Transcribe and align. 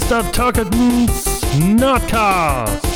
Mr. 0.00 0.32
Turketons 0.32 1.42
Nerdcast. 1.58 2.86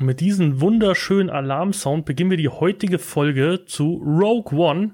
Mit 0.00 0.20
diesem 0.20 0.60
wunderschönen 0.60 1.30
Alarmsound 1.30 2.06
beginnen 2.06 2.30
wir 2.30 2.38
die 2.38 2.48
heutige 2.48 2.98
Folge 2.98 3.64
zu 3.66 4.02
Rogue 4.04 4.58
One. 4.58 4.92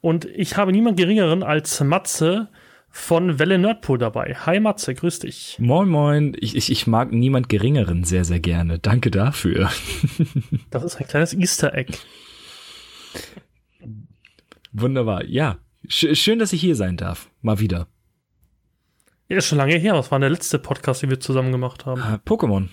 Und 0.00 0.26
ich 0.26 0.56
habe 0.56 0.70
niemand 0.70 0.98
geringeren 0.98 1.42
als 1.42 1.80
Matze 1.80 2.48
von 2.92 3.38
Welle 3.38 3.58
Nerdpool 3.58 3.98
dabei. 3.98 4.36
Hi 4.44 4.60
Matze, 4.60 4.94
grüß 4.94 5.20
dich. 5.20 5.56
Moin, 5.58 5.88
moin. 5.88 6.36
Ich, 6.38 6.54
ich, 6.54 6.70
ich 6.70 6.86
mag 6.86 7.10
niemand 7.10 7.48
geringeren 7.48 8.04
sehr, 8.04 8.24
sehr 8.24 8.38
gerne. 8.38 8.78
Danke 8.78 9.10
dafür. 9.10 9.70
Das 10.70 10.84
ist 10.84 10.96
ein 10.96 11.06
kleines 11.06 11.34
Easter 11.34 11.74
Egg. 11.74 11.92
Wunderbar. 14.72 15.24
Ja, 15.24 15.58
Sch 15.88 16.14
schön, 16.14 16.38
dass 16.38 16.52
ich 16.52 16.60
hier 16.60 16.76
sein 16.76 16.96
darf. 16.96 17.30
Mal 17.40 17.58
wieder. 17.58 17.88
Ja, 19.28 19.38
ist 19.38 19.46
schon 19.46 19.58
lange 19.58 19.74
her. 19.74 19.94
Was 19.94 20.10
war 20.10 20.20
der 20.20 20.30
letzte 20.30 20.58
Podcast, 20.58 21.02
den 21.02 21.10
wir 21.10 21.20
zusammen 21.20 21.52
gemacht 21.52 21.86
haben? 21.86 22.00
Äh, 22.00 22.18
Pokémon. 22.26 22.68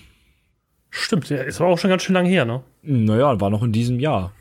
Stimmt, 0.90 1.28
ja, 1.30 1.42
ist 1.42 1.60
aber 1.60 1.70
auch 1.70 1.78
schon 1.78 1.90
ganz 1.90 2.02
schön 2.02 2.14
lange 2.14 2.28
her, 2.28 2.44
ne? 2.44 2.62
Naja, 2.82 3.40
war 3.40 3.50
noch 3.50 3.62
in 3.62 3.72
diesem 3.72 4.00
Jahr. 4.00 4.32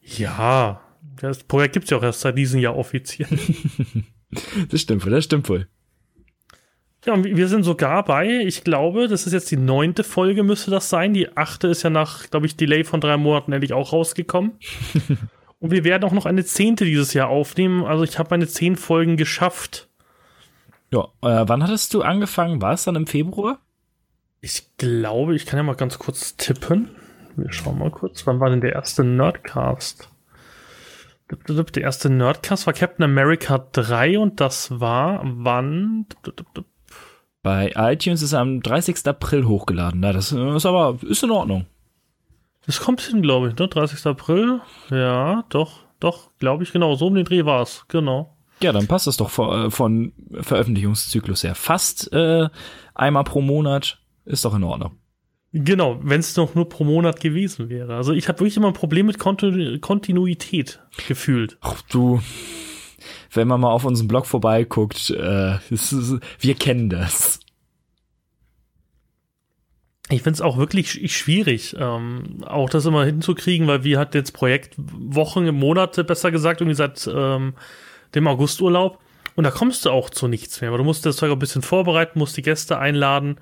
Ja, 0.00 0.80
das 1.20 1.44
Projekt 1.44 1.74
gibt's 1.74 1.90
ja 1.90 1.98
auch 1.98 2.02
erst 2.02 2.20
seit 2.20 2.36
diesem 2.36 2.60
Jahr 2.60 2.76
offiziell. 2.76 3.28
Das 4.70 4.80
stimmt 4.80 5.04
wohl, 5.04 5.12
das 5.12 5.24
stimmt 5.24 5.48
wohl. 5.48 5.68
Ja, 7.06 7.12
und 7.12 7.24
wir 7.24 7.46
sind 7.46 7.62
sogar 7.62 8.04
bei, 8.04 8.28
ich 8.40 8.64
glaube, 8.64 9.06
das 9.06 9.26
ist 9.26 9.32
jetzt 9.32 9.50
die 9.52 9.56
neunte 9.56 10.02
Folge, 10.02 10.42
müsste 10.42 10.72
das 10.72 10.90
sein. 10.90 11.14
Die 11.14 11.36
achte 11.36 11.68
ist 11.68 11.84
ja 11.84 11.90
nach, 11.90 12.28
glaube 12.30 12.46
ich, 12.46 12.56
Delay 12.56 12.82
von 12.82 13.00
drei 13.00 13.16
Monaten 13.16 13.52
endlich 13.52 13.72
auch 13.72 13.92
rausgekommen. 13.92 14.58
und 15.60 15.70
wir 15.70 15.84
werden 15.84 16.02
auch 16.02 16.12
noch 16.12 16.26
eine 16.26 16.44
zehnte 16.44 16.84
dieses 16.84 17.14
Jahr 17.14 17.28
aufnehmen. 17.28 17.84
Also 17.84 18.02
ich 18.02 18.18
habe 18.18 18.30
meine 18.30 18.48
zehn 18.48 18.74
Folgen 18.74 19.16
geschafft. 19.16 19.88
Ja, 20.92 21.04
äh, 21.22 21.44
wann 21.48 21.62
hattest 21.62 21.94
du 21.94 22.02
angefangen? 22.02 22.60
War 22.60 22.72
es 22.72 22.84
dann 22.84 22.96
im 22.96 23.06
Februar? 23.06 23.60
Ich 24.40 24.76
glaube, 24.76 25.36
ich 25.36 25.46
kann 25.46 25.58
ja 25.58 25.62
mal 25.62 25.76
ganz 25.76 26.00
kurz 26.00 26.36
tippen. 26.36 26.90
Wir 27.36 27.52
schauen 27.52 27.78
mal 27.78 27.90
kurz. 27.92 28.26
Wann 28.26 28.40
war 28.40 28.50
denn 28.50 28.60
der 28.60 28.72
erste 28.72 29.04
Nerdcast? 29.04 30.08
Der 31.28 31.82
erste 31.82 32.08
Nerdcast 32.08 32.66
war 32.66 32.72
Captain 32.72 33.04
America 33.04 33.66
3 33.72 34.18
und 34.18 34.40
das 34.40 34.80
war 34.80 35.20
wann? 35.24 36.06
Bei 37.42 37.72
iTunes 37.76 38.22
ist 38.22 38.32
er 38.32 38.40
am 38.40 38.60
30. 38.60 39.06
April 39.06 39.46
hochgeladen. 39.46 40.00
Na, 40.00 40.12
das 40.12 40.32
ist 40.32 40.66
aber 40.66 40.98
ist 41.02 41.22
in 41.22 41.30
Ordnung. 41.30 41.66
Das 42.66 42.80
kommt 42.80 43.00
hin, 43.00 43.22
glaube 43.22 43.48
ich, 43.48 43.56
ne? 43.56 43.68
30. 43.68 44.06
April. 44.06 44.60
Ja, 44.90 45.44
doch, 45.48 45.80
doch, 46.00 46.30
glaube 46.38 46.64
ich, 46.64 46.72
genau. 46.72 46.94
So 46.94 47.06
um 47.06 47.14
den 47.14 47.24
Dreh 47.24 47.44
war 47.44 47.62
es, 47.62 47.84
genau. 47.88 48.36
Ja, 48.60 48.72
dann 48.72 48.86
passt 48.86 49.06
das 49.06 49.16
doch 49.16 49.30
von, 49.30 49.70
von 49.70 50.12
Veröffentlichungszyklus 50.40 51.44
her. 51.44 51.54
Fast 51.54 52.12
äh, 52.12 52.48
einmal 52.94 53.24
pro 53.24 53.40
Monat 53.40 54.00
ist 54.24 54.44
doch 54.44 54.54
in 54.54 54.64
Ordnung. 54.64 54.98
Genau, 55.58 55.98
wenn 56.02 56.20
es 56.20 56.34
doch 56.34 56.54
nur 56.54 56.68
pro 56.68 56.84
Monat 56.84 57.18
gewesen 57.18 57.70
wäre. 57.70 57.94
Also 57.96 58.12
ich 58.12 58.28
habe 58.28 58.40
wirklich 58.40 58.58
immer 58.58 58.68
ein 58.68 58.74
Problem 58.74 59.06
mit 59.06 59.18
Kontinu 59.18 59.78
Kontinuität 59.78 60.80
gefühlt. 61.08 61.56
Ach 61.62 61.80
du, 61.88 62.20
wenn 63.32 63.48
man 63.48 63.62
mal 63.62 63.70
auf 63.70 63.86
unseren 63.86 64.06
Blog 64.06 64.26
vorbeiguckt, 64.26 65.08
äh, 65.10 65.56
ist, 65.70 65.94
wir 66.40 66.54
kennen 66.56 66.90
das. 66.90 67.40
Ich 70.10 70.22
finde 70.22 70.34
es 70.34 70.40
auch 70.42 70.58
wirklich 70.58 71.10
schwierig, 71.10 71.74
ähm, 71.78 72.44
auch 72.44 72.68
das 72.68 72.84
immer 72.84 73.06
hinzukriegen, 73.06 73.66
weil 73.66 73.82
wir 73.82 73.98
hat 73.98 74.14
jetzt 74.14 74.32
Projekt 74.32 74.74
Wochen, 74.76 75.46
Monate, 75.54 76.04
besser 76.04 76.30
gesagt, 76.30 76.60
irgendwie 76.60 76.76
seit 76.76 77.10
ähm, 77.10 77.54
dem 78.14 78.28
Augusturlaub. 78.28 78.98
Und 79.36 79.44
da 79.44 79.50
kommst 79.50 79.86
du 79.86 79.90
auch 79.90 80.10
zu 80.10 80.28
nichts 80.28 80.60
mehr, 80.60 80.70
weil 80.70 80.78
du 80.78 80.84
musst 80.84 81.06
das 81.06 81.16
Zeug 81.16 81.32
ein 81.32 81.38
bisschen 81.38 81.62
vorbereiten, 81.62 82.18
musst 82.18 82.36
die 82.36 82.42
Gäste 82.42 82.78
einladen. 82.78 83.38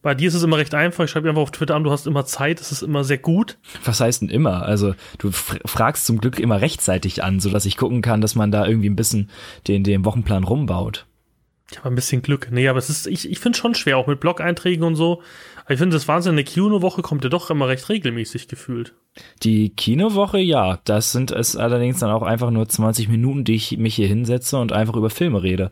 Bei 0.00 0.14
dir 0.14 0.28
ist 0.28 0.34
es 0.34 0.42
immer 0.42 0.58
recht 0.58 0.74
einfach. 0.74 1.04
Ich 1.04 1.10
schreibe 1.10 1.28
einfach 1.28 1.42
auf 1.42 1.50
Twitter 1.50 1.74
an, 1.74 1.84
du 1.84 1.90
hast 1.90 2.06
immer 2.06 2.24
Zeit, 2.24 2.60
das 2.60 2.70
ist 2.70 2.82
immer 2.82 3.02
sehr 3.02 3.18
gut. 3.18 3.58
Was 3.84 4.00
heißt 4.00 4.22
denn 4.22 4.28
immer? 4.28 4.62
Also 4.62 4.94
du 5.18 5.32
fragst 5.32 6.06
zum 6.06 6.20
Glück 6.20 6.38
immer 6.38 6.60
rechtzeitig 6.60 7.24
an, 7.24 7.40
sodass 7.40 7.66
ich 7.66 7.76
gucken 7.76 8.00
kann, 8.00 8.20
dass 8.20 8.34
man 8.34 8.52
da 8.52 8.66
irgendwie 8.66 8.88
ein 8.88 8.96
bisschen 8.96 9.30
den, 9.66 9.82
den 9.82 10.04
Wochenplan 10.04 10.44
rumbaut. 10.44 11.06
Ich 11.70 11.78
habe 11.78 11.88
ein 11.90 11.94
bisschen 11.94 12.22
Glück. 12.22 12.48
Nee, 12.50 12.68
aber 12.68 12.78
es 12.78 12.88
ist, 12.88 13.06
ich, 13.06 13.30
ich 13.30 13.40
finde 13.40 13.58
schon 13.58 13.74
schwer, 13.74 13.98
auch 13.98 14.06
mit 14.06 14.20
Blog-Einträgen 14.20 14.84
und 14.84 14.94
so. 14.94 15.22
Aber 15.68 15.74
ich 15.74 15.80
finde 15.80 15.96
das 15.96 16.08
Wahnsinn, 16.08 16.32
eine 16.32 16.44
Kinowoche 16.44 17.02
kommt 17.02 17.24
ja 17.24 17.28
doch 17.28 17.50
immer 17.50 17.68
recht 17.68 17.90
regelmäßig 17.90 18.48
gefühlt. 18.48 18.94
Die 19.42 19.68
Kinowoche, 19.68 20.38
ja. 20.38 20.78
Das 20.84 21.12
sind 21.12 21.30
es 21.30 21.56
allerdings 21.56 21.98
dann 21.98 22.10
auch 22.10 22.22
einfach 22.22 22.50
nur 22.50 22.66
20 22.66 23.10
Minuten, 23.10 23.44
die 23.44 23.56
ich 23.56 23.76
mich 23.76 23.94
hier 23.94 24.08
hinsetze 24.08 24.56
und 24.56 24.72
einfach 24.72 24.96
über 24.96 25.10
Filme 25.10 25.42
rede. 25.42 25.70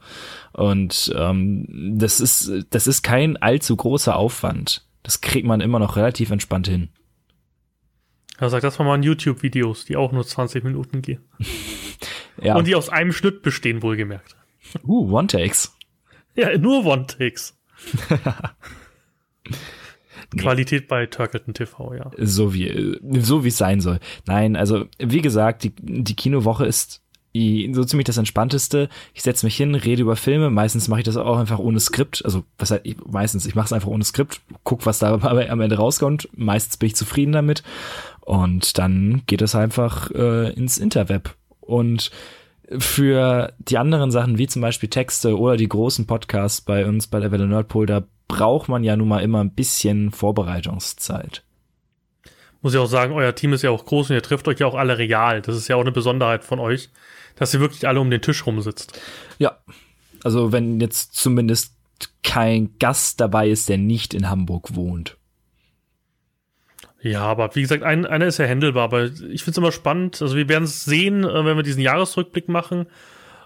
Und 0.53 1.15
ähm, 1.17 1.95
das 1.97 2.21
ist, 2.21 2.67
das 2.69 2.87
ist 2.87 3.05
kein 3.05 3.39
allzu 3.39 3.75
großer 3.75 4.17
Aufwand. 4.17 4.87
Das 5.03 5.23
kriegt 5.23 5.47
man 5.47 5.63
immer 5.63 5.79
noch 5.79 5.97
relativ 5.97 6.31
entspannt 6.31 6.69
hin. 6.69 6.91
Ja, 8.39 8.51
sag 8.51 8.61
das 8.61 8.79
mal 8.79 8.97
in 8.97 9.03
YouTube-Videos, 9.03 9.87
die 9.87 9.97
auch 9.97 10.13
nur 10.13 10.27
20 10.27 10.63
Minuten 10.63 11.01
gehen. 11.01 11.25
ja. 12.43 12.55
Und 12.55 12.67
die 12.67 12.75
aus 12.75 12.91
einem 12.91 13.13
Schnitt 13.13 13.41
bestehen, 13.41 13.81
wohlgemerkt. 13.81 14.37
Uh, 14.87 15.11
One-Takes. 15.11 15.75
Ja, 16.35 16.59
nur 16.59 16.85
One-Takes. 16.85 17.59
Qualität 20.37 20.89
bei 20.89 21.07
Turkleton 21.07 21.55
TV, 21.55 21.95
ja. 21.95 22.11
So 22.19 22.55
wie, 22.55 22.99
so 23.21 23.45
wie 23.45 23.49
es 23.49 23.59
sein 23.59 23.81
soll. 23.81 24.01
Nein, 24.27 24.57
also, 24.57 24.87
wie 24.99 25.23
gesagt, 25.23 25.65
die, 25.65 25.73
die 25.79 26.17
Kinowoche 26.17 26.67
ist 26.67 27.03
so 27.73 27.85
ziemlich 27.85 28.07
das 28.07 28.17
Entspannteste. 28.17 28.89
Ich 29.13 29.23
setze 29.23 29.45
mich 29.45 29.57
hin, 29.57 29.75
rede 29.75 30.03
über 30.03 30.17
Filme. 30.17 30.51
Meistens 30.51 30.89
mache 30.89 31.01
ich 31.01 31.05
das 31.05 31.17
auch 31.17 31.37
einfach 31.37 31.59
ohne 31.59 31.81
Skript. 31.81 32.25
Also, 32.25 32.45
was 32.59 32.71
halt, 32.71 32.85
meistens, 33.11 33.47
ich 33.47 33.55
mache 33.55 33.67
es 33.67 33.73
einfach 33.73 33.89
ohne 33.89 34.05
Skript, 34.05 34.41
guck, 34.65 34.87
was 34.87 35.01
da 35.01 35.15
am 35.15 35.61
Ende 35.61 35.77
rauskommt. 35.77 36.29
Meistens 36.35 36.77
bin 36.79 36.87
ich 36.87 36.97
zufrieden 36.97 37.33
damit. 37.33 37.63
Und 38.21 38.79
dann 38.79 39.23
geht 39.27 39.43
es 39.43 39.55
einfach 39.55 40.11
äh, 40.13 40.53
ins 40.53 40.79
Interweb. 40.79 41.35
Und 41.61 42.11
für 42.79 43.53
die 43.59 43.79
anderen 43.79 44.11
Sachen, 44.11 44.39
wie 44.39 44.47
zum 44.47 44.63
Beispiel 44.63 44.89
Texte 44.89 45.39
oder 45.39 45.57
die 45.57 45.69
großen 45.69 46.07
Podcasts 46.07 46.61
bei 46.61 46.87
uns 46.87 47.07
bei 47.07 47.21
der 47.21 47.31
Welle 47.31 47.47
Nerdpol, 47.47 47.87
da 47.87 48.05
braucht 48.29 48.69
man 48.69 48.85
ja 48.85 48.97
nun 48.97 49.09
mal 49.09 49.23
immer 49.23 49.43
ein 49.43 49.53
bisschen 49.53 50.11
Vorbereitungszeit. 50.11 51.43
Muss 52.63 52.75
ich 52.75 52.81
auch 52.81 52.87
sagen, 52.87 53.13
euer 53.13 53.35
Team 53.35 53.53
ist 53.53 53.63
ja 53.63 53.71
auch 53.71 53.85
groß 53.85 54.11
und 54.11 54.17
ihr 54.17 54.23
trifft 54.23 54.49
euch 54.49 54.59
ja 54.59 54.67
auch 54.67 54.75
alle 54.75 54.99
real. 54.99 55.43
Das 55.43 55.57
ist 55.57 55.69
ja 55.69 55.77
auch 55.77 55.83
eine 55.83 55.93
Besonderheit 55.93 56.45
von 56.45 56.59
euch, 56.59 56.91
dass 57.37 57.55
ihr 57.55 57.61
wirklich 57.61 57.87
alle 57.87 58.01
um 58.01 58.11
den 58.11 58.23
Tisch 58.23 58.47
rumsitzt. 58.47 58.99
Ja, 59.39 59.59
also 60.25 60.53
wenn 60.53 60.81
jetzt 60.81 61.15
zumindest 61.15 61.75
kein 62.23 62.77
Gast 62.79 63.21
dabei 63.21 63.49
ist, 63.49 63.69
der 63.69 63.79
nicht 63.79 64.15
in 64.15 64.29
Hamburg 64.29 64.75
wohnt. 64.75 65.17
Ja, 67.01 67.23
aber 67.23 67.55
wie 67.55 67.63
gesagt, 67.63 67.85
ein, 67.85 68.05
einer 68.05 68.27
ist 68.27 68.39
ja 68.39 68.47
händelbar, 68.47 68.85
aber 68.85 69.05
ich 69.05 69.45
finde 69.45 69.51
es 69.53 69.59
immer 69.59 69.73
spannend. 69.73 70.21
Also 70.21 70.35
wir 70.35 70.49
werden 70.49 70.65
es 70.65 70.85
sehen, 70.85 71.23
äh, 71.23 71.45
wenn 71.45 71.57
wir 71.57 71.63
diesen 71.63 71.83
Jahresrückblick 71.83 72.49
machen, 72.49 72.87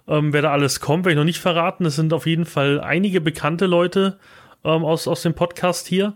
ähm, 0.08 0.32
wer 0.32 0.40
da 0.42 0.50
alles 0.50 0.80
kommt, 0.80 1.04
werde 1.04 1.12
ich 1.12 1.18
noch 1.18 1.24
nicht 1.24 1.40
verraten. 1.40 1.84
Es 1.84 1.96
sind 1.96 2.12
auf 2.12 2.26
jeden 2.26 2.46
Fall 2.46 2.80
einige 2.80 3.20
bekannte 3.20 3.66
Leute 3.66 4.18
ähm, 4.64 4.84
aus, 4.84 5.08
aus 5.08 5.22
dem 5.22 5.34
Podcast 5.34 5.86
hier. 5.86 6.14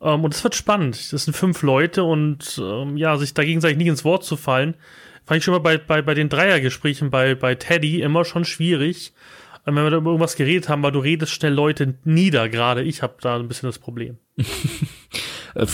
Ähm, 0.00 0.24
und 0.24 0.34
es 0.34 0.44
wird 0.44 0.54
spannend. 0.54 1.12
Das 1.12 1.24
sind 1.24 1.34
fünf 1.34 1.62
Leute 1.62 2.04
und 2.04 2.60
ähm, 2.62 2.96
ja, 2.96 3.16
sich 3.16 3.34
da 3.34 3.44
gegenseitig 3.44 3.78
nicht 3.78 3.88
ins 3.88 4.04
Wort 4.04 4.24
zu 4.24 4.36
fallen, 4.36 4.74
fand 5.24 5.38
ich 5.38 5.44
schon 5.44 5.52
mal 5.52 5.60
bei, 5.60 5.78
bei, 5.78 6.02
bei 6.02 6.14
den 6.14 6.28
Dreiergesprächen 6.28 7.10
bei, 7.10 7.34
bei 7.34 7.54
Teddy 7.54 8.00
immer 8.00 8.24
schon 8.24 8.44
schwierig. 8.44 9.12
Ähm, 9.66 9.76
wenn 9.76 9.84
wir 9.84 9.90
da 9.90 9.96
über 9.96 10.10
irgendwas 10.10 10.36
geredet 10.36 10.68
haben, 10.68 10.82
weil 10.82 10.92
du 10.92 10.98
redest 10.98 11.32
schnell 11.32 11.54
Leute 11.54 11.94
nieder, 12.04 12.48
gerade 12.48 12.82
ich 12.82 13.02
habe 13.02 13.14
da 13.20 13.36
ein 13.36 13.48
bisschen 13.48 13.68
das 13.68 13.78
Problem. 13.78 14.18
Äh, 15.56 15.66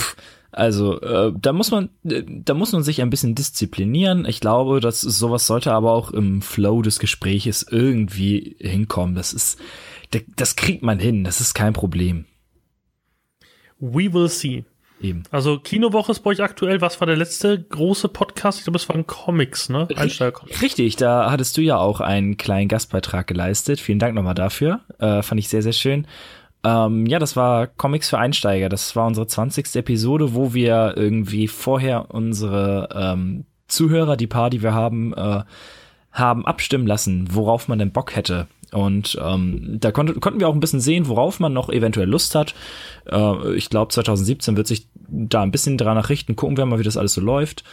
also 0.53 1.01
äh, 1.01 1.33
da 1.35 1.55
muss 1.55 1.71
man, 1.71 1.89
äh, 2.05 2.23
da 2.27 2.53
muss 2.53 2.73
man 2.73 2.83
sich 2.83 3.01
ein 3.01 3.09
bisschen 3.09 3.35
disziplinieren. 3.35 4.27
Ich 4.27 4.41
glaube, 4.41 4.81
dass 4.81 5.01
sowas 5.01 5.47
sollte 5.47 5.73
aber 5.73 5.93
auch 5.93 6.11
im 6.11 6.43
Flow 6.43 6.83
des 6.83 6.99
Gespräches 6.99 7.67
irgendwie 7.71 8.57
hinkommen. 8.59 9.15
Das 9.15 9.33
ist, 9.33 9.59
das 10.37 10.57
kriegt 10.57 10.83
man 10.83 10.99
hin. 10.99 11.25
Das 11.25 11.41
ist 11.41 11.55
kein 11.55 11.73
Problem. 11.73 12.27
We 13.79 14.13
will 14.13 14.29
see. 14.29 14.65
Eben. 15.01 15.23
Also 15.31 15.59
Kinowoche 15.59 16.13
ist 16.13 16.21
bei 16.21 16.31
euch 16.31 16.43
aktuell. 16.43 16.81
Was 16.81 17.01
war 17.01 17.07
der 17.07 17.17
letzte 17.17 17.59
große 17.61 18.09
Podcast? 18.09 18.59
Ich 18.59 18.65
glaube, 18.65 18.77
es 18.77 18.89
waren 18.89 19.07
Comics, 19.07 19.71
ne? 19.71 19.89
Richtig, 20.61 20.97
da 20.97 21.31
hattest 21.31 21.57
du 21.57 21.63
ja 21.63 21.79
auch 21.79 22.01
einen 22.01 22.37
kleinen 22.37 22.69
Gastbeitrag 22.69 23.27
geleistet. 23.27 23.81
Vielen 23.81 23.99
Dank 23.99 24.15
nochmal 24.15 24.35
dafür. 24.35 24.81
Äh, 24.99 25.23
fand 25.23 25.39
ich 25.39 25.49
sehr, 25.49 25.63
sehr 25.63 25.73
schön. 25.73 26.07
Ähm, 26.63 27.07
ja, 27.07 27.19
das 27.19 27.37
war 27.37 27.67
Comics 27.67 28.11
für 28.11 28.19
Einsteiger. 28.19 28.69
Das 28.69 28.95
war 28.95 29.07
unsere 29.07 29.27
20. 29.27 29.75
Episode, 29.77 30.35
wo 30.35 30.53
wir 30.53 30.95
irgendwie 30.97 31.49
vorher 31.49 32.15
unsere 32.15 32.91
ähm, 32.95 33.47
Zuhörer, 33.69 34.17
die 34.17 34.27
paar, 34.27 34.51
die 34.51 34.63
wir 34.63 34.75
haben, 34.75 35.15
äh, 35.15 35.43
haben 36.13 36.45
abstimmen 36.45 36.87
lassen, 36.87 37.29
worauf 37.31 37.69
man 37.69 37.79
denn 37.79 37.93
Bock 37.93 38.15
hätte. 38.15 38.49
Und 38.73 39.19
ähm, 39.21 39.79
da 39.81 39.93
konnte, 39.93 40.15
konnten 40.15 40.41
wir 40.41 40.49
auch 40.49 40.55
ein 40.55 40.61
bisschen 40.61 40.81
sehen, 40.81 41.09
worauf 41.09 41.41
man 41.41 41.53
noch 41.53 41.71
eventuell 41.71 42.09
Lust 42.09 42.35
hat. 42.35 42.55
Äh, 43.11 43.55
ich 43.55 43.71
glaube, 43.71 43.93
2017 43.93 44.57
wird 44.57 44.67
sich 44.67 44.89
da 45.09 45.43
ein 45.43 45.51
bisschen 45.51 45.77
dran 45.77 45.99
richten, 45.99 46.37
gucken 46.37 46.57
wir 46.57 46.67
mal, 46.67 46.79
wie 46.79 46.85
das 46.85 46.97
alles 46.97 47.15
so 47.15 47.21
läuft. 47.21 47.65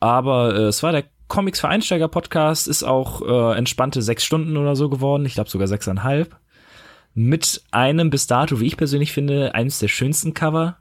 Aber 0.00 0.54
äh, 0.54 0.62
es 0.64 0.82
war 0.82 0.92
der 0.92 1.04
Comics 1.28 1.60
für 1.60 1.68
Einsteiger 1.68 2.08
Podcast, 2.08 2.68
ist 2.68 2.82
auch 2.82 3.22
äh, 3.22 3.56
entspannte 3.56 4.02
sechs 4.02 4.24
Stunden 4.24 4.56
oder 4.56 4.76
so 4.76 4.88
geworden. 4.88 5.24
Ich 5.24 5.34
glaube 5.34 5.48
sogar 5.48 5.68
sechseinhalb. 5.68 6.36
Mit 7.14 7.62
einem 7.70 8.10
bis 8.10 8.26
dato, 8.26 8.58
wie 8.60 8.66
ich 8.66 8.76
persönlich 8.76 9.12
finde, 9.12 9.54
eines 9.54 9.78
der 9.78 9.88
schönsten 9.88 10.34
Cover. 10.34 10.78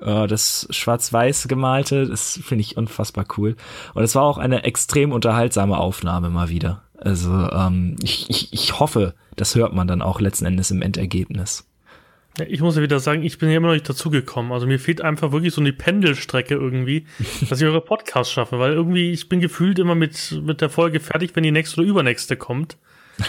Äh, 0.00 0.26
das 0.26 0.66
schwarz-weiß 0.70 1.48
gemalte, 1.48 2.06
das 2.06 2.40
finde 2.42 2.62
ich 2.62 2.76
unfassbar 2.76 3.26
cool. 3.36 3.56
Und 3.94 4.02
es 4.02 4.14
war 4.14 4.22
auch 4.22 4.38
eine 4.38 4.64
extrem 4.64 5.12
unterhaltsame 5.12 5.76
Aufnahme 5.76 6.30
mal 6.30 6.48
wieder. 6.48 6.82
Also 7.04 7.32
ähm, 7.50 7.96
ich, 8.02 8.30
ich, 8.30 8.52
ich 8.52 8.78
hoffe, 8.78 9.14
das 9.36 9.54
hört 9.54 9.74
man 9.74 9.88
dann 9.88 10.02
auch 10.02 10.20
letzten 10.20 10.46
Endes 10.46 10.70
im 10.70 10.82
Endergebnis. 10.82 11.66
Ja, 12.38 12.46
ich 12.48 12.60
muss 12.60 12.76
ja 12.76 12.82
wieder 12.82 13.00
sagen, 13.00 13.22
ich 13.22 13.38
bin 13.38 13.50
ja 13.50 13.56
immer 13.56 13.68
noch 13.68 13.74
nicht 13.74 13.88
dazugekommen. 13.88 14.52
Also 14.52 14.66
mir 14.66 14.78
fehlt 14.78 15.00
einfach 15.00 15.32
wirklich 15.32 15.52
so 15.52 15.60
eine 15.60 15.72
Pendelstrecke 15.72 16.54
irgendwie, 16.54 17.06
dass 17.48 17.60
ich 17.60 17.66
eure 17.66 17.80
Podcasts 17.80 18.32
schaffe, 18.32 18.58
weil 18.58 18.72
irgendwie 18.72 19.12
ich 19.12 19.28
bin 19.28 19.40
gefühlt 19.40 19.78
immer 19.78 19.94
mit, 19.94 20.40
mit 20.42 20.60
der 20.60 20.70
Folge 20.70 21.00
fertig, 21.00 21.34
wenn 21.34 21.42
die 21.42 21.50
nächste 21.50 21.80
oder 21.80 21.90
übernächste 21.90 22.36
kommt. 22.36 22.76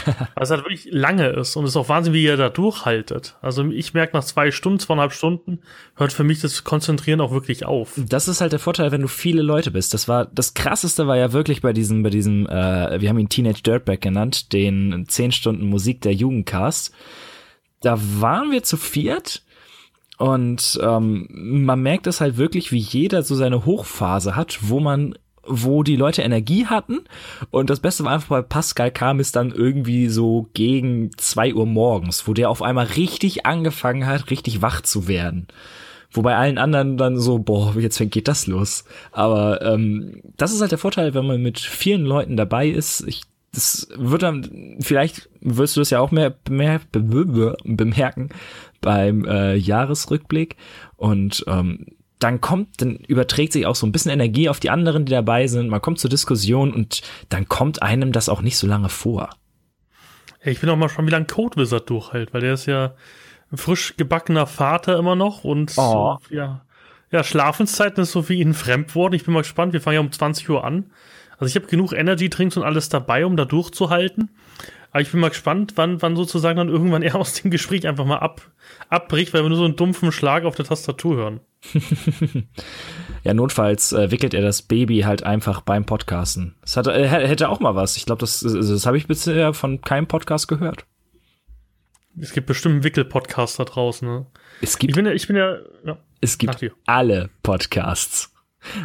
Weil 0.05 0.43
es 0.43 0.49
halt 0.51 0.61
wirklich 0.61 0.87
lange 0.91 1.27
ist 1.29 1.55
und 1.55 1.65
es 1.65 1.71
ist 1.71 1.77
auch 1.77 1.89
Wahnsinn, 1.89 2.13
wie 2.13 2.23
ihr 2.23 2.37
da 2.37 2.49
durchhaltet. 2.49 3.35
Also 3.41 3.65
ich 3.69 3.93
merke 3.93 4.15
nach 4.15 4.23
zwei 4.23 4.51
Stunden, 4.51 4.79
zweieinhalb 4.79 5.13
Stunden, 5.13 5.59
hört 5.95 6.13
für 6.13 6.23
mich 6.23 6.41
das 6.41 6.63
Konzentrieren 6.63 7.21
auch 7.21 7.31
wirklich 7.31 7.65
auf. 7.65 7.93
Das 7.97 8.27
ist 8.27 8.41
halt 8.41 8.51
der 8.51 8.59
Vorteil, 8.59 8.91
wenn 8.91 9.01
du 9.01 9.07
viele 9.07 9.41
Leute 9.41 9.71
bist. 9.71 9.93
Das 9.93 10.07
war, 10.07 10.25
das 10.25 10.53
krasseste 10.53 11.07
war 11.07 11.17
ja 11.17 11.33
wirklich 11.33 11.61
bei 11.61 11.73
diesem, 11.73 12.03
bei 12.03 12.09
diesem, 12.09 12.47
äh, 12.47 13.01
wir 13.01 13.09
haben 13.09 13.19
ihn 13.19 13.29
Teenage 13.29 13.63
Dirtbag 13.63 14.01
genannt, 14.01 14.53
den 14.53 15.05
zehn 15.07 15.31
Stunden 15.31 15.67
Musik 15.67 16.01
der 16.01 16.13
Jugendcast 16.13 16.93
da 17.83 17.99
waren 17.99 18.51
wir 18.51 18.63
zu 18.63 18.77
viert 18.77 19.43
und 20.17 20.79
ähm, 20.81 21.27
man 21.29 21.81
merkt 21.81 22.07
es 22.07 22.21
halt 22.21 22.37
wirklich, 22.37 22.71
wie 22.71 22.77
jeder 22.77 23.23
so 23.23 23.35
seine 23.35 23.65
Hochphase 23.65 24.35
hat, 24.35 24.59
wo 24.61 24.79
man 24.79 25.17
wo 25.45 25.83
die 25.83 25.95
Leute 25.95 26.21
Energie 26.21 26.65
hatten. 26.65 27.01
Und 27.51 27.69
das 27.69 27.79
Beste 27.79 28.03
war 28.05 28.13
einfach 28.13 28.29
bei 28.29 28.41
Pascal 28.41 28.91
kam 28.91 29.19
es 29.19 29.31
dann 29.31 29.51
irgendwie 29.51 30.07
so 30.07 30.49
gegen 30.53 31.11
zwei 31.17 31.53
Uhr 31.53 31.65
morgens, 31.65 32.27
wo 32.27 32.33
der 32.33 32.49
auf 32.49 32.61
einmal 32.61 32.85
richtig 32.85 33.45
angefangen 33.45 34.05
hat, 34.05 34.31
richtig 34.31 34.61
wach 34.61 34.81
zu 34.81 35.07
werden. 35.07 35.47
Wobei 36.11 36.35
allen 36.35 36.59
anderen 36.59 36.97
dann 36.97 37.17
so, 37.17 37.39
boah, 37.39 37.75
jetzt 37.77 37.97
geht 38.11 38.27
das 38.27 38.45
los. 38.45 38.85
Aber 39.11 39.61
ähm, 39.63 40.21
das 40.37 40.53
ist 40.53 40.61
halt 40.61 40.71
der 40.71 40.77
Vorteil, 40.77 41.13
wenn 41.15 41.25
man 41.25 41.41
mit 41.41 41.59
vielen 41.59 42.05
Leuten 42.05 42.37
dabei 42.37 42.67
ist. 42.67 43.03
Ich 43.07 43.23
das 43.53 43.87
wird 43.95 44.23
dann, 44.23 44.77
vielleicht 44.79 45.29
wirst 45.41 45.75
du 45.75 45.81
das 45.81 45.91
ja 45.91 45.99
auch 45.99 46.09
mehr, 46.09 46.35
mehr 46.49 46.81
bemerken 46.91 48.29
beim 48.81 49.25
äh, 49.25 49.55
Jahresrückblick. 49.55 50.57
Und 50.97 51.45
ähm, 51.47 51.85
dann 52.23 52.39
kommt, 52.41 52.81
dann 52.81 52.95
überträgt 52.95 53.53
sich 53.53 53.65
auch 53.65 53.75
so 53.75 53.85
ein 53.85 53.91
bisschen 53.91 54.11
Energie 54.11 54.47
auf 54.47 54.59
die 54.59 54.69
anderen, 54.69 55.05
die 55.05 55.11
dabei 55.11 55.47
sind. 55.47 55.69
Man 55.69 55.81
kommt 55.81 55.99
zur 55.99 56.09
Diskussion 56.09 56.73
und 56.73 57.01
dann 57.29 57.47
kommt 57.49 57.81
einem 57.81 58.11
das 58.11 58.29
auch 58.29 58.41
nicht 58.41 58.57
so 58.57 58.65
lange 58.65 58.89
vor. 58.89 59.29
Ich 60.41 60.61
bin 60.61 60.69
auch 60.69 60.77
mal 60.77 60.89
schon, 60.89 61.05
wie 61.05 61.11
lange 61.11 61.25
Code 61.25 61.59
Wizard 61.59 61.89
durchhält, 61.89 62.33
weil 62.33 62.41
der 62.41 62.53
ist 62.53 62.65
ja 62.65 62.93
ein 63.51 63.57
frisch 63.57 63.95
gebackener 63.97 64.47
Vater 64.47 64.97
immer 64.97 65.15
noch 65.15 65.43
und 65.43 65.73
oh. 65.77 66.17
ja, 66.29 66.65
ja, 67.11 67.23
Schlafenszeiten 67.23 68.03
ist 68.03 68.11
so 68.11 68.27
wie 68.27 68.39
ihnen 68.39 68.53
fremd 68.55 68.95
worden. 68.95 69.13
Ich 69.13 69.25
bin 69.25 69.33
mal 69.33 69.41
gespannt. 69.41 69.73
Wir 69.73 69.81
fangen 69.81 69.95
ja 69.95 69.99
um 69.99 70.11
20 70.11 70.49
Uhr 70.49 70.63
an. 70.63 70.91
Also 71.37 71.45
ich 71.45 71.55
habe 71.55 71.67
genug 71.69 71.93
Energy 71.93 72.29
Drinks 72.29 72.57
und 72.57 72.63
alles 72.63 72.89
dabei, 72.89 73.25
um 73.25 73.37
da 73.37 73.45
durchzuhalten. 73.45 74.31
Aber 74.93 75.01
ich 75.01 75.11
bin 75.11 75.21
mal 75.21 75.29
gespannt, 75.29 75.73
wann, 75.75 76.03
wann 76.03 76.15
sozusagen 76.15 76.57
dann 76.57 76.69
irgendwann 76.69 77.01
er 77.01 77.15
aus 77.15 77.33
dem 77.33 77.49
Gespräch 77.49 77.87
einfach 77.87 78.05
mal 78.05 78.19
ab, 78.19 78.51
abbricht, 78.89 79.33
weil 79.33 79.41
wir 79.41 79.49
nur 79.49 79.57
so 79.57 79.65
einen 79.65 79.75
dumpfen 79.75 80.11
Schlag 80.11 80.43
auf 80.43 80.53
der 80.53 80.65
Tastatur 80.65 81.15
hören. 81.15 81.39
ja, 83.23 83.33
notfalls 83.33 83.91
äh, 83.91 84.11
wickelt 84.11 84.35
er 84.35 84.43
das 84.43 84.61
Baby 84.61 84.99
halt 84.99 85.23
einfach 85.23 85.61
beim 85.61 85.85
Podcasten. 85.85 86.53
Das 86.61 86.77
hat, 86.77 86.85
äh, 86.85 87.07
hätte 87.07 87.49
auch 87.49 87.59
mal 87.59 87.73
was. 87.73 87.97
Ich 87.97 88.05
glaube, 88.05 88.19
das, 88.19 88.41
das 88.41 88.85
habe 88.85 88.97
ich 88.97 89.07
bisher 89.07 89.55
von 89.55 89.81
keinem 89.81 90.05
Podcast 90.05 90.47
gehört. 90.47 90.85
Es 92.19 92.31
gibt 92.31 92.45
bestimmt 92.45 92.73
einen 92.73 92.83
Wickel-Podcast 92.83 93.57
da 93.57 93.65
draußen. 93.65 94.07
Ne? 94.07 94.27
Es 94.61 94.77
gibt, 94.77 94.91
ich 94.91 94.95
bin 94.95 95.07
ja, 95.07 95.11
ich 95.13 95.25
bin 95.25 95.35
ja, 95.35 95.57
ja 95.83 95.97
es 96.21 96.37
gibt 96.37 96.71
alle 96.85 97.31
Podcasts. 97.41 98.31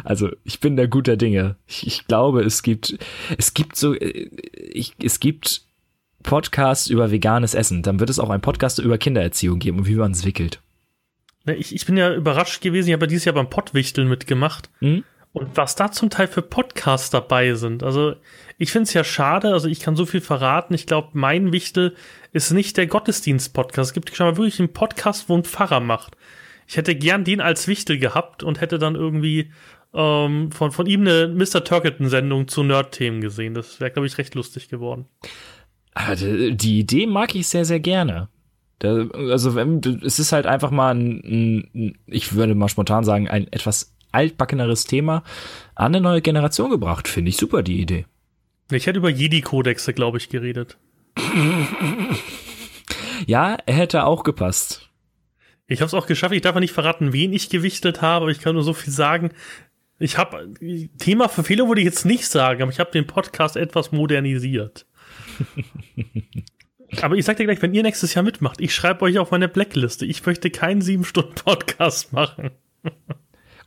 Also 0.03 0.31
ich 0.43 0.59
bin 0.59 0.75
da 0.75 0.87
guter 0.87 1.17
Dinge. 1.17 1.55
Ich, 1.67 1.85
ich 1.85 2.07
glaube, 2.07 2.41
es 2.41 2.63
gibt, 2.63 2.97
es 3.37 3.53
gibt 3.53 3.75
so, 3.75 3.93
äh, 3.93 4.27
ich, 4.71 4.95
es 5.03 5.19
gibt 5.19 5.68
Podcasts 6.23 6.87
über 6.87 7.11
veganes 7.11 7.53
Essen. 7.53 7.83
Dann 7.83 7.99
wird 7.99 8.09
es 8.09 8.19
auch 8.19 8.29
einen 8.29 8.41
Podcast 8.41 8.79
über 8.79 8.97
Kindererziehung 8.97 9.59
geben 9.59 9.79
und 9.79 9.87
wie 9.87 9.95
man 9.95 10.11
es 10.11 10.25
wickelt. 10.25 10.61
Ich, 11.45 11.73
ich 11.73 11.85
bin 11.85 11.97
ja 11.97 12.13
überrascht 12.13 12.61
gewesen. 12.61 12.89
Ich 12.89 12.93
habe 12.93 13.05
ja 13.05 13.09
dieses 13.09 13.25
Jahr 13.25 13.35
beim 13.35 13.49
Pottwichteln 13.49 14.07
mitgemacht. 14.07 14.69
Mhm. 14.81 15.03
Und 15.31 15.55
was 15.55 15.75
da 15.75 15.91
zum 15.91 16.09
Teil 16.09 16.27
für 16.27 16.41
Podcasts 16.41 17.11
dabei 17.11 17.53
sind. 17.53 17.83
Also 17.83 18.15
ich 18.57 18.71
finde 18.71 18.83
es 18.83 18.93
ja 18.93 19.03
schade. 19.03 19.53
Also 19.53 19.67
ich 19.67 19.79
kann 19.79 19.95
so 19.95 20.05
viel 20.05 20.21
verraten. 20.21 20.73
Ich 20.73 20.87
glaube, 20.87 21.09
mein 21.13 21.53
Wichtel 21.53 21.95
ist 22.33 22.51
nicht 22.51 22.77
der 22.77 22.87
Gottesdienst-Podcast. 22.87 23.89
Es 23.89 23.93
gibt 23.93 24.15
schon 24.15 24.27
mal 24.27 24.37
wirklich 24.37 24.59
einen 24.59 24.73
Podcast, 24.73 25.29
wo 25.29 25.37
ein 25.37 25.43
Pfarrer 25.43 25.79
macht. 25.79 26.17
Ich 26.67 26.77
hätte 26.77 26.95
gern 26.95 27.23
den 27.23 27.41
als 27.41 27.67
Wichtel 27.67 27.97
gehabt 27.97 28.43
und 28.43 28.59
hätte 28.59 28.79
dann 28.79 28.95
irgendwie 28.95 29.51
ähm, 29.93 30.51
von, 30.51 30.71
von 30.71 30.85
ihm 30.85 31.01
eine 31.01 31.27
Mr. 31.27 31.63
Turkington-Sendung 31.63 32.47
zu 32.47 32.63
Nerd-Themen 32.63 33.21
gesehen. 33.21 33.53
Das 33.53 33.79
wäre, 33.79 33.91
glaube 33.91 34.07
ich, 34.07 34.17
recht 34.17 34.35
lustig 34.35 34.69
geworden. 34.69 35.05
Aber 35.99 36.15
die 36.15 36.79
Idee 36.79 37.07
mag 37.07 37.35
ich 37.35 37.49
sehr, 37.49 37.65
sehr 37.65 37.81
gerne. 37.81 38.29
Also 38.81 39.59
es 39.59 40.17
ist 40.17 40.31
halt 40.31 40.45
einfach 40.45 40.71
mal 40.71 40.95
ein, 40.95 41.19
ein, 41.73 41.97
ich 42.07 42.33
würde 42.35 42.55
mal 42.55 42.69
spontan 42.69 43.03
sagen, 43.03 43.27
ein 43.27 43.51
etwas 43.51 43.93
altbackeneres 44.13 44.85
Thema 44.85 45.23
an 45.75 45.93
eine 45.93 45.99
neue 45.99 46.21
Generation 46.21 46.69
gebracht. 46.69 47.09
Finde 47.09 47.29
ich 47.29 47.35
super, 47.35 47.63
die 47.63 47.81
Idee. 47.81 48.05
Ich 48.71 48.87
hätte 48.87 48.99
über 48.99 49.09
Jedi-Kodexe, 49.09 49.93
glaube 49.93 50.19
ich, 50.19 50.29
geredet. 50.29 50.77
ja, 53.27 53.57
hätte 53.67 54.05
auch 54.05 54.23
gepasst. 54.23 54.89
Ich 55.67 55.81
habe 55.81 55.87
es 55.87 55.93
auch 55.93 56.07
geschafft. 56.07 56.33
Ich 56.33 56.41
darf 56.41 56.55
nicht 56.55 56.73
verraten, 56.73 57.11
wen 57.11 57.33
ich 57.33 57.49
gewichtet 57.49 58.01
habe, 58.01 58.23
aber 58.23 58.31
ich 58.31 58.39
kann 58.39 58.55
nur 58.55 58.63
so 58.63 58.71
viel 58.73 58.93
sagen. 58.93 59.31
Ich 59.99 60.17
habe 60.17 60.53
Thema 60.97 61.27
Verfehlung 61.27 61.67
würde 61.67 61.81
ich 61.81 61.85
jetzt 61.85 62.05
nicht 62.05 62.25
sagen, 62.25 62.61
aber 62.61 62.71
ich 62.71 62.79
habe 62.79 62.91
den 62.91 63.05
Podcast 63.05 63.57
etwas 63.57 63.91
modernisiert. 63.91 64.85
aber 67.01 67.15
ich 67.15 67.25
sag 67.25 67.37
dir 67.37 67.45
gleich, 67.45 67.61
wenn 67.61 67.73
ihr 67.73 67.83
nächstes 67.83 68.13
Jahr 68.13 68.23
mitmacht, 68.23 68.61
ich 68.61 68.73
schreibe 68.73 69.03
euch 69.03 69.19
auf 69.19 69.31
meine 69.31 69.47
Blackliste. 69.47 70.05
Ich 70.05 70.25
möchte 70.25 70.49
keinen 70.49 70.81
sieben 70.81 71.05
Stunden 71.05 71.35
Podcast 71.35 72.13
machen. 72.13 72.51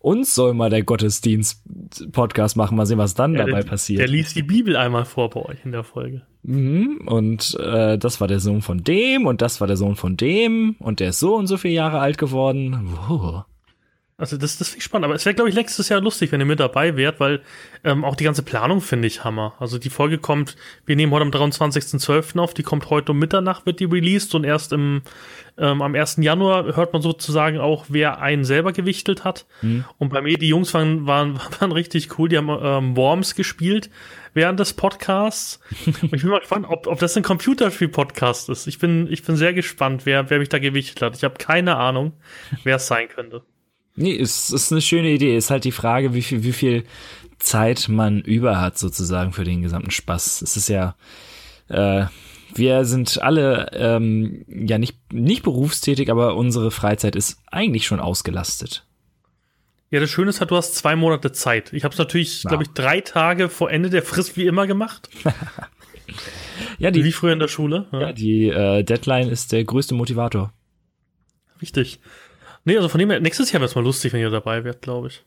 Uns 0.01 0.35
soll 0.35 0.53
mal 0.53 0.69
der 0.69 0.83
Gottesdienst-Podcast 0.83 2.57
machen, 2.57 2.77
mal 2.77 2.87
sehen, 2.87 2.99
was 2.99 3.15
dann 3.15 3.35
ja, 3.35 3.47
dabei 3.47 3.61
der, 3.61 3.69
passiert. 3.69 4.01
Der 4.01 4.09
liest 4.09 4.35
die 4.35 4.43
Bibel 4.43 4.77
einmal 4.77 5.05
vor 5.05 5.31
bei 5.31 5.41
euch 5.41 5.65
in 5.65 5.71
der 5.71 5.85
Folge. 5.85 6.23
Mhm, 6.43 7.03
und 7.07 7.57
äh, 7.61 7.97
das 7.99 8.21
war 8.21 8.27
der 8.27 8.41
Sohn 8.41 8.63
von 8.63 8.83
dem 8.83 9.27
und 9.27 9.43
das 9.43 9.61
war 9.61 9.69
der 9.69 9.77
Sohn 9.77 9.95
von 9.95 10.17
dem 10.17 10.75
und 10.81 10.99
der 10.99 11.11
ist 11.11 11.21
so 11.21 11.37
und 11.37 11.47
so 11.47 11.57
viele 11.57 11.75
Jahre 11.75 12.01
alt 12.01 12.19
geworden. 12.19 12.91
Wow. 13.09 13.45
Also 14.23 14.37
das, 14.37 14.57
das 14.57 14.69
finde 14.69 14.79
ich 14.79 14.85
spannend, 14.85 15.07
aber 15.07 15.17
es 15.17 15.27
wäre, 15.27 15.35
glaube 15.35 15.51
ich, 15.51 15.57
nächstes 15.57 15.89
Jahr 15.89 16.01
lustig, 16.01 16.31
wenn 16.31 16.39
ihr 16.39 16.47
mit 16.47 16.61
dabei 16.61 16.97
wärt, 16.97 17.19
weil 17.19 17.43
ähm, 17.83 18.05
auch 18.05 18.15
die 18.15 18.23
ganze 18.23 18.45
Planung 18.45 18.81
finde 18.81 19.09
ich 19.09 19.25
Hammer. 19.25 19.55
Also 19.59 19.79
die 19.79 19.91
Folge 19.91 20.19
kommt, 20.19 20.55
wir 20.87 20.95
nehmen 20.95 21.11
heute 21.11 21.25
am 21.25 21.33
23.12. 21.33 22.39
auf, 22.39 22.55
die 22.55 22.63
kommt 22.63 22.89
heute 22.89 23.11
um 23.11 23.19
Mitternacht, 23.19 23.67
wird 23.67 23.81
die 23.81 23.85
released 23.85 24.37
und 24.37 24.45
erst 24.45 24.73
im, 24.73 25.03
ähm, 25.59 25.83
am 25.83 25.97
1. 25.97 26.19
Januar 26.21 26.77
hört 26.77 26.93
man 26.93 27.03
sozusagen 27.03 27.59
auch, 27.59 27.87
wer 27.89 28.21
einen 28.21 28.45
selber 28.45 28.73
gewichtelt 28.73 29.25
hat. 29.25 29.45
Mhm. 29.61 29.87
Und 29.99 30.11
bei 30.11 30.23
mir, 30.23 30.39
die 30.39 30.47
Jungs 30.47 30.73
waren, 30.73 31.05
waren, 31.05 31.41
waren 31.59 31.73
richtig 31.73 32.17
cool, 32.17 32.29
die 32.29 32.39
haben 32.39 32.49
ähm, 32.49 32.97
Worms 32.97 33.35
gespielt 33.35 33.91
während 34.35 34.61
des 34.61 34.73
Podcasts. 34.75 35.59
Und 36.01 36.15
ich 36.15 36.23
bin 36.23 36.31
mal 36.31 36.39
gespannt, 36.39 36.67
ob, 36.69 36.87
ob 36.87 37.01
das 37.01 37.17
ein 37.17 37.25
Computerspiel-Podcast 37.25 38.51
ist. 38.51 38.69
Ich 38.69 38.79
bin, 38.79 39.11
ich 39.11 39.25
bin 39.25 39.35
sehr 39.35 39.53
gespannt, 39.53 40.07
wer, 40.07 40.31
wer 40.31 40.39
mich 40.39 40.49
da 40.49 40.61
gewichtet 40.61 41.03
hat. 41.03 41.17
Ich 41.17 41.25
habe 41.25 41.35
keine 41.39 41.77
Ahnung, 41.77 42.13
wer 42.63 42.77
es 42.77 42.87
sein 42.87 43.09
könnte. 43.09 43.43
Nee, 43.95 44.17
es 44.19 44.51
ist 44.51 44.73
eine 44.73 44.81
schöne 44.81 45.11
Idee. 45.11 45.37
Ist 45.37 45.51
halt 45.51 45.65
die 45.65 45.73
Frage, 45.73 46.15
wie 46.15 46.23
viel, 46.23 46.45
wie 46.45 46.53
viel 46.53 46.85
Zeit 47.39 47.89
man 47.89 48.21
über 48.21 48.61
hat, 48.61 48.79
sozusagen, 48.79 49.33
für 49.33 49.45
den 49.45 49.63
gesamten 49.63 49.91
Spaß. 49.91 50.43
Es 50.43 50.57
ist 50.57 50.69
ja, 50.69 50.97
äh, 51.69 52.07
wir 52.55 52.85
sind 52.85 53.21
alle 53.23 53.71
ähm, 53.73 54.45
ja 54.49 54.79
nicht, 54.79 54.97
nicht 55.13 55.43
berufstätig, 55.43 56.11
aber 56.11 56.37
unsere 56.37 56.71
Freizeit 56.71 57.17
ist 57.17 57.39
eigentlich 57.51 57.87
schon 57.87 58.01
ausgelastet. 58.01 58.87
Ja, 59.91 60.01
das 60.01 60.11
Schöne 60.11 60.31
ist 60.31 60.41
halt, 60.41 60.51
du 60.51 60.57
hast 60.57 60.75
zwei 60.75 60.97
Monate 60.97 61.33
Zeit. 61.33 61.73
Ich 61.75 61.85
habe 61.85 61.93
es 61.93 61.99
natürlich, 61.99 62.45
ja. 62.45 62.49
glaube 62.49 62.65
ich, 62.65 62.71
drei 62.71 63.03
Tage 63.03 63.51
vor 63.51 63.71
Ende 63.71 63.91
der 63.91 64.03
Frist 64.03 64.39
wie 64.39 64.47
immer 64.47 64.67
gemacht. 64.67 65.11
ja, 66.79 66.91
die, 66.91 67.05
wie 67.05 67.13
früher 67.13 67.35
in 67.35 67.39
der 67.39 67.49
Schule. 67.49 67.89
Ja, 67.93 68.01
ja 68.01 68.13
die 68.13 68.49
äh, 68.49 68.85
Deadline 68.85 69.29
ist 69.29 69.53
der 69.53 69.65
größte 69.65 69.95
Motivator. 69.95 70.53
Richtig. 71.61 72.01
Nee, 72.65 72.77
also 72.77 72.89
von 72.89 72.99
dem 72.99 73.11
her, 73.11 73.21
nächstes 73.21 73.53
Jahr 73.53 73.61
wäre 73.61 73.69
es 73.69 73.75
mal 73.75 73.85
lustig, 73.85 74.13
wenn 74.13 74.21
ihr 74.21 74.31
dabei 74.31 74.65
wärt, 74.65 74.83
glaube 74.83 75.09
ich. 75.09 75.23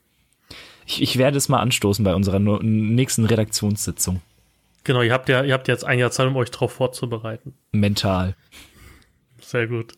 ich. 0.85 1.01
Ich 1.01 1.17
werde 1.17 1.37
es 1.37 1.49
mal 1.49 1.59
anstoßen 1.59 2.03
bei 2.03 2.15
unserer 2.15 2.39
nächsten 2.39 3.25
Redaktionssitzung. 3.25 4.21
Genau, 4.83 5.01
ihr 5.01 5.11
habt 5.11 5.29
ja, 5.29 5.43
ihr 5.43 5.53
habt 5.53 5.67
jetzt 5.67 5.83
ein 5.83 5.99
Jahr 5.99 6.11
Zeit, 6.11 6.27
um 6.27 6.35
euch 6.35 6.51
darauf 6.51 6.71
vorzubereiten. 6.71 7.55
Mental. 7.71 8.35
Sehr 9.41 9.67
gut. 9.67 9.93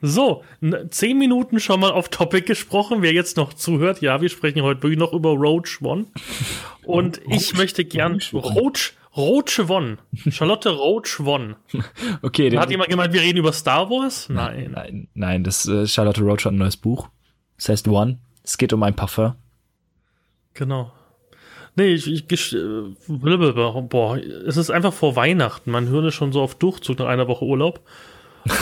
So, 0.00 0.44
zehn 0.90 1.18
Minuten 1.18 1.58
schon 1.58 1.80
mal 1.80 1.90
auf 1.90 2.08
Topic 2.08 2.46
gesprochen. 2.46 3.02
Wer 3.02 3.12
jetzt 3.12 3.36
noch 3.36 3.52
zuhört, 3.52 4.00
ja, 4.00 4.20
wir 4.20 4.28
sprechen 4.28 4.62
heute 4.62 4.82
wirklich 4.82 4.98
noch 4.98 5.12
über 5.12 5.30
Roach 5.30 5.82
One. 5.82 6.06
Und 6.84 7.20
ich 7.28 7.54
möchte 7.54 7.84
gern 7.84 8.20
Roach, 8.32 8.94
Roach 9.18 9.58
One. 9.68 9.98
Charlotte 10.30 10.70
Roach 10.70 11.20
One. 11.20 11.56
Okay. 12.22 12.56
Hat 12.56 12.70
jemand 12.70 12.88
gemeint, 12.88 13.12
wir 13.12 13.20
reden 13.20 13.38
über 13.38 13.52
Star 13.52 13.90
Wars? 13.90 14.28
Nein. 14.28 14.70
Nein, 14.72 15.08
nein, 15.14 15.44
das 15.44 15.66
äh, 15.66 15.86
Charlotte 15.86 16.22
Roach 16.22 16.44
hat 16.44 16.52
ein 16.52 16.58
neues 16.58 16.76
Buch. 16.76 17.08
Das 17.56 17.68
heißt 17.68 17.88
One. 17.88 18.18
Es 18.44 18.56
geht 18.56 18.72
um 18.72 18.82
ein 18.82 18.94
Parfum. 18.94 19.34
Genau. 20.54 20.92
Nee, 21.76 21.94
ich, 21.94 22.10
ich 22.10 22.26
boah, 23.08 24.16
es 24.16 24.56
ist 24.56 24.70
einfach 24.70 24.92
vor 24.92 25.16
Weihnachten. 25.16 25.70
Man 25.70 25.88
hört 25.88 26.06
es 26.06 26.14
schon 26.14 26.32
so 26.32 26.40
auf 26.40 26.54
Durchzug 26.54 26.98
nach 26.98 27.06
einer 27.06 27.28
Woche 27.28 27.44
Urlaub 27.44 27.82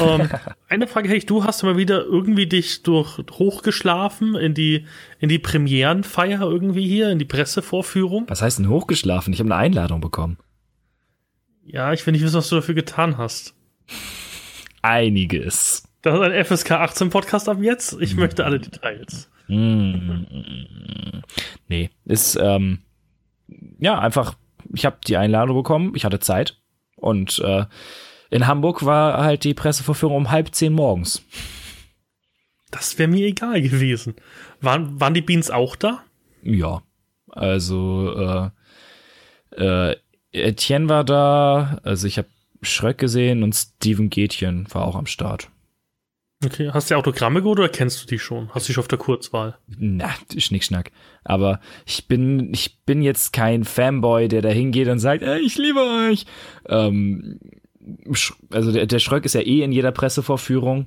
ähm, 0.00 0.28
eine 0.68 0.86
Frage 0.86 1.08
hätte 1.08 1.18
ich, 1.18 1.26
du 1.26 1.44
hast 1.44 1.62
mal 1.62 1.76
wieder 1.76 2.04
irgendwie 2.04 2.46
dich 2.46 2.82
durch 2.82 3.18
hochgeschlafen 3.30 4.34
in 4.34 4.54
die, 4.54 4.86
in 5.18 5.28
die 5.28 5.38
Premierenfeier 5.38 6.40
irgendwie 6.42 6.86
hier, 6.86 7.10
in 7.10 7.18
die 7.18 7.24
Pressevorführung. 7.24 8.26
Was 8.28 8.42
heißt 8.42 8.58
denn 8.58 8.68
hochgeschlafen? 8.68 9.32
Ich 9.32 9.40
habe 9.40 9.50
eine 9.52 9.60
Einladung 9.60 10.00
bekommen. 10.00 10.38
Ja, 11.66 11.92
ich 11.92 12.06
will 12.06 12.12
nicht 12.12 12.22
wissen, 12.22 12.36
was 12.36 12.48
du 12.48 12.56
dafür 12.56 12.74
getan 12.74 13.18
hast. 13.18 13.54
Einiges. 14.82 15.82
Das 16.02 16.14
ist 16.14 16.20
ein 16.20 16.44
FSK 16.44 16.70
18 16.72 17.10
Podcast 17.10 17.48
ab 17.48 17.58
jetzt. 17.60 18.00
Ich 18.00 18.14
mm. 18.14 18.20
möchte 18.20 18.44
alle 18.44 18.60
Details. 18.60 19.28
Mm. 19.48 20.22
Nee, 21.68 21.90
ist, 22.04 22.36
ähm, 22.40 22.78
ja, 23.80 23.98
einfach, 23.98 24.36
ich 24.72 24.86
habe 24.86 24.98
die 25.06 25.16
Einladung 25.16 25.56
bekommen, 25.56 25.92
ich 25.96 26.04
hatte 26.04 26.20
Zeit 26.20 26.60
und 26.94 27.40
äh, 27.40 27.64
in 28.30 28.46
Hamburg 28.46 28.84
war 28.84 29.24
halt 29.24 29.42
die 29.42 29.54
Presseverführung 29.54 30.16
um 30.16 30.30
halb 30.30 30.54
zehn 30.54 30.72
morgens. 30.72 31.24
Das 32.70 32.96
wäre 32.98 33.08
mir 33.08 33.26
egal 33.26 33.60
gewesen. 33.60 34.14
Waren, 34.60 35.00
waren 35.00 35.14
die 35.14 35.22
Beans 35.22 35.50
auch 35.50 35.74
da? 35.74 36.04
Ja. 36.42 36.82
Also, 37.28 38.52
äh, 39.56 39.90
äh, 39.90 39.96
Etienne 40.36 40.88
war 40.88 41.04
da, 41.04 41.78
also 41.82 42.06
ich 42.06 42.18
habe 42.18 42.28
Schröck 42.62 42.98
gesehen 42.98 43.42
und 43.42 43.54
Steven 43.54 44.10
Gätchen 44.10 44.66
war 44.72 44.86
auch 44.86 44.96
am 44.96 45.06
Start. 45.06 45.50
Okay, 46.44 46.70
hast 46.70 46.90
du 46.90 46.96
Autogramme 46.96 47.40
geholt 47.40 47.58
oder 47.58 47.68
kennst 47.70 48.02
du 48.02 48.06
die 48.06 48.18
schon? 48.18 48.50
Hast 48.50 48.68
du 48.68 48.72
dich 48.72 48.78
auf 48.78 48.88
der 48.88 48.98
Kurzwahl? 48.98 49.56
Na, 49.78 50.10
Schnickschnack. 50.36 50.92
Aber 51.24 51.60
ich 51.86 52.08
bin, 52.08 52.52
ich 52.52 52.78
bin 52.84 53.00
jetzt 53.00 53.32
kein 53.32 53.64
Fanboy, 53.64 54.28
der 54.28 54.42
da 54.42 54.50
hingeht 54.50 54.88
und 54.88 54.98
sagt, 54.98 55.22
ey, 55.22 55.40
ich 55.40 55.56
liebe 55.56 55.80
euch. 55.80 56.26
Ähm, 56.68 57.40
also 58.50 58.70
der, 58.70 58.86
der 58.86 58.98
Schröck 58.98 59.24
ist 59.24 59.34
ja 59.34 59.40
eh 59.40 59.62
in 59.62 59.72
jeder 59.72 59.92
Pressevorführung. 59.92 60.86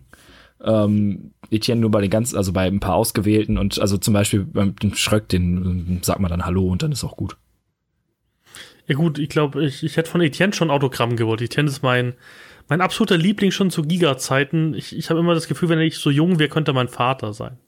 Ähm, 0.64 1.32
Etienne 1.50 1.82
nur 1.82 1.92
bei 1.92 2.02
den 2.02 2.12
ganz, 2.12 2.36
also 2.36 2.54
bei 2.54 2.68
ein 2.68 2.80
paar 2.80 2.96
ausgewählten 2.96 3.58
und 3.58 3.80
also 3.80 3.98
zum 3.98 4.14
Beispiel 4.14 4.44
beim 4.44 4.76
Schröck, 4.94 5.30
den 5.30 6.00
sagt 6.04 6.20
man 6.20 6.30
dann 6.30 6.46
Hallo 6.46 6.68
und 6.68 6.84
dann 6.84 6.92
ist 6.92 7.04
auch 7.04 7.18
gut. 7.18 7.38
Ja 8.90 8.96
gut, 8.96 9.20
ich 9.20 9.30
glaube, 9.30 9.64
ich, 9.64 9.84
ich 9.84 9.98
hätte 9.98 10.10
von 10.10 10.20
Etienne 10.20 10.52
schon 10.52 10.72
Autogramm 10.72 11.16
gewollt. 11.16 11.44
Etienne 11.44 11.70
ist 11.70 11.84
mein, 11.84 12.16
mein 12.70 12.82
absoluter 12.82 13.18
Liebling 13.18 13.52
schon 13.52 13.70
zu 13.70 13.84
Giga-Zeiten. 13.84 14.74
Ich, 14.74 14.98
ich 14.98 15.12
habe 15.12 15.20
immer 15.20 15.36
das 15.36 15.48
Gefühl, 15.48 15.70
wenn 15.70 15.80
ich 15.80 16.00
so 16.00 16.10
jung 16.10 16.40
wäre, 16.40 16.50
könnte 16.50 16.74
mein 16.74 16.88
Vater 16.88 17.34
sein. 17.34 17.60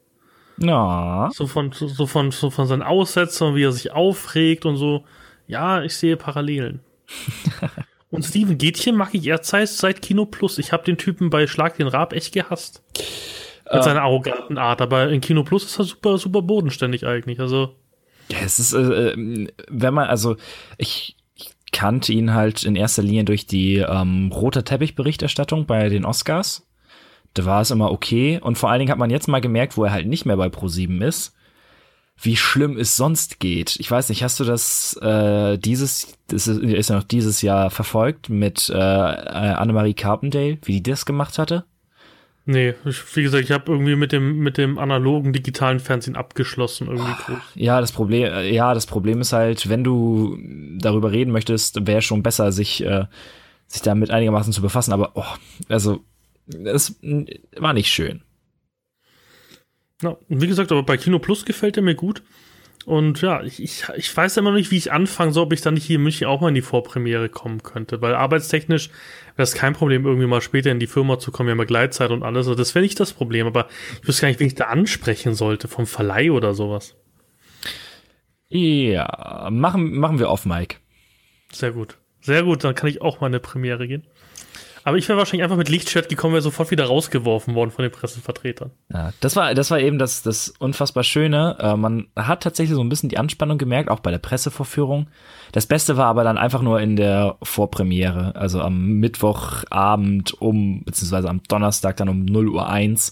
Ja. 0.57 1.29
So 1.31 1.45
von, 1.45 1.71
so 1.73 2.07
von, 2.07 2.31
so 2.31 2.49
von 2.49 2.65
seinen 2.65 2.81
Aussetzern, 2.81 3.53
wie 3.53 3.63
er 3.63 3.71
sich 3.71 3.91
aufregt 3.91 4.65
und 4.65 4.77
so. 4.77 5.03
Ja, 5.45 5.83
ich 5.83 5.95
sehe 5.95 6.17
Parallelen. 6.17 6.79
Und 8.09 8.25
Steven 8.25 8.57
Gätchen 8.57 8.97
mag 8.97 9.13
ich 9.13 9.25
erst 9.25 9.77
seit 9.77 10.01
Kino 10.01 10.25
Plus. 10.25 10.57
Ich 10.57 10.73
habe 10.73 10.83
den 10.83 10.97
Typen 10.97 11.29
bei 11.29 11.47
Schlag 11.47 11.77
den 11.77 11.87
Rab 11.87 12.11
echt 12.11 12.33
gehasst. 12.33 12.83
Mit 13.71 13.79
uh, 13.79 13.83
seiner 13.83 14.01
arroganten 14.01 14.57
Art. 14.57 14.81
Aber 14.81 15.07
in 15.07 15.21
Kino 15.21 15.43
Plus 15.43 15.63
ist 15.63 15.79
er 15.79 15.85
super, 15.85 16.17
super 16.17 16.41
bodenständig 16.41 17.05
eigentlich. 17.07 17.39
Also. 17.39 17.77
Ja, 18.31 18.37
es 18.45 18.59
ist, 18.59 18.73
äh, 18.73 19.13
wenn 19.67 19.93
man, 19.93 20.07
also 20.07 20.37
ich, 20.77 21.17
ich 21.35 21.51
kannte 21.71 22.13
ihn 22.13 22.33
halt 22.33 22.63
in 22.63 22.75
erster 22.75 23.03
Linie 23.03 23.25
durch 23.25 23.45
die 23.45 23.77
ähm, 23.77 24.31
rote 24.33 24.63
Teppich-Berichterstattung 24.63 25.65
bei 25.65 25.89
den 25.89 26.05
Oscars. 26.05 26.65
Da 27.33 27.45
war 27.45 27.61
es 27.61 27.71
immer 27.71 27.91
okay. 27.91 28.39
Und 28.41 28.57
vor 28.57 28.69
allen 28.69 28.79
Dingen 28.79 28.91
hat 28.91 28.97
man 28.97 29.09
jetzt 29.09 29.27
mal 29.27 29.41
gemerkt, 29.41 29.77
wo 29.77 29.83
er 29.83 29.91
halt 29.91 30.07
nicht 30.07 30.25
mehr 30.25 30.37
bei 30.37 30.47
Pro7 30.47 31.03
ist 31.05 31.35
wie 32.21 32.35
schlimm 32.35 32.77
es 32.77 32.97
sonst 32.97 33.39
geht. 33.39 33.77
Ich 33.79 33.89
weiß 33.89 34.09
nicht, 34.09 34.23
hast 34.23 34.39
du 34.39 34.43
das 34.43 34.95
äh, 35.01 35.57
dieses, 35.57 36.13
das 36.27 36.47
ist, 36.47 36.61
ist 36.61 36.89
ja 36.89 36.95
noch 36.97 37.03
dieses 37.03 37.41
Jahr 37.41 37.71
verfolgt 37.71 38.29
mit 38.29 38.69
äh, 38.69 38.77
Annemarie 38.77 39.95
Carpendale, 39.95 40.59
wie 40.63 40.81
die 40.81 40.91
das 40.91 41.05
gemacht 41.05 41.39
hatte? 41.39 41.65
Nee, 42.45 42.73
ich, 42.85 43.15
wie 43.15 43.21
gesagt, 43.21 43.43
ich 43.43 43.51
habe 43.51 43.71
irgendwie 43.71 43.95
mit 43.95 44.11
dem 44.11 44.39
mit 44.39 44.57
dem 44.57 44.79
analogen 44.79 45.31
digitalen 45.31 45.79
Fernsehen 45.79 46.15
abgeschlossen 46.15 46.87
irgendwie 46.87 47.13
groß. 47.25 47.37
Ja, 47.53 47.79
das 47.79 47.91
Problem, 47.91 48.33
ja, 48.51 48.73
das 48.73 48.87
Problem 48.87 49.21
ist 49.21 49.31
halt, 49.31 49.69
wenn 49.69 49.83
du 49.83 50.37
darüber 50.79 51.11
reden 51.11 51.31
möchtest, 51.31 51.85
wäre 51.85 52.01
schon 52.01 52.23
besser, 52.23 52.51
sich 52.51 52.83
äh, 52.83 53.05
sich 53.67 53.83
damit 53.83 54.09
einigermaßen 54.09 54.53
zu 54.53 54.61
befassen. 54.61 54.91
Aber 54.91 55.11
oh, 55.13 55.23
also 55.69 56.03
es 56.63 56.99
war 57.57 57.73
nicht 57.73 57.91
schön. 57.91 58.23
Ja, 60.01 60.17
wie 60.27 60.47
gesagt, 60.47 60.71
aber 60.71 60.83
bei 60.83 60.97
Kino 60.97 61.19
Plus 61.19 61.45
gefällt 61.45 61.77
er 61.77 61.83
mir 61.83 61.95
gut. 61.95 62.23
Und 62.85 63.21
ja, 63.21 63.43
ich, 63.43 63.61
ich, 63.61 63.83
ich 63.95 64.15
weiß 64.15 64.37
immer 64.37 64.51
noch 64.51 64.57
nicht, 64.57 64.71
wie 64.71 64.77
ich 64.77 64.91
anfangen 64.91 65.33
soll, 65.33 65.43
ob 65.43 65.53
ich 65.53 65.61
dann 65.61 65.75
nicht 65.75 65.85
hier 65.85 65.97
in 65.97 66.03
München 66.03 66.27
auch 66.27 66.41
mal 66.41 66.49
in 66.49 66.55
die 66.55 66.61
Vorpremiere 66.61 67.29
kommen 67.29 67.61
könnte. 67.61 68.01
Weil 68.01 68.15
arbeitstechnisch 68.15 68.89
wäre 69.35 69.43
es 69.43 69.53
kein 69.53 69.73
Problem, 69.73 70.05
irgendwie 70.05 70.27
mal 70.27 70.41
später 70.41 70.71
in 70.71 70.79
die 70.79 70.87
Firma 70.87 71.19
zu 71.19 71.31
kommen. 71.31 71.47
Wir 71.47 71.51
haben 71.51 71.59
ja 71.59 71.65
Gleitzeit 71.65 72.11
und 72.11 72.23
alles. 72.23 72.47
Also 72.47 72.55
das 72.55 72.73
wäre 72.73 72.83
nicht 72.83 72.99
das 72.99 73.13
Problem. 73.13 73.45
Aber 73.45 73.67
ich 74.01 74.07
wüsste 74.07 74.23
gar 74.23 74.29
nicht, 74.29 74.39
wen 74.39 74.47
ich 74.47 74.55
da 74.55 74.65
ansprechen 74.65 75.35
sollte, 75.35 75.67
vom 75.67 75.85
Verleih 75.85 76.31
oder 76.31 76.53
sowas. 76.53 76.95
Ja, 78.49 79.47
machen, 79.51 79.97
machen 79.97 80.19
wir 80.19 80.29
auf, 80.29 80.45
Mike. 80.45 80.77
Sehr 81.51 81.71
gut. 81.71 81.97
Sehr 82.21 82.43
gut, 82.43 82.63
dann 82.63 82.75
kann 82.75 82.89
ich 82.89 83.01
auch 83.01 83.19
mal 83.19 83.27
eine 83.27 83.39
Premiere 83.39 83.87
gehen. 83.87 84.05
Aber 84.83 84.97
ich 84.97 85.07
wäre 85.07 85.17
wahrscheinlich 85.17 85.43
einfach 85.43 85.57
mit 85.57 85.69
Lichtschwert 85.69 86.09
gekommen, 86.09 86.33
wäre 86.33 86.41
sofort 86.41 86.71
wieder 86.71 86.85
rausgeworfen 86.85 87.53
worden 87.55 87.71
von 87.71 87.83
den 87.83 87.91
Pressevertretern. 87.91 88.71
Ja, 88.91 89.11
das 89.19 89.35
war, 89.35 89.53
das 89.53 89.69
war 89.71 89.79
eben 89.79 89.99
das, 89.99 90.23
das 90.23 90.53
unfassbar 90.59 91.03
Schöne. 91.03 91.57
Äh, 91.59 91.75
man 91.75 92.07
hat 92.15 92.43
tatsächlich 92.43 92.75
so 92.75 92.83
ein 92.83 92.89
bisschen 92.89 93.09
die 93.09 93.17
Anspannung 93.17 93.57
gemerkt, 93.57 93.89
auch 93.89 93.99
bei 93.99 94.11
der 94.11 94.17
Pressevorführung. 94.17 95.07
Das 95.51 95.67
Beste 95.67 95.97
war 95.97 96.07
aber 96.07 96.23
dann 96.23 96.37
einfach 96.37 96.61
nur 96.61 96.79
in 96.79 96.95
der 96.95 97.37
Vorpremiere, 97.43 98.35
also 98.35 98.61
am 98.61 98.99
Mittwochabend 98.99 100.41
um, 100.41 100.83
beziehungsweise 100.83 101.29
am 101.29 101.43
Donnerstag 101.43 101.97
dann 101.97 102.09
um 102.09 102.25
0 102.25 102.49
Uhr 102.49 102.69
1, 102.69 103.11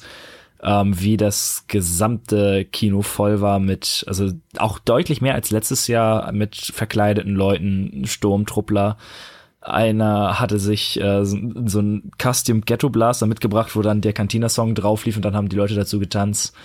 ähm, 0.63 0.99
wie 0.99 1.17
das 1.17 1.65
gesamte 1.67 2.65
Kino 2.65 3.01
voll 3.01 3.41
war 3.41 3.59
mit, 3.59 4.03
also 4.07 4.31
auch 4.57 4.79
deutlich 4.79 5.21
mehr 5.21 5.35
als 5.35 5.51
letztes 5.51 5.87
Jahr 5.87 6.31
mit 6.31 6.55
verkleideten 6.55 7.35
Leuten, 7.35 8.05
Sturmtruppler. 8.05 8.97
Einer 9.61 10.39
hatte 10.39 10.57
sich 10.57 10.99
äh, 11.01 11.25
so, 11.25 11.37
so 11.65 11.81
ein 11.81 12.11
Custom 12.17 12.61
Ghetto 12.61 12.89
Blaster 12.89 13.27
mitgebracht, 13.27 13.75
wo 13.75 13.81
dann 13.81 14.01
der 14.01 14.13
Cantina-Song 14.13 14.73
drauf 14.73 15.05
lief 15.05 15.17
und 15.17 15.25
dann 15.25 15.35
haben 15.35 15.49
die 15.49 15.57
Leute 15.57 15.75
dazu 15.75 15.99
getanzt. 15.99 16.55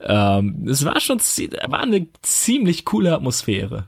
Ähm, 0.00 0.66
es 0.66 0.84
war 0.84 0.98
schon 1.00 1.18
war 1.18 1.80
eine 1.80 2.06
ziemlich 2.22 2.84
coole 2.86 3.14
Atmosphäre. 3.14 3.86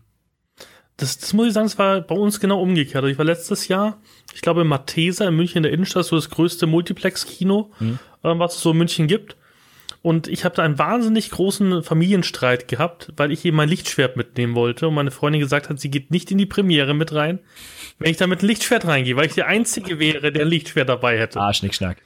Das, 0.98 1.18
das 1.18 1.32
muss 1.32 1.48
ich 1.48 1.52
sagen, 1.54 1.66
es 1.66 1.78
war 1.78 2.02
bei 2.02 2.14
uns 2.14 2.38
genau 2.38 2.60
umgekehrt. 2.60 3.04
Ich 3.06 3.18
war 3.18 3.24
letztes 3.24 3.68
Jahr, 3.68 3.98
ich 4.34 4.42
glaube, 4.42 4.60
in 4.60 4.66
Mathesa 4.66 5.26
in 5.26 5.34
München 5.34 5.58
in 5.58 5.62
der 5.64 5.72
Innenstadt, 5.72 6.04
so 6.04 6.16
das 6.16 6.28
größte 6.28 6.66
Multiplex-Kino, 6.66 7.70
mhm. 7.80 7.98
äh, 8.22 8.38
was 8.38 8.56
es 8.56 8.60
so 8.60 8.72
in 8.72 8.78
München 8.78 9.06
gibt. 9.06 9.36
Und 10.02 10.26
ich 10.26 10.44
habe 10.44 10.56
da 10.56 10.64
einen 10.64 10.78
wahnsinnig 10.78 11.30
großen 11.30 11.84
Familienstreit 11.84 12.66
gehabt, 12.66 13.12
weil 13.16 13.30
ich 13.30 13.44
eben 13.44 13.56
mein 13.56 13.68
Lichtschwert 13.68 14.16
mitnehmen 14.16 14.56
wollte 14.56 14.88
und 14.88 14.94
meine 14.94 15.12
Freundin 15.12 15.40
gesagt 15.40 15.68
hat, 15.68 15.78
sie 15.78 15.90
geht 15.90 16.10
nicht 16.10 16.30
in 16.32 16.38
die 16.38 16.46
Premiere 16.46 16.92
mit 16.92 17.14
rein, 17.14 17.38
wenn 18.00 18.10
ich 18.10 18.16
da 18.16 18.26
mit 18.26 18.42
ein 18.42 18.48
Lichtschwert 18.48 18.84
reingehe, 18.84 19.14
weil 19.14 19.26
ich 19.26 19.34
der 19.34 19.46
Einzige 19.46 20.00
wäre, 20.00 20.32
der 20.32 20.42
ein 20.42 20.48
Lichtschwert 20.48 20.88
dabei 20.88 21.18
hätte. 21.18 21.40
Ah, 21.40 21.54
Schnickschnack. 21.54 21.98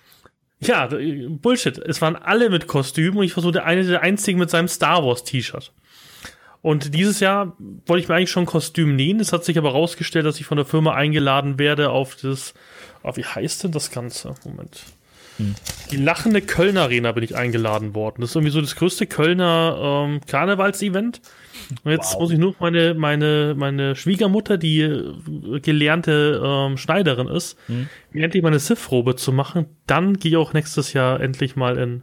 Ja, 0.61 0.89
Bullshit. 1.29 1.79
Es 1.79 2.03
waren 2.03 2.17
alle 2.17 2.51
mit 2.51 2.67
Kostüm 2.67 3.17
und 3.17 3.25
ich 3.25 3.35
war 3.37 3.43
so 3.43 3.51
der 3.51 3.65
eine 3.65 3.85
der 3.85 4.03
Einzigen 4.03 4.39
mit 4.39 4.51
seinem 4.51 4.69
Star 4.69 5.05
Wars 5.05 5.25
T-Shirt. 5.25 5.73
Und 6.63 6.95
dieses 6.95 7.21
Jahr 7.21 7.57
wollte 7.87 8.03
ich 8.03 8.09
mir 8.09 8.17
eigentlich 8.17 8.31
schon 8.31 8.43
ein 8.43 8.47
Kostüm 8.47 8.97
nähen. 8.97 9.21
Es 9.21 9.33
hat 9.33 9.45
sich 9.45 9.57
aber 9.57 9.71
rausgestellt, 9.71 10.27
dass 10.27 10.41
ich 10.41 10.47
von 10.47 10.57
der 10.57 10.67
Firma 10.67 10.95
eingeladen 10.95 11.59
werde 11.59 11.91
auf 11.91 12.17
das, 12.17 12.55
oh, 13.03 13.13
wie 13.15 13.25
heißt 13.25 13.65
denn 13.65 13.73
das 13.73 13.91
Ganze? 13.91 14.35
Moment. 14.45 14.83
Hm. 15.39 15.55
Die 15.91 15.97
lachende 15.97 16.41
Kölner 16.43 16.83
Arena 16.83 17.13
bin 17.13 17.25
ich 17.25 17.37
eingeladen 17.37 17.95
worden. 17.95 18.21
Das 18.21 18.31
ist 18.31 18.37
irgendwie 18.37 18.53
so 18.53 18.61
das 18.61 18.77
größte 18.77 19.07
Kölner 19.07 20.07
ähm, 20.07 20.21
Karnevals-Event. 20.27 21.21
Und 21.85 21.91
jetzt 21.91 22.15
wow. 22.15 22.21
muss 22.21 22.31
ich 22.31 22.39
nur 22.39 22.55
meine, 22.59 22.95
meine, 22.95 23.55
meine 23.57 23.97
Schwiegermutter, 23.97 24.59
die 24.59 24.81
äh, 24.81 25.61
gelernte 25.61 26.43
ähm, 26.45 26.77
Schneiderin 26.77 27.29
ist, 27.29 27.59
hm. 27.67 27.89
mir 28.13 28.25
endlich 28.25 28.43
meine 28.43 28.59
Sith-Robe 28.59 29.17
zu 29.17 29.33
machen. 29.33 29.67
Dann 29.87 30.15
gehe 30.15 30.33
ich 30.33 30.37
auch 30.37 30.53
nächstes 30.53 30.93
Jahr 30.93 31.21
endlich 31.21 31.57
mal 31.57 31.79
in 31.79 32.03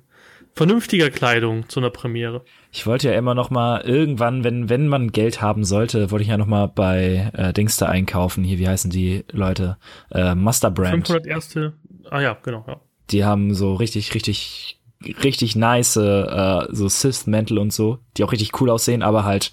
vernünftiger 0.56 1.10
Kleidung 1.10 1.68
zu 1.70 1.80
einer 1.80 1.90
Premiere. 1.90 2.44
Ich 2.72 2.86
wollte 2.86 3.10
ja 3.10 3.18
immer 3.18 3.34
noch 3.34 3.50
mal 3.50 3.82
irgendwann, 3.82 4.44
wenn 4.44 4.70
wenn 4.70 4.88
man 4.88 5.12
Geld 5.12 5.42
haben 5.42 5.63
sollte, 5.63 6.12
wollte 6.12 6.24
ich 6.24 6.30
ja 6.30 6.38
noch 6.38 6.46
mal 6.46 6.68
bei 6.68 7.32
äh, 7.34 7.54
Dingster 7.54 7.90
einkaufen. 7.90 8.44
Hier, 8.44 8.60
wie 8.60 8.68
heißen 8.68 8.92
die 8.92 9.25
Leute? 9.32 9.78
Äh, 10.12 10.36
Master 10.36 10.72
Brand. 10.72 11.08
500 11.08 11.25
erste. 11.25 11.74
Ah 12.10 12.22
ja, 12.22 12.38
genau. 12.44 12.63
Ja. 12.68 12.80
Die 13.12 13.25
haben 13.25 13.53
so 13.53 13.75
richtig, 13.75 14.13
richtig, 14.13 14.79
richtig 15.24 15.55
nice 15.55 15.95
äh, 15.98 16.67
so 16.69 16.88
Sith-Mäntel 16.88 17.57
und 17.57 17.74
so, 17.74 18.00
die 18.17 18.24
auch 18.24 18.31
richtig 18.31 18.60
cool 18.62 18.69
aussehen, 18.69 19.03
aber 19.03 19.24
halt 19.24 19.51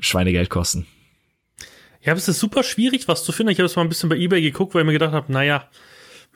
Schweinegeld 0.00 0.50
kosten. 0.50 0.86
Ja, 2.02 2.12
aber 2.12 2.18
es 2.18 2.28
ist 2.28 2.40
super 2.40 2.62
schwierig, 2.62 3.08
was 3.08 3.24
zu 3.24 3.32
finden. 3.32 3.52
Ich 3.52 3.58
habe 3.58 3.66
jetzt 3.66 3.76
mal 3.76 3.82
ein 3.82 3.88
bisschen 3.88 4.10
bei 4.10 4.16
Ebay 4.16 4.42
geguckt, 4.42 4.74
weil 4.74 4.82
ich 4.82 4.86
mir 4.86 4.92
gedacht 4.92 5.12
habe, 5.12 5.32
naja, 5.32 5.64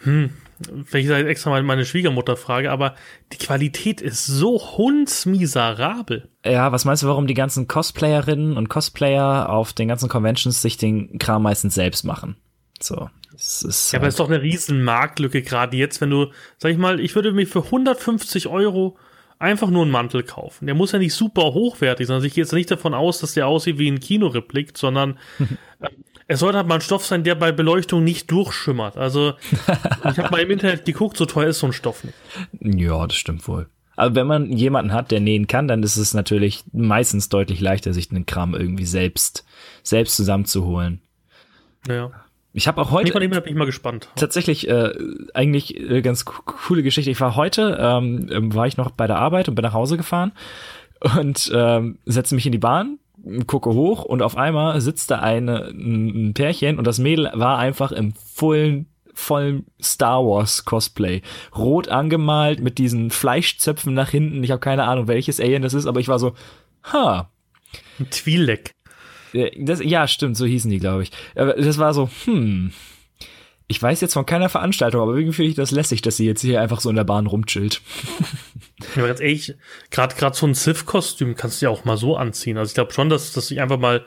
hm, 0.02 0.30
wenn 0.60 1.04
ich 1.04 1.10
extra 1.10 1.50
mal 1.50 1.62
meine 1.62 1.84
Schwiegermutter 1.84 2.36
frage, 2.36 2.70
aber 2.70 2.94
die 3.32 3.38
Qualität 3.38 4.00
ist 4.00 4.26
so 4.26 4.76
hundsmiserabel. 4.76 6.28
Ja, 6.44 6.72
was 6.72 6.84
meinst 6.84 7.02
du, 7.02 7.08
warum 7.08 7.26
die 7.26 7.34
ganzen 7.34 7.68
Cosplayerinnen 7.68 8.56
und 8.56 8.68
Cosplayer 8.68 9.50
auf 9.50 9.72
den 9.72 9.88
ganzen 9.88 10.08
Conventions 10.08 10.62
sich 10.62 10.76
den 10.76 11.18
Kram 11.18 11.42
meistens 11.42 11.74
selbst 11.74 12.04
machen? 12.04 12.36
So. 12.80 13.10
Es 13.38 13.62
ist 13.62 13.92
ja, 13.92 14.00
aber 14.00 14.08
es 14.08 14.14
ist 14.14 14.20
doch 14.20 14.28
eine 14.28 14.42
riesen 14.42 14.82
Marktlücke, 14.82 15.42
gerade 15.42 15.76
jetzt, 15.76 16.00
wenn 16.00 16.10
du, 16.10 16.32
sag 16.56 16.72
ich 16.72 16.78
mal, 16.78 16.98
ich 16.98 17.14
würde 17.14 17.32
mir 17.32 17.46
für 17.46 17.62
150 17.64 18.48
Euro 18.48 18.98
einfach 19.38 19.70
nur 19.70 19.82
einen 19.82 19.92
Mantel 19.92 20.24
kaufen. 20.24 20.66
Der 20.66 20.74
muss 20.74 20.90
ja 20.90 20.98
nicht 20.98 21.14
super 21.14 21.54
hochwertig 21.54 22.08
sein. 22.08 22.16
Also 22.16 22.26
ich 22.26 22.34
gehe 22.34 22.42
jetzt 22.42 22.52
nicht 22.52 22.70
davon 22.70 22.94
aus, 22.94 23.20
dass 23.20 23.34
der 23.34 23.46
aussieht 23.46 23.78
wie 23.78 23.88
ein 23.88 24.00
Kinoreplik, 24.00 24.76
sondern 24.76 25.18
es 26.26 26.40
sollte 26.40 26.58
halt 26.58 26.66
mal 26.66 26.76
ein 26.76 26.80
Stoff 26.80 27.06
sein, 27.06 27.22
der 27.22 27.36
bei 27.36 27.52
Beleuchtung 27.52 28.02
nicht 28.02 28.28
durchschimmert. 28.32 28.96
Also 28.96 29.34
ich 29.48 30.18
habe 30.18 30.30
mal 30.30 30.40
im 30.40 30.50
Internet 30.50 30.84
geguckt, 30.84 31.16
so 31.16 31.24
teuer 31.24 31.50
ist 31.50 31.60
so 31.60 31.66
ein 31.66 31.72
Stoff 31.72 32.02
nicht. 32.02 32.16
Ja, 32.60 33.06
das 33.06 33.16
stimmt 33.16 33.46
wohl. 33.46 33.68
Aber 33.94 34.16
wenn 34.16 34.26
man 34.26 34.50
jemanden 34.50 34.92
hat, 34.92 35.12
der 35.12 35.20
nähen 35.20 35.46
kann, 35.46 35.68
dann 35.68 35.82
ist 35.84 35.96
es 35.96 36.14
natürlich 36.14 36.64
meistens 36.72 37.28
deutlich 37.28 37.60
leichter, 37.60 37.92
sich 37.92 38.08
den 38.08 38.26
Kram 38.26 38.54
irgendwie 38.54 38.86
selbst, 38.86 39.44
selbst 39.82 40.16
zusammenzuholen. 40.16 41.02
Ja. 41.88 42.10
Ich 42.52 42.66
habe 42.66 42.80
auch 42.80 42.90
heute. 42.90 43.12
Dem 43.12 43.30
bin 43.30 43.42
ich 43.44 43.54
mal 43.54 43.66
gespannt. 43.66 44.08
Tatsächlich 44.16 44.68
äh, 44.68 44.92
eigentlich 45.34 45.78
äh, 45.78 46.02
ganz 46.02 46.24
coole 46.24 46.82
Geschichte. 46.82 47.10
Ich 47.10 47.20
war 47.20 47.36
heute, 47.36 47.78
ähm, 47.80 48.28
ähm, 48.32 48.54
war 48.54 48.66
ich 48.66 48.76
noch 48.76 48.90
bei 48.90 49.06
der 49.06 49.18
Arbeit 49.18 49.48
und 49.48 49.54
bin 49.54 49.62
nach 49.62 49.74
Hause 49.74 49.96
gefahren 49.96 50.32
und 51.16 51.50
ähm, 51.54 51.98
setze 52.06 52.34
mich 52.34 52.46
in 52.46 52.52
die 52.52 52.58
Bahn 52.58 52.98
gucke 53.46 53.70
hoch 53.70 54.04
und 54.04 54.22
auf 54.22 54.36
einmal 54.36 54.80
sitzt 54.80 55.10
da 55.10 55.18
eine, 55.18 55.66
ein 55.68 56.34
Pärchen 56.34 56.78
und 56.78 56.86
das 56.86 56.98
Mädel 56.98 57.30
war 57.34 57.58
einfach 57.58 57.92
im 57.92 58.14
vollen 58.14 58.86
vollen 59.14 59.66
Star 59.82 60.24
Wars 60.24 60.64
Cosplay. 60.64 61.22
Rot 61.56 61.88
angemalt 61.88 62.60
mit 62.60 62.78
diesen 62.78 63.10
Fleischzöpfen 63.10 63.92
nach 63.92 64.10
hinten. 64.10 64.44
Ich 64.44 64.52
habe 64.52 64.60
keine 64.60 64.84
Ahnung, 64.84 65.08
welches 65.08 65.40
Alien 65.40 65.62
das 65.62 65.74
ist, 65.74 65.86
aber 65.86 65.98
ich 65.98 66.06
war 66.06 66.20
so, 66.20 66.34
ha. 66.92 67.28
Ein 67.98 68.06
Twi'lek. 68.06 68.70
Das, 69.58 69.82
ja, 69.82 70.06
stimmt, 70.06 70.36
so 70.36 70.46
hießen 70.46 70.70
die, 70.70 70.78
glaube 70.78 71.04
ich. 71.04 71.10
Aber 71.34 71.54
das 71.54 71.78
war 71.78 71.94
so, 71.94 72.08
hm. 72.24 72.72
Ich 73.70 73.82
weiß 73.82 74.00
jetzt 74.00 74.14
von 74.14 74.24
keiner 74.24 74.48
Veranstaltung, 74.48 75.02
aber 75.02 75.14
irgendwie 75.14 75.34
finde 75.34 75.50
ich 75.50 75.56
das 75.56 75.72
lässig, 75.72 76.00
dass 76.00 76.16
sie 76.16 76.24
jetzt 76.24 76.40
hier 76.40 76.62
einfach 76.62 76.80
so 76.80 76.88
in 76.88 76.96
der 76.96 77.04
Bahn 77.04 77.26
rumchillt. 77.26 77.82
Ja, 78.94 79.04
ganz 79.08 79.18
ehrlich, 79.18 79.56
gerade 79.90 80.14
gerade 80.14 80.36
so 80.36 80.46
ein 80.46 80.54
Sith-Kostüm 80.54 81.34
kannst 81.34 81.60
du 81.60 81.66
ja 81.66 81.70
auch 81.70 81.84
mal 81.84 81.96
so 81.96 82.16
anziehen. 82.16 82.56
Also 82.56 82.70
ich 82.70 82.74
glaube 82.74 82.92
schon, 82.92 83.08
dass, 83.08 83.32
dass 83.32 83.50
ich 83.50 83.60
einfach 83.60 83.76
mal 83.76 84.04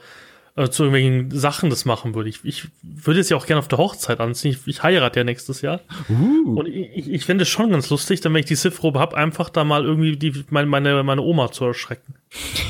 äh, 0.56 0.70
zu 0.70 0.84
irgendwelchen 0.84 1.32
Sachen 1.38 1.70
das 1.70 1.86
machen 1.86 2.16
würde. 2.16 2.30
Ich, 2.30 2.44
ich 2.44 2.68
würde 2.82 3.20
es 3.20 3.30
ja 3.30 3.36
auch 3.38 3.46
gerne 3.46 3.60
auf 3.60 3.68
der 3.68 3.78
Hochzeit 3.78 4.20
anziehen. 4.20 4.52
Ich, 4.52 4.68
ich 4.68 4.84
heirate 4.84 5.20
ja 5.20 5.24
nächstes 5.24 5.62
Jahr. 5.62 5.82
Uh. 6.10 6.60
Und 6.60 6.68
ich, 6.68 7.10
ich 7.10 7.26
finde 7.26 7.44
es 7.44 7.50
schon 7.50 7.72
ganz 7.72 7.90
lustig, 7.90 8.22
dann 8.22 8.34
wenn 8.34 8.40
ich 8.40 8.46
die 8.46 8.56
Sith-Robe 8.56 9.00
habe, 9.00 9.18
einfach 9.18 9.50
da 9.50 9.64
mal 9.64 9.84
irgendwie 9.84 10.18
die, 10.18 10.46
meine, 10.50 10.68
meine, 10.68 11.04
meine 11.04 11.22
Oma 11.22 11.52
zu 11.52 11.66
erschrecken. 11.66 12.16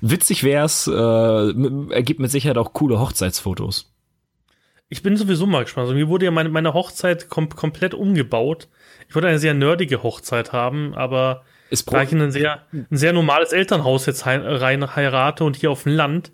Witzig 0.00 0.44
wär's, 0.44 0.86
äh, 0.86 0.92
ergibt 0.92 2.20
mit 2.20 2.30
Sicherheit 2.30 2.58
auch 2.58 2.72
coole 2.72 2.98
Hochzeitsfotos. 2.98 3.92
Ich 4.88 5.02
bin 5.02 5.16
sowieso 5.16 5.46
mal 5.46 5.64
gespannt. 5.64 5.84
Also 5.84 5.94
mir 5.94 6.08
wurde 6.08 6.24
ja 6.24 6.30
meine, 6.30 6.48
meine 6.48 6.74
Hochzeit 6.74 7.28
kom 7.28 7.48
komplett 7.48 7.94
umgebaut. 7.94 8.68
Ich 9.08 9.14
wollte 9.14 9.28
eine 9.28 9.38
sehr 9.38 9.54
nerdige 9.54 10.02
Hochzeit 10.02 10.52
haben, 10.52 10.94
aber 10.94 11.44
ist 11.70 11.92
da 11.92 12.02
ich 12.02 12.12
in 12.12 12.20
ein 12.20 12.32
sehr, 12.32 12.62
ein 12.72 12.96
sehr 12.96 13.12
normales 13.12 13.52
Elternhaus 13.52 14.06
jetzt 14.06 14.26
rein 14.26 14.96
heirate 14.96 15.44
und 15.44 15.56
hier 15.56 15.70
auf 15.70 15.84
dem 15.84 15.92
Land, 15.92 16.32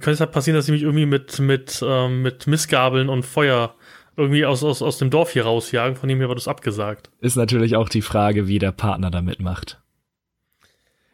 könnte 0.00 0.12
es 0.12 0.20
halt 0.20 0.32
passieren, 0.32 0.56
dass 0.56 0.66
sie 0.66 0.72
mich 0.72 0.82
irgendwie 0.82 1.06
mit, 1.06 1.38
mit, 1.38 1.84
ähm, 1.86 2.22
mit 2.22 2.46
Missgabeln 2.46 3.08
und 3.08 3.24
Feuer 3.24 3.74
irgendwie 4.16 4.44
aus, 4.44 4.64
aus, 4.64 4.82
aus 4.82 4.98
dem 4.98 5.10
Dorf 5.10 5.30
hier 5.32 5.44
rausjagen, 5.44 5.96
von 5.96 6.08
dem 6.08 6.18
her 6.18 6.28
war 6.28 6.34
das 6.34 6.48
abgesagt. 6.48 7.10
Ist 7.20 7.36
natürlich 7.36 7.76
auch 7.76 7.88
die 7.88 8.02
Frage, 8.02 8.48
wie 8.48 8.58
der 8.58 8.72
Partner 8.72 9.10
da 9.10 9.22
mitmacht. 9.22 9.80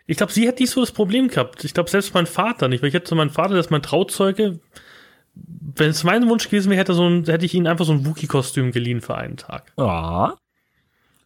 Ich 0.06 0.16
glaube, 0.16 0.32
sie 0.32 0.46
hätte 0.46 0.62
nicht 0.62 0.70
so 0.70 0.80
das 0.80 0.92
Problem 0.92 1.28
gehabt. 1.28 1.64
Ich 1.64 1.74
glaube, 1.74 1.90
selbst 1.90 2.14
mein 2.14 2.26
Vater 2.26 2.68
nicht, 2.68 2.82
weil 2.82 2.88
ich 2.88 2.94
hätte 2.94 3.08
so 3.08 3.14
meinen 3.14 3.30
Vater, 3.30 3.54
das 3.54 3.66
ist 3.66 3.70
mein 3.70 3.82
Trauzeuge, 3.82 4.60
wenn 5.34 5.90
es 5.90 6.04
mein 6.04 6.28
Wunsch 6.28 6.44
gewesen 6.44 6.70
wäre, 6.70 6.80
hätte, 6.80 6.94
so 6.94 7.08
ein, 7.08 7.24
hätte 7.24 7.46
ich 7.46 7.54
ihnen 7.54 7.66
einfach 7.66 7.84
so 7.84 7.92
ein 7.92 8.06
Wookie-Kostüm 8.06 8.70
geliehen 8.70 9.00
für 9.00 9.16
einen 9.16 9.36
Tag. 9.36 9.72
Ja. 9.78 10.36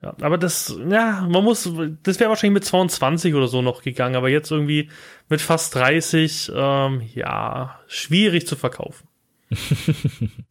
ja. 0.01 0.15
Aber 0.21 0.39
das, 0.39 0.77
ja, 0.89 1.27
man 1.29 1.45
muss, 1.45 1.71
das 2.03 2.21
wäre 2.21 2.31
wahrscheinlich 2.31 2.55
mit 2.55 2.65
22 2.65 3.35
oder 3.35 3.49
so 3.49 3.63
noch 3.63 3.83
gegangen, 3.83 4.17
aber 4.17 4.29
jetzt 4.29 4.51
irgendwie 4.51 4.91
mit 5.29 5.41
fast 5.41 5.75
30, 5.75 6.53
ähm, 6.55 7.03
ja, 7.15 7.81
schwierig 7.89 8.47
zu 8.47 8.57
verkaufen. 8.57 9.09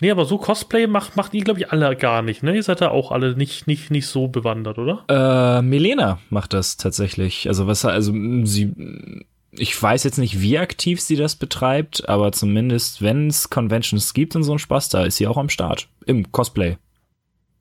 nee, 0.00 0.10
aber 0.10 0.24
so 0.24 0.38
Cosplay 0.38 0.86
macht, 0.86 1.16
macht 1.16 1.34
ihr, 1.34 1.44
glaube 1.44 1.60
ich, 1.60 1.70
alle 1.70 1.94
gar 1.96 2.22
nicht, 2.22 2.42
ne? 2.42 2.54
Ihr 2.54 2.62
seid 2.62 2.80
da 2.80 2.90
auch 2.90 3.12
alle 3.12 3.36
nicht, 3.36 3.66
nicht, 3.66 3.90
nicht 3.90 4.06
so 4.06 4.28
bewandert, 4.28 4.78
oder? 4.78 5.04
Äh, 5.08 5.62
Milena 5.62 6.18
macht 6.30 6.52
das 6.52 6.76
tatsächlich. 6.76 7.48
Also 7.48 7.66
was, 7.66 7.84
also 7.84 8.12
sie 8.44 9.24
ich 9.52 9.80
weiß 9.80 10.04
jetzt 10.04 10.18
nicht, 10.18 10.40
wie 10.40 10.58
aktiv 10.58 11.00
sie 11.00 11.16
das 11.16 11.36
betreibt, 11.36 12.08
aber 12.08 12.32
zumindest, 12.32 13.02
wenn 13.02 13.28
es 13.28 13.50
Conventions 13.50 14.14
gibt 14.14 14.36
und 14.36 14.42
so 14.42 14.52
ein 14.52 14.58
Spaß, 14.58 14.90
da 14.90 15.04
ist 15.04 15.16
sie 15.16 15.26
auch 15.26 15.36
am 15.36 15.48
Start. 15.48 15.88
Im 16.06 16.30
Cosplay. 16.30 16.76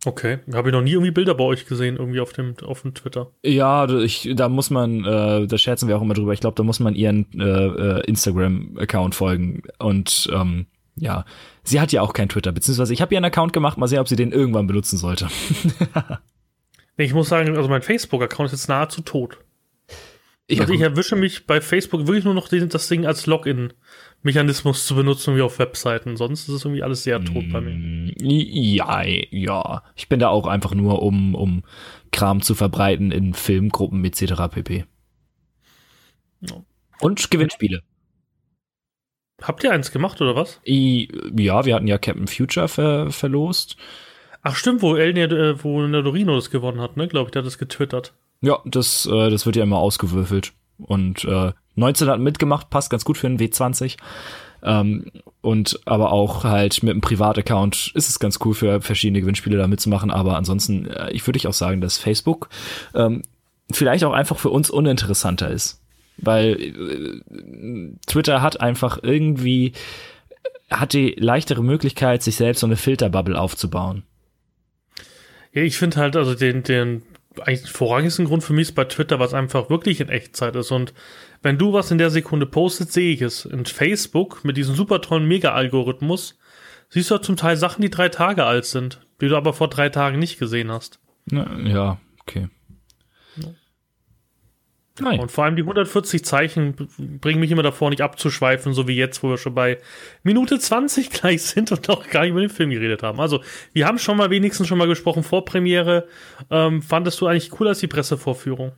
Okay, 0.06 0.40
habe 0.54 0.70
ich 0.70 0.74
noch 0.74 0.82
nie 0.82 0.92
irgendwie 0.92 1.12
Bilder 1.12 1.36
bei 1.36 1.44
euch 1.44 1.66
gesehen, 1.66 1.98
irgendwie 1.98 2.22
auf 2.22 2.32
dem, 2.32 2.56
auf 2.64 2.84
dem 2.84 2.94
Twitter. 2.94 3.32
Ja, 3.44 3.90
ich, 4.00 4.30
da 4.34 4.48
muss 4.48 4.70
man, 4.70 5.04
äh, 5.04 5.46
da 5.46 5.58
scherzen 5.58 5.90
wir 5.90 5.98
auch 5.98 6.02
immer 6.02 6.14
drüber. 6.14 6.32
Ich 6.32 6.40
glaube, 6.40 6.56
da 6.56 6.64
muss 6.64 6.80
man 6.80 6.96
ihren 6.96 7.28
äh, 7.38 7.44
äh, 7.44 8.06
Instagram-Account 8.06 9.14
folgen. 9.14 9.64
Und 9.78 10.30
ähm, 10.34 10.68
ja, 10.96 11.26
sie 11.70 11.80
hat 11.80 11.92
ja 11.92 12.02
auch 12.02 12.14
kein 12.14 12.30
Twitter, 12.30 12.52
beziehungsweise 12.52 12.94
ich 12.94 13.02
habe 13.02 13.14
ihren 13.14 13.26
Account 13.26 13.54
gemacht, 13.54 13.78
mal 13.78 13.88
sehen, 13.88 14.00
ob 14.00 14.08
sie 14.08 14.16
den 14.16 14.32
irgendwann 14.32 14.68
benutzen 14.68 14.98
sollte. 14.98 15.28
ich 16.98 17.14
muss 17.14 17.30
sagen, 17.30 17.56
also 17.56 17.70
mein 17.70 17.82
Facebook-Account 17.82 18.48
ist 18.48 18.60
jetzt 18.60 18.70
nahezu 18.70 19.02
tot. 19.02 19.38
Ich, 20.48 20.60
also 20.60 20.74
ich 20.74 20.82
erwische 20.82 21.16
mich 21.16 21.46
bei 21.46 21.62
Facebook 21.62 22.08
wirklich 22.08 22.26
nur 22.26 22.34
noch 22.34 22.48
den, 22.48 22.70
das 22.70 22.88
Ding 22.88 23.06
als 23.06 23.28
Login-Mechanismus 23.28 24.88
zu 24.88 24.96
benutzen 24.96 25.36
wie 25.36 25.44
auf 25.44 25.60
Webseiten. 25.60 26.18
Sonst 26.18 26.50
ist 26.50 26.56
es 26.56 26.66
irgendwie 26.66 26.82
alles 26.82 27.04
sehr 27.04 27.24
tot 27.24 27.46
bei 27.52 27.62
mir. 27.62 27.76
Mm, 27.76 28.12
ja, 28.20 29.04
ja. 29.04 29.84
Ich 29.96 30.10
bin 30.10 30.20
da 30.20 30.30
auch 30.30 30.48
einfach 30.48 30.74
nur, 30.74 31.04
um, 31.04 31.36
um 31.36 31.64
Kram 32.12 32.42
zu 32.42 32.56
verbreiten 32.56 33.12
in 33.12 33.36
Filmgruppen 33.36 34.04
etc. 34.04 34.34
pp. 34.50 34.86
Ja. 36.42 36.64
Und 37.00 37.30
Gewinnspiele. 37.30 37.84
Habt 39.42 39.64
ihr 39.64 39.72
eins 39.72 39.92
gemacht 39.92 40.22
oder 40.22 40.36
was? 40.36 40.60
ja, 40.64 41.66
wir 41.66 41.76
hatten 41.76 41.88
ja 41.88 41.98
Captain 41.98 42.28
Future 42.28 42.68
ver 42.68 43.12
verlost. 43.12 43.78
Ach 44.42 44.56
stimmt, 44.56 44.82
wo 44.82 44.96
El 44.96 45.18
äh, 45.18 45.64
wo 45.64 45.82
Nedorino 45.82 46.36
das 46.36 46.50
gewonnen 46.50 46.82
hat, 46.82 46.98
ne? 46.98 47.08
Glaube 47.08 47.28
ich, 47.28 47.32
der 47.32 47.42
hat 47.42 47.48
das 47.48 47.58
getwittert. 47.58 48.14
Ja, 48.42 48.60
das, 48.66 49.06
äh, 49.06 49.30
das 49.30 49.46
wird 49.46 49.56
ja 49.56 49.64
immer 49.64 49.80
ausgewürfelt. 49.80 50.54
Und 50.78 51.26
äh, 51.26 51.52
19 51.76 52.08
hat 52.08 52.20
mitgemacht, 52.20 52.70
passt 52.70 52.90
ganz 52.90 53.04
gut 53.04 53.18
für 53.18 53.28
einen 53.28 53.40
W20. 53.40 53.98
Ähm, 54.62 55.12
und 55.42 55.80
aber 55.86 56.12
auch 56.12 56.44
halt 56.44 56.84
mit 56.84 56.92
einem 56.92 57.02
Privataccount 57.02 57.92
ist 57.96 58.10
es 58.10 58.20
ganz 58.20 58.40
cool 58.44 58.54
für 58.54 58.82
verschiedene 58.82 59.22
Gewinnspiele 59.22 59.58
da 59.58 59.68
mitzumachen. 59.68 60.12
Aber 60.12 60.38
ansonsten, 60.38 60.86
äh, 60.88 61.12
ich 61.12 61.26
würde 61.28 61.38
ich 61.38 61.48
auch 61.48 61.54
sagen, 61.54 61.82
dass 61.82 61.98
Facebook 61.98 62.50
ähm, 62.94 63.24
vielleicht 63.72 64.04
auch 64.04 64.14
einfach 64.14 64.38
für 64.38 64.50
uns 64.50 64.70
uninteressanter 64.70 65.50
ist. 65.50 65.79
Weil 66.22 66.62
äh, 66.62 67.98
Twitter 68.08 68.42
hat 68.42 68.62
einfach 68.62 69.00
irgendwie, 69.02 69.74
hat 70.70 70.94
die 70.94 71.16
leichtere 71.18 71.64
Möglichkeit, 71.64 72.24
sich 72.24 72.36
selbst 72.36 72.60
so 72.60 72.68
eine 72.68 72.78
Filterbubble 72.78 73.40
aufzubauen. 73.40 74.04
Ja, 75.54 75.64
ich 75.64 75.78
finde 75.78 75.98
halt, 75.98 76.16
also 76.16 76.36
den, 76.36 76.64
den 76.64 77.04
eigentlich 77.42 77.72
vorrangigsten 77.72 78.26
Grund 78.26 78.44
für 78.44 78.54
mich 78.54 78.70
ist 78.70 78.76
bei 78.76 78.86
Twitter, 78.86 79.20
was 79.20 79.34
einfach 79.34 79.70
wirklich 79.70 80.02
in 80.02 80.10
Echtzeit 80.10 80.56
ist. 80.56 80.72
Und 80.72 80.94
wenn 81.42 81.58
du 81.58 81.74
was 81.74 81.92
in 81.92 81.98
der 81.98 82.10
Sekunde 82.10 82.46
postest, 82.46 82.94
sehe 82.94 83.14
ich 83.14 83.22
es. 83.22 83.46
In 83.46 83.66
Facebook 83.66 84.44
mit 84.44 84.58
diesem 84.58 84.76
super 84.76 85.02
tollen 85.02 85.28
Mega-Algorithmus 85.28 86.38
siehst 86.90 87.12
du 87.12 87.18
zum 87.20 87.38
Teil 87.38 87.56
Sachen, 87.56 87.82
die 87.82 87.90
drei 87.90 88.10
Tage 88.10 88.46
alt 88.46 88.66
sind, 88.66 89.02
die 89.22 89.28
du 89.28 89.38
aber 89.38 89.54
vor 89.54 89.70
drei 89.70 89.90
Tagen 89.90 90.20
nicht 90.20 90.40
gesehen 90.40 90.72
hast. 90.72 91.00
Ja, 91.32 92.00
okay. 92.22 92.50
Nein. 95.02 95.20
Und 95.20 95.32
vor 95.32 95.46
allem 95.46 95.56
die 95.56 95.62
140 95.62 96.24
Zeichen 96.24 96.76
bringen 97.22 97.40
mich 97.40 97.52
immer 97.52 97.64
davor, 97.64 97.90
nicht 97.90 98.02
abzuschweifen, 98.02 98.74
so 98.74 98.88
wie 98.88 98.96
jetzt, 98.96 99.24
wo 99.24 99.30
wir 99.30 99.38
schon 99.38 99.54
bei 99.54 99.78
Minute 100.24 100.60
20 100.60 101.10
gleich 101.12 101.42
sind 101.44 101.72
und 101.72 101.88
noch 101.88 102.10
gar 102.10 102.22
nicht 102.22 102.32
über 102.32 102.42
den 102.42 102.50
Film 102.50 102.70
geredet 102.70 103.04
haben. 103.04 103.20
Also, 103.20 103.42
wir 103.74 103.88
haben 103.88 104.00
schon 104.00 104.18
mal 104.18 104.30
wenigstens 104.30 104.68
schon 104.68 104.78
mal 104.78 104.88
gesprochen 104.88 105.24
vor 105.24 105.46
Premiere. 105.46 106.08
Ähm, 106.50 106.82
fandest 106.82 107.22
du 107.22 107.28
eigentlich 107.28 107.50
cooler 107.50 107.70
als 107.70 107.80
die 107.80 107.88
Pressevorführung? 107.88 108.74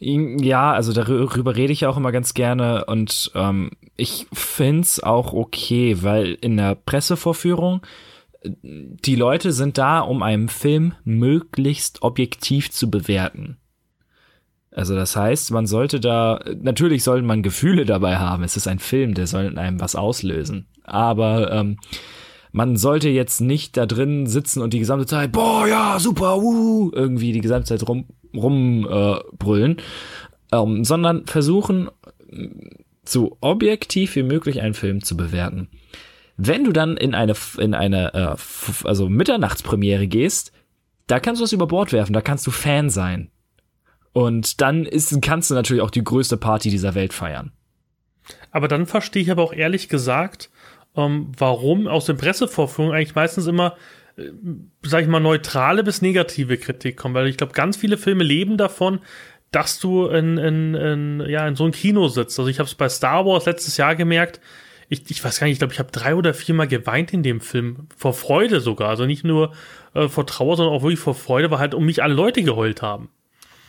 Ja, 0.00 0.72
also 0.72 0.92
darüber 0.92 1.56
rede 1.56 1.72
ich 1.72 1.86
auch 1.86 1.96
immer 1.96 2.12
ganz 2.12 2.32
gerne 2.32 2.84
und 2.84 3.32
ähm, 3.34 3.72
ich 3.96 4.26
find's 4.32 5.02
auch 5.02 5.32
okay, 5.32 5.96
weil 6.02 6.38
in 6.40 6.56
der 6.56 6.76
Pressevorführung 6.76 7.82
die 8.44 9.16
Leute 9.16 9.52
sind 9.52 9.78
da, 9.78 10.00
um 10.00 10.22
einen 10.22 10.48
Film 10.48 10.94
möglichst 11.04 12.02
objektiv 12.02 12.70
zu 12.70 12.90
bewerten. 12.90 13.58
Also 14.70 14.94
das 14.94 15.16
heißt, 15.16 15.50
man 15.50 15.66
sollte 15.66 15.98
da, 15.98 16.40
natürlich 16.60 17.02
sollte 17.02 17.26
man 17.26 17.42
Gefühle 17.42 17.84
dabei 17.84 18.18
haben. 18.18 18.44
Es 18.44 18.56
ist 18.56 18.68
ein 18.68 18.78
Film, 18.78 19.14
der 19.14 19.26
soll 19.26 19.44
in 19.44 19.58
einem 19.58 19.80
was 19.80 19.96
auslösen. 19.96 20.66
Aber 20.84 21.52
ähm, 21.52 21.78
man 22.52 22.76
sollte 22.76 23.08
jetzt 23.08 23.40
nicht 23.40 23.76
da 23.76 23.86
drin 23.86 24.26
sitzen 24.26 24.62
und 24.62 24.72
die 24.72 24.78
gesamte 24.78 25.06
Zeit, 25.06 25.32
boah, 25.32 25.66
ja, 25.66 25.98
super, 25.98 26.40
wuhu, 26.40 26.90
irgendwie 26.94 27.32
die 27.32 27.40
gesamte 27.40 27.66
Zeit 27.66 27.88
rum, 27.88 28.06
rumbrüllen, 28.34 29.78
äh, 30.52 30.56
ähm, 30.56 30.84
sondern 30.84 31.26
versuchen, 31.26 31.90
so 33.04 33.36
objektiv 33.40 34.16
wie 34.16 34.22
möglich 34.22 34.60
einen 34.60 34.74
Film 34.74 35.02
zu 35.02 35.16
bewerten. 35.16 35.68
Wenn 36.36 36.64
du 36.64 36.72
dann 36.72 36.96
in 36.96 37.14
eine, 37.14 37.34
in 37.58 37.74
eine, 37.74 38.14
äh, 38.14 38.86
also 38.86 39.08
Mitternachtspremiere 39.08 40.06
gehst, 40.06 40.52
da 41.06 41.20
kannst 41.20 41.40
du 41.40 41.44
was 41.44 41.52
über 41.52 41.66
Bord 41.66 41.92
werfen, 41.92 42.12
da 42.12 42.20
kannst 42.20 42.46
du 42.46 42.50
Fan 42.50 42.90
sein. 42.90 43.30
Und 44.12 44.60
dann 44.60 44.84
ist, 44.84 45.20
kannst 45.22 45.50
du 45.50 45.54
natürlich 45.54 45.82
auch 45.82 45.90
die 45.90 46.04
größte 46.04 46.36
Party 46.36 46.70
dieser 46.70 46.94
Welt 46.94 47.12
feiern. 47.12 47.52
Aber 48.50 48.68
dann 48.68 48.86
verstehe 48.86 49.22
ich 49.22 49.30
aber 49.30 49.42
auch 49.42 49.52
ehrlich 49.52 49.88
gesagt, 49.88 50.50
ähm, 50.96 51.32
warum 51.36 51.86
aus 51.86 52.06
den 52.06 52.16
Pressevorführungen 52.16 52.94
eigentlich 52.94 53.14
meistens 53.14 53.46
immer, 53.46 53.76
äh, 54.16 54.30
sag 54.82 55.02
ich 55.02 55.08
mal, 55.08 55.20
neutrale 55.20 55.84
bis 55.84 56.02
negative 56.02 56.58
Kritik 56.58 56.96
kommt. 56.96 57.14
Weil 57.14 57.28
ich 57.28 57.36
glaube, 57.36 57.52
ganz 57.52 57.76
viele 57.76 57.96
Filme 57.96 58.24
leben 58.24 58.56
davon, 58.56 59.00
dass 59.50 59.78
du 59.78 60.06
in, 60.06 60.36
in, 60.38 60.74
in, 60.74 61.24
ja, 61.28 61.46
in 61.46 61.56
so 61.56 61.64
einem 61.64 61.72
Kino 61.72 62.08
sitzt. 62.08 62.38
Also 62.38 62.50
ich 62.50 62.58
habe 62.58 62.66
es 62.68 62.74
bei 62.74 62.88
Star 62.88 63.24
Wars 63.24 63.46
letztes 63.46 63.76
Jahr 63.76 63.96
gemerkt. 63.96 64.40
Ich, 64.90 65.10
ich 65.10 65.22
weiß 65.22 65.38
gar 65.38 65.46
nicht, 65.46 65.54
ich 65.54 65.58
glaube, 65.58 65.74
ich 65.74 65.78
habe 65.78 65.92
drei 65.92 66.14
oder 66.14 66.34
viermal 66.34 66.68
geweint 66.68 67.12
in 67.12 67.22
dem 67.22 67.40
Film. 67.40 67.88
Vor 67.96 68.14
Freude 68.14 68.60
sogar. 68.60 68.88
Also 68.88 69.06
nicht 69.06 69.24
nur 69.24 69.52
äh, 69.94 70.08
vor 70.08 70.26
Trauer, 70.26 70.56
sondern 70.56 70.74
auch 70.74 70.82
wirklich 70.82 71.00
vor 71.00 71.14
Freude, 71.14 71.50
weil 71.50 71.58
halt 71.58 71.74
um 71.74 71.86
mich 71.86 72.02
alle 72.02 72.14
Leute 72.14 72.42
geheult 72.42 72.82
haben. 72.82 73.10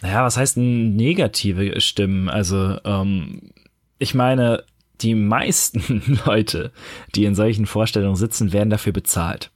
Naja, 0.02 0.24
was 0.24 0.38
heißt 0.38 0.58
negative 0.58 1.80
Stimmen? 1.82 2.30
Also, 2.30 2.78
ähm, 2.86 3.52
ich 3.98 4.14
meine, 4.14 4.64
die 5.02 5.16
meisten 5.16 6.20
Leute, 6.26 6.72
die 7.16 7.26
in 7.26 7.36
solchen 7.36 7.66
Vorstellungen 7.66 8.16
sitzen, 8.16 8.54
werden 8.54 8.70
dafür 8.70 8.94
bezahlt. 8.94 9.52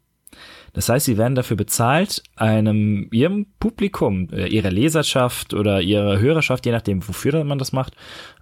Das 0.73 0.89
heißt, 0.89 1.05
sie 1.05 1.17
werden 1.17 1.35
dafür 1.35 1.55
bezahlt, 1.55 2.23
einem 2.35 3.07
ihrem 3.11 3.45
Publikum, 3.59 4.29
äh, 4.31 4.47
ihrer 4.47 4.71
Leserschaft 4.71 5.53
oder 5.53 5.81
ihrer 5.81 6.19
Hörerschaft, 6.19 6.65
je 6.65 6.71
nachdem, 6.71 7.07
wofür 7.07 7.43
man 7.43 7.59
das 7.59 7.73
macht, 7.73 7.95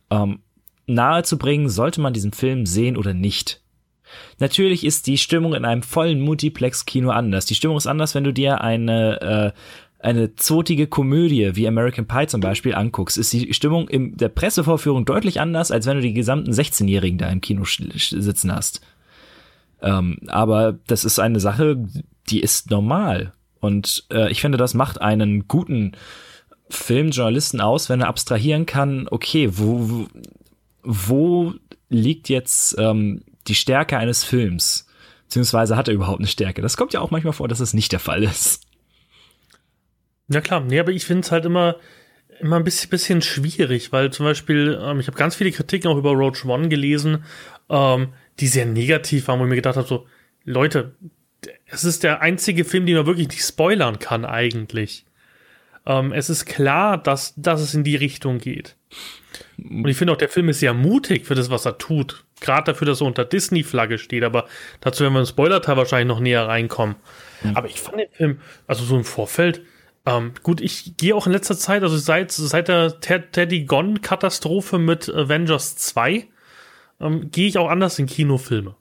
ähm, 0.09 0.39
nahezubringen, 0.87 1.69
sollte 1.69 2.01
man 2.01 2.13
diesen 2.13 2.31
Film 2.31 2.65
sehen 2.65 2.97
oder 2.97 3.13
nicht. 3.13 3.61
Natürlich 4.39 4.85
ist 4.85 5.07
die 5.07 5.17
Stimmung 5.17 5.53
in 5.53 5.65
einem 5.65 5.83
vollen 5.83 6.21
Multiplex-Kino 6.21 7.09
anders. 7.11 7.45
Die 7.45 7.55
Stimmung 7.55 7.77
ist 7.77 7.87
anders, 7.87 8.15
wenn 8.15 8.23
du 8.23 8.33
dir 8.33 8.61
eine 8.61 9.21
äh, 9.21 9.51
eine 10.03 10.35
zotige 10.35 10.87
Komödie 10.87 11.55
wie 11.55 11.67
American 11.67 12.07
Pie 12.07 12.27
zum 12.27 12.41
Beispiel 12.41 12.75
anguckst, 12.75 13.17
ist 13.17 13.33
die 13.33 13.53
Stimmung 13.53 13.87
in 13.87 14.17
der 14.17 14.29
Pressevorführung 14.29 15.05
deutlich 15.05 15.39
anders, 15.39 15.71
als 15.71 15.85
wenn 15.85 15.97
du 15.97 16.01
die 16.01 16.13
gesamten 16.13 16.51
16-Jährigen 16.51 17.17
da 17.17 17.29
im 17.29 17.41
Kino 17.41 17.63
sitzen 17.65 18.53
hast. 18.53 18.81
Ähm, 19.81 20.17
aber 20.27 20.77
das 20.87 21.05
ist 21.05 21.19
eine 21.19 21.39
Sache, 21.39 21.77
die 22.29 22.39
ist 22.39 22.69
normal. 22.69 23.33
Und 23.59 24.05
äh, 24.11 24.31
ich 24.31 24.41
finde, 24.41 24.57
das 24.57 24.73
macht 24.73 25.01
einen 25.01 25.47
guten 25.47 25.93
Filmjournalisten 26.69 27.61
aus, 27.61 27.89
wenn 27.89 28.01
er 28.01 28.07
abstrahieren 28.07 28.65
kann, 28.65 29.07
okay, 29.09 29.49
wo, 29.51 30.07
wo 30.83 31.53
liegt 31.89 32.29
jetzt 32.29 32.75
ähm, 32.79 33.23
die 33.47 33.55
Stärke 33.55 33.97
eines 33.97 34.23
Films? 34.23 34.87
Beziehungsweise 35.25 35.75
hat 35.77 35.87
er 35.87 35.93
überhaupt 35.93 36.19
eine 36.19 36.27
Stärke? 36.27 36.61
Das 36.61 36.77
kommt 36.77 36.93
ja 36.93 37.01
auch 37.01 37.11
manchmal 37.11 37.33
vor, 37.33 37.47
dass 37.47 37.59
es 37.59 37.73
nicht 37.73 37.91
der 37.91 37.99
Fall 37.99 38.23
ist. 38.23 38.63
Ja 40.31 40.41
klar, 40.41 40.61
nee, 40.61 40.79
aber 40.79 40.91
ich 40.91 41.05
finde 41.05 41.21
es 41.21 41.31
halt 41.31 41.45
immer, 41.45 41.75
immer 42.39 42.55
ein 42.55 42.63
bisschen, 42.63 42.89
bisschen 42.89 43.21
schwierig, 43.21 43.91
weil 43.91 44.11
zum 44.11 44.25
Beispiel, 44.25 44.79
ähm, 44.81 44.99
ich 44.99 45.07
habe 45.07 45.17
ganz 45.17 45.35
viele 45.35 45.51
Kritiken 45.51 45.91
auch 45.91 45.97
über 45.97 46.11
Roach 46.11 46.45
One 46.45 46.69
gelesen, 46.69 47.25
ähm, 47.69 48.13
die 48.39 48.47
sehr 48.47 48.65
negativ 48.65 49.27
waren, 49.27 49.39
wo 49.39 49.43
ich 49.43 49.49
mir 49.49 49.55
gedacht 49.55 49.75
habe, 49.75 49.87
so, 49.87 50.07
Leute, 50.45 50.95
es 51.65 51.83
ist 51.83 52.03
der 52.03 52.21
einzige 52.21 52.65
Film, 52.65 52.85
den 52.85 52.95
man 52.95 53.05
wirklich 53.05 53.27
nicht 53.27 53.43
spoilern 53.43 53.99
kann 53.99 54.25
eigentlich. 54.25 55.05
Ähm, 55.85 56.13
es 56.13 56.29
ist 56.29 56.45
klar, 56.45 56.97
dass, 56.97 57.33
dass 57.35 57.59
es 57.59 57.73
in 57.73 57.83
die 57.83 57.95
Richtung 57.95 58.37
geht. 58.37 58.75
Und 59.57 59.87
ich 59.87 59.97
finde 59.97 60.13
auch, 60.13 60.17
der 60.17 60.29
Film 60.29 60.49
ist 60.49 60.59
sehr 60.59 60.73
mutig 60.73 61.25
für 61.25 61.35
das, 61.35 61.49
was 61.49 61.65
er 61.65 61.77
tut. 61.77 62.23
Gerade 62.39 62.71
dafür, 62.71 62.87
dass 62.87 63.01
er 63.01 63.07
unter 63.07 63.25
Disney-Flagge 63.25 63.97
steht, 63.97 64.23
aber 64.23 64.47
dazu 64.79 65.03
werden 65.03 65.13
wir 65.13 65.19
im 65.21 65.25
Spoiler-Teil 65.25 65.77
wahrscheinlich 65.77 66.07
noch 66.07 66.19
näher 66.19 66.47
reinkommen. 66.47 66.95
Mhm. 67.43 67.55
Aber 67.55 67.67
ich 67.67 67.79
fand 67.79 67.99
den 67.99 68.09
Film, 68.11 68.41
also 68.67 68.83
so 68.83 68.95
im 68.95 69.03
Vorfeld, 69.03 69.61
ähm, 70.05 70.33
gut, 70.41 70.61
ich 70.61 70.97
gehe 70.97 71.15
auch 71.15 71.27
in 71.27 71.33
letzter 71.33 71.57
Zeit, 71.57 71.83
also 71.83 71.97
seit, 71.97 72.31
seit 72.31 72.67
der 72.67 72.99
Teddy 72.99 73.65
Gone-Katastrophe 73.65 74.79
mit 74.79 75.09
Avengers 75.09 75.75
2, 75.75 76.27
ähm, 76.99 77.31
gehe 77.31 77.47
ich 77.47 77.57
auch 77.57 77.69
anders 77.69 77.99
in 77.99 78.07
Kinofilme. 78.07 78.75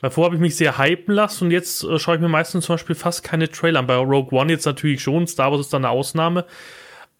Davor 0.00 0.24
habe 0.24 0.34
ich 0.34 0.40
mich 0.40 0.56
sehr 0.56 0.78
hypen 0.78 1.14
lassen 1.14 1.44
und 1.44 1.50
jetzt 1.52 1.84
äh, 1.84 1.98
schaue 1.98 2.16
ich 2.16 2.20
mir 2.20 2.28
meistens 2.28 2.66
zum 2.66 2.74
Beispiel 2.74 2.96
fast 2.96 3.22
keine 3.22 3.50
Trailer 3.50 3.80
an. 3.80 3.86
Bei 3.86 3.94
Rogue 3.96 4.36
One 4.36 4.50
jetzt 4.50 4.66
natürlich 4.66 5.02
schon, 5.02 5.26
Star 5.26 5.52
Wars 5.52 5.60
ist 5.60 5.72
dann 5.72 5.84
eine 5.84 5.92
Ausnahme. 5.92 6.44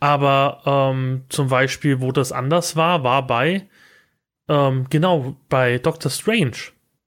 Aber 0.01 0.62
ähm, 0.66 1.22
zum 1.29 1.48
Beispiel, 1.48 2.01
wo 2.01 2.11
das 2.11 2.33
anders 2.33 2.75
war, 2.75 3.05
war 3.05 3.25
bei, 3.25 3.68
ähm, 4.48 4.87
genau, 4.90 5.37
bei 5.48 5.79
Doctor 5.79 6.11
Strange. 6.11 6.57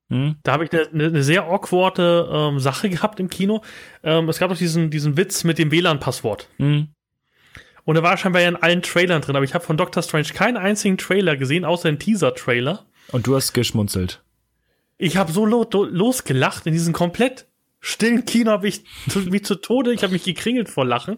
Hm? 0.10 0.36
Da 0.44 0.54
habe 0.54 0.66
ich 0.66 0.72
eine, 0.72 1.06
eine, 1.06 1.24
sehr 1.24 1.46
awkwarde 1.46 2.30
ähm, 2.32 2.60
Sache 2.60 2.90
gehabt 2.92 3.20
im 3.20 3.30
Kino. 3.30 3.62
Ähm, 4.04 4.30
es 4.30 4.40
gab 4.40 4.50
doch 4.50 4.58
diesen, 4.58 4.90
diesen 4.90 5.18
Witz 5.18 5.44
mit 5.44 5.58
dem 5.58 5.72
WLAN-Passwort. 5.72 6.48
Hm? 6.58 6.90
Und 7.86 7.96
er 7.96 8.04
war 8.04 8.18
scheinbar 8.18 8.42
ja 8.42 8.50
in 8.50 8.56
allen 8.56 8.82
Trailern 8.82 9.22
drin, 9.22 9.36
aber 9.36 9.46
ich 9.46 9.54
habe 9.54 9.64
von 9.64 9.78
Doctor 9.78 10.02
Strange 10.02 10.30
keinen 10.34 10.58
einzigen 10.58 10.98
Trailer 10.98 11.38
gesehen, 11.38 11.66
außer 11.66 11.90
den 11.90 12.00
Teaser-Trailer. 12.00 12.86
Und 13.12 13.28
du 13.28 13.36
hast 13.36 13.54
geschmunzelt. 13.54 14.24
Ich 14.98 15.18
habe 15.18 15.32
so 15.32 15.46
lo 15.46 15.68
losgelacht 15.72 16.66
in 16.66 16.74
diesem 16.74 16.94
komplett 16.94 17.48
stillen 17.80 18.26
Kino, 18.26 18.52
habe 18.52 18.68
ich 18.68 18.84
mich 19.30 19.46
zu 19.46 19.56
Tode, 19.56 19.94
ich 19.94 20.02
habe 20.02 20.14
mich 20.14 20.24
gekringelt 20.24 20.70
vor 20.70 20.86
Lachen. 20.86 21.18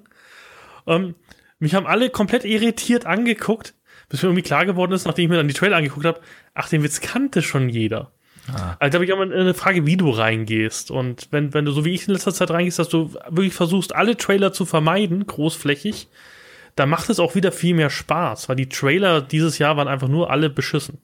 Ähm, 0.86 1.16
mich 1.60 1.74
haben 1.74 1.88
alle 1.88 2.10
komplett 2.10 2.44
irritiert 2.44 3.06
angeguckt, 3.06 3.74
bis 4.10 4.22
mir 4.22 4.30
irgendwie 4.30 4.44
klar 4.44 4.66
geworden 4.66 4.92
ist, 4.92 5.06
nachdem 5.06 5.24
ich 5.24 5.30
mir 5.30 5.38
dann 5.38 5.48
die 5.48 5.54
Trailer 5.54 5.78
angeguckt 5.78 6.06
habe, 6.06 6.20
ach, 6.54 6.70
den 6.70 6.84
Witz 6.84 7.00
kannte 7.00 7.42
schon 7.42 7.70
jeder. 7.70 8.12
Ah. 8.54 8.78
Also 8.80 8.92
da 8.92 8.96
habe 8.96 9.06
ich 9.06 9.12
immer 9.12 9.24
eine 9.24 9.54
Frage, 9.54 9.86
wie 9.86 9.98
du 9.98 10.10
reingehst. 10.10 10.92
Und 10.92 11.28
wenn, 11.32 11.54
wenn 11.54 11.66
du 11.66 11.72
so 11.72 11.86
wie 11.86 11.94
ich 11.94 12.08
in 12.08 12.14
letzter 12.14 12.34
Zeit 12.34 12.52
reingehst, 12.52 12.80
dass 12.80 12.90
du 12.90 13.14
wirklich 13.30 13.54
versuchst, 13.54 13.96
alle 13.96 14.18
Trailer 14.18 14.54
zu 14.54 14.66
vermeiden, 14.66 15.26
großflächig, 15.28 16.08
dann 16.76 16.90
macht 16.90 17.10
es 17.10 17.20
auch 17.20 17.36
wieder 17.36 17.52
viel 17.52 17.74
mehr 17.74 17.90
Spaß, 17.90 18.50
weil 18.50 18.56
die 18.56 18.70
Trailer 18.70 19.22
dieses 19.22 19.58
Jahr 19.58 19.78
waren 19.78 19.88
einfach 19.88 20.08
nur 20.08 20.30
alle 20.30 20.50
beschissen. 20.50 21.00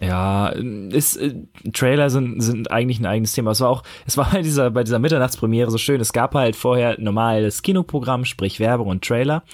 Ja, 0.00 0.48
ist, 0.48 1.16
äh, 1.16 1.34
Trailer 1.72 2.08
sind, 2.08 2.40
sind 2.40 2.70
eigentlich 2.70 2.98
ein 2.98 3.06
eigenes 3.06 3.34
Thema. 3.34 3.50
Es 3.50 3.60
war 3.60 3.68
auch, 3.68 3.82
es 4.06 4.16
war 4.16 4.30
bei 4.32 4.42
dieser, 4.42 4.70
bei 4.70 4.82
dieser 4.82 4.98
Mitternachtspremiere 4.98 5.70
so 5.70 5.78
schön. 5.78 6.00
Es 6.00 6.12
gab 6.12 6.34
halt 6.34 6.56
vorher 6.56 6.98
normales 6.98 7.62
Kinoprogramm, 7.62 8.24
sprich 8.24 8.58
Werbung 8.58 8.88
und 8.88 9.04
Trailer. 9.04 9.44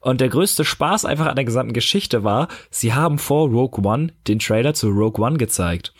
Und 0.00 0.20
der 0.20 0.28
größte 0.28 0.64
Spaß 0.64 1.04
einfach 1.04 1.26
an 1.26 1.36
der 1.36 1.44
gesamten 1.44 1.72
Geschichte 1.72 2.22
war, 2.22 2.48
sie 2.70 2.94
haben 2.94 3.18
vor 3.18 3.48
Rogue 3.48 3.84
One 3.84 4.12
den 4.28 4.38
Trailer 4.38 4.74
zu 4.74 4.90
Rogue 4.90 5.24
One 5.24 5.38
gezeigt. 5.38 5.92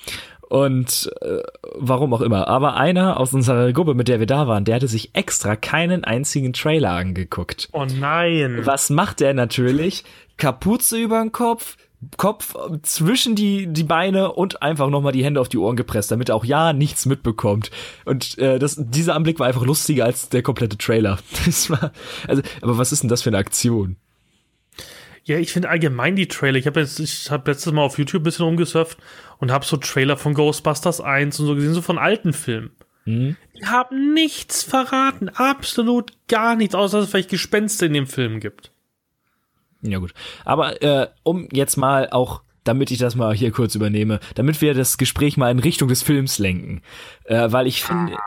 Und 0.49 1.11
äh, 1.21 1.43
warum 1.75 2.15
auch 2.15 2.23
immer. 2.23 2.49
Aber 2.49 2.75
einer 2.75 3.21
aus 3.21 3.35
unserer 3.35 3.71
Gruppe, 3.73 3.93
mit 3.95 4.09
der 4.09 4.19
wir 4.19 4.27
da 4.27 4.49
waren, 4.49 4.65
der 4.65 4.77
hatte 4.77 4.89
sich 4.89 5.15
extra 5.15 5.57
keinen 5.57 6.05
einzigen 6.05 6.55
Trailer 6.55 6.93
angeguckt. 6.93 7.69
Oh 7.73 7.85
nein. 7.85 8.61
Was 8.65 8.89
macht 8.89 9.21
der 9.21 9.35
natürlich? 9.35 10.05
Kapuze 10.39 10.97
über 10.97 11.21
den 11.21 11.33
Kopf, 11.33 11.77
Kopf 12.17 12.55
zwischen 12.83 13.35
die, 13.35 13.67
die 13.67 13.85
Beine 13.85 14.33
und 14.33 14.63
einfach 14.63 14.89
nochmal 14.89 15.13
die 15.13 15.25
Hände 15.25 15.41
auf 15.41 15.51
die 15.51 15.59
Ohren 15.59 15.77
gepresst, 15.77 16.11
damit 16.11 16.31
er 16.31 16.37
auch 16.37 16.45
ja 16.45 16.73
nichts 16.73 17.05
mitbekommt. 17.05 17.71
Und 18.07 18.39
äh, 18.39 18.59
das, 18.59 18.77
dieser 18.79 19.17
Anblick 19.17 19.39
war 19.41 19.49
einfach 19.49 19.67
lustiger 19.67 20.07
als 20.07 20.31
der 20.31 20.43
komplette 20.43 20.79
Trailer. 20.79 21.19
Das 21.45 21.69
war, 21.69 21.93
also, 22.27 22.43
aber 22.63 22.79
was 22.79 22.93
ist 22.93 23.03
denn 23.03 23.11
das 23.11 23.23
für 23.23 23.31
eine 23.31 23.39
Aktion? 23.39 23.97
Ja, 25.25 25.37
ich 25.37 25.53
finde 25.53 25.69
allgemein 25.69 26.17
die 26.17 26.27
Trailer. 26.27 26.57
Ich 26.57 26.67
habe 26.67 26.81
jetzt, 26.81 26.99
ich 27.01 27.31
habe 27.31 27.51
letztes 27.51 27.71
Mal 27.73 27.83
auf 27.83 27.99
YouTube 27.99 28.23
ein 28.23 28.25
bisschen 28.25 28.47
umgesurft 28.47 28.97
und 29.39 29.51
habe 29.51 29.65
so 29.65 29.77
Trailer 29.77 30.17
von 30.17 30.35
Ghostbusters 30.35 31.01
1 31.01 31.41
und 31.41 31.47
so 31.47 31.55
gesehen, 31.55 31.75
so 31.75 31.83
von 31.83 31.99
alten 31.99 32.33
Filmen. 32.33 32.71
Mhm. 33.05 33.37
Die 33.57 33.67
haben 33.67 34.15
nichts 34.15 34.63
verraten, 34.63 35.29
absolut 35.31 36.13
gar 36.29 36.57
nichts, 36.57 36.75
außer 36.75 36.99
dass 36.99 37.07
es 37.07 37.11
vielleicht 37.11 37.31
Gespenster 37.31 37.87
in 37.87 37.95
dem 37.95 38.07
Film 38.07 38.41
gibt. 38.41 38.73
Ja 39.81 39.99
gut, 39.99 40.13
aber 40.45 40.83
äh, 40.83 41.09
um 41.23 41.49
jetzt 41.53 41.77
mal 41.77 42.11
auch 42.11 42.43
damit 42.65 42.91
ich 42.91 42.99
das 42.99 43.15
mal 43.15 43.35
hier 43.35 43.51
kurz 43.51 43.75
übernehme, 43.75 44.21
damit 44.35 44.61
wir 44.61 44.75
das 44.75 44.99
Gespräch 44.99 45.39
mal 45.39 45.51
in 45.51 45.59
Richtung 45.59 45.89
des 45.89 46.03
Films 46.03 46.39
lenken, 46.39 46.83
äh, 47.25 47.51
weil 47.51 47.67
ich 47.67 47.83
finde, 47.83 48.19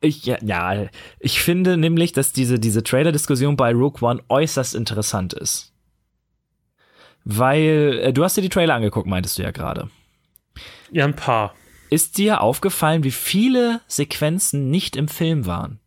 ich, 0.00 0.24
ja, 0.24 0.36
ja, 0.42 0.86
ich 1.18 1.40
finde 1.40 1.76
nämlich, 1.76 2.12
dass 2.12 2.32
diese, 2.32 2.58
diese 2.58 2.82
Trailer-Diskussion 2.82 3.56
bei 3.56 3.72
Rogue 3.72 4.00
One 4.08 4.22
äußerst 4.28 4.74
interessant 4.74 5.32
ist. 5.32 5.72
Weil, 7.24 8.00
äh, 8.02 8.12
du 8.12 8.24
hast 8.24 8.36
dir 8.36 8.42
die 8.42 8.48
Trailer 8.48 8.74
angeguckt, 8.74 9.06
meintest 9.06 9.38
du 9.38 9.42
ja 9.42 9.50
gerade. 9.50 9.90
Ja, 10.92 11.06
ein 11.06 11.16
paar. 11.16 11.54
Ist 11.88 12.18
dir 12.18 12.42
aufgefallen, 12.42 13.02
wie 13.02 13.10
viele 13.10 13.80
Sequenzen 13.88 14.70
nicht 14.70 14.94
im 14.94 15.08
Film 15.08 15.46
waren? 15.46 15.80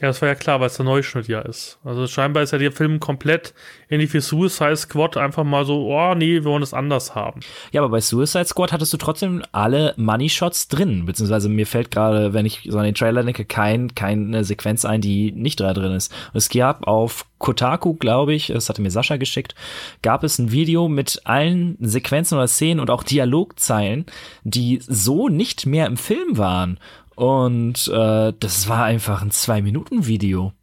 Ja, 0.00 0.06
das 0.06 0.22
war 0.22 0.28
ja 0.28 0.34
klar, 0.34 0.60
weil 0.60 0.68
es 0.68 0.76
der 0.76 0.86
Neuschnitt 0.86 1.28
ja 1.28 1.40
ist. 1.40 1.78
Also 1.84 2.06
scheinbar 2.06 2.42
ist 2.42 2.52
ja 2.52 2.58
der 2.58 2.72
Film 2.72 3.00
komplett 3.00 3.52
ähnlich 3.90 4.14
wie 4.14 4.20
Suicide 4.20 4.76
Squad 4.76 5.18
einfach 5.18 5.44
mal 5.44 5.66
so, 5.66 5.92
oh 5.92 6.14
nee, 6.14 6.34
wir 6.34 6.44
wollen 6.44 6.62
es 6.62 6.72
anders 6.72 7.14
haben. 7.14 7.40
Ja, 7.70 7.82
aber 7.82 7.90
bei 7.90 8.00
Suicide 8.00 8.46
Squad 8.46 8.72
hattest 8.72 8.94
du 8.94 8.96
trotzdem 8.96 9.42
alle 9.52 9.92
Money 9.98 10.30
Shots 10.30 10.68
drin, 10.68 11.04
beziehungsweise 11.04 11.50
mir 11.50 11.66
fällt 11.66 11.90
gerade, 11.90 12.32
wenn 12.32 12.46
ich 12.46 12.66
so 12.66 12.78
an 12.78 12.84
den 12.84 12.94
Trailer 12.94 13.24
denke, 13.24 13.44
kein, 13.44 13.94
keine 13.94 14.42
Sequenz 14.44 14.86
ein, 14.86 15.02
die 15.02 15.32
nicht 15.32 15.60
da 15.60 15.74
drin 15.74 15.92
ist. 15.92 16.10
Es 16.32 16.48
gab 16.48 16.86
auf 16.86 17.26
Kotaku, 17.40 17.94
glaube 17.94 18.34
ich, 18.34 18.48
das 18.48 18.68
hatte 18.68 18.82
mir 18.82 18.90
Sascha 18.90 19.16
geschickt, 19.16 19.54
gab 20.02 20.24
es 20.24 20.38
ein 20.38 20.52
Video 20.52 20.88
mit 20.88 21.20
allen 21.24 21.76
Sequenzen 21.80 22.36
oder 22.36 22.48
Szenen 22.48 22.80
und 22.80 22.90
auch 22.90 23.02
Dialogzeilen, 23.02 24.06
die 24.44 24.78
so 24.86 25.28
nicht 25.28 25.66
mehr 25.66 25.86
im 25.86 25.96
Film 25.96 26.38
waren. 26.38 26.78
Und 27.20 27.86
äh, 27.88 28.32
das 28.40 28.66
war 28.70 28.84
einfach 28.84 29.20
ein 29.20 29.30
Zwei-Minuten-Video. 29.30 30.54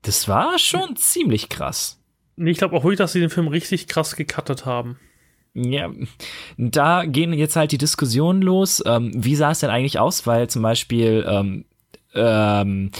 Das 0.00 0.28
war 0.28 0.58
schon 0.58 0.96
ziemlich 0.96 1.50
krass. 1.50 2.00
Ich 2.36 2.56
glaube 2.56 2.74
auch 2.74 2.84
wirklich, 2.84 2.96
dass 2.96 3.12
sie 3.12 3.20
den 3.20 3.28
Film 3.28 3.48
richtig 3.48 3.86
krass 3.86 4.16
gecuttet 4.16 4.64
haben. 4.64 4.98
Ja, 5.52 5.90
da 6.56 7.04
gehen 7.04 7.34
jetzt 7.34 7.56
halt 7.56 7.72
die 7.72 7.76
Diskussionen 7.76 8.40
los. 8.40 8.82
Ähm, 8.86 9.12
wie 9.14 9.36
sah 9.36 9.50
es 9.50 9.60
denn 9.60 9.68
eigentlich 9.68 9.98
aus? 9.98 10.26
Weil 10.26 10.48
zum 10.48 10.62
Beispiel 10.62 11.22
ähm, 11.28 11.66
ähm, 12.14 12.92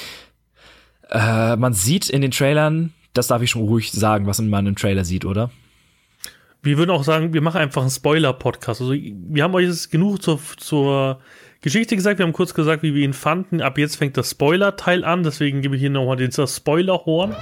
äh, 1.09 1.57
man 1.57 1.73
sieht 1.73 2.11
in 2.11 2.21
den 2.21 2.33
Trailern, 2.33 2.93
das 3.15 3.29
darf 3.29 3.41
ich 3.41 3.49
schon 3.49 3.63
ruhig 3.63 3.93
sagen, 3.93 4.27
was 4.27 4.43
man 4.43 4.67
im 4.67 4.77
Trailer 4.77 5.07
sieht, 5.07 5.25
oder? 5.25 5.51
Wir 6.63 6.77
würden 6.77 6.91
auch 6.91 7.05
sagen, 7.05 7.33
wir 7.33 7.41
machen 7.41 7.63
einfach 7.63 7.81
einen 7.81 7.91
Spoiler-Podcast. 7.91 8.83
Also 8.83 8.93
wir 8.93 9.43
haben 9.43 9.55
euch 9.55 9.69
jetzt 9.69 9.91
genug 9.91 10.21
zur, 10.21 10.39
zur 10.59 11.19
Geschichte 11.61 11.97
gesagt, 11.97 12.19
wir 12.19 12.27
haben 12.27 12.33
kurz 12.33 12.55
gesagt, 12.55 12.83
wie 12.83 12.95
wir 12.95 13.05
ihn 13.05 13.13
fanden. 13.13 13.61
Ab 13.61 13.79
jetzt 13.79 13.97
fängt 13.97 14.17
das 14.17 14.31
Spoiler-Teil 14.31 15.05
an, 15.05 15.23
deswegen 15.23 15.63
gebe 15.63 15.77
ich 15.77 15.81
hier 15.81 15.91
nochmal 15.91 16.17
den 16.17 16.31
Spoiler-Horn. 16.31 17.35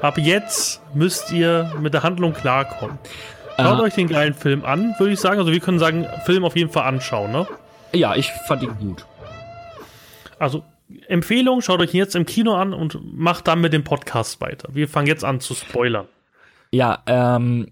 Ab 0.00 0.16
jetzt 0.16 0.80
müsst 0.94 1.30
ihr 1.32 1.72
mit 1.80 1.92
der 1.92 2.02
Handlung 2.02 2.32
klarkommen. 2.32 2.98
Schaut 3.58 3.78
uh, 3.78 3.82
euch 3.82 3.94
den 3.94 4.08
geilen 4.08 4.32
Film 4.32 4.64
an, 4.64 4.94
würde 4.98 5.12
ich 5.12 5.20
sagen. 5.20 5.38
Also 5.38 5.52
wir 5.52 5.60
können 5.60 5.78
sagen, 5.78 6.06
Film 6.24 6.44
auf 6.44 6.56
jeden 6.56 6.70
Fall 6.70 6.84
anschauen, 6.84 7.30
ne? 7.30 7.46
Ja, 7.92 8.14
ich 8.14 8.30
fand 8.46 8.62
ihn 8.62 8.76
gut. 8.78 9.04
Also 10.38 10.64
Empfehlung, 11.06 11.60
schaut 11.60 11.80
euch 11.80 11.92
jetzt 11.92 12.16
im 12.16 12.24
Kino 12.24 12.54
an 12.54 12.72
und 12.72 12.98
macht 13.02 13.48
dann 13.48 13.60
mit 13.60 13.72
dem 13.72 13.84
Podcast 13.84 14.40
weiter. 14.40 14.68
Wir 14.72 14.88
fangen 14.88 15.06
jetzt 15.06 15.24
an 15.24 15.40
zu 15.40 15.54
spoilern. 15.54 16.06
Ja, 16.72 17.02
ähm, 17.06 17.66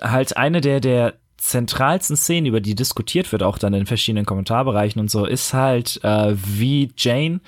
halt 0.00 0.36
eine 0.36 0.60
der, 0.60 0.80
der 0.80 1.14
zentralsten 1.40 2.16
Szenen, 2.16 2.46
über 2.46 2.60
die 2.60 2.74
diskutiert 2.74 3.32
wird, 3.32 3.42
auch 3.42 3.58
dann 3.58 3.74
in 3.74 3.86
verschiedenen 3.86 4.26
Kommentarbereichen 4.26 5.00
und 5.00 5.10
so, 5.10 5.24
ist 5.24 5.54
halt, 5.54 6.00
äh, 6.04 6.34
wie 6.36 6.90
Jane 6.96 7.40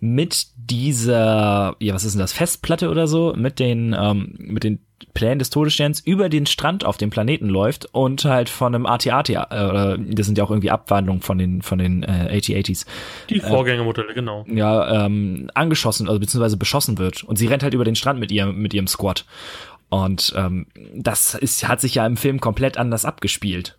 mit 0.00 0.46
dieser, 0.56 1.76
ja, 1.78 1.94
was 1.94 2.04
ist 2.04 2.14
denn 2.14 2.20
das, 2.20 2.32
Festplatte 2.32 2.90
oder 2.90 3.06
so, 3.06 3.34
mit 3.36 3.58
den, 3.58 3.94
ähm, 3.98 4.34
mit 4.38 4.64
den 4.64 4.80
Plänen 5.12 5.38
des 5.38 5.50
Todessterns 5.50 6.00
über 6.00 6.28
den 6.28 6.46
Strand 6.46 6.84
auf 6.84 6.96
dem 6.96 7.10
Planeten 7.10 7.48
läuft 7.48 7.86
und 7.92 8.24
halt 8.24 8.48
von 8.48 8.74
einem 8.74 8.86
AT-AT, 8.86 9.28
äh, 9.28 9.98
das 9.98 10.26
sind 10.26 10.38
ja 10.38 10.44
auch 10.44 10.50
irgendwie 10.50 10.70
Abwandlungen 10.70 11.22
von 11.22 11.38
den, 11.38 11.62
von 11.62 11.78
den 11.78 12.02
äh, 12.02 12.36
AT-80s. 12.36 12.86
Die 13.28 13.40
Vorgängermodelle, 13.40 14.10
äh, 14.10 14.14
genau. 14.14 14.44
Ja, 14.48 15.06
ähm, 15.06 15.50
angeschossen, 15.54 16.08
also 16.08 16.18
beziehungsweise 16.18 16.56
beschossen 16.56 16.98
wird. 16.98 17.22
Und 17.22 17.36
sie 17.36 17.46
rennt 17.46 17.62
halt 17.62 17.74
über 17.74 17.84
den 17.84 17.94
Strand 17.94 18.18
mit 18.18 18.32
ihrem, 18.32 18.56
mit 18.56 18.74
ihrem 18.74 18.86
Squad. 18.86 19.24
Und 19.94 20.34
ähm, 20.36 20.66
das 20.92 21.36
ist, 21.36 21.68
hat 21.68 21.80
sich 21.80 21.94
ja 21.94 22.04
im 22.04 22.16
Film 22.16 22.40
komplett 22.40 22.78
anders 22.78 23.04
abgespielt. 23.04 23.78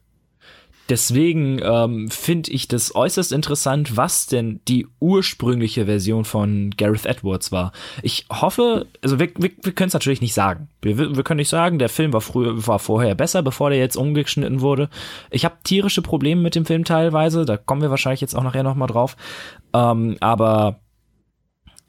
Deswegen 0.87 1.59
ähm, 1.61 2.09
finde 2.09 2.51
ich 2.51 2.69
das 2.69 2.95
äußerst 2.95 3.33
interessant, 3.33 3.97
was 3.97 4.25
denn 4.25 4.61
die 4.69 4.87
ursprüngliche 5.01 5.87
Version 5.87 6.23
von 6.23 6.69
Gareth 6.77 7.05
Edwards 7.05 7.51
war. 7.51 7.73
Ich 8.01 8.27
hoffe, 8.31 8.85
also 9.03 9.19
wir, 9.19 9.29
wir, 9.35 9.51
wir 9.61 9.73
können 9.73 9.89
es 9.89 9.93
natürlich 9.93 10.21
nicht 10.21 10.35
sagen. 10.35 10.69
Wir, 10.81 10.97
wir 10.97 11.23
können 11.23 11.39
nicht 11.39 11.49
sagen, 11.49 11.79
der 11.79 11.89
Film 11.89 12.13
war 12.13 12.21
früher, 12.21 12.65
war 12.65 12.79
vorher 12.79 13.15
besser, 13.15 13.43
bevor 13.43 13.69
der 13.71 13.79
jetzt 13.79 13.97
umgeschnitten 13.97 14.61
wurde. 14.61 14.89
Ich 15.31 15.43
habe 15.43 15.57
tierische 15.65 16.01
Probleme 16.01 16.41
mit 16.41 16.55
dem 16.55 16.65
Film 16.65 16.85
teilweise, 16.85 17.43
da 17.43 17.57
kommen 17.57 17.81
wir 17.81 17.89
wahrscheinlich 17.89 18.21
jetzt 18.21 18.35
auch 18.35 18.43
nachher 18.43 18.63
nochmal 18.63 18.87
drauf. 18.87 19.17
Ähm, 19.73 20.15
aber 20.21 20.79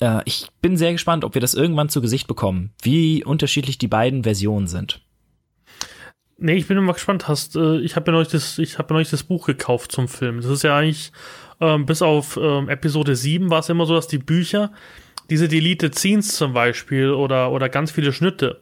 äh, 0.01 0.21
ich 0.25 0.49
bin 0.63 0.77
sehr 0.77 0.93
gespannt, 0.93 1.25
ob 1.25 1.35
wir 1.35 1.41
das 1.41 1.55
irgendwann 1.55 1.89
zu 1.89 2.01
Gesicht 2.01 2.27
bekommen, 2.27 2.71
wie 2.83 3.25
unterschiedlich 3.25 3.79
die 3.79 3.89
beiden 3.89 4.23
Versionen 4.23 4.67
sind. 4.67 5.01
Nee, 6.39 6.55
ich 6.55 6.69
bin 6.69 6.77
immer 6.77 6.93
gespannt. 6.93 7.29
Hast, 7.29 7.57
äh, 7.57 7.79
ich 7.79 7.97
habe 7.97 8.11
mir 8.11 8.17
neulich 8.17 8.31
das, 8.31 8.59
ich 8.59 8.79
habe 8.79 8.93
mir 8.93 8.99
neulich 8.99 9.11
das 9.11 9.23
Buch 9.23 9.47
gekauft 9.47 9.93
zum 9.93 10.07
Film. 10.07 10.37
Das 10.41 10.51
ist 10.51 10.63
ja 10.63 10.77
eigentlich, 10.77 11.13
ähm, 11.61 11.87
bis 11.87 12.03
auf 12.03 12.39
ähm, 12.41 12.69
Episode 12.69 13.17
7 13.17 13.49
war 13.49 13.61
es 13.61 13.69
immer 13.69 13.87
so, 13.87 13.95
dass 13.95 14.07
die 14.07 14.19
Bücher, 14.19 14.73
diese 15.31 15.49
Deleted 15.49 15.95
Scenes 15.95 16.37
zum 16.37 16.53
Beispiel 16.53 17.11
oder, 17.11 17.51
oder 17.53 17.69
ganz 17.69 17.91
viele 17.91 18.13
Schnitte, 18.13 18.61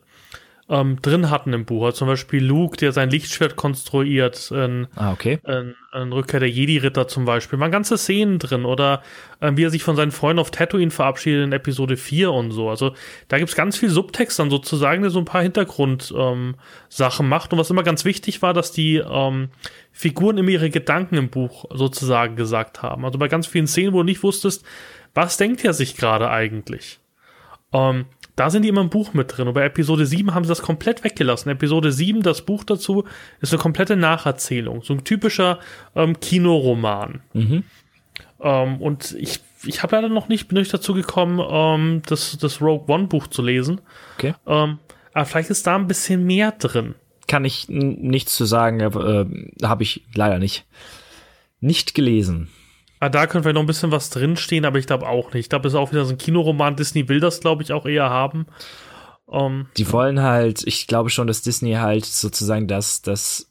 ähm, 0.69 1.01
drin 1.03 1.31
hatten 1.31 1.53
im 1.53 1.65
Buch. 1.67 1.85
Also 1.85 1.99
zum 1.99 2.09
Beispiel 2.09 2.43
Luke, 2.43 2.77
der 2.77 2.93
sein 2.93 3.11
Lichtschwert 3.11 3.57
konstruiert, 3.57 4.51
in, 4.51 4.87
ah, 4.97 5.13
okay. 5.13 5.39
in, 5.47 5.75
in 5.93 6.13
Rückkehr 6.13 6.41
der 6.41 6.49
Jedi-Ritter 6.49 7.07
zum 7.07 7.27
Beispiel. 7.27 7.59
Waren 7.59 7.71
ganze 7.71 7.99
Szenen 7.99 8.39
drin 8.39 8.65
oder 8.65 9.03
ähm, 9.43 9.57
wie 9.57 9.65
er 9.65 9.71
sich 9.71 9.83
von 9.83 9.97
seinen 9.97 10.11
Freunden 10.11 10.41
auf 10.41 10.51
Tatooine 10.51 10.91
verabschiedet 10.91 11.45
in 11.45 11.53
Episode 11.53 11.97
4 11.97 12.33
und 12.33 12.51
so. 12.51 12.71
Also 12.71 12.95
da 13.29 13.39
gibt's 13.39 13.55
ganz 13.55 13.77
viel 13.77 13.91
Subtext 13.91 14.39
dann 14.39 14.51
sozusagen, 14.51 15.03
der 15.03 15.11
so 15.11 15.19
ein 15.19 15.27
paar 15.27 15.43
Hintergrundsachen 15.43 16.57
ähm, 17.21 17.29
macht. 17.29 17.53
Und 17.53 17.59
was 17.59 17.71
immer 17.71 17.83
ganz 17.83 18.07
wichtig 18.07 18.41
war, 18.41 18.55
dass 18.55 18.73
die 18.73 18.97
ähm, 18.97 19.51
Figuren 19.93 20.39
immer 20.39 20.51
ihre 20.51 20.71
Gedanken 20.71 21.17
im 21.17 21.29
Buch 21.29 21.67
sozusagen 21.71 22.37
gesagt 22.37 22.83
haben. 22.83 23.05
Also 23.05 23.19
bei 23.19 23.29
ganz 23.29 23.47
vielen 23.47 23.67
Szenen, 23.67 23.93
wo 23.93 23.99
du 23.99 24.05
nicht 24.05 24.23
wusstest, 24.23 24.65
was 25.13 25.37
denkt 25.37 25.65
er 25.65 25.75
sich 25.75 25.97
gerade 25.97 26.31
eigentlich? 26.31 27.01
Ähm, 27.75 28.07
da 28.37 28.51
sind 28.51 28.63
die 28.63 28.69
immer 28.69 28.81
im 28.81 28.91
Buch 28.91 29.15
mit 29.15 29.37
drin. 29.37 29.49
Und 29.49 29.55
bei 29.55 29.65
Episode 29.65 30.07
7 30.07 30.35
haben 30.35 30.45
sie 30.45 30.49
das 30.49 30.63
komplett 30.63 31.05
weggelassen. 31.05 31.51
Episode 31.51 31.93
7, 31.93 32.23
das 32.23 32.43
Buch 32.43 32.65
dazu, 32.65 33.05
ist 33.41 33.53
eine 33.53 33.63
komplette 33.63 33.97
Nacherzählung. 33.97 34.83
So 34.83 34.95
ein 34.95 35.05
typischer 35.05 35.61
ähm, 35.95 36.19
Kinoroman. 36.19 37.21
Mhm. 37.33 37.65
Ähm, 38.41 38.81
und 38.81 39.15
ich, 39.19 39.41
ich 39.65 39.83
habe 39.83 39.97
leider 39.97 40.09
noch 40.09 40.29
nicht, 40.29 40.49
bin 40.49 40.59
nicht 40.59 40.75
dazu 40.75 40.95
gekommen, 40.95 41.41
ähm, 41.49 42.03
das, 42.07 42.37
das 42.39 42.61
Rogue 42.61 42.93
One 42.93 43.07
Buch 43.07 43.29
zu 43.29 43.43
lesen. 43.43 43.81
Okay. 44.17 44.35
Ähm, 44.47 44.79
aber 45.13 45.25
vielleicht 45.27 45.51
ist 45.51 45.67
da 45.67 45.77
ein 45.77 45.87
bisschen 45.87 46.25
mehr 46.25 46.53
drin. 46.53 46.97
Kann 47.29 47.45
ich 47.45 47.69
nichts 47.69 48.35
zu 48.35 48.45
sagen, 48.45 48.81
äh, 48.81 49.65
habe 49.65 49.83
ich 49.85 50.05
leider 50.15 50.39
nicht. 50.39 50.67
Nicht 51.61 51.95
gelesen. 51.95 52.51
Ah, 53.01 53.09
da 53.09 53.27
könnte 53.27 53.43
vielleicht 53.43 53.55
noch 53.55 53.63
ein 53.63 53.67
bisschen 53.67 53.93
was 53.93 54.11
drinstehen, 54.11 54.65
aber 54.65 54.79
ich 54.79 54.87
glaube 54.87 55.09
auch 55.09 55.33
nicht. 55.33 55.45
Ich 55.45 55.49
glaube, 55.49 55.69
es 55.69 55.75
ist 55.75 55.79
auch 55.79 55.93
wieder 55.93 56.05
so 56.05 56.13
ein 56.13 56.19
Kinoroman. 56.19 56.77
Disney 56.77 57.09
will 57.09 57.21
das, 57.21 57.41
glaube 57.41 57.63
ich, 57.63 57.73
auch 57.73 57.87
eher 57.87 58.09
haben. 58.09 58.47
Um, 59.27 59.53
ähm, 59.53 59.67
die 59.77 59.91
wollen 59.91 60.21
halt, 60.21 60.67
ich 60.67 60.87
glaube 60.87 61.11
schon, 61.11 61.27
dass 61.27 61.43
Disney 61.43 61.73
halt 61.75 62.05
sozusagen 62.05 62.69
das, 62.69 63.03
das 63.03 63.51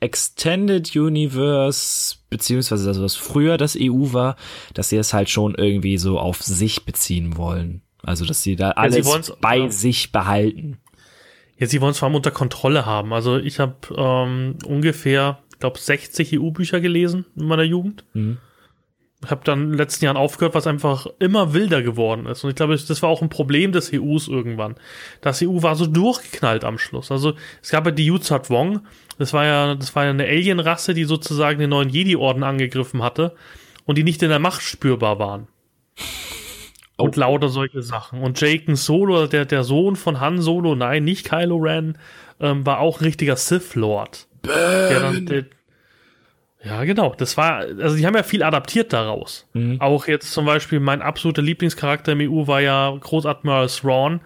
Extended 0.00 0.94
Universe, 0.94 2.16
beziehungsweise 2.28 2.86
das, 2.86 3.00
was 3.00 3.16
früher 3.16 3.56
das 3.56 3.76
EU 3.80 4.12
war, 4.12 4.36
dass 4.74 4.90
sie 4.90 4.96
es 4.96 5.14
halt 5.14 5.30
schon 5.30 5.54
irgendwie 5.54 5.96
so 5.96 6.18
auf 6.18 6.42
sich 6.42 6.84
beziehen 6.84 7.36
wollen. 7.36 7.82
Also, 8.02 8.26
dass 8.26 8.42
sie 8.42 8.54
da 8.54 8.72
alles 8.72 9.06
ja, 9.06 9.34
bei 9.40 9.58
ja. 9.58 9.70
sich 9.70 10.12
behalten. 10.12 10.78
Ja, 11.58 11.66
sie 11.66 11.80
wollen 11.80 11.92
es 11.92 11.98
vor 11.98 12.06
allem 12.06 12.16
unter 12.16 12.32
Kontrolle 12.32 12.84
haben. 12.84 13.14
Also, 13.14 13.38
ich 13.38 13.60
habe 13.60 13.76
ähm, 13.96 14.58
ungefähr, 14.66 15.38
ich 15.52 15.58
glaube, 15.58 15.78
60 15.78 16.38
EU-Bücher 16.38 16.80
gelesen 16.80 17.24
in 17.34 17.46
meiner 17.46 17.62
Jugend. 17.62 18.04
Mhm 18.12 18.38
habe 19.30 19.42
dann 19.44 19.62
in 19.62 19.68
den 19.70 19.78
letzten 19.78 20.04
Jahren 20.04 20.16
aufgehört, 20.16 20.54
was 20.54 20.66
einfach 20.66 21.06
immer 21.18 21.52
wilder 21.54 21.82
geworden 21.82 22.26
ist. 22.26 22.44
Und 22.44 22.50
ich 22.50 22.56
glaube, 22.56 22.76
das 22.76 23.02
war 23.02 23.08
auch 23.08 23.22
ein 23.22 23.28
Problem 23.28 23.72
des 23.72 23.92
EUs 23.92 24.28
irgendwann. 24.28 24.76
Das 25.20 25.42
EU 25.42 25.62
war 25.62 25.76
so 25.76 25.86
durchgeknallt 25.86 26.64
am 26.64 26.78
Schluss. 26.78 27.10
Also 27.10 27.34
es 27.62 27.70
gab 27.70 27.86
ja 27.86 27.92
die 27.92 28.06
Yuzat 28.06 28.50
Wong. 28.50 28.80
Das 29.18 29.32
war 29.32 29.44
ja, 29.44 29.74
das 29.74 29.94
war 29.94 30.04
ja 30.04 30.10
eine 30.10 30.24
Alienrasse, 30.24 30.94
die 30.94 31.04
sozusagen 31.04 31.58
den 31.58 31.70
neuen 31.70 31.88
Jedi-Orden 31.88 32.42
angegriffen 32.42 33.02
hatte 33.02 33.34
und 33.84 33.98
die 33.98 34.04
nicht 34.04 34.22
in 34.22 34.30
der 34.30 34.38
Macht 34.38 34.62
spürbar 34.62 35.18
waren. 35.18 35.48
Oh. 36.96 37.06
Und 37.06 37.16
lauter 37.16 37.48
solche 37.48 37.82
Sachen. 37.82 38.22
Und 38.22 38.40
Jaken 38.40 38.76
Solo, 38.76 39.26
der, 39.26 39.46
der 39.46 39.64
Sohn 39.64 39.96
von 39.96 40.20
Han 40.20 40.40
Solo, 40.40 40.76
nein, 40.76 41.02
nicht 41.02 41.28
Kylo 41.28 41.56
Ren, 41.56 41.98
ähm, 42.38 42.64
war 42.64 42.78
auch 42.78 43.00
ein 43.00 43.04
richtiger 43.04 43.34
Sith 43.34 43.74
Lord. 43.74 44.28
Der 44.44 45.00
dann, 45.00 45.26
der, 45.26 45.44
ja, 46.64 46.84
genau. 46.84 47.14
Das 47.16 47.36
war, 47.36 47.58
also 47.58 47.96
die 47.96 48.06
haben 48.06 48.14
ja 48.14 48.22
viel 48.22 48.42
adaptiert 48.42 48.92
daraus. 48.92 49.46
Mhm. 49.52 49.80
Auch 49.80 50.06
jetzt 50.06 50.32
zum 50.32 50.46
Beispiel 50.46 50.80
mein 50.80 51.02
absoluter 51.02 51.42
Lieblingscharakter 51.42 52.12
im 52.12 52.20
EU 52.20 52.46
war 52.46 52.60
ja 52.60 52.96
Großadmiral 52.98 53.68
Thrawn. 53.68 54.20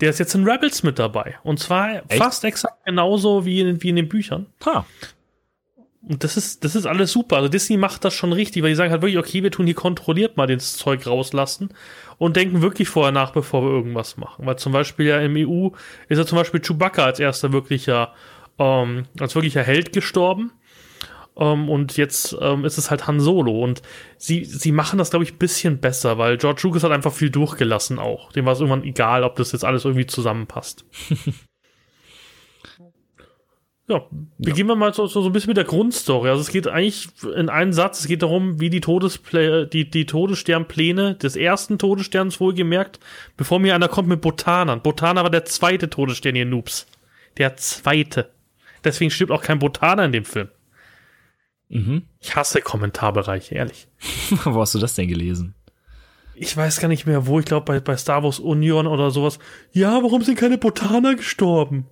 Der 0.00 0.10
ist 0.10 0.18
jetzt 0.18 0.34
in 0.34 0.48
Rebels 0.48 0.82
mit 0.82 0.98
dabei. 0.98 1.36
Und 1.42 1.58
zwar 1.58 2.02
Echt? 2.08 2.22
fast 2.22 2.44
exakt 2.44 2.84
genauso 2.84 3.44
wie 3.44 3.60
in, 3.60 3.82
wie 3.82 3.90
in 3.90 3.96
den 3.96 4.08
Büchern. 4.08 4.46
Ha. 4.64 4.86
Und 6.08 6.24
das 6.24 6.36
ist, 6.36 6.64
das 6.64 6.76
ist 6.76 6.86
alles 6.86 7.12
super. 7.12 7.36
Also 7.36 7.48
Disney 7.48 7.76
macht 7.76 8.04
das 8.04 8.14
schon 8.14 8.32
richtig, 8.32 8.62
weil 8.62 8.70
die 8.70 8.76
sagen 8.76 8.90
halt 8.90 9.02
wirklich, 9.02 9.18
okay, 9.18 9.42
wir 9.42 9.50
tun 9.50 9.66
hier 9.66 9.74
kontrolliert 9.74 10.36
mal 10.36 10.46
das 10.46 10.76
Zeug 10.76 11.06
rauslassen 11.06 11.70
und 12.16 12.36
denken 12.36 12.62
wirklich 12.62 12.88
vorher 12.88 13.12
nach, 13.12 13.32
bevor 13.32 13.62
wir 13.62 13.70
irgendwas 13.70 14.16
machen. 14.16 14.46
Weil 14.46 14.56
zum 14.56 14.72
Beispiel 14.72 15.06
ja 15.06 15.20
im 15.20 15.34
EU 15.36 15.70
ist 16.08 16.18
ja 16.18 16.24
zum 16.24 16.38
Beispiel 16.38 16.60
Chewbacca 16.60 17.04
als 17.04 17.20
erster 17.20 17.52
wirklicher, 17.52 18.14
ähm, 18.58 19.04
als 19.18 19.34
wirklicher 19.34 19.62
Held 19.62 19.92
gestorben. 19.92 20.52
Ähm, 21.40 21.68
und 21.68 21.96
jetzt 21.96 22.36
ähm, 22.40 22.64
ist 22.64 22.78
es 22.78 22.90
halt 22.90 23.06
Han 23.06 23.18
Solo. 23.18 23.64
Und 23.64 23.82
sie, 24.18 24.44
sie 24.44 24.72
machen 24.72 24.98
das, 24.98 25.10
glaube 25.10 25.24
ich, 25.24 25.32
ein 25.32 25.38
bisschen 25.38 25.78
besser, 25.78 26.18
weil 26.18 26.36
George 26.36 26.60
Lucas 26.64 26.84
hat 26.84 26.92
einfach 26.92 27.12
viel 27.12 27.30
durchgelassen 27.30 27.98
auch. 27.98 28.30
Dem 28.32 28.44
war 28.44 28.52
es 28.52 28.60
irgendwann 28.60 28.84
egal, 28.84 29.24
ob 29.24 29.36
das 29.36 29.52
jetzt 29.52 29.64
alles 29.64 29.84
irgendwie 29.84 30.06
zusammenpasst. 30.06 30.84
Ja, 33.90 34.06
beginnen 34.38 34.68
ja. 34.68 34.74
wir 34.74 34.78
mal 34.78 34.94
so, 34.94 35.08
so, 35.08 35.20
so 35.20 35.28
ein 35.28 35.32
bisschen 35.32 35.50
mit 35.50 35.56
der 35.56 35.64
Grundstory. 35.64 36.28
Also 36.28 36.42
es 36.42 36.52
geht 36.52 36.68
eigentlich 36.68 37.08
in 37.34 37.48
einem 37.48 37.72
Satz, 37.72 37.98
es 37.98 38.06
geht 38.06 38.22
darum, 38.22 38.60
wie 38.60 38.70
die, 38.70 38.80
Todespl 38.80 39.66
die, 39.66 39.90
die 39.90 40.06
Todessternpläne 40.06 41.16
des 41.16 41.34
ersten 41.34 41.76
Todessterns 41.76 42.38
wohlgemerkt, 42.38 43.00
bevor 43.36 43.58
mir 43.58 43.74
einer 43.74 43.88
kommt 43.88 44.06
mit 44.06 44.20
Botanern. 44.20 44.80
Botaner 44.80 45.24
war 45.24 45.30
der 45.30 45.44
zweite 45.44 45.90
Todesstern, 45.90 46.36
ihr 46.36 46.46
Noobs. 46.46 46.86
Der 47.36 47.56
zweite. 47.56 48.30
Deswegen 48.84 49.10
stirbt 49.10 49.32
auch 49.32 49.42
kein 49.42 49.58
Botaner 49.58 50.04
in 50.04 50.12
dem 50.12 50.24
Film. 50.24 50.50
Mhm. 51.70 52.02
Ich 52.20 52.36
hasse 52.36 52.60
Kommentarbereiche, 52.60 53.54
ehrlich. 53.54 53.88
wo 54.44 54.60
hast 54.60 54.74
du 54.74 54.78
das 54.78 54.94
denn 54.94 55.08
gelesen? 55.08 55.54
Ich 56.34 56.56
weiß 56.56 56.80
gar 56.80 56.88
nicht 56.88 57.06
mehr 57.06 57.26
wo, 57.26 57.38
ich 57.38 57.46
glaube 57.46 57.64
bei, 57.64 57.80
bei 57.80 57.96
Star 57.96 58.22
Wars 58.22 58.38
Union 58.38 58.86
oder 58.86 59.10
sowas. 59.10 59.38
Ja, 59.72 60.02
warum 60.02 60.22
sind 60.22 60.38
keine 60.38 60.58
Botaner 60.58 61.14
gestorben? 61.14 61.86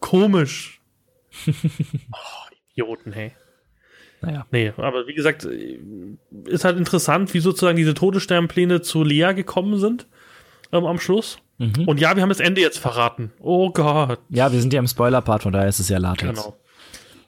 Komisch 0.00 0.80
oh, 1.46 2.54
Idioten, 2.72 3.12
hey. 3.12 3.32
Naja. 4.22 4.46
Nee, 4.50 4.72
aber 4.76 5.06
wie 5.06 5.14
gesagt, 5.14 5.44
ist 5.44 6.64
halt 6.64 6.78
interessant, 6.78 7.34
wie 7.34 7.40
sozusagen 7.40 7.76
diese 7.76 7.94
Todessternpläne 7.94 8.80
zu 8.80 9.04
Lea 9.04 9.32
gekommen 9.34 9.78
sind 9.78 10.06
ähm, 10.72 10.86
am 10.86 10.98
Schluss. 10.98 11.38
Mhm. 11.58 11.86
Und 11.86 12.00
ja, 12.00 12.16
wir 12.16 12.22
haben 12.22 12.28
das 12.28 12.40
Ende 12.40 12.60
jetzt 12.60 12.78
verraten. 12.78 13.32
Oh 13.40 13.70
Gott. 13.70 14.20
Ja, 14.30 14.52
wir 14.52 14.60
sind 14.60 14.72
ja 14.72 14.80
im 14.80 14.86
Spoiler-Part, 14.86 15.42
von 15.42 15.52
daher 15.52 15.68
ist 15.68 15.80
es 15.80 15.88
ja 15.88 15.98
Latex. 15.98 16.38
Genau. 16.38 16.56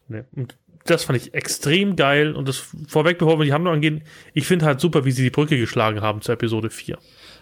Nee. 0.09 0.25
Und 0.35 0.57
das 0.91 1.05
fand 1.05 1.21
ich 1.21 1.35
extrem 1.35 1.97
geil. 1.97 2.35
Und 2.35 2.49
das 2.49 2.57
vorweg, 2.87 3.19
bevor 3.19 3.39
wir 3.39 3.45
die 3.45 3.53
Handlung 3.53 3.75
angehen, 3.75 4.03
ich 4.35 4.47
finde 4.47 4.67
halt 4.67 4.81
super, 4.81 5.05
wie 5.05 5.11
sie 5.11 5.23
die 5.23 5.31
Brücke 5.31 5.59
geschlagen 5.59 6.01
haben 6.01 6.21
zur 6.21 6.35
Episode 6.35 6.71
4. 6.71 6.99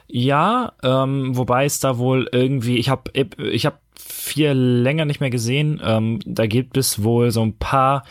Ja, 0.08 0.72
ähm, 0.82 1.36
wobei 1.36 1.64
es 1.64 1.80
da 1.80 1.98
wohl 1.98 2.28
irgendwie, 2.30 2.78
ich 2.78 2.88
habe 2.88 3.10
ich 3.14 3.66
hab 3.66 3.80
vier 3.98 4.54
länger 4.54 5.04
nicht 5.04 5.20
mehr 5.20 5.30
gesehen. 5.30 5.80
Ähm, 5.82 6.20
da 6.24 6.46
gibt 6.46 6.76
es 6.76 7.02
wohl 7.02 7.30
so 7.30 7.42
ein 7.42 7.56
paar 7.56 8.04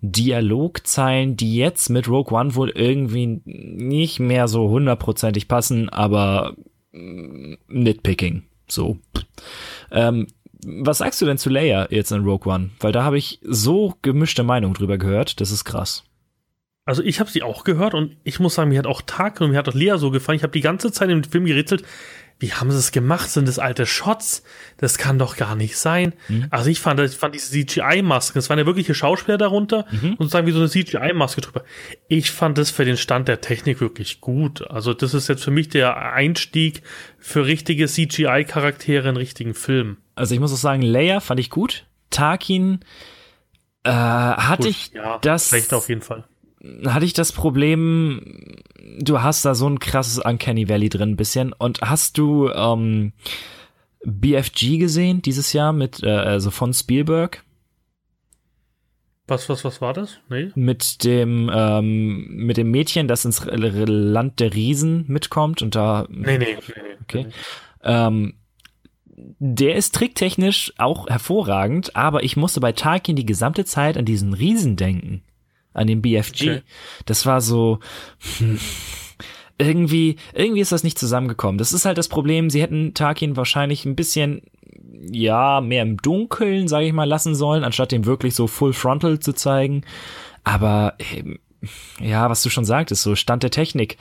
Dialogzeilen, 0.00 1.36
die 1.36 1.56
jetzt 1.56 1.88
mit 1.88 2.08
Rogue 2.08 2.36
One 2.38 2.54
wohl 2.54 2.70
irgendwie 2.70 3.40
nicht 3.44 4.20
mehr 4.20 4.46
so 4.46 4.68
hundertprozentig 4.68 5.48
passen, 5.48 5.88
aber 5.88 6.54
mm, 6.92 7.54
nitpicking. 7.68 8.44
So. 8.68 8.98
Ähm, 9.90 10.26
was 10.64 10.98
sagst 10.98 11.20
du 11.20 11.26
denn 11.26 11.38
zu 11.38 11.50
Leia 11.50 11.86
jetzt 11.90 12.10
in 12.10 12.24
Rogue 12.24 12.52
One? 12.52 12.70
Weil 12.80 12.92
da 12.92 13.04
habe 13.04 13.18
ich 13.18 13.40
so 13.42 13.94
gemischte 14.02 14.42
Meinung 14.42 14.74
drüber 14.74 14.98
gehört, 14.98 15.40
das 15.40 15.50
ist 15.50 15.64
krass. 15.64 16.04
Also 16.84 17.02
ich 17.02 17.20
habe 17.20 17.30
sie 17.30 17.42
auch 17.42 17.64
gehört 17.64 17.92
und 17.92 18.16
ich 18.24 18.40
muss 18.40 18.54
sagen, 18.54 18.70
mir 18.70 18.78
hat 18.78 18.86
auch 18.86 19.02
Tag 19.02 19.40
und 19.40 19.50
mir 19.50 19.58
hat 19.58 19.68
auch 19.68 19.74
Lea 19.74 19.98
so 19.98 20.10
gefallen. 20.10 20.36
Ich 20.36 20.42
habe 20.42 20.52
die 20.52 20.62
ganze 20.62 20.90
Zeit 20.90 21.10
im 21.10 21.22
Film 21.22 21.44
gerätselt, 21.44 21.84
wie 22.40 22.52
haben 22.52 22.70
sie 22.70 22.78
es 22.78 22.92
gemacht? 22.92 23.30
Sind 23.30 23.48
das 23.48 23.58
alte 23.58 23.84
Shots? 23.84 24.44
Das 24.76 24.96
kann 24.96 25.18
doch 25.18 25.36
gar 25.36 25.56
nicht 25.56 25.76
sein. 25.76 26.12
Mhm. 26.28 26.46
Also 26.50 26.70
ich 26.70 26.80
fand, 26.80 27.00
ich 27.00 27.16
fand 27.16 27.34
diese 27.34 27.50
CGI-Masken, 27.50 28.38
das 28.38 28.48
waren 28.48 28.58
ja 28.58 28.66
wirkliche 28.66 28.94
Schauspieler 28.94 29.38
darunter 29.38 29.86
mhm. 29.90 30.14
und 30.14 30.30
sagen 30.30 30.46
wie 30.46 30.52
so 30.52 30.60
eine 30.60 30.68
CGI-Maske 30.68 31.40
drüber. 31.40 31.64
Ich 32.06 32.30
fand 32.30 32.56
das 32.56 32.70
für 32.70 32.84
den 32.84 32.96
Stand 32.96 33.26
der 33.28 33.40
Technik 33.40 33.80
wirklich 33.80 34.20
gut. 34.20 34.68
Also 34.70 34.94
das 34.94 35.14
ist 35.14 35.28
jetzt 35.28 35.42
für 35.42 35.50
mich 35.50 35.68
der 35.68 35.96
Einstieg 36.12 36.82
für 37.18 37.46
richtige 37.46 37.86
CGI-Charaktere 37.86 39.08
in 39.08 39.16
richtigen 39.16 39.54
Filmen. 39.54 39.98
Also 40.14 40.34
ich 40.34 40.40
muss 40.40 40.52
auch 40.52 40.56
sagen, 40.56 40.82
Leia 40.82 41.20
fand 41.20 41.40
ich 41.40 41.50
gut. 41.50 41.86
Tarkin 42.10 42.80
äh, 43.82 43.90
hatte 43.90 44.62
gut, 44.62 44.70
ich 44.70 44.92
ja, 44.94 45.18
das 45.18 45.48
schlecht 45.48 45.74
auf 45.74 45.88
jeden 45.88 46.02
Fall 46.02 46.24
hatte 46.86 47.04
ich 47.04 47.12
das 47.12 47.32
Problem, 47.32 48.20
du 48.98 49.22
hast 49.22 49.44
da 49.44 49.54
so 49.54 49.68
ein 49.68 49.78
krasses 49.78 50.18
Uncanny 50.18 50.68
Valley 50.68 50.88
drin 50.88 51.10
ein 51.10 51.16
bisschen. 51.16 51.52
Und 51.52 51.80
hast 51.82 52.18
du 52.18 52.50
ähm, 52.50 53.12
BFG 54.04 54.78
gesehen 54.78 55.22
dieses 55.22 55.52
Jahr 55.52 55.72
mit, 55.72 56.02
äh, 56.02 56.10
also 56.10 56.50
von 56.50 56.72
Spielberg? 56.72 57.44
Was, 59.28 59.48
was, 59.48 59.64
was 59.64 59.80
war 59.80 59.92
das? 59.92 60.18
Nee. 60.30 60.50
Mit 60.54 61.04
dem, 61.04 61.50
ähm, 61.52 62.28
mit 62.34 62.56
dem 62.56 62.70
Mädchen, 62.70 63.08
das 63.08 63.24
ins 63.24 63.44
Land 63.44 64.40
der 64.40 64.54
Riesen 64.54 65.04
mitkommt 65.06 65.60
und 65.60 65.74
da. 65.74 66.06
Nee, 66.08 66.38
nee, 66.38 66.56
nee, 66.56 66.56
nee. 66.66 66.82
Okay. 67.02 67.24
Nee. 67.24 67.32
Ähm, 67.84 68.34
der 69.38 69.76
ist 69.76 69.94
tricktechnisch 69.94 70.72
auch 70.78 71.08
hervorragend, 71.08 71.94
aber 71.94 72.22
ich 72.22 72.36
musste 72.36 72.60
bei 72.60 72.72
Tarkin 72.72 73.16
die 73.16 73.26
gesamte 73.26 73.64
Zeit 73.64 73.98
an 73.98 74.04
diesen 74.04 74.32
Riesen 74.32 74.76
denken 74.76 75.22
an 75.78 75.86
dem 75.86 76.02
BFG. 76.02 76.42
Okay. 76.42 76.62
Das 77.06 77.24
war 77.26 77.40
so, 77.40 77.78
hm, 78.38 78.58
irgendwie, 79.58 80.16
irgendwie 80.34 80.60
ist 80.60 80.72
das 80.72 80.84
nicht 80.84 80.98
zusammengekommen. 80.98 81.58
Das 81.58 81.72
ist 81.72 81.84
halt 81.84 81.98
das 81.98 82.08
Problem. 82.08 82.50
Sie 82.50 82.62
hätten 82.62 82.94
Tarkin 82.94 83.36
wahrscheinlich 83.36 83.84
ein 83.84 83.96
bisschen, 83.96 84.42
ja, 85.10 85.60
mehr 85.60 85.82
im 85.82 85.96
Dunkeln, 85.96 86.68
sage 86.68 86.86
ich 86.86 86.92
mal, 86.92 87.08
lassen 87.08 87.34
sollen, 87.34 87.64
anstatt 87.64 87.92
dem 87.92 88.06
wirklich 88.06 88.34
so 88.34 88.46
Full 88.46 88.72
Frontal 88.72 89.18
zu 89.18 89.32
zeigen. 89.32 89.82
Aber, 90.44 90.94
ähm, 91.12 91.38
ja, 92.00 92.30
was 92.30 92.42
du 92.42 92.50
schon 92.50 92.64
sagtest, 92.64 93.02
so 93.02 93.16
Stand 93.16 93.42
der 93.42 93.50
Technik 93.50 93.96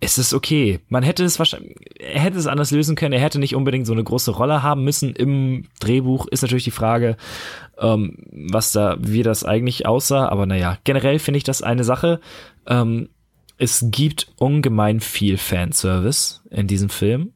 es 0.00 0.16
ist 0.16 0.32
okay. 0.32 0.80
Man 0.88 1.02
hätte 1.02 1.24
es 1.24 1.38
wahrscheinlich, 1.38 1.76
er 1.98 2.20
hätte 2.20 2.38
es 2.38 2.46
anders 2.46 2.70
lösen 2.70 2.96
können. 2.96 3.12
Er 3.12 3.20
hätte 3.20 3.38
nicht 3.38 3.54
unbedingt 3.54 3.86
so 3.86 3.92
eine 3.92 4.02
große 4.02 4.30
Rolle 4.30 4.62
haben 4.62 4.82
müssen 4.82 5.14
im 5.14 5.66
Drehbuch. 5.78 6.26
Ist 6.26 6.42
natürlich 6.42 6.64
die 6.64 6.70
Frage, 6.70 7.16
ähm, 7.78 8.16
was 8.30 8.72
da, 8.72 8.96
wie 8.98 9.22
das 9.22 9.44
eigentlich 9.44 9.86
aussah. 9.86 10.28
Aber 10.28 10.46
naja, 10.46 10.78
generell 10.84 11.18
finde 11.18 11.38
ich 11.38 11.44
das 11.44 11.62
eine 11.62 11.84
Sache. 11.84 12.20
Ähm, 12.66 13.10
es 13.58 13.86
gibt 13.90 14.32
ungemein 14.38 15.00
viel 15.00 15.36
Fanservice 15.36 16.42
in 16.50 16.66
diesem 16.66 16.88
Film. 16.88 17.34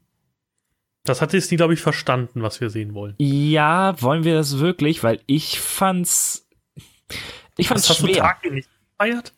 Das 1.03 1.21
hat 1.21 1.33
Disney, 1.33 1.57
glaube 1.57 1.75
ich, 1.75 1.81
verstanden, 1.81 2.41
was 2.41 2.61
wir 2.61 2.71
sehen 2.71 2.95
wollen. 2.95 3.13
Ja, 3.19 4.01
wollen 4.01 4.23
wir 4.23 4.33
das 4.33 4.57
wirklich? 4.57 5.03
Weil 5.03 5.21
ich 5.27 5.59
fand's, 5.59 6.47
ich 7.57 7.67
fand's 7.67 7.87
was 7.87 7.97
schwer. 7.97 8.23
Hast 8.23 8.41
du 8.43 8.49
Tag 8.49 8.51
nicht 8.51 8.69
gefeiert? 8.97 9.33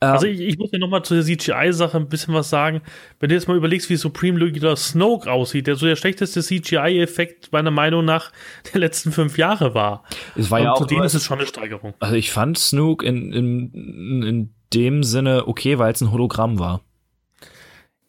Also 0.00 0.26
ähm, 0.26 0.34
ich, 0.34 0.40
ich 0.40 0.58
muss 0.58 0.70
ja 0.72 0.78
nochmal 0.78 1.02
zu 1.02 1.14
der 1.14 1.24
CGI-Sache 1.24 1.96
ein 1.96 2.08
bisschen 2.08 2.32
was 2.34 2.50
sagen. 2.50 2.82
Wenn 3.18 3.30
du 3.30 3.34
jetzt 3.34 3.48
mal 3.48 3.56
überlegst, 3.56 3.90
wie 3.90 3.96
Supreme 3.96 4.38
Leader 4.38 4.76
Snoke 4.76 5.30
aussieht, 5.30 5.66
der 5.66 5.74
so 5.74 5.86
der 5.86 5.96
schlechteste 5.96 6.42
CGI-Effekt 6.42 7.52
meiner 7.52 7.70
Meinung 7.70 8.04
nach 8.04 8.32
der 8.72 8.80
letzten 8.80 9.12
fünf 9.12 9.38
Jahre 9.38 9.74
war. 9.74 10.04
Es 10.36 10.50
war 10.50 10.60
Und 10.60 10.64
ja 10.64 10.72
auch. 10.72 10.78
Zudem 10.78 11.02
ist 11.02 11.14
es 11.14 11.24
schon 11.24 11.38
eine 11.38 11.46
Steigerung. 11.46 11.94
Also 11.98 12.14
ich 12.14 12.30
fand 12.30 12.58
Snoke 12.58 13.04
in, 13.04 13.32
in, 13.32 14.22
in 14.22 14.54
dem 14.72 15.02
Sinne 15.02 15.48
okay, 15.48 15.78
weil 15.78 15.92
es 15.92 16.00
ein 16.00 16.12
Hologramm 16.12 16.58
war. 16.58 16.82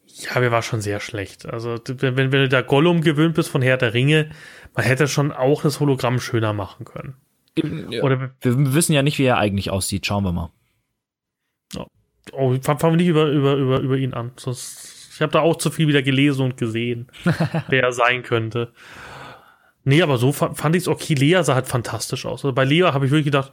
Ja, 0.06 0.40
er 0.40 0.52
war 0.52 0.62
schon 0.62 0.82
sehr 0.82 1.00
schlecht. 1.00 1.46
Also, 1.46 1.76
wenn, 1.86 2.16
wenn 2.16 2.30
du 2.30 2.48
da 2.48 2.60
Gollum 2.60 3.00
gewöhnt 3.00 3.34
bist 3.34 3.48
von 3.48 3.62
Herr 3.62 3.78
der 3.78 3.94
Ringe, 3.94 4.28
man 4.74 4.84
hätte 4.84 5.08
schon 5.08 5.32
auch 5.32 5.62
das 5.62 5.80
Hologramm 5.80 6.20
schöner 6.20 6.52
machen 6.52 6.84
können. 6.84 7.14
Ja. 7.90 8.02
Oder 8.02 8.32
wir 8.40 8.74
wissen 8.74 8.92
ja 8.92 9.02
nicht, 9.02 9.18
wie 9.18 9.24
er 9.24 9.38
eigentlich 9.38 9.70
aussieht. 9.70 10.06
Schauen 10.06 10.24
wir 10.24 10.32
mal. 10.32 10.50
Oh, 12.32 12.54
fangen 12.62 12.80
wir 12.80 12.96
nicht 12.96 13.08
über, 13.08 13.26
über, 13.26 13.54
über, 13.54 13.80
über 13.80 13.96
ihn 13.96 14.14
an. 14.14 14.32
Sonst, 14.36 15.12
ich 15.14 15.22
habe 15.22 15.32
da 15.32 15.40
auch 15.40 15.56
zu 15.56 15.70
viel 15.70 15.88
wieder 15.88 16.02
gelesen 16.02 16.44
und 16.44 16.56
gesehen, 16.56 17.08
wer 17.68 17.82
er 17.82 17.92
sein 17.92 18.22
könnte. 18.22 18.72
Nee, 19.84 20.02
aber 20.02 20.18
so 20.18 20.32
fand 20.32 20.76
ich 20.76 20.82
es 20.82 20.88
okay. 20.88 21.14
Lea 21.14 21.42
sah 21.42 21.54
halt 21.54 21.66
fantastisch 21.66 22.26
aus. 22.26 22.44
Also 22.44 22.52
bei 22.52 22.64
Lea 22.64 22.82
habe 22.92 23.06
ich 23.06 23.10
wirklich 23.10 23.26
gedacht, 23.26 23.52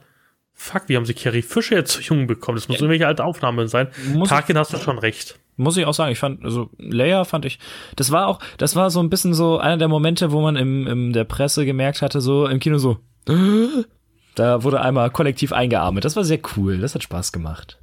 fuck, 0.52 0.82
wie 0.88 0.96
haben 0.96 1.06
sie 1.06 1.14
Carrie 1.14 1.42
Fisher 1.42 1.76
jetzt 1.76 1.92
zu 1.92 2.02
jung 2.02 2.26
bekommen? 2.26 2.56
Das 2.56 2.68
muss 2.68 2.76
ja. 2.76 2.82
irgendwelche 2.82 3.06
alte 3.06 3.24
Aufnahmen 3.24 3.68
sein. 3.68 3.88
Muss 4.12 4.28
Tarkin 4.28 4.58
hast 4.58 4.72
du 4.72 4.78
schon 4.78 4.98
recht. 4.98 5.38
Muss 5.56 5.76
ich 5.76 5.86
auch 5.86 5.94
sagen, 5.94 6.12
ich 6.12 6.18
fand, 6.18 6.44
also 6.44 6.70
Leia 6.78 7.24
fand 7.24 7.44
ich, 7.44 7.58
das 7.96 8.12
war 8.12 8.28
auch, 8.28 8.38
das 8.58 8.76
war 8.76 8.90
so 8.90 9.00
ein 9.00 9.10
bisschen 9.10 9.34
so 9.34 9.58
einer 9.58 9.76
der 9.76 9.88
Momente, 9.88 10.30
wo 10.30 10.40
man 10.40 10.56
im, 10.56 10.86
im 10.86 11.12
der 11.12 11.24
Presse 11.24 11.64
gemerkt 11.64 12.02
hatte, 12.02 12.20
so 12.20 12.46
im 12.46 12.60
Kino 12.60 12.78
so, 12.78 12.98
da 14.34 14.62
wurde 14.62 14.80
einmal 14.80 15.10
kollektiv 15.10 15.52
eingearmet. 15.52 16.04
Das 16.04 16.14
war 16.14 16.24
sehr 16.24 16.40
cool, 16.56 16.78
das 16.78 16.94
hat 16.94 17.02
Spaß 17.02 17.32
gemacht. 17.32 17.78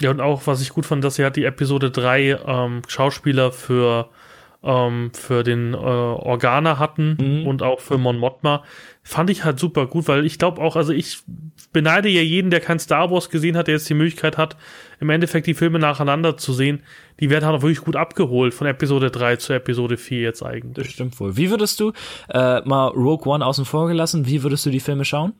Ja, 0.00 0.10
und 0.10 0.20
auch, 0.20 0.46
was 0.46 0.60
ich 0.60 0.70
gut 0.70 0.86
fand, 0.86 1.02
dass 1.02 1.16
sie 1.16 1.24
hat 1.24 1.36
die 1.36 1.44
Episode 1.44 1.90
3 1.90 2.38
ähm, 2.46 2.82
Schauspieler 2.86 3.50
für, 3.50 4.08
ähm, 4.62 5.10
für 5.12 5.42
den 5.42 5.74
äh, 5.74 5.76
Organer 5.76 6.78
hatten 6.78 7.16
mhm. 7.20 7.46
und 7.46 7.62
auch 7.62 7.80
für 7.80 7.98
Mon 7.98 8.16
Mothma. 8.16 8.62
Fand 9.02 9.30
ich 9.30 9.44
halt 9.44 9.58
super 9.58 9.86
gut, 9.86 10.06
weil 10.06 10.24
ich 10.24 10.38
glaube 10.38 10.60
auch, 10.60 10.76
also 10.76 10.92
ich 10.92 11.22
beneide 11.72 12.08
ja 12.08 12.22
jeden, 12.22 12.50
der 12.50 12.60
kein 12.60 12.78
Star 12.78 13.10
Wars 13.10 13.28
gesehen 13.30 13.56
hat, 13.56 13.66
der 13.66 13.74
jetzt 13.74 13.88
die 13.88 13.94
Möglichkeit 13.94 14.38
hat, 14.38 14.56
im 15.00 15.10
Endeffekt 15.10 15.46
die 15.46 15.54
Filme 15.54 15.80
nacheinander 15.80 16.36
zu 16.36 16.52
sehen. 16.52 16.82
Die 17.18 17.30
werden 17.30 17.44
halt 17.44 17.56
auch 17.56 17.62
wirklich 17.62 17.80
gut 17.80 17.96
abgeholt 17.96 18.54
von 18.54 18.66
Episode 18.66 19.10
3 19.10 19.36
zu 19.36 19.52
Episode 19.52 19.96
4 19.96 20.20
jetzt 20.20 20.42
eigentlich. 20.42 20.86
Das 20.86 20.92
stimmt 20.92 21.18
wohl. 21.18 21.36
Wie 21.36 21.50
würdest 21.50 21.80
du, 21.80 21.92
äh, 22.28 22.60
mal 22.60 22.88
Rogue 22.88 23.32
One 23.32 23.44
außen 23.44 23.64
vor 23.64 23.88
gelassen, 23.88 24.26
wie 24.26 24.44
würdest 24.44 24.64
du 24.66 24.70
die 24.70 24.80
Filme 24.80 25.04
schauen? 25.04 25.32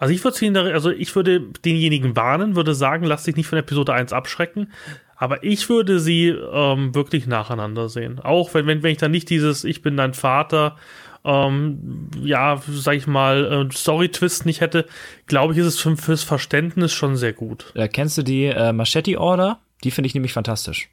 Also 0.00 0.12
ich 0.14 0.24
würde 0.24 0.72
also 0.72 0.90
ich 0.90 1.14
würde 1.14 1.40
denjenigen 1.64 2.16
warnen, 2.16 2.56
würde 2.56 2.74
sagen, 2.74 3.04
lass 3.04 3.24
dich 3.24 3.36
nicht 3.36 3.46
von 3.46 3.58
Episode 3.58 3.92
1 3.92 4.12
abschrecken. 4.12 4.72
Aber 5.14 5.44
ich 5.44 5.68
würde 5.68 6.00
sie 6.00 6.28
ähm, 6.28 6.94
wirklich 6.94 7.26
nacheinander 7.26 7.90
sehen. 7.90 8.18
Auch 8.18 8.54
wenn, 8.54 8.66
wenn, 8.66 8.82
wenn 8.82 8.92
ich 8.92 8.98
dann 8.98 9.10
nicht 9.10 9.28
dieses 9.28 9.64
Ich 9.64 9.82
bin 9.82 9.98
dein 9.98 10.14
Vater 10.14 10.76
ähm, 11.24 12.08
ja, 12.22 12.62
sag 12.70 12.96
ich 12.96 13.06
mal, 13.06 13.68
äh, 13.68 13.72
Story-Twist 13.74 14.46
nicht 14.46 14.62
hätte, 14.62 14.86
glaube 15.26 15.52
ich, 15.52 15.58
ist 15.58 15.66
es 15.66 15.78
für, 15.78 15.94
fürs 15.96 16.22
Verständnis 16.22 16.92
schon 16.92 17.16
sehr 17.16 17.34
gut. 17.34 17.72
Äh, 17.74 17.88
kennst 17.88 18.16
du 18.16 18.22
die 18.22 18.46
äh, 18.46 18.72
Machete 18.72 19.20
Order? 19.20 19.60
Die 19.84 19.90
finde 19.90 20.06
ich 20.06 20.14
nämlich 20.14 20.32
fantastisch. 20.32 20.88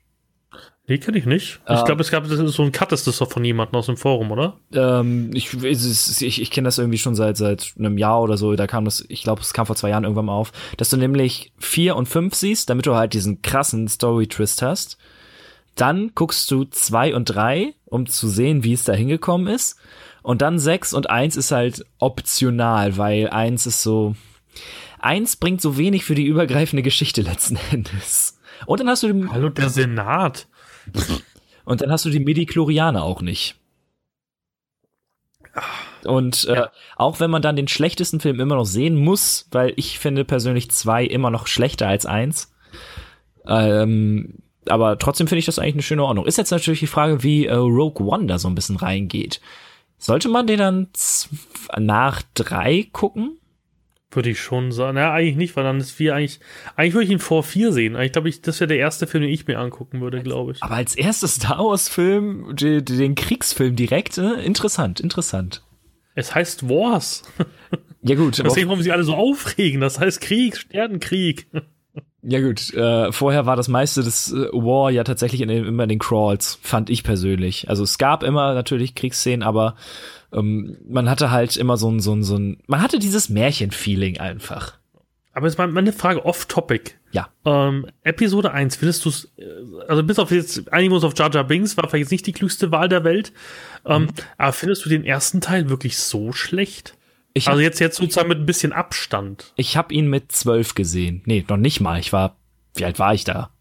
Nee, 0.89 0.99
kenne 0.99 1.17
ich 1.17 1.25
nicht. 1.25 1.59
Ich 1.65 1.79
Ähm. 1.79 1.85
glaube, 1.85 2.01
es 2.01 2.11
gab 2.11 2.25
so 2.25 2.63
ein 2.63 2.71
Cut, 2.71 2.93
ist 2.93 3.07
das 3.07 3.17
doch 3.17 3.29
von 3.29 3.43
jemandem 3.43 3.75
aus 3.77 3.87
dem 3.87 3.97
Forum, 3.97 4.31
oder? 4.31 4.57
Ähm, 4.71 5.31
ich 5.33 5.53
ich, 5.53 6.41
ich 6.41 6.51
kenne 6.51 6.65
das 6.67 6.77
irgendwie 6.77 6.97
schon 6.97 7.13
seit 7.13 7.35
seit 7.35 7.73
einem 7.77 7.97
Jahr 7.97 8.21
oder 8.21 8.37
so. 8.37 8.55
Da 8.55 8.67
kam 8.67 8.85
das, 8.85 9.03
ich 9.09 9.21
glaube, 9.21 9.41
es 9.41 9.53
kam 9.53 9.65
vor 9.65 9.75
zwei 9.75 9.89
Jahren 9.89 10.05
irgendwann 10.05 10.25
mal 10.25 10.33
auf, 10.35 10.53
dass 10.77 10.89
du 10.89 10.95
nämlich 10.95 11.51
vier 11.57 11.97
und 11.97 12.07
fünf 12.07 12.35
siehst, 12.35 12.69
damit 12.69 12.85
du 12.85 12.95
halt 12.95 13.13
diesen 13.13 13.41
krassen 13.41 13.89
Story-Twist 13.89 14.61
hast. 14.61 14.97
Dann 15.75 16.11
guckst 16.15 16.49
du 16.51 16.63
zwei 16.63 17.13
und 17.13 17.25
drei, 17.25 17.73
um 17.85 18.05
zu 18.07 18.29
sehen, 18.29 18.63
wie 18.63 18.73
es 18.73 18.85
da 18.85 18.93
hingekommen 18.93 19.47
ist. 19.53 19.77
Und 20.23 20.41
dann 20.41 20.57
sechs 20.57 20.93
und 20.93 21.09
eins 21.09 21.35
ist 21.35 21.51
halt 21.51 21.85
optional, 21.99 22.97
weil 22.97 23.29
eins 23.29 23.65
ist 23.65 23.83
so. 23.83 24.15
Eins 24.99 25.35
bringt 25.35 25.61
so 25.61 25.77
wenig 25.77 26.05
für 26.05 26.15
die 26.15 26.25
übergreifende 26.25 26.81
Geschichte 26.81 27.21
letzten 27.21 27.57
Endes. 27.71 28.39
Und 28.65 28.79
dann 28.79 28.89
hast 28.89 29.03
du 29.03 29.07
den, 29.07 29.31
Hallo, 29.31 29.49
der 29.49 29.69
Senat. 29.69 30.47
und 31.65 31.81
dann 31.81 31.91
hast 31.91 32.05
du 32.05 32.09
die 32.09 32.19
Midi-Chlorianer 32.19 33.03
auch 33.03 33.21
nicht. 33.21 33.55
Und 36.05 36.45
äh, 36.45 36.55
Ja. 36.55 36.71
auch 36.95 37.19
wenn 37.19 37.31
man 37.31 37.41
dann 37.41 37.55
den 37.55 37.67
schlechtesten 37.67 38.19
Film 38.19 38.39
immer 38.39 38.55
noch 38.55 38.65
sehen 38.65 38.95
muss, 38.95 39.47
weil 39.51 39.73
ich 39.75 39.97
finde 39.99 40.23
persönlich 40.25 40.69
zwei 40.71 41.03
immer 41.03 41.31
noch 41.31 41.47
schlechter 41.47 41.87
als 41.87 42.05
eins. 42.05 42.53
Ähm, 43.47 44.35
aber 44.67 44.97
trotzdem 44.99 45.27
finde 45.27 45.39
ich 45.39 45.45
das 45.45 45.59
eigentlich 45.59 45.75
eine 45.75 45.81
schöne 45.83 46.03
Ordnung. 46.03 46.25
Ist 46.25 46.37
jetzt 46.37 46.51
natürlich 46.51 46.81
die 46.81 46.87
Frage, 46.87 47.23
wie 47.23 47.45
äh, 47.47 47.53
Rogue 47.55 48.05
One 48.05 48.27
da 48.27 48.37
so 48.37 48.47
ein 48.47 48.55
bisschen 48.55 48.75
reingeht. 48.75 49.41
Sollte 49.97 50.29
man 50.29 50.45
den 50.45 50.59
dann 50.59 50.87
nach 51.77 52.21
drei 52.35 52.87
gucken? 52.91 53.39
Würde 54.11 54.29
ich 54.29 54.39
schon 54.39 54.71
sagen. 54.71 54.95
Naja, 54.95 55.11
eigentlich 55.11 55.35
nicht, 55.35 55.55
weil 55.55 55.65
dann 55.65 55.79
ist 55.79 55.91
vier 55.91 56.15
eigentlich. 56.15 56.39
Eigentlich 56.75 56.93
würde 56.93 57.05
ich 57.05 57.11
ihn 57.11 57.19
vor 57.19 57.43
vier 57.43 57.73
sehen. 57.73 57.95
Eigentlich 57.95 58.13
glaube 58.13 58.29
ich, 58.29 58.41
das 58.41 58.59
wäre 58.59 58.69
der 58.69 58.77
erste 58.77 59.05
Film, 59.05 59.23
den 59.23 59.31
ich 59.31 59.47
mir 59.47 59.59
angucken 59.59 59.99
würde, 59.99 60.21
glaube 60.21 60.53
ich. 60.53 60.63
Aber 60.63 60.75
als 60.75 60.95
erstes 60.95 61.35
Star 61.35 61.59
Wars 61.59 61.89
Film, 61.89 62.55
die, 62.55 62.83
die, 62.83 62.97
den 62.97 63.15
Kriegsfilm 63.15 63.75
direkt, 63.75 64.17
äh, 64.17 64.41
interessant, 64.43 65.01
interessant. 65.01 65.63
Es 66.15 66.33
heißt 66.33 66.69
Wars. 66.69 67.23
Ja 68.01 68.15
gut, 68.15 68.39
Deswegen, 68.43 68.69
warum 68.69 68.81
sie 68.81 68.91
alle 68.91 69.03
so 69.03 69.13
aufregen. 69.13 69.81
Das 69.81 69.99
heißt 69.99 70.21
Krieg, 70.21 70.57
Sternenkrieg. 70.57 71.47
Ja 72.29 72.41
gut, 72.41 72.73
äh, 72.73 73.11
vorher 73.13 73.45
war 73.45 73.55
das 73.55 73.69
meiste 73.69 74.03
des 74.03 74.33
äh, 74.33 74.49
War 74.51 74.91
ja 74.91 75.05
tatsächlich 75.05 75.39
in 75.39 75.47
den, 75.47 75.65
immer 75.65 75.83
in 75.83 75.89
den 75.89 75.99
Crawls, 75.99 76.59
fand 76.61 76.89
ich 76.89 77.03
persönlich. 77.03 77.69
Also 77.69 77.83
es 77.83 77.97
gab 77.97 78.21
immer 78.21 78.53
natürlich 78.53 78.95
Kriegsszenen, 78.95 79.43
aber 79.43 79.75
ähm, 80.33 80.77
man 80.87 81.09
hatte 81.09 81.31
halt 81.31 81.55
immer 81.57 81.77
so 81.77 81.89
ein, 81.91 81.99
so 81.99 82.13
ein, 82.13 82.23
so 82.23 82.37
ein, 82.37 82.57
man 82.67 82.81
hatte 82.81 82.99
dieses 82.99 83.29
Märchen-Feeling 83.29 84.19
einfach. 84.19 84.77
Aber 85.33 85.47
jetzt 85.47 85.57
mal 85.57 85.67
meine 85.67 85.93
Frage 85.93 86.25
off-topic. 86.25 86.95
Ja. 87.11 87.29
Ähm, 87.45 87.85
Episode 88.03 88.51
1, 88.51 88.75
findest 88.75 89.05
du 89.05 89.09
es, 89.09 89.31
also 89.87 90.03
bis 90.03 90.17
auf 90.19 90.31
jetzt, 90.31 90.67
uns 90.71 91.03
auf 91.03 91.17
Jar 91.17 91.31
Jar 91.31 91.43
Binks, 91.43 91.77
war 91.77 91.87
vielleicht 91.87 92.05
jetzt 92.05 92.11
nicht 92.11 92.27
die 92.27 92.33
klügste 92.33 92.71
Wahl 92.71 92.89
der 92.89 93.03
Welt, 93.03 93.31
ähm, 93.85 94.03
Mhm. 94.03 94.09
aber 94.37 94.51
findest 94.53 94.83
du 94.85 94.89
den 94.89 95.05
ersten 95.05 95.39
Teil 95.39 95.69
wirklich 95.69 95.97
so 95.97 96.33
schlecht? 96.33 96.95
Ich 97.33 97.47
Also 97.47 97.61
jetzt, 97.61 97.79
jetzt 97.79 97.97
sozusagen 97.97 98.29
mit 98.29 98.39
ein 98.39 98.47
bisschen 98.47 98.73
Abstand. 98.73 99.53
ich 99.57 99.77
hab 99.77 99.91
ihn 99.91 100.07
mit 100.09 100.31
zwölf 100.31 100.73
gesehen. 100.73 101.21
Nee, 101.25 101.45
noch 101.47 101.57
nicht 101.57 101.81
mal. 101.81 101.99
Ich 101.99 102.11
war, 102.11 102.35
wie 102.73 102.83
alt 102.85 102.97
war 102.97 103.13
ich 103.13 103.23
da? 103.25 103.51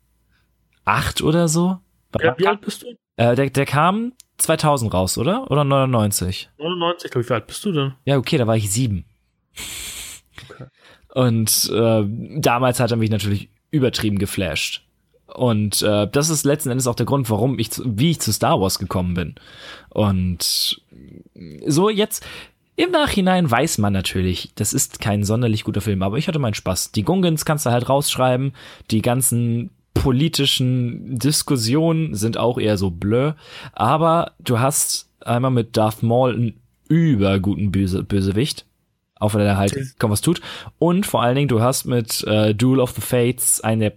Acht 0.87 1.21
oder 1.21 1.47
so? 1.47 1.79
Ja, 2.21 2.35
wie 2.39 2.47
alt 2.47 2.63
bist 2.63 2.83
du? 2.83 2.87
Äh, 3.17 3.35
der, 3.35 3.51
der 3.51 3.67
kam 3.67 4.13
2000 4.39 4.93
raus, 4.93 5.19
oder? 5.19 5.51
Oder 5.51 5.65
99? 5.65 6.51
99, 6.59 7.11
glaube 7.11 7.23
ich, 7.23 7.31
wie 7.31 7.35
alt 7.35 7.47
bist 7.47 7.65
du 7.65 7.73
denn? 7.73 7.95
Ja, 8.05 8.19
okay, 8.19 8.39
da 8.39 8.47
war 8.47 8.57
ich 8.57 8.71
sieben. 8.71 9.05
Okay. 10.51 10.67
Und 11.15 11.71
äh, 11.73 12.05
damals 12.39 12.79
hat 12.79 12.91
er 12.91 12.99
mich 12.99 13.11
natürlich 13.11 13.49
übertrieben 13.71 14.19
geflasht. 14.19 14.83
Und 15.27 15.83
äh, 15.83 16.07
das 16.07 16.29
ist 16.29 16.45
letzten 16.45 16.71
Endes 16.71 16.87
auch 16.87 16.95
der 16.95 17.07
Grund, 17.07 17.29
warum 17.31 17.59
ich, 17.59 17.71
zu, 17.71 17.83
wie 17.87 18.13
ich 18.13 18.21
zu 18.21 18.33
Star 18.33 18.61
Wars 18.61 18.79
gekommen 18.79 19.15
bin. 19.15 19.35
Und 19.89 20.81
so 21.67 21.91
jetzt 21.91 22.25
im 22.77 22.91
Nachhinein 22.91 23.51
weiß 23.51 23.79
man 23.79 23.95
natürlich, 23.95 24.51
das 24.55 24.75
ist 24.75 25.01
kein 25.01 25.25
sonderlich 25.25 25.65
guter 25.65 25.81
Film, 25.81 26.03
aber 26.03 26.19
ich 26.19 26.29
hatte 26.29 26.39
meinen 26.39 26.55
Spaß. 26.55 26.93
Die 26.93 27.05
Gungans 27.05 27.47
kannst 27.47 27.65
du 27.65 27.71
halt 27.71 27.89
rausschreiben, 27.89 28.53
die 28.91 29.01
ganzen 29.01 29.71
politischen 30.03 31.19
Diskussionen 31.19 32.15
sind 32.15 32.37
auch 32.37 32.59
eher 32.59 32.77
so 32.77 32.91
blö, 32.91 33.33
aber 33.73 34.33
du 34.39 34.59
hast 34.59 35.09
einmal 35.21 35.51
mit 35.51 35.77
Darth 35.77 36.03
Maul 36.03 36.35
einen 36.35 36.61
überguten 36.89 37.73
Böse 37.73 38.03
Bösewicht, 38.03 38.65
auch 39.17 39.35
wenn 39.35 39.41
er 39.41 39.57
halt 39.57 39.77
kaum 39.99 40.11
was 40.11 40.21
tut. 40.21 40.41
Und 40.79 41.07
vor 41.07 41.23
allen 41.23 41.37
Dingen, 41.37 41.49
du 41.49 41.61
hast 41.61 41.85
mit 41.85 42.23
äh, 42.25 42.55
Duel 42.55 42.81
of 42.81 42.93
the 42.93 43.01
Fates 43.01 43.61
einen 43.61 43.81
der 43.81 43.93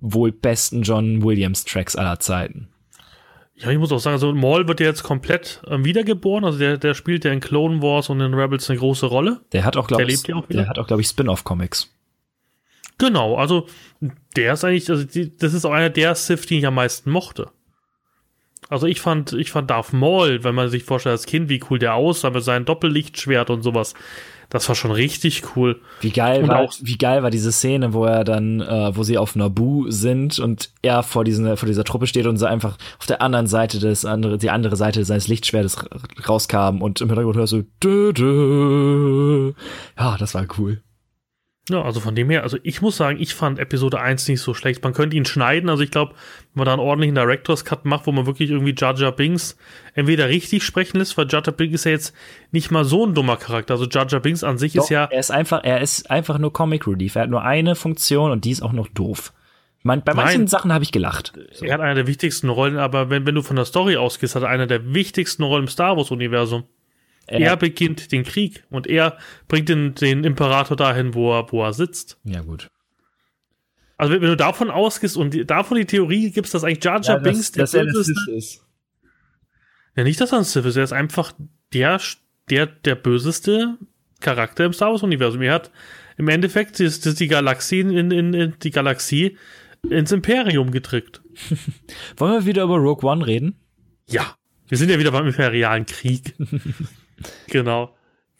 wohl 0.00 0.32
besten 0.32 0.82
John 0.82 1.22
Williams 1.22 1.64
Tracks 1.64 1.96
aller 1.96 2.20
Zeiten. 2.20 2.68
Ja, 3.56 3.70
ich 3.70 3.78
muss 3.78 3.92
auch 3.92 4.00
sagen, 4.00 4.14
also 4.14 4.32
Maul 4.34 4.66
wird 4.66 4.80
ja 4.80 4.86
jetzt 4.86 5.04
komplett 5.04 5.62
ähm, 5.68 5.84
wiedergeboren, 5.84 6.44
also 6.44 6.58
der, 6.58 6.76
der 6.76 6.94
spielt 6.94 7.24
ja 7.24 7.32
in 7.32 7.40
Clone 7.40 7.80
Wars 7.82 8.10
und 8.10 8.20
in 8.20 8.34
Rebels 8.34 8.68
eine 8.68 8.78
große 8.80 9.06
Rolle. 9.06 9.40
Der 9.52 9.64
hat 9.64 9.76
auch, 9.76 9.86
glaube 9.86 10.04
Der 10.04 10.12
ich, 10.12 10.16
lebt 10.16 10.28
ja 10.28 10.34
auch 10.36 10.48
wieder? 10.48 10.60
der 10.62 10.68
hat 10.68 10.78
auch, 10.78 10.88
glaube 10.88 11.02
ich, 11.02 11.08
Spin-off-Comics. 11.08 11.90
Genau, 12.98 13.36
also 13.36 13.66
der 14.36 14.52
ist 14.54 14.64
eigentlich, 14.64 14.88
also 14.90 15.04
die, 15.04 15.36
das 15.36 15.52
ist 15.54 15.64
auch 15.64 15.72
einer 15.72 15.90
der 15.90 16.14
Sith, 16.14 16.46
die 16.46 16.58
ich 16.58 16.66
am 16.66 16.74
meisten 16.74 17.10
mochte. 17.10 17.48
Also 18.70 18.86
ich 18.86 19.00
fand, 19.00 19.32
ich 19.34 19.50
fand 19.52 19.70
Darth 19.70 19.92
Maul, 19.92 20.42
wenn 20.42 20.54
man 20.54 20.68
sich 20.70 20.84
vorstellt 20.84 21.12
als 21.12 21.26
Kind, 21.26 21.48
wie 21.50 21.62
cool 21.70 21.78
der 21.78 21.94
aussah 21.94 22.30
mit 22.30 22.42
seinem 22.44 22.64
Doppellichtschwert 22.64 23.50
und 23.50 23.62
sowas. 23.62 23.92
Das 24.48 24.68
war 24.68 24.74
schon 24.76 24.90
richtig 24.90 25.42
cool. 25.56 25.80
Wie 26.00 26.10
geil 26.12 26.42
Und 26.42 26.48
war, 26.48 26.60
auch- 26.60 26.74
wie 26.80 26.96
geil 26.96 27.22
war 27.22 27.30
diese 27.30 27.50
Szene, 27.52 27.92
wo 27.92 28.04
er 28.04 28.24
dann, 28.24 28.60
äh, 28.60 28.96
wo 28.96 29.02
sie 29.02 29.18
auf 29.18 29.36
Naboo 29.36 29.90
sind 29.90 30.38
und 30.38 30.70
er 30.80 31.02
vor 31.02 31.24
diesen, 31.24 31.56
vor 31.56 31.66
dieser 31.66 31.84
Truppe 31.84 32.06
steht 32.06 32.26
und 32.26 32.36
sie 32.36 32.48
einfach 32.48 32.78
auf 32.98 33.06
der 33.06 33.20
anderen 33.20 33.46
Seite 33.48 33.80
des 33.80 34.04
andere, 34.04 34.38
die 34.38 34.50
andere 34.50 34.76
Seite 34.76 35.04
seines 35.04 35.28
Lichtschwertes 35.28 35.82
ra- 35.82 35.88
rauskam 36.28 36.80
und 36.82 37.00
im 37.00 37.08
Hintergrund 37.08 37.36
hörst 37.36 37.52
du, 37.52 37.64
dö, 37.82 38.12
dö. 38.12 39.52
ja, 39.98 40.16
das 40.18 40.34
war 40.34 40.46
cool. 40.58 40.82
Ja, 41.70 41.80
also 41.80 41.98
von 41.98 42.14
dem 42.14 42.28
her, 42.28 42.42
also 42.42 42.58
ich 42.62 42.82
muss 42.82 42.98
sagen, 42.98 43.18
ich 43.18 43.34
fand 43.34 43.58
Episode 43.58 43.98
1 43.98 44.28
nicht 44.28 44.42
so 44.42 44.52
schlecht. 44.52 44.84
Man 44.84 44.92
könnte 44.92 45.16
ihn 45.16 45.24
schneiden, 45.24 45.70
also 45.70 45.82
ich 45.82 45.90
glaube, 45.90 46.12
wenn 46.12 46.60
man 46.60 46.66
da 46.66 46.72
einen 46.74 46.80
ordentlichen 46.80 47.14
Director's 47.14 47.64
Cut 47.64 47.86
macht, 47.86 48.06
wo 48.06 48.12
man 48.12 48.26
wirklich 48.26 48.50
irgendwie 48.50 48.74
Jar 48.76 48.94
Jar 48.94 49.12
Binks 49.12 49.56
entweder 49.94 50.28
richtig 50.28 50.62
sprechen 50.62 50.98
lässt, 50.98 51.16
weil 51.16 51.26
Jar 51.26 51.42
Jar 51.42 51.54
Binks 51.54 51.76
ist 51.76 51.84
ja 51.84 51.92
jetzt 51.92 52.14
nicht 52.50 52.70
mal 52.70 52.84
so 52.84 53.06
ein 53.06 53.14
dummer 53.14 53.38
Charakter. 53.38 53.74
Also 53.74 53.86
Jar 53.86 54.06
Jar 54.06 54.20
Binks 54.20 54.44
an 54.44 54.58
sich 54.58 54.74
Doch, 54.74 54.84
ist 54.84 54.90
ja, 54.90 55.04
er 55.04 55.18
ist 55.18 55.30
einfach, 55.30 55.64
er 55.64 55.80
ist 55.80 56.10
einfach 56.10 56.36
nur 56.36 56.52
Comic 56.52 56.86
Relief. 56.86 57.14
Er 57.14 57.22
hat 57.22 57.30
nur 57.30 57.42
eine 57.42 57.76
Funktion 57.76 58.30
und 58.30 58.44
die 58.44 58.50
ist 58.50 58.62
auch 58.62 58.72
noch 58.72 58.88
doof. 58.88 59.32
Man, 59.82 60.02
bei 60.02 60.12
manchen 60.12 60.40
Nein. 60.40 60.48
Sachen 60.48 60.72
habe 60.72 60.84
ich 60.84 60.92
gelacht. 60.92 61.32
So. 61.52 61.64
er 61.64 61.74
hat 61.74 61.80
eine 61.80 61.94
der 61.94 62.06
wichtigsten 62.06 62.50
Rollen, 62.50 62.76
aber 62.76 63.08
wenn, 63.08 63.26
wenn 63.26 63.34
du 63.34 63.42
von 63.42 63.56
der 63.56 63.64
Story 63.64 63.96
ausgehst, 63.96 64.34
hat 64.34 64.42
er 64.42 64.48
eine 64.50 64.66
der 64.66 64.92
wichtigsten 64.92 65.42
Rollen 65.42 65.64
im 65.64 65.68
Star 65.68 65.96
Wars-Universum. 65.96 66.64
Er- 67.26 67.40
Er 67.40 67.56
beginnt 67.56 68.12
den 68.12 68.22
Krieg 68.24 68.64
und 68.70 68.86
er 68.86 69.18
bringt 69.48 69.68
den, 69.68 69.94
den 69.94 70.24
Imperator 70.24 70.76
dahin, 70.76 71.14
wo 71.14 71.32
er, 71.32 71.50
wo 71.52 71.62
er 71.64 71.72
sitzt. 71.72 72.18
ja, 72.24 72.42
gut. 72.42 72.68
Also 73.96 74.12
wenn, 74.12 74.22
wenn 74.22 74.28
du 74.30 74.36
davon 74.36 74.70
ausgehst 74.70 75.16
und 75.16 75.32
die, 75.32 75.46
davon 75.46 75.76
die 75.78 75.84
Theorie 75.86 76.30
gibst, 76.32 76.52
dass 76.52 76.64
eigentlich 76.64 76.82
Jar 76.84 77.00
Jar 77.00 77.20
Binks 77.20 77.52
der 77.52 77.62
Böseste 77.66 78.32
ist. 78.32 78.60
Ja, 79.96 80.02
nicht, 80.02 80.20
dass 80.20 80.32
er 80.32 80.38
ein 80.38 80.44
Sith 80.44 80.64
ist. 80.66 80.76
Er 80.76 80.82
ist 80.82 80.92
einfach 80.92 81.32
der, 81.72 82.00
der, 82.50 82.66
der 82.66 82.96
böseste 82.96 83.78
Charakter 84.20 84.64
im 84.64 84.72
Star 84.72 84.90
Wars-Universum. 84.90 85.42
Er 85.42 85.54
hat 85.54 85.70
im 86.16 86.26
Endeffekt 86.28 86.80
ist, 86.80 87.06
ist 87.06 87.20
die 87.20 87.28
Galaxie 87.28 87.80
in, 87.80 88.10
in, 88.10 88.34
in 88.34 88.54
die 88.62 88.70
Galaxie 88.70 89.38
ins 89.88 90.10
Imperium 90.10 90.72
getrickt. 90.72 91.22
Wollen 92.16 92.32
wir 92.32 92.46
wieder 92.46 92.64
über 92.64 92.76
Rogue 92.78 93.08
One 93.08 93.24
reden? 93.24 93.54
Ja. 94.08 94.36
Wir 94.68 94.76
sind 94.78 94.90
ja 94.90 94.98
wieder 94.98 95.12
beim 95.12 95.26
imperialen 95.28 95.86
Krieg. 95.86 96.34
genau. 97.48 97.94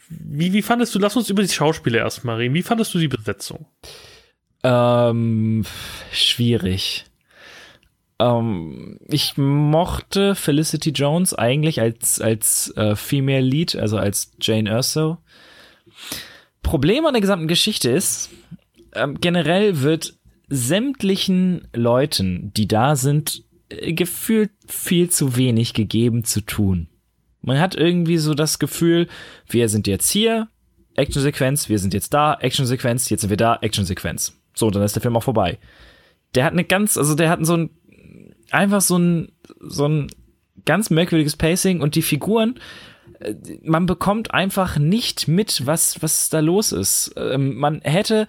Wie, 0.08 0.52
wie 0.52 0.62
fandest 0.62 0.94
du, 0.94 0.98
lass 0.98 1.16
uns 1.16 1.30
über 1.30 1.42
die 1.42 1.48
Schauspieler 1.48 2.00
erstmal 2.00 2.36
reden. 2.36 2.54
Wie 2.54 2.62
fandest 2.62 2.94
du 2.94 2.98
die 2.98 3.08
Besetzung? 3.08 3.66
Ähm, 4.62 5.64
schwierig. 6.12 7.04
Ähm, 8.18 8.98
ich 9.08 9.36
mochte 9.36 10.34
Felicity 10.34 10.90
Jones 10.90 11.34
eigentlich 11.34 11.80
als, 11.80 12.20
als 12.20 12.72
äh, 12.76 12.96
Female 12.96 13.44
Lead, 13.44 13.76
also 13.76 13.98
als 13.98 14.32
Jane 14.40 14.70
Erso. 14.70 15.18
Problem 16.62 17.06
an 17.06 17.14
der 17.14 17.20
gesamten 17.20 17.48
Geschichte 17.48 17.90
ist, 17.90 18.30
ähm, 18.94 19.20
generell 19.20 19.82
wird 19.82 20.14
sämtlichen 20.48 21.68
Leuten, 21.74 22.52
die 22.54 22.68
da 22.68 22.96
sind, 22.96 23.42
äh, 23.68 23.92
gefühlt 23.92 24.50
viel 24.66 25.10
zu 25.10 25.36
wenig 25.36 25.74
gegeben 25.74 26.24
zu 26.24 26.40
tun. 26.40 26.88
Man 27.45 27.61
hat 27.61 27.74
irgendwie 27.74 28.18
so 28.18 28.34
das 28.34 28.59
Gefühl, 28.59 29.07
wir 29.49 29.68
sind 29.68 29.86
jetzt 29.86 30.11
hier, 30.11 30.49
Actionsequenz, 30.97 31.68
wir 31.68 31.78
sind 31.78 31.92
jetzt 31.95 32.14
da, 32.14 32.34
Actionsequenz, 32.34 33.09
jetzt 33.11 33.22
sind 33.22 33.30
wir 33.30 33.36
da, 33.36 33.59
Actionsequenz. 33.61 34.40
So, 34.55 34.70
dann 34.70 34.82
ist 34.82 34.95
der 34.95 35.03
Film 35.03 35.16
auch 35.16 35.22
vorbei. 35.22 35.59
Der 36.34 36.45
hat 36.45 36.53
eine 36.53 36.64
ganz, 36.64 36.97
also 36.97 37.14
der 37.14 37.30
hat 37.30 37.45
so 37.45 37.57
ein, 37.57 37.70
einfach 38.51 38.80
so 38.80 38.99
ein, 38.99 39.32
so 39.61 39.86
ein 39.86 40.11
ganz 40.64 40.90
merkwürdiges 40.90 41.36
Pacing 41.36 41.80
und 41.80 41.95
die 41.95 42.03
Figuren 42.03 42.59
man 43.62 43.86
bekommt 43.86 44.32
einfach 44.32 44.78
nicht 44.78 45.28
mit, 45.28 45.66
was, 45.66 46.02
was 46.02 46.30
da 46.30 46.40
los 46.40 46.72
ist. 46.72 47.12
Ähm, 47.16 47.56
man 47.56 47.80
hätte, 47.82 48.26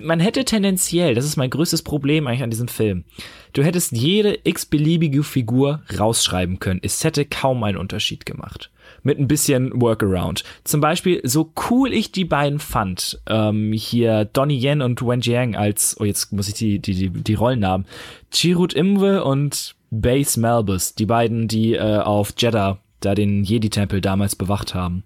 man 0.00 0.20
hätte 0.20 0.44
tendenziell, 0.44 1.14
das 1.14 1.24
ist 1.24 1.36
mein 1.36 1.50
größtes 1.50 1.82
Problem 1.82 2.26
eigentlich 2.26 2.42
an 2.42 2.50
diesem 2.50 2.68
Film, 2.68 3.04
du 3.52 3.62
hättest 3.62 3.92
jede 3.92 4.38
x-beliebige 4.44 5.22
Figur 5.22 5.82
rausschreiben 5.98 6.58
können. 6.58 6.80
Es 6.82 7.04
hätte 7.04 7.24
kaum 7.24 7.62
einen 7.64 7.78
Unterschied 7.78 8.26
gemacht 8.26 8.70
mit 9.02 9.18
ein 9.18 9.28
bisschen 9.28 9.80
Workaround. 9.80 10.44
Zum 10.64 10.80
Beispiel, 10.80 11.20
so 11.24 11.52
cool 11.70 11.92
ich 11.92 12.12
die 12.12 12.24
beiden 12.24 12.58
fand, 12.58 13.20
ähm, 13.28 13.72
hier 13.72 14.24
Donnie 14.24 14.58
Yen 14.58 14.82
und 14.82 15.02
Wen 15.02 15.20
Jiang 15.20 15.54
als, 15.54 15.96
oh 16.00 16.04
jetzt 16.04 16.32
muss 16.32 16.48
ich 16.48 16.54
die, 16.54 16.78
die, 16.78 16.94
die, 16.94 17.10
die 17.10 17.34
Rollennamen, 17.34 17.86
Chirut 18.32 18.74
Imwe 18.74 19.24
und 19.24 19.74
Base 19.90 20.38
Malbus, 20.38 20.94
die 20.94 21.06
beiden, 21.06 21.48
die 21.48 21.74
äh, 21.74 21.98
auf 21.98 22.34
Jeddah 22.36 22.78
da 23.00 23.14
den 23.14 23.44
Jedi-Tempel 23.44 24.00
damals 24.00 24.36
bewacht 24.36 24.74
haben. 24.74 25.04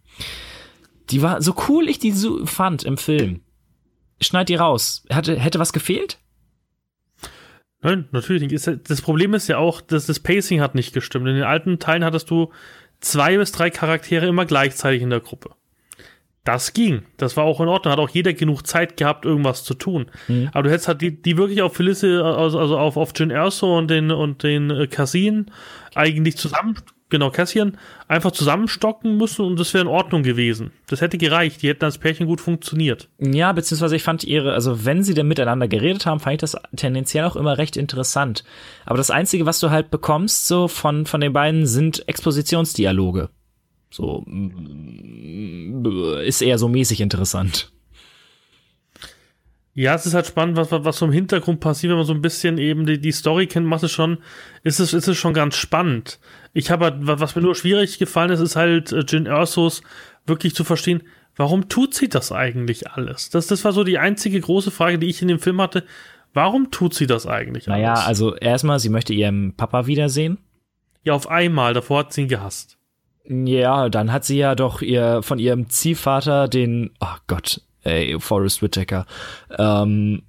Die 1.10 1.22
war, 1.22 1.42
so 1.42 1.54
cool 1.68 1.88
ich 1.88 1.98
die 1.98 2.12
so 2.12 2.46
fand 2.46 2.84
im 2.84 2.96
Film. 2.96 3.40
Schneid 4.20 4.48
die 4.48 4.54
raus. 4.54 5.04
Hatte, 5.10 5.38
hätte 5.38 5.58
was 5.58 5.72
gefehlt? 5.72 6.18
Nein, 7.82 8.08
natürlich 8.12 8.42
nicht. 8.42 8.90
Das 8.90 9.00
Problem 9.00 9.34
ist 9.34 9.48
ja 9.48 9.56
auch, 9.56 9.80
dass 9.80 10.06
das 10.06 10.20
Pacing 10.20 10.60
hat 10.60 10.74
nicht 10.74 10.92
gestimmt. 10.92 11.26
In 11.26 11.34
den 11.34 11.44
alten 11.44 11.78
Teilen 11.78 12.04
hattest 12.04 12.30
du 12.30 12.52
zwei 13.00 13.38
bis 13.38 13.52
drei 13.52 13.70
Charaktere 13.70 14.26
immer 14.26 14.44
gleichzeitig 14.44 15.00
in 15.02 15.10
der 15.10 15.20
Gruppe. 15.20 15.50
Das 16.44 16.72
ging. 16.72 17.02
Das 17.16 17.36
war 17.36 17.44
auch 17.44 17.60
in 17.60 17.68
Ordnung. 17.68 17.92
Hat 17.92 17.98
auch 17.98 18.10
jeder 18.10 18.32
genug 18.34 18.66
Zeit 18.66 18.96
gehabt, 18.96 19.24
irgendwas 19.24 19.64
zu 19.64 19.74
tun. 19.74 20.10
Mhm. 20.28 20.50
Aber 20.52 20.64
du 20.64 20.70
hättest 20.70 20.88
halt 20.88 21.00
die, 21.00 21.20
die 21.20 21.36
wirklich 21.36 21.62
auf 21.62 21.74
Felice, 21.74 22.22
also, 22.22 22.58
also 22.58 22.78
auf, 22.78 22.96
auf 22.96 23.12
Jin 23.14 23.30
Erso 23.30 23.76
und 23.76 23.88
den, 23.88 24.10
und 24.10 24.42
den 24.42 24.70
äh, 24.70 24.86
Cassin 24.86 25.50
eigentlich 25.94 26.36
zusammen 26.36 26.76
genau, 27.10 27.30
Cassian 27.30 27.76
einfach 28.08 28.30
zusammenstocken 28.32 29.16
müssen 29.16 29.44
und 29.44 29.58
das 29.58 29.74
wäre 29.74 29.82
in 29.82 29.88
Ordnung 29.88 30.22
gewesen. 30.22 30.70
Das 30.86 31.00
hätte 31.00 31.18
gereicht. 31.18 31.62
Die 31.62 31.68
hätten 31.68 31.84
als 31.84 31.98
Pärchen 31.98 32.26
gut 32.26 32.40
funktioniert. 32.40 33.08
Ja, 33.18 33.52
beziehungsweise 33.52 33.96
ich 33.96 34.02
fand 34.02 34.24
ihre, 34.24 34.52
also 34.52 34.84
wenn 34.84 35.02
sie 35.02 35.14
denn 35.14 35.28
miteinander 35.28 35.68
geredet 35.68 36.06
haben, 36.06 36.20
fand 36.20 36.34
ich 36.34 36.40
das 36.40 36.56
tendenziell 36.76 37.24
auch 37.24 37.36
immer 37.36 37.58
recht 37.58 37.76
interessant. 37.76 38.44
Aber 38.86 38.96
das 38.96 39.10
Einzige, 39.10 39.46
was 39.46 39.60
du 39.60 39.70
halt 39.70 39.90
bekommst, 39.90 40.46
so 40.46 40.68
von, 40.68 41.06
von 41.06 41.20
den 41.20 41.32
beiden, 41.32 41.66
sind 41.66 42.08
Expositionsdialoge. 42.08 43.28
So, 43.90 44.24
ist 46.22 46.42
eher 46.42 46.58
so 46.58 46.68
mäßig 46.68 47.00
interessant. 47.00 47.72
Ja, 49.74 49.94
es 49.94 50.04
ist 50.04 50.14
halt 50.14 50.26
spannend, 50.26 50.56
was, 50.56 50.72
was 50.72 50.98
so 50.98 51.06
im 51.06 51.12
Hintergrund 51.12 51.60
passiert, 51.60 51.90
wenn 51.90 51.98
man 51.98 52.06
so 52.06 52.12
ein 52.12 52.22
bisschen 52.22 52.58
eben 52.58 52.86
die, 52.86 53.00
die 53.00 53.12
Story 53.12 53.46
kennt, 53.46 53.66
macht 53.66 53.84
es 53.84 53.92
schon, 53.92 54.18
ist 54.64 54.80
es, 54.80 54.92
ist 54.92 55.06
es 55.06 55.16
schon 55.16 55.32
ganz 55.32 55.54
spannend. 55.54 56.18
Ich 56.52 56.70
habe 56.70 56.86
halt, 56.86 56.96
was 57.00 57.36
mir 57.36 57.42
nur 57.42 57.54
schwierig 57.54 57.98
gefallen 57.98 58.30
ist, 58.30 58.40
ist 58.40 58.56
halt 58.56 58.92
äh, 58.92 59.04
Jin 59.06 59.26
Ersos 59.26 59.82
wirklich 60.26 60.54
zu 60.54 60.64
verstehen, 60.64 61.02
warum 61.36 61.68
tut 61.68 61.94
sie 61.94 62.08
das 62.08 62.32
eigentlich 62.32 62.90
alles? 62.90 63.30
Das, 63.30 63.46
das 63.46 63.64
war 63.64 63.72
so 63.72 63.84
die 63.84 63.98
einzige 63.98 64.40
große 64.40 64.72
Frage, 64.72 64.98
die 64.98 65.08
ich 65.08 65.22
in 65.22 65.28
dem 65.28 65.38
Film 65.38 65.60
hatte. 65.60 65.84
Warum 66.34 66.70
tut 66.70 66.94
sie 66.94 67.06
das 67.06 67.26
eigentlich 67.26 67.68
alles? 67.68 67.80
Naja, 67.80 67.94
also 67.94 68.34
erstmal, 68.34 68.80
sie 68.80 68.88
möchte 68.88 69.12
ihren 69.12 69.54
Papa 69.56 69.86
wiedersehen. 69.86 70.38
Ja, 71.04 71.14
auf 71.14 71.28
einmal, 71.28 71.74
davor 71.74 72.00
hat 72.00 72.12
sie 72.12 72.22
ihn 72.22 72.28
gehasst. 72.28 72.76
Ja, 73.24 73.88
dann 73.88 74.12
hat 74.12 74.24
sie 74.24 74.38
ja 74.38 74.54
doch 74.54 74.82
ihr 74.82 75.22
von 75.22 75.38
ihrem 75.38 75.68
Ziehvater 75.68 76.48
den, 76.48 76.90
oh 77.00 77.16
Gott, 77.26 77.62
ey, 77.82 78.18
Forrest 78.20 78.62
Whitaker, 78.62 79.06
ähm, 79.58 80.22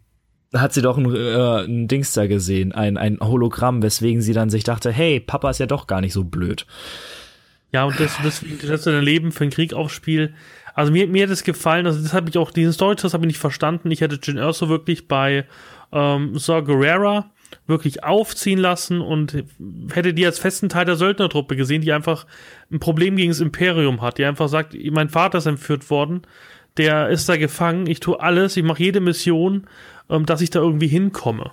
hat 0.53 0.73
sie 0.73 0.81
doch 0.81 0.97
ein, 0.97 1.13
äh, 1.15 1.63
ein 1.65 1.87
Dings 1.87 2.13
da 2.13 2.27
gesehen, 2.27 2.73
ein, 2.73 2.97
ein 2.97 3.19
Hologramm, 3.21 3.81
weswegen 3.83 4.21
sie 4.21 4.33
dann 4.33 4.49
sich 4.49 4.63
dachte, 4.63 4.91
hey, 4.91 5.19
Papa 5.19 5.49
ist 5.49 5.59
ja 5.59 5.65
doch 5.65 5.87
gar 5.87 6.01
nicht 6.01 6.13
so 6.13 6.23
blöd. 6.23 6.65
Ja, 7.71 7.85
und 7.85 7.99
das, 7.99 8.17
deswegen 8.23 8.59
das 8.67 8.83
dein 8.83 9.01
Leben 9.01 9.31
für 9.31 9.45
den 9.45 9.51
Krieg 9.51 9.73
aufspiel. 9.73 10.33
Also 10.73 10.91
mir, 10.91 11.07
mir 11.07 11.23
hat 11.23 11.31
es 11.31 11.43
gefallen, 11.43 11.85
also 11.85 12.01
das 12.01 12.13
habe 12.13 12.29
ich 12.29 12.37
auch, 12.37 12.51
diesen 12.51 12.73
Storytest 12.73 13.13
habe 13.13 13.25
ich 13.25 13.29
nicht 13.29 13.39
verstanden. 13.39 13.91
Ich 13.91 14.01
hätte 14.01 14.19
Jin 14.21 14.37
Erso 14.37 14.69
wirklich 14.69 15.07
bei 15.07 15.45
ähm, 15.91 16.37
Saw 16.37 16.61
Gerrera 16.61 17.31
wirklich 17.67 18.03
aufziehen 18.03 18.59
lassen 18.59 19.01
und 19.01 19.43
hätte 19.93 20.13
die 20.13 20.25
als 20.25 20.39
festen 20.39 20.69
Teil 20.69 20.85
der 20.85 20.95
Söldnertruppe 20.95 21.55
gesehen, 21.57 21.81
die 21.81 21.91
einfach 21.91 22.25
ein 22.71 22.79
Problem 22.79 23.17
gegen 23.17 23.31
das 23.31 23.41
Imperium 23.41 24.01
hat, 24.01 24.17
die 24.17 24.25
einfach 24.25 24.47
sagt, 24.47 24.73
mein 24.91 25.09
Vater 25.09 25.39
ist 25.39 25.45
entführt 25.47 25.89
worden, 25.89 26.21
der 26.78 27.09
ist 27.09 27.28
da 27.28 27.38
gefangen, 27.38 27.88
ich 27.88 27.99
tue 27.99 28.19
alles, 28.19 28.57
ich 28.57 28.63
mache 28.63 28.84
jede 28.84 28.99
Mission, 28.99 29.67
ähm, 30.09 30.26
dass 30.26 30.41
ich 30.41 30.49
da 30.49 30.59
irgendwie 30.59 30.88
hinkomme. 30.88 31.51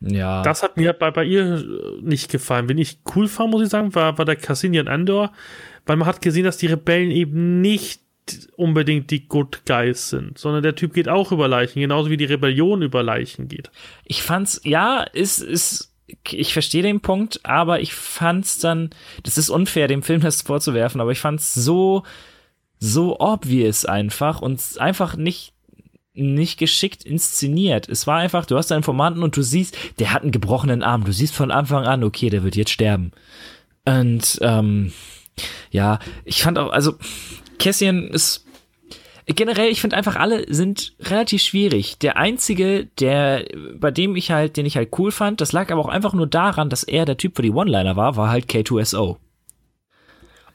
Ja. 0.00 0.42
Das 0.42 0.62
hat 0.62 0.76
mir 0.76 0.92
bei, 0.92 1.10
bei 1.10 1.24
ihr 1.24 1.64
nicht 2.02 2.30
gefallen. 2.30 2.68
Wenn 2.68 2.78
ich 2.78 2.98
cool 3.14 3.28
fand, 3.28 3.50
muss 3.50 3.62
ich 3.62 3.70
sagen, 3.70 3.94
war, 3.94 4.18
war 4.18 4.24
der 4.24 4.36
Cassinian 4.36 4.88
Andor, 4.88 5.32
weil 5.86 5.96
man 5.96 6.06
hat 6.06 6.22
gesehen, 6.22 6.44
dass 6.44 6.58
die 6.58 6.66
Rebellen 6.66 7.10
eben 7.10 7.60
nicht 7.60 8.02
unbedingt 8.56 9.10
die 9.10 9.28
Good 9.28 9.62
Guys 9.66 10.10
sind, 10.10 10.36
sondern 10.36 10.62
der 10.62 10.74
Typ 10.74 10.94
geht 10.94 11.08
auch 11.08 11.30
über 11.30 11.46
Leichen, 11.46 11.80
genauso 11.80 12.10
wie 12.10 12.16
die 12.16 12.24
Rebellion 12.24 12.82
über 12.82 13.02
Leichen 13.02 13.46
geht. 13.46 13.70
Ich 14.04 14.22
fand's, 14.22 14.60
ja, 14.64 15.02
ist, 15.02 15.38
ist, 15.38 15.92
ich 16.28 16.52
verstehe 16.52 16.82
den 16.82 17.00
Punkt, 17.00 17.40
aber 17.44 17.80
ich 17.80 17.94
fand's 17.94 18.58
dann, 18.58 18.90
das 19.22 19.38
ist 19.38 19.48
unfair, 19.48 19.86
dem 19.86 20.02
Film 20.02 20.20
das 20.20 20.42
vorzuwerfen, 20.42 21.00
aber 21.00 21.12
ich 21.12 21.20
fand's 21.20 21.54
so, 21.54 22.02
so 22.78 23.18
obvious 23.20 23.84
einfach 23.84 24.40
und 24.40 24.60
einfach 24.78 25.16
nicht 25.16 25.52
nicht 26.16 26.58
geschickt 26.58 27.04
inszeniert. 27.04 27.88
Es 27.88 28.06
war 28.06 28.18
einfach, 28.18 28.46
du 28.46 28.56
hast 28.56 28.72
einen 28.72 28.78
Informanten 28.78 29.22
und 29.22 29.36
du 29.36 29.42
siehst, 29.42 29.76
der 29.98 30.12
hat 30.12 30.22
einen 30.22 30.32
gebrochenen 30.32 30.82
Arm. 30.82 31.04
Du 31.04 31.12
siehst 31.12 31.34
von 31.34 31.50
Anfang 31.50 31.84
an, 31.84 32.02
okay, 32.02 32.30
der 32.30 32.42
wird 32.42 32.56
jetzt 32.56 32.70
sterben. 32.70 33.12
Und 33.84 34.38
ähm, 34.40 34.92
ja, 35.70 35.98
ich 36.24 36.42
fand 36.42 36.58
auch, 36.58 36.70
also 36.72 36.94
Cassian 37.58 38.08
ist 38.08 38.46
generell, 39.26 39.70
ich 39.70 39.80
finde 39.80 39.96
einfach 39.96 40.16
alle 40.16 40.52
sind 40.52 40.94
relativ 41.00 41.42
schwierig. 41.42 41.98
Der 41.98 42.16
einzige, 42.16 42.86
der 42.98 43.44
bei 43.74 43.90
dem 43.90 44.16
ich 44.16 44.30
halt, 44.30 44.56
den 44.56 44.66
ich 44.66 44.76
halt 44.76 44.98
cool 44.98 45.12
fand, 45.12 45.40
das 45.40 45.52
lag 45.52 45.70
aber 45.70 45.82
auch 45.82 45.88
einfach 45.88 46.14
nur 46.14 46.26
daran, 46.26 46.70
dass 46.70 46.82
er 46.82 47.04
der 47.04 47.16
Typ 47.16 47.36
für 47.36 47.42
die 47.42 47.50
One-Liner 47.50 47.96
war, 47.96 48.16
war 48.16 48.30
halt 48.30 48.46
K2SO. 48.46 49.16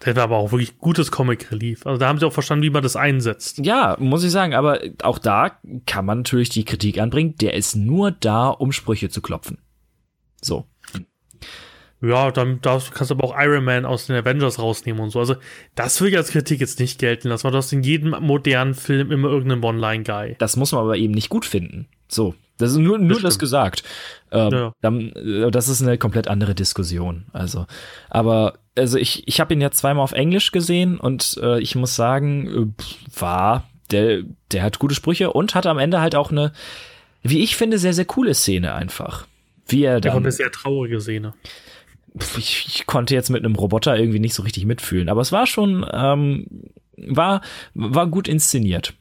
Der 0.05 0.15
war 0.15 0.23
aber 0.23 0.37
auch 0.37 0.51
wirklich 0.51 0.77
gutes 0.79 1.11
Comic 1.11 1.51
Relief. 1.51 1.85
Also 1.85 1.99
da 1.99 2.07
haben 2.07 2.19
sie 2.19 2.25
auch 2.25 2.33
verstanden, 2.33 2.63
wie 2.63 2.69
man 2.69 2.83
das 2.83 2.95
einsetzt. 2.95 3.59
Ja, 3.59 3.95
muss 3.99 4.23
ich 4.23 4.31
sagen, 4.31 4.53
aber 4.53 4.79
auch 5.03 5.19
da 5.19 5.59
kann 5.85 6.05
man 6.05 6.19
natürlich 6.19 6.49
die 6.49 6.65
Kritik 6.65 6.99
anbringen, 6.99 7.35
der 7.39 7.53
ist 7.53 7.75
nur 7.75 8.11
da, 8.11 8.49
um 8.49 8.71
Sprüche 8.71 9.09
zu 9.09 9.21
klopfen. 9.21 9.59
So. 10.41 10.65
Ja, 12.01 12.31
dann 12.31 12.61
darfst, 12.61 12.95
kannst 12.95 13.11
du 13.11 13.15
aber 13.15 13.25
auch 13.25 13.35
Iron 13.37 13.63
Man 13.63 13.85
aus 13.85 14.07
den 14.07 14.15
Avengers 14.15 14.57
rausnehmen 14.57 15.03
und 15.03 15.11
so. 15.11 15.19
Also, 15.19 15.35
das 15.75 16.01
will 16.01 16.09
ich 16.09 16.17
als 16.17 16.31
Kritik 16.31 16.59
jetzt 16.59 16.79
nicht 16.79 16.97
gelten 16.97 17.27
lassen, 17.29 17.43
weil 17.43 17.51
du 17.51 17.59
hast 17.59 17.71
in 17.71 17.83
jedem 17.83 18.15
modernen 18.21 18.73
Film 18.73 19.11
immer 19.11 19.29
irgendeinen 19.29 19.63
One-Line-Guy. 19.63 20.35
Das 20.39 20.55
muss 20.55 20.71
man 20.71 20.81
aber 20.81 20.97
eben 20.97 21.13
nicht 21.13 21.29
gut 21.29 21.45
finden. 21.45 21.87
So. 22.07 22.33
Das 22.61 22.71
ist 22.71 22.77
nur, 22.77 22.97
nur 22.97 23.15
das, 23.15 23.21
das 23.21 23.39
gesagt. 23.39 23.83
Ähm, 24.31 24.51
ja. 24.51 24.73
dann, 24.81 25.11
äh, 25.11 25.51
das 25.51 25.67
ist 25.67 25.81
eine 25.81 25.97
komplett 25.97 26.27
andere 26.27 26.55
Diskussion. 26.55 27.25
Also, 27.33 27.65
aber 28.09 28.55
also 28.77 28.97
ich, 28.97 29.27
ich 29.27 29.39
habe 29.39 29.53
ihn 29.53 29.61
ja 29.61 29.71
zweimal 29.71 30.03
auf 30.03 30.13
Englisch 30.13 30.51
gesehen 30.51 30.97
und 30.97 31.37
äh, 31.41 31.59
ich 31.59 31.75
muss 31.75 31.95
sagen, 31.95 32.73
äh, 32.77 33.19
war 33.19 33.65
der, 33.91 34.23
der 34.51 34.63
hat 34.63 34.79
gute 34.79 34.95
Sprüche 34.95 35.31
und 35.31 35.55
hat 35.55 35.65
am 35.65 35.77
Ende 35.77 35.99
halt 36.01 36.15
auch 36.15 36.31
eine, 36.31 36.53
wie 37.23 37.43
ich 37.43 37.55
finde, 37.55 37.77
sehr, 37.77 37.93
sehr 37.93 38.05
coole 38.05 38.33
Szene 38.33 38.73
einfach. 38.73 39.27
Wie 39.67 39.83
er 39.83 40.01
dann. 40.01 40.13
Ja, 40.13 40.17
eine 40.17 40.31
sehr 40.31 40.51
traurige 40.51 41.01
Szene. 41.01 41.33
Ich, 42.37 42.65
ich 42.67 42.85
konnte 42.87 43.13
jetzt 43.13 43.29
mit 43.29 43.43
einem 43.43 43.55
Roboter 43.55 43.97
irgendwie 43.97 44.19
nicht 44.19 44.33
so 44.33 44.43
richtig 44.43 44.65
mitfühlen, 44.65 45.07
aber 45.07 45.21
es 45.21 45.31
war 45.31 45.47
schon, 45.47 45.85
ähm, 45.93 46.45
war, 46.97 47.41
war 47.73 48.07
gut 48.07 48.27
inszeniert. 48.27 48.93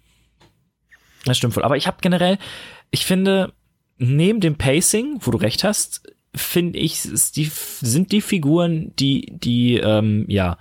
Das 1.25 1.37
stimmt 1.37 1.55
voll. 1.55 1.65
Aber 1.65 1.77
ich 1.77 1.87
habe 1.87 1.99
generell, 2.01 2.39
ich 2.91 3.05
finde, 3.05 3.53
neben 3.99 4.41
dem 4.41 4.57
Pacing, 4.57 5.19
wo 5.21 5.31
du 5.31 5.39
recht 5.39 5.65
hast, 5.65 6.03
finde 6.35 6.79
ich, 6.79 7.03
die, 7.35 7.51
sind 7.53 8.13
die 8.13 8.21
Figuren, 8.21 8.93
die, 8.99 9.27
die, 9.31 9.77
ähm, 9.77 10.25
ja, 10.29 10.59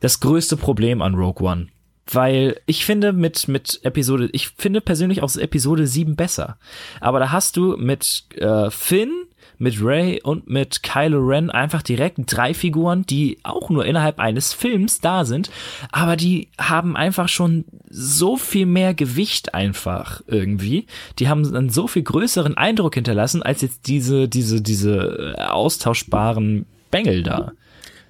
das 0.00 0.20
größte 0.20 0.56
Problem 0.56 1.02
an 1.02 1.14
Rogue 1.14 1.46
One. 1.46 1.68
Weil 2.10 2.58
ich 2.64 2.86
finde 2.86 3.12
mit, 3.12 3.48
mit 3.48 3.80
Episode, 3.82 4.30
ich 4.32 4.48
finde 4.48 4.80
persönlich 4.80 5.22
auch 5.22 5.36
Episode 5.36 5.86
7 5.86 6.16
besser. 6.16 6.58
Aber 7.00 7.18
da 7.18 7.32
hast 7.32 7.56
du 7.56 7.76
mit 7.76 8.24
äh, 8.36 8.70
Finn, 8.70 9.12
mit 9.58 9.82
Ray 9.82 10.20
und 10.22 10.48
mit 10.48 10.82
Kylo 10.82 11.18
Ren 11.18 11.50
einfach 11.50 11.82
direkt 11.82 12.18
drei 12.26 12.54
Figuren, 12.54 13.04
die 13.04 13.38
auch 13.42 13.70
nur 13.70 13.84
innerhalb 13.84 14.18
eines 14.18 14.52
Films 14.52 15.00
da 15.00 15.24
sind, 15.24 15.50
aber 15.92 16.16
die 16.16 16.48
haben 16.58 16.96
einfach 16.96 17.28
schon 17.28 17.64
so 17.90 18.36
viel 18.36 18.66
mehr 18.66 18.94
Gewicht 18.94 19.54
einfach 19.54 20.22
irgendwie. 20.26 20.86
Die 21.18 21.28
haben 21.28 21.44
einen 21.54 21.70
so 21.70 21.86
viel 21.86 22.02
größeren 22.02 22.56
Eindruck 22.56 22.94
hinterlassen 22.94 23.42
als 23.42 23.62
jetzt 23.62 23.86
diese, 23.86 24.28
diese, 24.28 24.62
diese 24.62 25.34
äh, 25.36 25.42
austauschbaren 25.42 26.66
Bengel 26.90 27.22
da. 27.22 27.52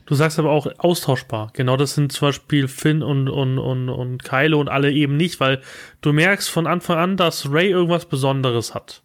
Du 0.09 0.15
sagst 0.15 0.39
aber 0.39 0.51
auch 0.51 0.67
austauschbar. 0.79 1.51
Genau 1.53 1.77
das 1.77 1.95
sind 1.95 2.13
zum 2.13 2.29
Beispiel 2.29 2.67
Finn 2.67 3.03
und, 3.03 3.29
und, 3.29 3.59
und, 3.59 3.91
und 3.91 4.25
Kylo 4.25 4.59
und 4.59 4.69
alle 4.71 4.91
eben 4.91 5.19
nicht, 5.19 5.39
weil 5.39 5.61
du 6.01 6.15
merkst 6.15 6.49
von 6.49 6.67
Anfang 6.67 6.97
an, 6.97 7.17
dass 7.19 7.53
Ray 7.53 7.69
irgendwas 7.69 8.07
Besonderes 8.07 8.75
hat. 8.75 9.03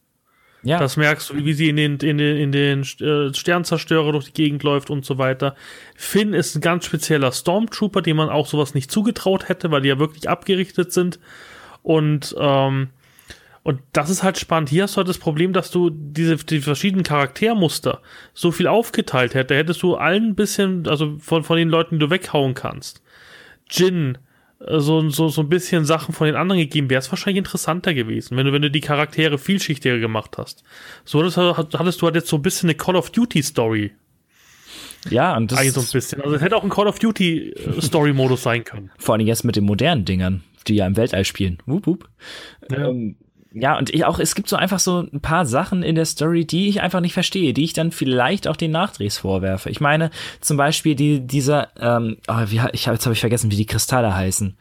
Ja. 0.64 0.80
Das 0.80 0.96
merkst 0.96 1.30
du, 1.30 1.46
wie 1.46 1.54
sie 1.54 1.70
in 1.70 1.76
den, 1.76 1.98
in 1.98 2.18
den, 2.18 2.38
in 2.38 2.52
den 2.54 2.82
äh, 2.82 3.34
Sternzerstörer 3.34 4.14
durch 4.14 4.26
die 4.26 4.34
Gegend 4.34 4.64
läuft 4.64 4.90
und 4.90 5.06
so 5.06 5.18
weiter. 5.18 5.56
Finn 5.96 6.34
ist 6.34 6.56
ein 6.56 6.62
ganz 6.62 6.86
spezieller 6.86 7.34
Stormtrooper, 7.34 8.02
dem 8.02 8.18
man 8.18 8.30
auch 8.30 8.48
sowas 8.48 8.74
nicht 8.74 8.90
zugetraut 8.90 9.50
hätte, 9.50 9.72
weil 9.72 9.82
die 9.82 9.90
ja 9.90 10.00
wirklich 10.00 10.30
abgerichtet 10.30 10.94
sind. 10.94 11.20
Und, 11.82 12.34
ähm, 12.40 12.90
und 13.64 13.82
das 13.92 14.10
ist 14.10 14.24
halt 14.24 14.40
spannend. 14.40 14.70
Hier 14.70 14.84
hast 14.84 14.96
du 14.96 14.98
halt 14.98 15.10
das 15.10 15.18
Problem, 15.18 15.52
dass 15.52 15.70
du 15.70 15.90
diese 15.90 16.38
die 16.38 16.62
verschiedenen 16.62 17.04
Charaktermuster 17.04 18.02
so 18.34 18.52
viel 18.52 18.68
aufgeteilt 18.68 19.34
hätte. 19.34 19.56
Hättest 19.56 19.84
du 19.84 19.96
allen 19.96 20.30
ein 20.30 20.36
bisschen, 20.36 20.88
also 20.88 21.18
von, 21.20 21.44
von 21.44 21.58
den 21.58 21.70
Leuten, 21.70 21.96
die 21.96 22.06
du 22.06 22.10
weghauen 22.10 22.54
kannst. 22.54 23.04
Jin, 23.70 24.18
so, 24.68 25.10
so, 25.10 25.30
so 25.30 25.42
ein 25.42 25.50
bisschen 25.50 25.86
Sachen 25.86 26.14
von 26.14 26.28
den 26.28 26.36
anderen 26.36 26.62
gegeben, 26.62 26.90
wäre 26.90 27.00
es 27.00 27.12
wahrscheinlich 27.12 27.40
interessanter 27.40 27.94
gewesen, 27.94 28.38
wenn 28.38 28.46
du, 28.46 28.54
wenn 28.54 28.62
du 28.62 28.72
die 28.72 28.82
Charaktere 28.82 29.38
vielschichtiger 29.38 30.00
gemacht 30.00 30.38
hast. 30.38 30.64
So 31.06 31.20
hattest, 31.20 31.38
hattest 31.38 32.02
du 32.02 32.06
halt 32.06 32.16
jetzt 32.16 32.28
so 32.28 32.38
ein 32.38 32.42
bisschen 32.42 32.70
eine 32.70 32.76
Call 32.76 32.96
of 32.96 33.10
Duty 33.10 33.42
Story. 33.42 33.92
Ja, 35.10 35.36
und 35.36 35.52
das. 35.52 35.60
Eigentlich 35.60 35.74
so 35.74 35.82
ein 35.82 35.88
bisschen. 35.92 36.22
Also 36.22 36.36
es 36.36 36.42
hätte 36.42 36.56
auch 36.56 36.64
ein 36.64 36.70
Call 36.70 36.88
of 36.88 37.00
Duty 37.00 37.52
äh, 37.52 37.82
Story-Modus 37.82 38.44
sein 38.44 38.64
können. 38.64 38.92
Vor 38.98 39.16
allem 39.16 39.28
jetzt 39.28 39.44
mit 39.44 39.56
den 39.56 39.66
modernen 39.66 40.06
Dingern, 40.06 40.44
die 40.68 40.76
ja 40.76 40.88
im 40.88 40.96
Weltall 40.96 41.26
spielen. 41.26 41.58
Wup, 41.66 41.88
wup. 41.88 42.10
Ja. 42.72 42.90
Ähm, 42.90 43.18
ja, 43.54 43.78
und 43.78 43.94
ich 43.94 44.04
auch, 44.06 44.18
es 44.18 44.34
gibt 44.34 44.50
so 44.50 44.56
einfach 44.56 44.80
so 44.80 45.02
ein 45.02 45.22
paar 45.22 45.46
Sachen 45.46 45.84
in 45.84 45.94
der 45.94 46.06
Story, 46.06 46.46
die 46.46 46.70
ich 46.70 46.82
einfach 46.82 47.02
nicht 47.02 47.14
verstehe, 47.14 47.54
die 47.54 47.64
ich 47.64 47.74
dann 47.74 47.92
vielleicht 47.92 48.48
auch 48.48 48.56
den 48.56 48.72
Nachdrehs 48.72 49.20
vorwerfe. 49.20 49.70
Ich 49.70 49.80
meine, 49.80 50.10
zum 50.42 50.58
Beispiel 50.58 50.96
die, 50.96 51.20
dieser, 51.20 51.70
ähm, 51.80 52.18
oh, 52.28 52.46
wie, 52.48 52.62
ich, 52.74 52.88
jetzt 52.88 53.06
habe 53.06 53.14
ich 53.14 53.20
vergessen, 53.20 53.52
wie 53.52 53.56
die 53.56 53.68
Kristalle 53.68 54.16
heißen, 54.16 54.58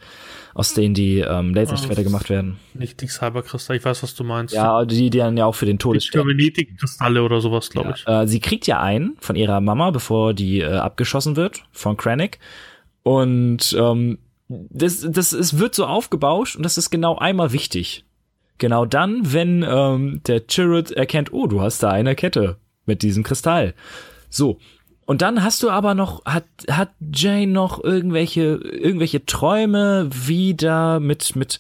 aus 0.53 0.75
denen 0.75 0.93
die 0.95 1.21
ähm, 1.21 1.55
Laserschwerter 1.55 2.05
gemacht 2.05 2.29
werden. 2.29 2.59
Nicht 2.75 3.01
die 3.01 3.09
Cyberkristalle, 3.09 3.79
ich 3.79 3.85
weiß, 3.85 4.03
was 4.03 4.15
du 4.15 4.25
meinst. 4.25 4.55
Ja, 4.55 4.85
die, 4.85 5.09
die 5.09 5.19
dann 5.19 5.39
ja 5.39 5.47
auch 5.47 5.55
für 5.55 5.67
den 5.67 5.79
Tod. 5.79 5.99
Terminatik-Kristalle 5.99 7.23
oder 7.23 7.41
sowas, 7.41 7.71
glaube 7.71 7.91
ja. 7.91 7.95
ich. 7.95 8.07
Äh, 8.07 8.27
sie 8.29 8.41
kriegt 8.41 8.67
ja 8.67 8.81
einen 8.81 9.17
von 9.21 9.37
ihrer 9.37 9.63
Mama, 9.63 9.91
bevor 9.91 10.35
die 10.35 10.61
äh, 10.61 10.67
abgeschossen 10.67 11.37
wird, 11.37 11.65
von 11.73 11.97
Krennic. 11.97 12.39
Und 13.05 13.75
ähm, 13.79 14.19
das, 14.49 15.07
das, 15.09 15.33
es 15.33 15.59
wird 15.59 15.75
so 15.75 15.87
aufgebauscht 15.87 16.57
und 16.57 16.63
das 16.63 16.77
ist 16.77 16.91
genau 16.91 17.17
einmal 17.17 17.53
wichtig. 17.53 18.05
Genau 18.63 18.85
dann, 18.85 19.33
wenn 19.33 19.67
ähm, 19.69 20.21
der 20.25 20.43
Chirrut 20.49 20.93
erkennt, 20.93 21.33
oh, 21.33 21.49
du 21.49 21.61
hast 21.61 21.83
da 21.83 21.91
eine 21.91 22.15
Kette 22.15 22.59
mit 22.87 23.03
diesem 23.03 23.25
Kristall. 23.25 23.75
So. 24.31 24.61
Und 25.05 25.21
dann 25.21 25.43
hast 25.43 25.65
du 25.65 25.71
aber 25.71 25.97
noch, 25.97 26.25
hat, 26.25 26.45
hat 26.71 26.91
Jane 27.13 27.49
noch 27.49 27.83
irgendwelche, 27.83 28.61
irgendwelche 28.63 29.27
Träume, 29.27 30.09
wie 30.13 30.55
da 30.55 31.01
mit, 31.01 31.35
mit, 31.35 31.59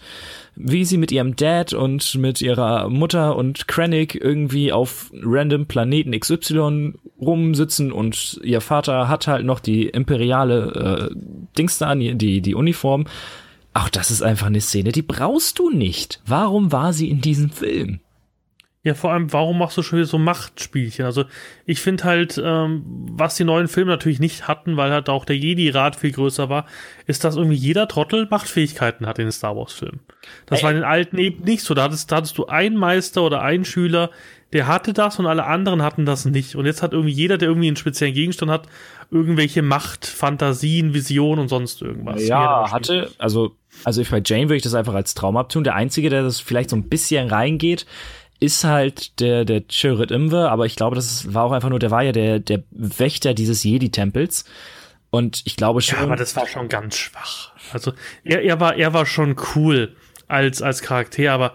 wie 0.55 0.84
sie 0.84 0.96
mit 0.96 1.11
ihrem 1.11 1.34
Dad 1.34 1.72
und 1.72 2.14
mit 2.14 2.40
ihrer 2.40 2.88
Mutter 2.88 3.34
und 3.34 3.66
Krennic 3.66 4.14
irgendwie 4.14 4.70
auf 4.70 5.11
random 5.12 5.66
Planeten 5.66 6.12
XY 6.12 6.92
rumsitzen 7.20 7.90
und 7.90 8.40
ihr 8.44 8.61
Vater 8.61 9.09
hat 9.09 9.26
halt 9.26 9.44
noch 9.44 9.59
die 9.59 9.88
imperiale 9.88 11.11
äh, 11.11 11.14
Dings 11.59 11.78
da, 11.78 11.96
die, 11.96 12.40
die 12.42 12.55
Uniform 12.55 13.07
auch 13.75 13.89
das 13.89 14.11
ist 14.11 14.23
einfach 14.23 14.47
eine 14.47 14.61
Szene, 14.61 14.93
die 14.93 15.03
brauchst 15.03 15.59
du 15.59 15.70
nicht. 15.70 16.20
Warum 16.27 16.73
war 16.73 16.93
sie 16.93 17.11
in 17.11 17.20
diesem 17.20 17.51
Film? 17.51 18.01
Ja, 18.85 18.95
vor 18.95 19.12
allem, 19.12 19.33
warum 19.33 19.59
machst 19.59 19.77
du 19.77 19.83
schon 19.83 19.99
wieder 19.99 20.09
so 20.09 20.18
Machtspielchen? 20.18 21.05
Also, 21.05 21.25
ich 21.66 21.81
finde 21.81 22.03
halt, 22.03 22.41
ähm, 22.45 22.83
was 23.12 23.37
die 23.37 23.45
neuen 23.45 23.68
Filme 23.68 23.93
natürlich 23.93 24.18
nicht 24.18 24.49
hatten, 24.49 24.77
weil 24.77 24.91
halt 24.91 25.09
auch 25.09 25.25
der 25.25 25.37
Jedi-Rat 25.37 25.95
viel 25.95 26.11
größer 26.11 26.49
war, 26.49 26.66
ist, 27.07 27.23
dass 27.23 27.37
irgendwie 27.37 27.57
jeder 27.57 27.87
Trottel 27.87 28.27
Machtfähigkeiten 28.29 29.07
hat 29.07 29.20
in 29.20 29.27
den 29.27 29.33
Star 29.33 29.57
Wars-Filmen. 29.57 30.01
Das 30.47 30.59
Ey. 30.59 30.64
war 30.64 30.70
in 30.73 30.79
den 30.79 30.85
alten 30.85 31.16
eben 31.18 31.45
nicht 31.45 31.62
so. 31.62 31.75
Da 31.75 31.85
hattest, 31.85 32.11
da 32.11 32.16
hattest 32.16 32.37
du 32.39 32.47
einen 32.47 32.77
Meister 32.77 33.23
oder 33.23 33.41
einen 33.43 33.64
Schüler, 33.64 34.11
der 34.53 34.66
hatte 34.66 34.93
das 34.93 35.20
und 35.20 35.27
alle 35.27 35.45
anderen 35.45 35.83
hatten 35.83 36.05
das 36.05 36.25
nicht. 36.25 36.57
Und 36.57 36.66
jetzt 36.66 36.83
hat 36.83 36.93
irgendwie 36.93 37.12
jeder, 37.12 37.39
der 37.39 37.49
irgendwie 37.49 37.68
einen 37.68 37.77
speziellen 37.77 38.14
Gegenstand 38.14 38.51
hat, 38.51 38.66
irgendwelche 39.12 39.62
Macht, 39.62 40.07
Fantasien, 40.07 40.93
Visionen 40.93 41.43
und 41.43 41.49
sonst 41.49 41.83
irgendwas. 41.83 42.27
Ja, 42.27 42.73
hatte, 42.73 43.12
also 43.18 43.55
also 43.85 44.01
ich 44.01 44.11
bei 44.11 44.22
Jane 44.24 44.45
würde 44.45 44.57
ich 44.57 44.62
das 44.62 44.74
einfach 44.74 44.95
als 44.95 45.14
Traum 45.14 45.37
abtun. 45.37 45.64
Der 45.64 45.74
Einzige, 45.74 46.11
der 46.11 46.22
das 46.22 46.41
vielleicht 46.41 46.70
so 46.70 46.76
ein 46.76 46.89
bisschen 46.89 47.28
reingeht, 47.28 47.87
ist 48.43 48.64
halt 48.64 49.20
der, 49.20 49.45
der 49.45 49.62
Chirrut 49.68 50.11
Imwe, 50.11 50.51
aber 50.51 50.66
ich 50.66 50.74
glaube, 50.74 50.97
das 50.97 51.33
war 51.33 51.45
auch 51.45 51.53
einfach 51.53 51.70
nur, 51.70 51.78
der 51.78 51.93
war 51.93 52.03
ja 52.03 52.12
der, 52.12 52.41
der 52.41 52.64
Wächter 52.70 53.35
dieses 53.35 53.62
Jedi-Tempels. 53.62 54.45
Und 55.11 55.43
ich 55.45 55.57
glaube 55.57 55.80
schon. 55.80 55.99
Ja, 55.99 56.05
aber 56.05 56.16
das 56.16 56.35
war 56.37 56.47
schon 56.47 56.68
ganz 56.68 56.97
schwach. 56.97 57.53
Also, 57.72 57.93
er, 58.24 58.43
er 58.43 58.59
war, 58.61 58.76
er 58.76 58.95
war 58.95 59.07
schon 59.07 59.37
cool 59.55 59.95
als, 60.26 60.62
als 60.62 60.83
Charakter, 60.83 61.33
aber 61.33 61.55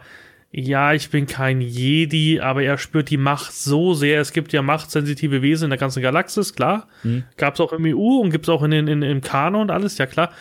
ja, 0.52 0.94
ich 0.94 1.10
bin 1.10 1.26
kein 1.26 1.60
Jedi, 1.60 2.40
aber 2.40 2.64
er 2.64 2.78
spürt 2.78 3.10
die 3.10 3.18
Macht 3.18 3.54
so 3.54 3.94
sehr. 3.94 4.22
Es 4.22 4.32
gibt 4.32 4.54
ja 4.54 4.62
machtsensitive 4.62 5.42
Wesen 5.42 5.66
in 5.66 5.70
der 5.72 5.80
ganzen 5.80 6.02
Galaxis, 6.02 6.54
klar. 6.54 6.88
Mhm. 7.04 7.26
Gab 7.36 7.56
es 7.56 7.60
auch 7.60 7.74
im 7.74 7.84
EU 7.86 8.22
und 8.22 8.30
gibt 8.30 8.46
es 8.46 8.50
auch 8.50 8.64
in 8.64 8.72
den, 8.72 8.88
in, 8.88 9.02
im 9.02 9.22
Kanon 9.22 9.64
und 9.64 9.72
alles, 9.72 9.98
ja 9.98 10.06
klar 10.06 10.32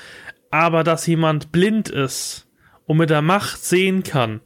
aber 0.57 0.85
dass 0.85 1.07
jemand 1.07 1.53
blind 1.53 1.89
ist 1.89 2.49
und 2.87 2.97
mit 2.97 3.11
der 3.11 3.23
Macht 3.23 3.63
sehen 3.63 4.03
kann 4.03 4.41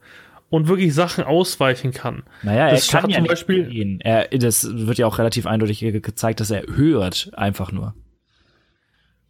und 0.48 0.66
wirklich 0.66 0.92
Sachen 0.92 1.24
ausweichen 1.24 1.92
kann. 1.92 2.24
Naja, 2.42 2.66
er 2.66 2.74
das 2.74 2.88
kann 2.88 3.08
ja 3.08 3.18
zum 3.18 3.26
Beispiel 3.26 3.64
gehen. 3.66 4.00
Er, 4.00 4.26
das 4.28 4.68
wird 4.72 4.98
ja 4.98 5.06
auch 5.06 5.18
relativ 5.18 5.46
eindeutig 5.46 5.80
gezeigt, 6.02 6.40
dass 6.40 6.50
er 6.50 6.64
hört 6.74 7.30
einfach 7.34 7.70
nur. 7.70 7.94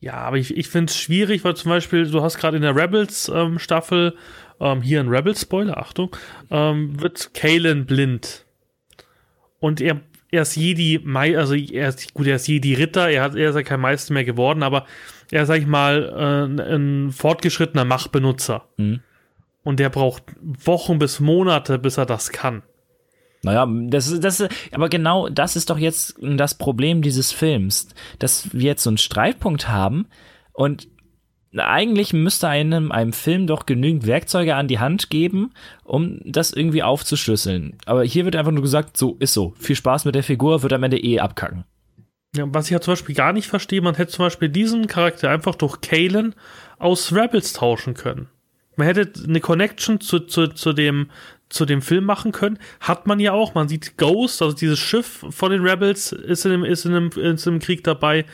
Ja, 0.00 0.14
aber 0.14 0.38
ich, 0.38 0.56
ich 0.56 0.68
finde 0.68 0.90
es 0.90 0.98
schwierig, 0.98 1.44
weil 1.44 1.54
zum 1.56 1.68
Beispiel, 1.68 2.10
du 2.10 2.22
hast 2.22 2.38
gerade 2.38 2.56
in 2.56 2.62
der 2.62 2.74
Rebels-Staffel, 2.74 4.14
ähm, 4.58 4.78
ähm, 4.78 4.82
hier 4.82 5.00
ein 5.00 5.08
Rebels-Spoiler, 5.08 5.76
Achtung, 5.76 6.16
ähm, 6.50 6.98
wird 7.00 7.34
Kalen 7.34 7.84
blind. 7.84 8.46
Und 9.58 9.82
er, 9.82 10.00
er 10.30 10.42
ist 10.42 10.56
Jedi, 10.56 11.04
also 11.36 11.54
er 11.54 11.90
ist, 11.90 12.14
gut, 12.14 12.26
er 12.26 12.36
ist 12.36 12.48
Jedi 12.48 12.72
Ritter, 12.72 13.10
er, 13.10 13.24
hat, 13.24 13.34
er 13.36 13.50
ist 13.50 13.56
ja 13.56 13.62
kein 13.62 13.80
Meister 13.80 14.14
mehr 14.14 14.24
geworden, 14.24 14.62
aber 14.62 14.86
ja, 15.30 15.44
sag 15.46 15.58
ich 15.58 15.66
mal, 15.66 16.48
äh, 16.58 16.74
ein 16.74 17.12
fortgeschrittener 17.12 17.84
Machtbenutzer. 17.84 18.64
Mhm. 18.76 19.00
Und 19.62 19.78
der 19.78 19.90
braucht 19.90 20.24
Wochen 20.40 20.98
bis 20.98 21.20
Monate, 21.20 21.78
bis 21.78 21.98
er 21.98 22.06
das 22.06 22.30
kann. 22.30 22.62
Naja, 23.42 23.66
das 23.88 24.08
ist, 24.08 24.22
das, 24.22 24.44
aber 24.72 24.88
genau 24.88 25.28
das 25.28 25.56
ist 25.56 25.70
doch 25.70 25.78
jetzt 25.78 26.16
das 26.20 26.54
Problem 26.54 27.00
dieses 27.00 27.32
Films, 27.32 27.88
dass 28.18 28.52
wir 28.52 28.66
jetzt 28.66 28.82
so 28.82 28.90
einen 28.90 28.98
Streitpunkt 28.98 29.68
haben 29.68 30.06
und 30.52 30.88
eigentlich 31.56 32.12
müsste 32.12 32.48
einem, 32.48 32.92
einem 32.92 33.12
Film 33.12 33.46
doch 33.46 33.66
genügend 33.66 34.06
Werkzeuge 34.06 34.54
an 34.54 34.68
die 34.68 34.78
Hand 34.78 35.10
geben, 35.10 35.52
um 35.84 36.20
das 36.24 36.52
irgendwie 36.52 36.82
aufzuschlüsseln. 36.82 37.76
Aber 37.86 38.04
hier 38.04 38.24
wird 38.24 38.36
einfach 38.36 38.52
nur 38.52 38.62
gesagt, 38.62 38.96
so 38.96 39.16
ist 39.18 39.32
so. 39.32 39.54
Viel 39.58 39.74
Spaß 39.74 40.04
mit 40.04 40.14
der 40.14 40.22
Figur, 40.22 40.62
wird 40.62 40.72
am 40.72 40.82
Ende 40.82 40.98
eh 40.98 41.18
abkacken. 41.18 41.64
Ja, 42.36 42.44
was 42.48 42.66
ich 42.66 42.70
ja 42.70 42.80
zum 42.80 42.92
Beispiel 42.92 43.14
gar 43.14 43.32
nicht 43.32 43.48
verstehe, 43.48 43.80
man 43.80 43.96
hätte 43.96 44.12
zum 44.12 44.24
Beispiel 44.24 44.48
diesen 44.48 44.86
Charakter 44.86 45.30
einfach 45.30 45.56
durch 45.56 45.80
Kalen 45.80 46.34
aus 46.78 47.12
Rebels 47.12 47.52
tauschen 47.52 47.94
können. 47.94 48.28
Man 48.76 48.86
hätte 48.86 49.24
eine 49.24 49.40
Connection 49.40 50.00
zu, 50.00 50.20
zu, 50.20 50.46
zu, 50.48 50.72
dem, 50.72 51.10
zu 51.48 51.66
dem 51.66 51.82
Film 51.82 52.04
machen 52.04 52.32
können. 52.32 52.58
Hat 52.80 53.06
man 53.06 53.18
ja 53.20 53.32
auch. 53.32 53.54
Man 53.54 53.68
sieht 53.68 53.98
Ghost, 53.98 54.40
also 54.42 54.56
dieses 54.56 54.78
Schiff 54.78 55.26
von 55.28 55.50
den 55.50 55.66
Rebels 55.66 56.12
ist 56.12 56.46
in 56.46 56.52
dem, 56.52 56.64
ist 56.64 56.84
in 56.86 56.92
dem, 56.92 57.08
ist 57.08 57.46
in 57.46 57.54
dem 57.54 57.60
Krieg 57.60 57.84
dabei. 57.84 58.24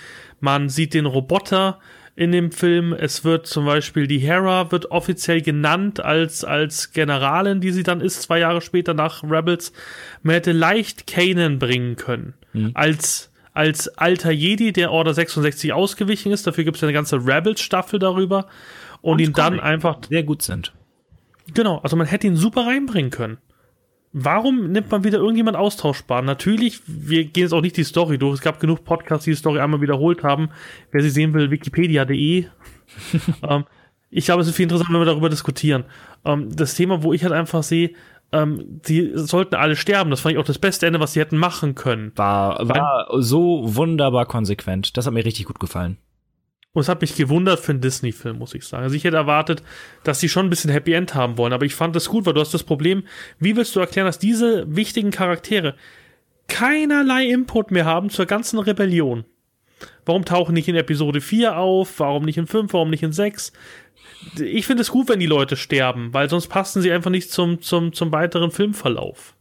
Man 0.41 0.69
sieht 0.69 0.93
den 0.93 1.07
Roboter 1.07 1.81
in 2.17 2.33
dem 2.33 2.53
Film. 2.53 2.93
Es 2.93 3.25
wird 3.25 3.47
zum 3.47 3.65
Beispiel 3.65 4.07
die 4.07 4.19
Hera 4.19 4.71
wird 4.71 4.91
offiziell 4.91 5.41
genannt 5.41 6.01
als, 6.01 6.45
als 6.45 6.93
Generalin, 6.93 7.61
die 7.61 7.73
sie 7.73 7.83
dann 7.83 8.01
ist, 8.01 8.23
zwei 8.23 8.39
Jahre 8.39 8.61
später 8.61 8.95
nach 8.95 9.25
Rebels. 9.25 9.73
Man 10.23 10.35
hätte 10.35 10.53
leicht 10.53 11.07
Kanan 11.07 11.59
bringen 11.59 11.97
können. 11.97 12.35
Mhm. 12.53 12.71
Als 12.75 13.33
als 13.57 13.89
alter 13.89 14.31
Jedi, 14.31 14.73
der 14.73 14.93
Order 14.93 15.15
66 15.15 15.73
ausgewichen 15.73 16.31
ist. 16.31 16.47
Dafür 16.47 16.65
gibt 16.65 16.77
es 16.77 16.83
eine 16.83 16.93
ganze 16.93 17.17
Rebels-Staffel 17.17 17.99
darüber. 17.99 18.47
Und, 19.01 19.15
und 19.15 19.21
ihn 19.21 19.33
dann 19.33 19.61
einfach. 19.61 19.99
Sehr 20.09 20.23
gut 20.25 20.43
sind. 20.43 20.75
Genau, 21.55 21.79
also 21.79 21.97
man 21.97 22.07
hätte 22.07 22.27
ihn 22.27 22.37
super 22.37 22.67
reinbringen 22.67 23.11
können. 23.11 23.39
Warum 24.13 24.73
nimmt 24.73 24.91
man 24.91 25.05
wieder 25.05 25.19
irgendjemand 25.19 25.57
austauschbar? 25.57 26.23
Natürlich, 26.23 26.81
wir 26.87 27.25
gehen 27.25 27.43
jetzt 27.43 27.53
auch 27.53 27.61
nicht 27.61 27.77
die 27.77 27.85
Story 27.85 28.19
durch. 28.19 28.35
Es 28.35 28.41
gab 28.41 28.61
genug 28.61 28.85
Podcasts, 28.85 29.25
die 29.25 29.31
die 29.31 29.37
Story 29.37 29.61
einmal 29.61 29.81
wiederholt 29.81 30.23
haben. 30.23 30.51
Wer 30.91 31.03
sie 31.03 31.11
sehen 31.11 31.33
will, 31.35 31.51
wikipedia.de. 31.51 32.47
ähm, 33.43 33.65
ich 34.11 34.25
glaube, 34.27 34.43
es 34.43 34.49
ist 34.49 34.57
viel 34.57 34.65
interessant, 34.65 34.91
wenn 34.91 35.01
wir 35.01 35.07
darüber 35.07 35.29
diskutieren. 35.29 35.85
Ähm, 36.25 36.55
das 36.55 36.75
Thema, 36.75 37.03
wo 37.03 37.13
ich 37.13 37.23
halt 37.23 37.33
einfach 37.33 37.63
sehe, 37.63 37.93
ähm, 38.33 38.81
die 38.87 39.13
sollten 39.15 39.55
alle 39.55 39.77
sterben. 39.77 40.11
Das 40.11 40.21
fand 40.21 40.35
ich 40.35 40.39
auch 40.39 40.45
das 40.45 40.59
beste 40.59 40.87
Ende, 40.87 41.01
was 41.01 41.13
sie 41.13 41.21
hätten 41.21 41.39
machen 41.39 41.75
können. 41.75 42.13
War, 42.17 42.69
war 42.69 43.09
so 43.19 43.63
wunderbar 43.65 44.27
konsequent. 44.27 44.97
Das 44.97 45.07
hat 45.07 45.15
mir 45.15 45.25
richtig 45.25 45.47
gut 45.47 45.61
gefallen. 45.61 45.99
Und 46.73 46.83
es 46.83 46.91
hat 46.91 47.01
mich 47.01 47.17
gewundert 47.17 47.61
für 47.61 47.73
einen 47.73 47.81
Disney-Film, 47.81 48.37
muss 48.37 48.55
ich 48.55 48.65
sagen. 48.65 48.83
Also 48.83 48.97
ich 48.97 49.05
hätte 49.05 49.17
erwartet, 49.17 49.63
dass 50.05 50.21
sie 50.21 50.29
schon 50.29 50.47
ein 50.47 50.51
bisschen 50.51 50.71
Happy 50.71 50.93
End 50.93 51.15
haben 51.15 51.39
wollen, 51.39 51.55
aber 51.55 51.65
ich 51.65 51.75
fand 51.75 51.97
das 51.97 52.11
gut, 52.11 52.27
weil 52.27 52.35
du 52.35 52.41
hast 52.41 52.53
das 52.53 52.65
Problem, 52.65 53.05
wie 53.39 53.57
willst 53.57 53.75
du 53.75 53.81
erklären, 53.81 54.05
dass 54.05 54.19
diese 54.19 54.67
wichtigen 54.69 55.11
Charaktere 55.11 55.75
keinerlei 56.49 57.25
Input 57.25 57.71
mehr 57.71 57.87
haben 57.87 58.11
zur 58.11 58.27
ganzen 58.27 58.59
Rebellion? 58.59 59.25
Warum 60.05 60.27
tauchen 60.27 60.53
nicht 60.53 60.69
in 60.69 60.77
Episode 60.77 61.23
4 61.23 61.57
auf? 61.57 61.99
Warum 61.99 62.25
nicht 62.25 62.37
in 62.37 62.47
5? 62.47 62.73
Warum 62.75 62.91
nicht 62.91 63.03
in 63.03 63.13
6? 63.13 63.53
Ich 64.39 64.67
finde 64.67 64.83
es 64.83 64.91
gut, 64.91 65.09
wenn 65.09 65.21
die 65.21 65.27
Leute 65.27 65.57
sterben, 65.57 66.13
weil 66.13 66.29
sonst 66.29 66.49
passen 66.49 66.83
sie 66.83 66.93
einfach 66.93 67.11
nicht 67.11 67.31
zum, 67.31 67.61
zum, 67.63 67.93
zum 67.93 68.13
weiteren 68.13 68.51
Filmverlauf. 68.51 69.35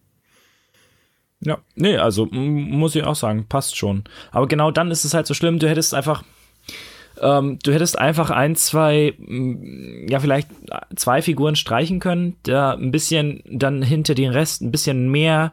Ja, 1.41 1.59
nee, 1.76 1.97
also 1.97 2.26
muss 2.26 2.95
ich 2.95 3.03
auch 3.03 3.15
sagen, 3.15 3.45
passt 3.47 3.78
schon. 3.78 4.03
Aber 4.32 4.47
genau 4.47 4.71
dann 4.71 4.91
ist 4.91 5.03
es 5.03 5.13
halt 5.13 5.28
so 5.28 5.34
schlimm, 5.34 5.59
du 5.59 5.69
hättest 5.69 5.93
einfach, 5.93 6.23
ähm, 7.21 7.59
du 7.63 7.73
hättest 7.73 7.99
einfach 7.99 8.32
ein, 8.32 8.55
zwei, 8.55 9.13
ja, 10.07 10.19
vielleicht 10.19 10.49
zwei 10.95 11.21
Figuren 11.21 11.55
streichen 11.55 11.99
können, 11.99 12.38
da 12.43 12.73
ein 12.73 12.91
bisschen 12.91 13.43
dann 13.45 13.82
hinter 13.82 14.15
den 14.15 14.32
Rest 14.32 14.61
ein 14.61 14.71
bisschen 14.71 15.11
mehr, 15.11 15.51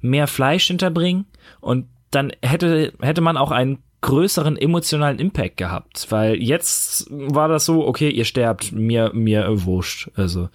mehr 0.00 0.26
Fleisch 0.26 0.66
hinterbringen 0.66 1.26
und 1.60 1.86
dann 2.10 2.32
hätte, 2.42 2.92
hätte 3.00 3.22
man 3.22 3.36
auch 3.36 3.52
einen 3.52 3.82
größeren 4.02 4.56
emotionalen 4.58 5.18
Impact 5.18 5.56
gehabt, 5.56 6.08
weil 6.10 6.34
jetzt 6.34 7.06
war 7.10 7.48
das 7.48 7.64
so, 7.64 7.86
okay, 7.86 8.10
ihr 8.10 8.24
sterbt, 8.24 8.72
mir, 8.72 9.12
mir 9.14 9.64
wurscht. 9.64 10.10
Also, 10.16 10.50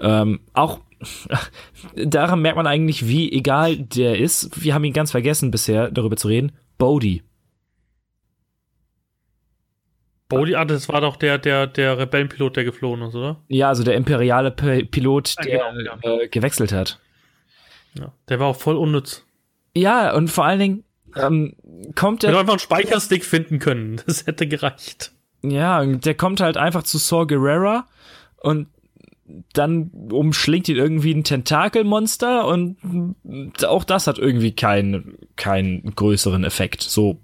ähm, 0.00 0.40
auch 0.54 0.80
daran 1.96 2.42
merkt 2.42 2.56
man 2.56 2.66
eigentlich, 2.66 3.06
wie 3.06 3.30
egal 3.30 3.76
der 3.76 4.18
ist. 4.18 4.62
Wir 4.62 4.74
haben 4.74 4.84
ihn 4.84 4.92
ganz 4.92 5.12
vergessen 5.12 5.50
bisher, 5.50 5.90
darüber 5.90 6.16
zu 6.16 6.28
reden. 6.28 6.52
Bodhi. 6.78 7.22
Bodhi, 10.28 10.56
ah, 10.56 10.64
das 10.64 10.88
war 10.88 11.00
doch 11.00 11.16
der, 11.16 11.38
der, 11.38 11.66
der 11.66 11.98
Rebellenpilot, 11.98 12.56
der 12.56 12.64
geflohen 12.64 13.02
ist, 13.02 13.14
oder? 13.14 13.40
Ja, 13.48 13.68
also 13.68 13.82
der 13.82 13.96
imperiale 13.96 14.50
P 14.50 14.84
Pilot, 14.84 15.34
ah, 15.38 15.42
der 15.42 15.72
genau, 15.72 15.98
ja. 16.02 16.20
äh, 16.20 16.28
gewechselt 16.28 16.72
hat. 16.72 16.98
Ja, 17.94 18.12
der 18.28 18.40
war 18.40 18.48
auch 18.48 18.56
voll 18.56 18.76
unnütz. 18.76 19.24
Ja, 19.74 20.14
und 20.14 20.28
vor 20.28 20.44
allen 20.44 20.58
Dingen 20.58 20.84
ähm, 21.16 21.54
kommt 21.94 22.22
der. 22.22 22.30
Hätte 22.30 22.40
einfach 22.40 22.54
einen 22.54 22.60
Speicherstick 22.60 23.24
finden 23.24 23.58
können. 23.58 24.00
Das 24.06 24.26
hätte 24.26 24.46
gereicht. 24.46 25.12
Ja, 25.42 25.84
der 25.84 26.14
kommt 26.14 26.40
halt 26.40 26.56
einfach 26.56 26.82
zu 26.82 26.98
Saw 26.98 27.26
Gerrera 27.26 27.86
und 28.38 28.68
dann 29.52 29.90
umschlingt 30.10 30.68
ihn 30.68 30.76
irgendwie 30.76 31.12
ein 31.12 31.24
Tentakelmonster 31.24 32.46
und 32.46 32.76
auch 33.66 33.84
das 33.84 34.06
hat 34.06 34.18
irgendwie 34.18 34.52
keinen 34.52 35.18
keinen 35.36 35.94
größeren 35.94 36.44
Effekt. 36.44 36.82
So. 36.82 37.20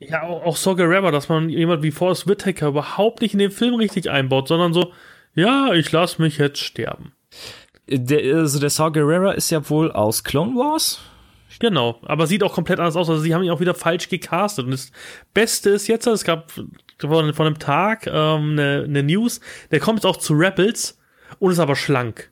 Ja, 0.00 0.22
auch, 0.22 0.44
auch 0.44 0.56
Saw 0.56 0.74
Gerrera, 0.74 1.10
dass 1.10 1.28
man 1.28 1.48
jemand 1.48 1.82
wie 1.82 1.92
Forrest 1.92 2.26
Whitaker 2.26 2.68
überhaupt 2.68 3.22
nicht 3.22 3.34
in 3.34 3.38
den 3.38 3.50
Film 3.50 3.74
richtig 3.74 4.10
einbaut, 4.10 4.48
sondern 4.48 4.72
so, 4.74 4.92
ja, 5.34 5.72
ich 5.72 5.90
lass 5.92 6.18
mich 6.18 6.38
jetzt 6.38 6.58
sterben. 6.58 7.12
Der, 7.88 8.36
also 8.36 8.58
der 8.58 8.70
Saw 8.70 8.90
Gerrera 8.90 9.32
ist 9.32 9.50
ja 9.50 9.68
wohl 9.70 9.92
aus 9.92 10.24
Clone 10.24 10.54
Wars. 10.56 11.00
Genau, 11.60 11.98
aber 12.02 12.26
sieht 12.26 12.42
auch 12.42 12.52
komplett 12.52 12.78
anders 12.78 12.96
aus. 12.96 13.10
Also 13.10 13.22
sie 13.22 13.34
haben 13.34 13.42
ihn 13.42 13.50
auch 13.50 13.60
wieder 13.60 13.74
falsch 13.74 14.08
gecastet. 14.08 14.64
Und 14.66 14.70
das 14.70 14.92
Beste 15.34 15.70
ist 15.70 15.88
jetzt, 15.88 16.06
es 16.06 16.24
gab 16.24 16.52
von, 16.98 17.34
von 17.34 17.46
einem 17.46 17.58
Tag 17.58 18.06
ähm, 18.06 18.52
eine, 18.52 18.84
eine 18.84 19.02
News, 19.02 19.40
der 19.70 19.80
kommt 19.80 19.98
jetzt 19.98 20.06
auch 20.06 20.18
zu 20.18 20.34
Rebels 20.34 20.98
und 21.38 21.50
ist 21.50 21.58
aber 21.58 21.76
schlank. 21.76 22.30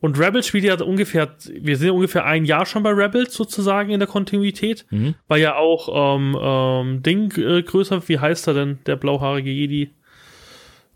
Und 0.00 0.18
Rebels 0.18 0.46
spielt 0.46 0.64
ja 0.64 0.80
ungefähr, 0.82 1.36
wir 1.60 1.76
sind 1.76 1.88
ja 1.88 1.92
ungefähr 1.92 2.24
ein 2.24 2.46
Jahr 2.46 2.64
schon 2.64 2.82
bei 2.82 2.90
Rebels 2.90 3.34
sozusagen 3.34 3.90
in 3.90 4.00
der 4.00 4.08
Kontinuität, 4.08 4.86
mhm. 4.90 5.14
weil 5.28 5.42
ja 5.42 5.56
auch 5.56 6.16
ähm, 6.16 6.36
ähm, 6.40 7.02
Ding 7.02 7.36
äh, 7.36 7.62
größer, 7.62 8.08
wie 8.08 8.18
heißt 8.18 8.48
er 8.48 8.54
denn, 8.54 8.78
der 8.86 8.96
blauhaarige 8.96 9.50
Jedi? 9.50 9.90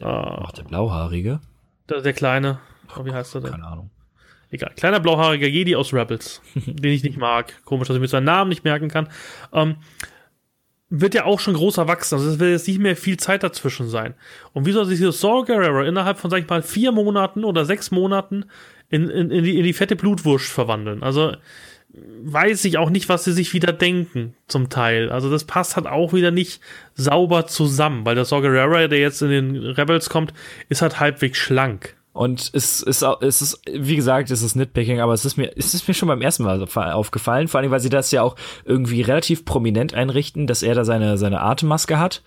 Ach, 0.01 0.53
der 0.53 0.65
blauhaarige? 0.65 1.41
Der, 1.89 2.01
der 2.01 2.13
kleine, 2.15 2.61
wie 3.03 3.13
heißt 3.13 3.35
er 3.35 3.41
denn? 3.43 3.51
Keine 3.53 3.67
Ahnung. 3.67 3.91
Egal. 4.55 4.71
Kleiner 4.77 5.01
blauhaariger 5.01 5.49
Jedi 5.49 5.75
aus 5.75 5.93
Rebels, 5.93 6.41
den 6.55 6.93
ich 6.93 7.03
nicht 7.03 7.17
mag. 7.17 7.53
Komisch, 7.65 7.89
dass 7.89 7.97
ich 7.97 8.01
mir 8.01 8.07
seinen 8.07 8.27
Namen 8.27 8.51
nicht 8.51 8.63
merken 8.63 8.87
kann. 8.89 9.09
Ähm, 9.53 9.79
wird 10.91 11.15
ja 11.15 11.25
auch 11.25 11.41
schon 11.41 11.55
groß 11.55 11.79
erwachsen. 11.79 12.15
Also 12.15 12.31
es 12.31 12.39
wird 12.39 12.53
jetzt 12.53 12.69
nicht 12.69 12.79
mehr 12.79 12.95
viel 12.95 13.17
Zeit 13.17 13.43
dazwischen 13.43 13.89
sein. 13.89 14.15
Und 14.53 14.65
wie 14.65 14.71
soll 14.71 14.85
sich 14.85 14.99
dieses 14.99 15.21
Saw 15.21 15.43
Gerrera 15.45 15.83
innerhalb 15.85 16.19
von, 16.19 16.31
sag 16.31 16.39
ich 16.39 16.49
mal, 16.49 16.63
vier 16.63 16.93
Monaten 16.93 17.43
oder 17.43 17.65
sechs 17.65 17.91
Monaten 17.91 18.45
in, 18.91 19.11
in, 19.11 19.33
in, 19.33 19.43
die, 19.43 19.59
in 19.59 19.65
die 19.65 19.73
fette 19.73 19.97
Blutwurst 19.97 20.47
verwandeln? 20.47 21.03
Also 21.03 21.33
weiß 22.23 22.65
ich 22.65 22.79
auch 22.79 22.91
nicht, 22.91 23.09
was 23.09 23.25
sie 23.25 23.33
sich 23.33 23.55
wieder 23.55 23.73
denken, 23.73 24.37
zum 24.47 24.69
Teil. 24.69 25.11
Also 25.11 25.33
das 25.33 25.43
passt 25.43 25.75
halt 25.75 25.89
auch 25.89 26.13
wieder 26.13 26.31
nicht 26.31 26.61
sauber 26.95 27.49
zusammen, 27.49 28.07
weil 28.07 28.15
der 28.15 28.25
Saw 28.25 28.41
Gerrera, 28.41 28.87
der 28.87 29.01
jetzt 29.01 29.21
in 29.21 29.31
den 29.31 29.57
Rebels 29.57 30.11
kommt, 30.11 30.33
ist 30.69 30.81
halt 30.81 31.01
halbwegs 31.01 31.39
schlank. 31.39 31.97
Und 32.15 32.53
es 32.55 32.81
ist, 32.81 33.03
es 33.03 33.43
ist, 33.43 33.61
wie 33.69 33.97
gesagt, 33.97 34.31
es 34.31 34.41
ist 34.41 34.55
Nitpicking, 34.55 35.01
aber 35.01 35.15
es 35.15 35.25
ist 35.25 35.37
mir, 35.37 35.51
es 35.57 35.75
ist 35.75 35.89
mir 35.89 35.95
schon 35.95 36.07
beim 36.07 36.23
ersten 36.23 36.45
Mal 36.45 36.65
aufgefallen, 36.93 37.49
vor 37.49 37.59
allem, 37.59 37.73
weil 37.73 37.81
sie 37.81 37.89
das 37.89 38.13
ja 38.13 38.23
auch 38.23 38.37
irgendwie 38.65 39.03
relativ 39.03 39.45
prominent 39.45 39.95
einrichten, 39.95 40.47
dass 40.47 40.63
er 40.63 40.77
da 40.77 40.85
seine, 40.85 41.19
seine 41.19 41.41
Atemmaske 41.41 41.99
hat. 41.99 42.23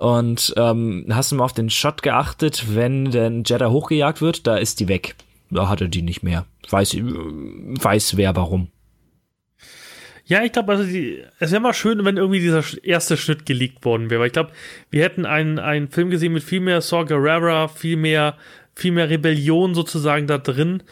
Und 0.00 0.52
ähm, 0.56 1.06
hast 1.10 1.30
du 1.30 1.36
mal 1.36 1.44
auf 1.44 1.52
den 1.52 1.70
Shot 1.70 2.02
geachtet, 2.02 2.74
wenn 2.74 3.12
der 3.12 3.30
Jeddah 3.46 3.70
hochgejagt 3.70 4.20
wird, 4.20 4.48
da 4.48 4.56
ist 4.56 4.80
die 4.80 4.88
weg. 4.88 5.14
Da 5.48 5.68
hat 5.68 5.80
er 5.80 5.88
die 5.88 6.02
nicht 6.02 6.24
mehr. 6.24 6.44
Weiß, 6.68 6.96
weiß 6.96 8.16
wer 8.16 8.34
warum. 8.34 8.66
Ja, 10.30 10.44
ich 10.44 10.52
glaube, 10.52 10.70
also 10.70 10.84
die, 10.84 11.24
es 11.40 11.50
wäre 11.50 11.60
mal 11.60 11.74
schön, 11.74 12.04
wenn 12.04 12.16
irgendwie 12.16 12.38
dieser 12.38 12.62
erste 12.84 13.16
Schnitt 13.16 13.46
geleakt 13.46 13.84
worden 13.84 14.10
wäre. 14.10 14.20
Weil 14.20 14.28
ich 14.28 14.32
glaube, 14.32 14.52
wir 14.88 15.02
hätten 15.02 15.26
einen, 15.26 15.58
einen 15.58 15.88
Film 15.88 16.08
gesehen 16.08 16.32
mit 16.32 16.44
viel 16.44 16.60
mehr 16.60 16.80
Saw 16.80 17.04
Gerrera, 17.04 17.66
viel 17.66 17.96
mehr 17.96 18.36
viel 18.80 18.92
mehr 18.92 19.10
Rebellion 19.10 19.74
sozusagen 19.74 20.26
da 20.26 20.38
drin. 20.38 20.82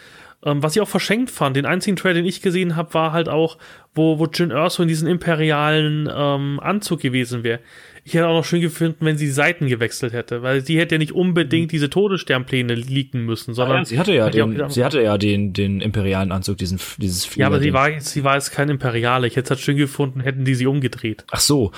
Ähm, 0.44 0.62
was 0.62 0.76
ich 0.76 0.82
auch 0.82 0.88
verschenkt 0.88 1.32
fand, 1.32 1.56
den 1.56 1.66
einzigen 1.66 1.96
Trailer, 1.96 2.14
den 2.14 2.26
ich 2.26 2.42
gesehen 2.42 2.76
habe, 2.76 2.94
war 2.94 3.12
halt 3.12 3.28
auch, 3.28 3.58
wo, 3.92 4.20
wo 4.20 4.26
Jin 4.26 4.52
Erso 4.52 4.82
in 4.82 4.88
diesem 4.88 5.08
imperialen 5.08 6.08
ähm, 6.14 6.60
Anzug 6.62 7.00
gewesen 7.00 7.42
wäre. 7.42 7.58
Ich 8.04 8.14
hätte 8.14 8.28
auch 8.28 8.34
noch 8.34 8.44
schön 8.44 8.60
gefunden, 8.60 9.04
wenn 9.04 9.18
sie 9.18 9.28
Seiten 9.28 9.66
gewechselt 9.66 10.12
hätte, 10.12 10.42
weil 10.42 10.64
sie 10.64 10.78
hätte 10.78 10.94
ja 10.94 10.98
nicht 11.00 11.12
unbedingt 11.12 11.66
mhm. 11.66 11.70
diese 11.70 11.90
Todessternpläne 11.90 12.74
leaken 12.74 13.24
müssen, 13.24 13.52
sondern. 13.52 13.78
Ja, 13.78 13.84
sie 13.84 13.98
hatte 13.98 14.14
ja, 14.14 14.30
den, 14.30 14.70
sie 14.70 14.84
hatte 14.84 15.02
ja 15.02 15.18
den, 15.18 15.52
den 15.52 15.80
imperialen 15.80 16.30
Anzug, 16.30 16.56
diesen, 16.58 16.78
dieses 16.98 17.24
Flieger 17.24 17.40
Ja, 17.40 17.46
aber 17.48 17.58
sie 17.58 17.72
war, 17.72 18.00
sie 18.00 18.22
war 18.22 18.34
jetzt 18.34 18.52
kein 18.52 18.68
Imperiale. 18.68 19.26
Ich 19.26 19.34
hätte 19.34 19.46
es 19.46 19.50
halt 19.50 19.60
schön 19.60 19.76
gefunden, 19.76 20.20
hätten 20.20 20.44
die 20.44 20.54
sie 20.54 20.68
umgedreht. 20.68 21.24
Ach 21.32 21.40
so. 21.40 21.72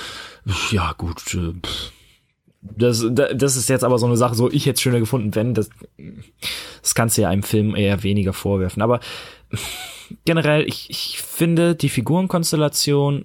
Ja, 0.71 0.95
gut. 0.99 1.35
Äh, 1.35 1.55
pff 1.67 1.93
das, 2.63 3.05
das 3.11 3.57
ist 3.57 3.69
jetzt 3.69 3.85
aber 3.85 3.99
so 3.99 4.07
eine 4.07 4.17
Sache, 4.17 4.35
so 4.35 4.51
ich 4.51 4.67
hätte 4.67 4.75
es 4.75 4.83
schöner 4.83 5.01
gefunden, 5.01 5.35
wenn, 5.35 5.55
das, 5.55 5.71
das 6.83 6.95
kannst 6.95 7.17
du 7.17 7.23
ja 7.23 7.31
einem 7.31 7.43
Film 7.43 7.75
eher 7.75 8.03
weniger 8.03 8.33
vorwerfen. 8.33 8.83
Aber 8.83 9.01
generell, 10.25 10.67
ich, 10.69 10.91
ich 10.91 11.23
finde 11.23 11.75
die 11.75 11.89
Figurenkonstellation 11.89 13.25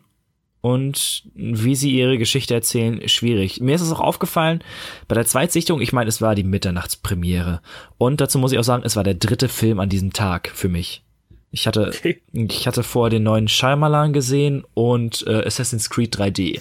und 0.62 1.24
wie 1.36 1.76
sie 1.76 1.92
ihre 1.92 2.18
Geschichte 2.18 2.56
erzählen, 2.56 3.08
schwierig. 3.08 3.62
Mir 3.62 3.76
ist 3.76 3.82
es 3.82 3.92
auch 3.92 4.00
aufgefallen, 4.00 4.64
bei 5.08 5.14
der 5.14 5.26
Zweitsichtung, 5.26 5.80
ich 5.80 5.94
meine, 5.94 6.08
es 6.08 6.22
war 6.22 6.34
die 6.34 6.44
Mitternachtspremiere. 6.44 7.62
Und 7.98 8.20
dazu 8.20 8.40
muss 8.40 8.52
ich 8.52 8.58
auch 8.58 8.64
sagen, 8.64 8.84
es 8.84 8.96
war 8.96 9.04
der 9.04 9.14
dritte 9.14 9.48
Film 9.48 9.80
an 9.80 9.90
diesem 9.90 10.12
Tag 10.14 10.50
für 10.54 10.70
mich. 10.70 11.04
Ich 11.52 11.68
hatte, 11.68 11.90
okay. 11.90 12.22
ich 12.34 12.68
hatte 12.68 12.84
vor 12.84 13.10
den 13.10 13.24
neuen 13.24 13.48
Shyamalan 13.48 14.12
gesehen 14.12 14.64
und 14.74 15.26
äh, 15.28 15.46
Assassin's 15.46 15.90
Creed 15.90 16.18
3D. 16.18 16.60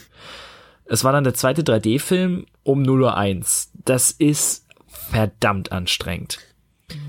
Es 0.84 1.02
war 1.02 1.12
dann 1.12 1.24
der 1.24 1.34
zweite 1.34 1.62
3D-Film 1.62 2.44
um 2.64 2.82
0.01 2.82 3.36
Uhr. 3.38 3.80
Das 3.84 4.10
ist 4.10 4.66
verdammt 4.88 5.72
anstrengend. 5.72 6.38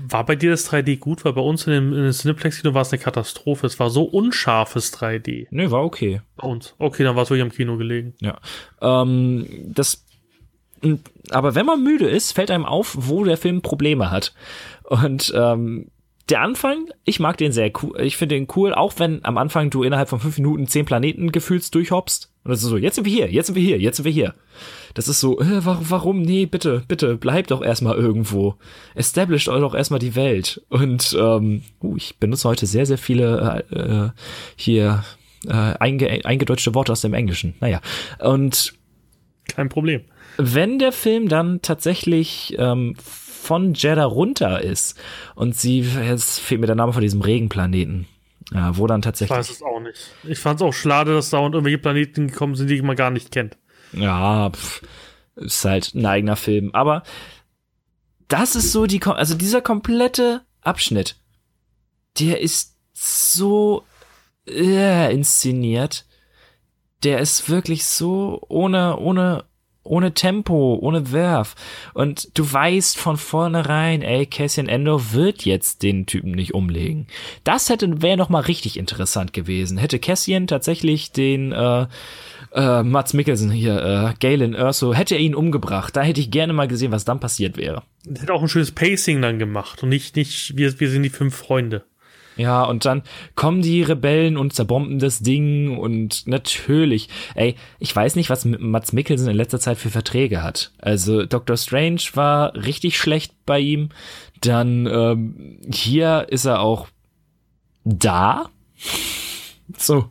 War 0.08 0.24
bei 0.24 0.36
dir 0.36 0.50
das 0.50 0.70
3D 0.70 0.98
gut? 0.98 1.24
Weil 1.24 1.34
bei 1.34 1.40
uns 1.40 1.66
in 1.66 1.72
dem, 1.72 1.92
in 1.92 2.02
dem 2.04 2.12
Cineplex-Kino 2.12 2.74
war 2.74 2.82
es 2.82 2.92
eine 2.92 3.02
Katastrophe. 3.02 3.66
Es 3.66 3.78
war 3.78 3.90
so 3.90 4.04
unscharfes 4.04 4.92
3D. 4.94 5.48
Nee, 5.50 5.70
war 5.70 5.84
okay. 5.84 6.22
Bei 6.36 6.46
uns. 6.46 6.74
Okay, 6.78 7.04
dann 7.04 7.16
war 7.16 7.24
es 7.24 7.30
wirklich 7.30 7.44
am 7.44 7.52
Kino 7.54 7.76
gelegen. 7.76 8.14
Ja. 8.20 8.38
Ähm, 8.80 9.46
das 9.66 10.04
aber 11.30 11.54
wenn 11.54 11.66
man 11.66 11.82
müde 11.82 12.08
ist, 12.08 12.32
fällt 12.32 12.50
einem 12.50 12.66
auf, 12.66 12.96
wo 12.98 13.24
der 13.24 13.38
Film 13.38 13.62
Probleme 13.62 14.10
hat. 14.10 14.34
Und 14.84 15.32
ähm, 15.34 15.90
der 16.28 16.40
Anfang, 16.40 16.88
ich 17.04 17.20
mag 17.20 17.36
den 17.36 17.52
sehr 17.52 17.70
cool. 17.82 18.00
Ich 18.00 18.16
finde 18.16 18.34
den 18.34 18.48
cool, 18.56 18.74
auch 18.74 18.94
wenn 18.98 19.24
am 19.24 19.38
Anfang 19.38 19.70
du 19.70 19.84
innerhalb 19.84 20.08
von 20.08 20.18
fünf 20.18 20.38
Minuten 20.38 20.66
zehn 20.66 20.84
Planeten 20.84 21.30
gefühlst 21.30 21.74
durchhoppst. 21.74 22.32
Und 22.42 22.50
das 22.50 22.62
ist 22.62 22.68
so, 22.68 22.76
jetzt 22.76 22.96
sind 22.96 23.04
wir 23.04 23.12
hier, 23.12 23.30
jetzt 23.30 23.46
sind 23.46 23.54
wir 23.54 23.62
hier, 23.62 23.78
jetzt 23.78 23.96
sind 23.96 24.04
wir 24.04 24.12
hier. 24.12 24.34
Das 24.94 25.08
ist 25.08 25.20
so, 25.20 25.40
äh, 25.40 25.60
warum, 25.64 26.22
nee, 26.22 26.46
bitte, 26.46 26.82
bitte, 26.88 27.16
bleibt 27.16 27.50
doch 27.52 27.62
erstmal 27.62 27.96
irgendwo. 27.96 28.56
Established 28.94 29.48
euch 29.48 29.60
doch 29.60 29.74
erstmal 29.74 30.00
die 30.00 30.16
Welt. 30.16 30.62
Und 30.68 31.16
ähm, 31.18 31.62
uh, 31.82 31.96
ich 31.96 32.16
benutze 32.18 32.48
heute 32.48 32.66
sehr, 32.66 32.86
sehr 32.86 32.98
viele 32.98 33.64
äh, 33.70 33.76
äh, 33.76 34.10
hier 34.56 35.04
äh, 35.46 35.52
einge 35.52 36.24
eingedeutschte 36.24 36.74
Worte 36.74 36.92
aus 36.92 37.02
dem 37.02 37.14
Englischen. 37.14 37.54
Naja. 37.60 37.80
Und 38.18 38.74
kein 39.54 39.68
Problem. 39.68 40.02
Wenn 40.38 40.78
der 40.78 40.92
Film 40.92 41.28
dann 41.28 41.62
tatsächlich 41.62 42.56
ähm, 42.58 42.94
von 43.36 43.74
Jeddah 43.74 44.04
runter 44.04 44.60
ist 44.60 44.98
und 45.34 45.56
sie, 45.56 45.80
jetzt 45.80 46.40
fehlt 46.40 46.60
mir 46.60 46.66
der 46.66 46.76
Name 46.76 46.92
von 46.92 47.02
diesem 47.02 47.20
Regenplaneten, 47.20 48.06
ja, 48.52 48.76
wo 48.76 48.86
dann 48.86 49.02
tatsächlich. 49.02 49.36
Ich 49.36 49.38
weiß 49.38 49.50
es 49.50 49.62
auch 49.62 49.80
nicht. 49.80 50.12
Ich 50.24 50.38
fand 50.38 50.60
es 50.60 50.66
auch 50.66 50.72
schade, 50.72 51.14
dass 51.14 51.30
da 51.30 51.38
und 51.38 51.52
irgendwelche 51.52 51.78
Planeten 51.78 52.28
gekommen 52.28 52.54
sind, 52.54 52.68
die 52.68 52.82
man 52.82 52.96
gar 52.96 53.10
nicht 53.10 53.30
kennt. 53.30 53.56
Ja, 53.92 54.50
pff, 54.50 54.82
ist 55.36 55.64
halt 55.64 55.94
ein 55.94 56.06
eigener 56.06 56.36
Film. 56.36 56.70
Aber 56.72 57.02
das 58.28 58.56
ist 58.56 58.72
so 58.72 58.86
die, 58.86 59.02
also 59.02 59.34
dieser 59.34 59.60
komplette 59.60 60.42
Abschnitt, 60.62 61.16
der 62.18 62.40
ist 62.40 62.76
so 62.92 63.84
äh, 64.48 65.12
inszeniert. 65.12 66.06
Der 67.02 67.20
ist 67.20 67.50
wirklich 67.50 67.84
so 67.84 68.42
ohne, 68.48 68.98
ohne 68.98 69.44
ohne 69.86 70.14
Tempo, 70.14 70.78
ohne 70.80 71.12
Werf. 71.12 71.54
Und 71.94 72.36
du 72.38 72.50
weißt 72.50 72.98
von 72.98 73.16
vornherein, 73.16 74.02
ey, 74.02 74.26
Cassian 74.26 74.68
Endor 74.68 75.12
wird 75.12 75.44
jetzt 75.44 75.82
den 75.82 76.06
Typen 76.06 76.32
nicht 76.32 76.54
umlegen. 76.54 77.06
Das 77.44 77.68
hätte 77.68 78.02
wäre 78.02 78.16
noch 78.16 78.28
mal 78.28 78.40
richtig 78.40 78.78
interessant 78.78 79.32
gewesen. 79.32 79.78
Hätte 79.78 79.98
Cassian 79.98 80.46
tatsächlich 80.46 81.12
den 81.12 81.52
äh, 81.52 81.86
äh, 82.52 82.82
Mats 82.82 83.12
Mikkelsen 83.12 83.50
hier, 83.50 83.76
äh, 83.82 84.14
Galen 84.20 84.54
Erso, 84.54 84.94
hätte 84.94 85.14
er 85.14 85.20
ihn 85.20 85.34
umgebracht. 85.34 85.94
Da 85.94 86.02
hätte 86.02 86.20
ich 86.20 86.30
gerne 86.30 86.52
mal 86.52 86.68
gesehen, 86.68 86.92
was 86.92 87.04
dann 87.04 87.20
passiert 87.20 87.56
wäre. 87.56 87.82
Hätte 88.06 88.32
auch 88.32 88.42
ein 88.42 88.48
schönes 88.48 88.72
Pacing 88.72 89.20
dann 89.20 89.38
gemacht 89.38 89.82
und 89.82 89.88
nicht, 89.88 90.16
nicht, 90.16 90.56
wir, 90.56 90.78
wir 90.80 90.90
sind 90.90 91.02
die 91.02 91.10
fünf 91.10 91.34
Freunde. 91.36 91.84
Ja, 92.36 92.64
und 92.64 92.84
dann 92.84 93.02
kommen 93.34 93.62
die 93.62 93.82
Rebellen 93.82 94.36
und 94.36 94.52
zerbomben 94.52 94.98
das 94.98 95.20
Ding 95.20 95.76
und 95.76 96.26
natürlich, 96.26 97.08
ey, 97.34 97.56
ich 97.78 97.96
weiß 97.96 98.14
nicht, 98.16 98.28
was 98.28 98.44
Mats 98.44 98.92
Mikkelsen 98.92 99.28
in 99.28 99.36
letzter 99.36 99.58
Zeit 99.58 99.78
für 99.78 99.90
Verträge 99.90 100.42
hat. 100.42 100.72
Also 100.78 101.24
Doctor 101.24 101.56
Strange 101.56 102.02
war 102.14 102.54
richtig 102.54 102.98
schlecht 102.98 103.32
bei 103.46 103.58
ihm. 103.58 103.88
Dann 104.42 104.86
ähm, 104.86 105.58
hier 105.72 106.26
ist 106.28 106.44
er 106.44 106.60
auch 106.60 106.88
da. 107.84 108.50
So. 109.78 110.10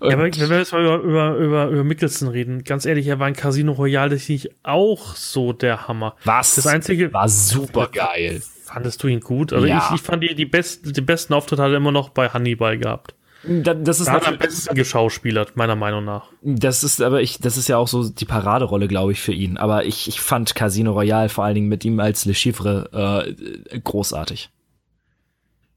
Und 0.00 0.10
ja, 0.10 0.16
aber 0.16 0.24
wenn 0.24 0.50
wir 0.50 0.58
jetzt 0.58 0.72
mal 0.72 0.82
über, 0.84 0.98
über, 0.98 1.36
über, 1.36 1.68
über 1.68 1.84
Mickelson 1.84 2.28
reden, 2.28 2.62
ganz 2.62 2.84
ehrlich, 2.84 3.06
er 3.06 3.18
war 3.18 3.26
in 3.26 3.34
Casino 3.34 3.72
Royale 3.72 4.10
das 4.10 4.28
nicht 4.28 4.50
auch 4.62 5.16
so 5.16 5.52
der 5.52 5.88
Hammer. 5.88 6.14
Was? 6.24 6.56
Das 6.56 6.66
einzige 6.66 7.12
war 7.12 7.28
super 7.28 7.88
geil. 7.90 8.42
Fandest 8.74 9.02
du 9.02 9.06
ihn 9.06 9.20
gut? 9.20 9.52
Also 9.52 9.66
ja. 9.66 9.86
ich, 9.88 10.00
ich 10.00 10.02
fand 10.02 10.22
die, 10.22 10.34
die, 10.34 10.46
besten, 10.46 10.92
die 10.92 11.00
besten 11.00 11.32
Auftritte 11.32 11.62
hat 11.62 11.70
er 11.70 11.76
immer 11.76 11.92
noch 11.92 12.08
bei 12.08 12.28
Hannibal 12.28 12.76
gehabt. 12.76 13.14
das 13.44 14.00
ist 14.00 14.08
da 14.08 14.14
hat 14.14 14.26
am 14.26 14.36
besten 14.36 14.74
geschauspielert, 14.74 15.56
meiner 15.56 15.76
Meinung 15.76 16.04
nach. 16.04 16.26
Das 16.42 16.82
ist 16.82 17.00
aber 17.00 17.22
ich, 17.22 17.38
das 17.38 17.56
ist 17.56 17.68
ja 17.68 17.76
auch 17.76 17.86
so 17.86 18.08
die 18.08 18.24
Paraderolle, 18.24 18.88
glaube 18.88 19.12
ich, 19.12 19.20
für 19.20 19.32
ihn. 19.32 19.58
Aber 19.58 19.84
ich, 19.84 20.08
ich 20.08 20.20
fand 20.20 20.56
Casino 20.56 20.90
Royale 20.90 21.28
vor 21.28 21.44
allen 21.44 21.54
Dingen 21.54 21.68
mit 21.68 21.84
ihm 21.84 22.00
als 22.00 22.24
Le 22.24 22.34
Chiffre 22.34 23.24
äh, 23.70 23.78
großartig. 23.78 24.50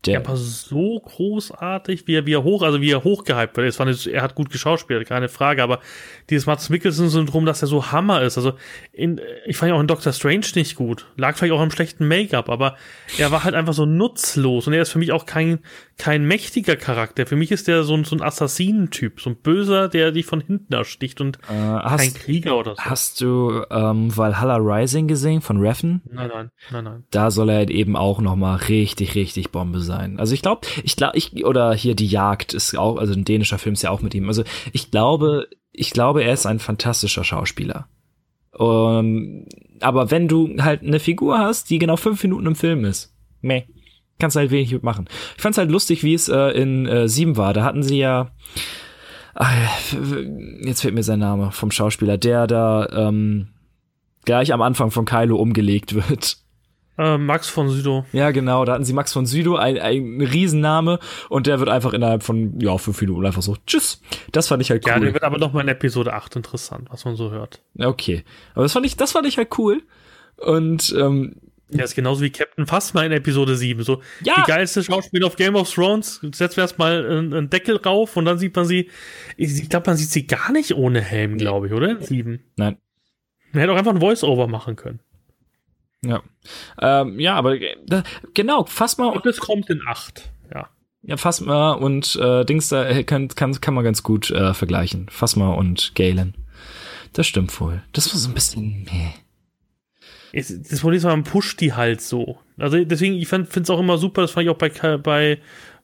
Der 0.07 0.19
aber 0.19 0.35
so 0.35 0.99
großartig, 0.99 2.07
wie 2.07 2.15
er, 2.15 2.25
wie 2.25 2.33
er 2.33 2.43
hoch, 2.43 2.63
also 2.63 2.81
wie 2.81 2.91
er 2.91 3.03
hochgehypt 3.03 3.57
wird. 3.57 3.75
Fand 3.75 4.07
er 4.07 4.21
hat 4.21 4.35
gut 4.35 4.49
geschauspielt, 4.49 5.07
keine 5.07 5.29
Frage, 5.29 5.63
aber 5.63 5.79
dieses 6.29 6.45
Mats 6.45 6.69
Mikkelsen-Syndrom, 6.69 7.45
dass 7.45 7.61
er 7.61 7.67
so 7.67 7.91
Hammer 7.91 8.21
ist. 8.21 8.37
Also 8.37 8.53
in, 8.93 9.21
ich 9.45 9.57
fand 9.57 9.71
ihn 9.71 9.75
auch 9.75 9.81
in 9.81 9.87
Doctor 9.87 10.13
Strange 10.13 10.45
nicht 10.55 10.75
gut. 10.75 11.05
Lag 11.17 11.37
vielleicht 11.37 11.53
auch 11.53 11.61
im 11.61 11.71
schlechten 11.71 12.07
Make-up, 12.07 12.49
aber 12.49 12.75
er 13.17 13.31
war 13.31 13.43
halt 13.43 13.55
einfach 13.55 13.73
so 13.73 13.85
nutzlos 13.85 14.67
und 14.67 14.73
er 14.73 14.81
ist 14.81 14.89
für 14.89 14.99
mich 14.99 15.11
auch 15.11 15.25
kein, 15.25 15.59
kein 15.97 16.25
mächtiger 16.25 16.75
Charakter. 16.75 17.25
Für 17.25 17.35
mich 17.35 17.51
ist 17.51 17.67
der 17.67 17.83
so 17.83 17.95
ein, 17.95 18.03
so 18.03 18.15
ein 18.15 18.21
Assassinentyp, 18.21 19.19
so 19.19 19.31
ein 19.31 19.35
Böser, 19.37 19.89
der 19.89 20.11
dich 20.11 20.25
von 20.25 20.41
hinten 20.41 20.71
ersticht 20.73 21.19
und 21.21 21.37
äh, 21.49 21.53
hast, 21.53 22.01
kein 22.01 22.13
Krieger 22.13 22.57
oder 22.57 22.75
so. 22.75 22.81
Hast 22.81 23.21
du 23.21 23.63
ähm, 23.71 24.15
Valhalla 24.15 24.57
Rising 24.57 25.07
gesehen 25.07 25.41
von 25.41 25.57
Reffen? 25.57 26.01
Nein, 26.05 26.29
nein, 26.33 26.51
nein, 26.71 26.83
nein. 26.83 27.03
Da 27.09 27.31
soll 27.31 27.49
er 27.49 27.57
halt 27.57 27.71
eben 27.71 27.95
auch 27.95 28.21
noch 28.21 28.35
mal 28.35 28.55
richtig, 28.55 29.15
richtig 29.15 29.51
Bombe 29.51 29.79
sein. 29.79 30.19
Also 30.19 30.33
ich 30.33 30.41
glaube, 30.41 30.67
ich 30.83 30.95
glaube, 30.95 31.17
ich 31.17 31.45
oder 31.45 31.73
hier 31.73 31.95
die 31.95 32.07
Jagd 32.07 32.53
ist 32.53 32.77
auch, 32.77 32.97
also 32.97 33.13
ein 33.13 33.25
dänischer 33.25 33.57
Film 33.57 33.73
ist 33.73 33.81
ja 33.81 33.89
auch 33.89 34.01
mit 34.01 34.13
ihm. 34.13 34.27
Also 34.27 34.43
ich 34.73 34.91
glaube, 34.91 35.47
ich 35.71 35.91
glaube, 35.91 36.23
er 36.23 36.33
ist 36.33 36.45
ein 36.45 36.59
fantastischer 36.59 37.23
Schauspieler. 37.23 37.87
Um, 38.51 39.45
aber 39.81 40.09
wenn 40.09 40.27
du 40.27 40.57
halt 40.59 40.81
eine 40.81 40.99
Figur 40.99 41.37
hast, 41.37 41.69
die 41.69 41.77
genau 41.77 41.95
fünf 41.95 42.23
Minuten 42.23 42.47
im 42.47 42.55
Film 42.55 42.85
ist, 42.85 43.15
meh 43.41 43.65
kannst 44.19 44.35
du 44.35 44.39
halt 44.39 44.51
wenig 44.51 44.71
mitmachen. 44.71 45.07
Ich 45.35 45.41
fand's 45.41 45.57
halt 45.57 45.71
lustig, 45.71 46.03
wie 46.03 46.13
es 46.13 46.29
äh, 46.29 46.49
in 46.51 46.85
äh, 46.87 47.07
Sieben 47.07 47.37
war. 47.37 47.53
Da 47.53 47.63
hatten 47.63 47.83
sie 47.83 47.97
ja 47.97 48.31
ach, 49.37 49.53
jetzt 50.61 50.81
fehlt 50.81 50.95
mir 50.95 51.03
sein 51.03 51.19
Name 51.19 51.51
vom 51.51 51.71
Schauspieler, 51.71 52.17
der 52.17 52.47
da 52.47 52.87
ähm, 52.91 53.49
gleich 54.25 54.51
am 54.51 54.61
Anfang 54.61 54.91
von 54.91 55.05
Kylo 55.05 55.37
umgelegt 55.37 55.93
wird. 55.93 56.37
Äh, 56.97 57.19
Max 57.19 57.47
von 57.47 57.69
Südow. 57.69 58.05
Ja, 58.11 58.31
genau, 58.31 58.65
da 58.65 58.73
hatten 58.73 58.83
sie 58.83 58.93
Max 58.93 59.13
von 59.13 59.27
Südow, 59.27 59.57
ein, 59.57 59.77
ein 59.77 60.19
Riesenname, 60.19 60.97
und 61.29 61.45
der 61.45 61.59
wird 61.59 61.69
einfach 61.69 61.93
innerhalb 61.93 62.23
von, 62.23 62.59
ja, 62.59 62.75
fünf 62.79 62.99
Minuten 62.99 63.25
einfach 63.25 63.43
so, 63.43 63.55
tschüss. 63.67 64.01
Das 64.31 64.47
fand 64.47 64.63
ich 64.63 64.71
halt 64.71 64.83
cool. 64.85 64.91
Ja, 64.91 64.99
der 64.99 65.13
wird 65.13 65.23
aber 65.23 65.37
noch 65.37 65.53
mal 65.53 65.61
in 65.61 65.67
Episode 65.67 66.13
8 66.13 66.37
interessant, 66.37 66.87
was 66.89 67.05
man 67.05 67.15
so 67.15 67.29
hört. 67.29 67.61
Okay. 67.77 68.23
Aber 68.55 68.63
das 68.63 68.73
fand 68.73 68.87
ich, 68.87 68.97
das 68.97 69.11
fand 69.11 69.27
ich 69.27 69.37
halt 69.37 69.55
cool. 69.59 69.83
Und 70.37 70.95
ähm, 70.97 71.35
ja, 71.69 71.83
ist 71.83 71.95
genauso 71.95 72.21
wie 72.21 72.29
Captain 72.29 72.65
Phasma 72.65 73.03
in 73.03 73.11
Episode 73.11 73.55
7. 73.55 73.83
So, 73.83 74.01
ja. 74.23 74.35
die 74.37 74.51
geilste 74.51 74.83
Schauspieler 74.83 75.27
auf 75.27 75.35
Game 75.35 75.55
of 75.55 75.71
Thrones, 75.73 76.21
setzen 76.33 76.57
wir 76.57 76.63
erstmal 76.63 77.05
einen, 77.05 77.33
einen 77.33 77.49
Deckel 77.49 77.77
rauf 77.77 78.15
und 78.15 78.25
dann 78.25 78.37
sieht 78.37 78.55
man 78.55 78.65
sie, 78.65 78.89
ich 79.35 79.69
glaube, 79.69 79.89
man 79.89 79.97
sieht 79.97 80.09
sie 80.09 80.27
gar 80.27 80.51
nicht 80.51 80.75
ohne 80.75 81.01
Helm, 81.01 81.37
glaube 81.37 81.67
ich, 81.67 81.73
oder? 81.73 81.89
In 81.89 82.01
7. 82.01 82.39
Nein. 82.55 82.77
Man 83.51 83.61
hätte 83.61 83.73
auch 83.73 83.77
einfach 83.77 83.93
ein 83.93 83.99
Voice-Over 83.99 84.47
machen 84.47 84.75
können. 84.75 84.99
Ja. 86.05 86.21
Ähm, 86.79 87.19
ja, 87.19 87.35
aber 87.35 87.59
äh, 87.59 87.75
da, 87.85 88.03
genau, 88.33 88.65
Phasma. 88.65 89.07
Und 89.07 89.25
es 89.25 89.39
kommt 89.39 89.69
in 89.69 89.81
8, 89.85 90.29
ja. 90.53 90.69
Ja, 91.01 91.17
Phasma 91.17 91.73
und 91.73 92.15
äh, 92.15 92.45
Dings 92.45 92.69
da 92.69 92.87
äh, 92.87 93.03
kann, 93.03 93.27
kann, 93.29 93.59
kann 93.59 93.73
man 93.73 93.83
ganz 93.83 94.03
gut 94.03 94.29
äh, 94.29 94.53
vergleichen. 94.53 95.07
Phasma 95.09 95.53
und 95.53 95.95
Galen. 95.95 96.35
Das 97.13 97.27
stimmt 97.27 97.59
wohl. 97.59 97.83
Das 97.93 98.13
war 98.13 98.19
so 98.19 98.29
ein 98.29 98.33
bisschen. 98.33 98.85
Meh 98.85 99.13
das 100.33 100.79
Problem 100.79 100.97
ist, 100.97 101.03
man 101.03 101.23
pusht 101.23 101.61
die 101.61 101.73
halt 101.73 102.01
so. 102.01 102.37
Also 102.57 102.83
deswegen, 102.83 103.15
ich 103.15 103.27
finde 103.27 103.49
es 103.49 103.69
auch 103.69 103.79
immer 103.79 103.97
super, 103.97 104.21
das 104.21 104.31
fand 104.31 104.45
ich 104.45 104.49
auch 104.49 104.57
bei, 104.57 104.69
bei, 104.97 105.39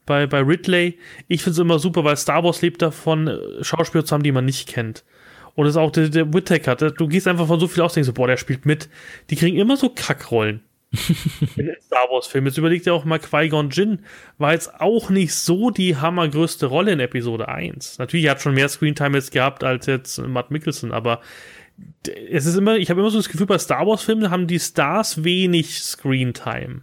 bei, 0.05 0.27
bei 0.27 0.39
Ridley. 0.39 0.97
Ich 1.27 1.43
finde 1.43 1.53
es 1.53 1.59
immer 1.59 1.79
super, 1.79 2.03
weil 2.03 2.17
Star 2.17 2.43
Wars 2.43 2.61
lebt 2.61 2.81
davon, 2.81 3.27
äh, 3.27 3.63
Schauspieler 3.63 4.05
zu 4.05 4.13
haben, 4.13 4.23
die 4.23 4.31
man 4.31 4.45
nicht 4.45 4.67
kennt. 4.67 5.03
Und 5.55 5.65
das 5.65 5.75
ist 5.75 5.77
auch 5.77 5.91
der, 5.91 6.09
der 6.09 6.33
Whittaker. 6.33 6.75
Du 6.75 7.07
gehst 7.07 7.27
einfach 7.27 7.47
von 7.47 7.59
so 7.59 7.67
viel 7.67 7.83
aus, 7.83 7.93
denkst 7.93 8.07
so, 8.07 8.13
boah, 8.13 8.27
der 8.27 8.37
spielt 8.37 8.65
mit. 8.65 8.89
Die 9.29 9.35
kriegen 9.35 9.57
immer 9.57 9.77
so 9.77 9.89
Kackrollen. 9.89 10.61
in 11.55 11.65
den 11.65 11.81
Star 11.81 12.07
Wars-Filmen. 12.09 12.47
Jetzt 12.47 12.57
überlegt 12.57 12.85
ja 12.85 12.93
auch 12.93 13.05
mal 13.05 13.19
Qui-Gon 13.19 13.69
Jinn, 13.71 13.99
war 14.37 14.53
jetzt 14.53 14.79
auch 14.79 15.09
nicht 15.09 15.33
so 15.33 15.71
die 15.71 15.97
hammergrößte 15.97 16.67
Rolle 16.67 16.91
in 16.91 16.99
Episode 16.99 17.47
1. 17.47 17.97
Natürlich, 17.97 18.27
er 18.27 18.31
hat 18.31 18.41
schon 18.41 18.53
mehr 18.53 18.69
Screentime 18.69 19.17
jetzt 19.17 19.31
gehabt 19.31 19.63
als 19.63 19.87
jetzt 19.87 20.19
Matt 20.19 20.51
Mickelson, 20.51 20.91
aber 20.91 21.21
es 22.29 22.45
ist 22.45 22.55
immer, 22.55 22.77
ich 22.77 22.89
habe 22.89 23.01
immer 23.01 23.09
so 23.09 23.17
das 23.17 23.29
Gefühl, 23.29 23.47
bei 23.47 23.57
Star 23.57 23.85
Wars-Filmen 23.87 24.29
haben 24.29 24.47
die 24.47 24.59
Stars 24.59 25.23
wenig 25.23 25.81
Screentime. 25.81 26.81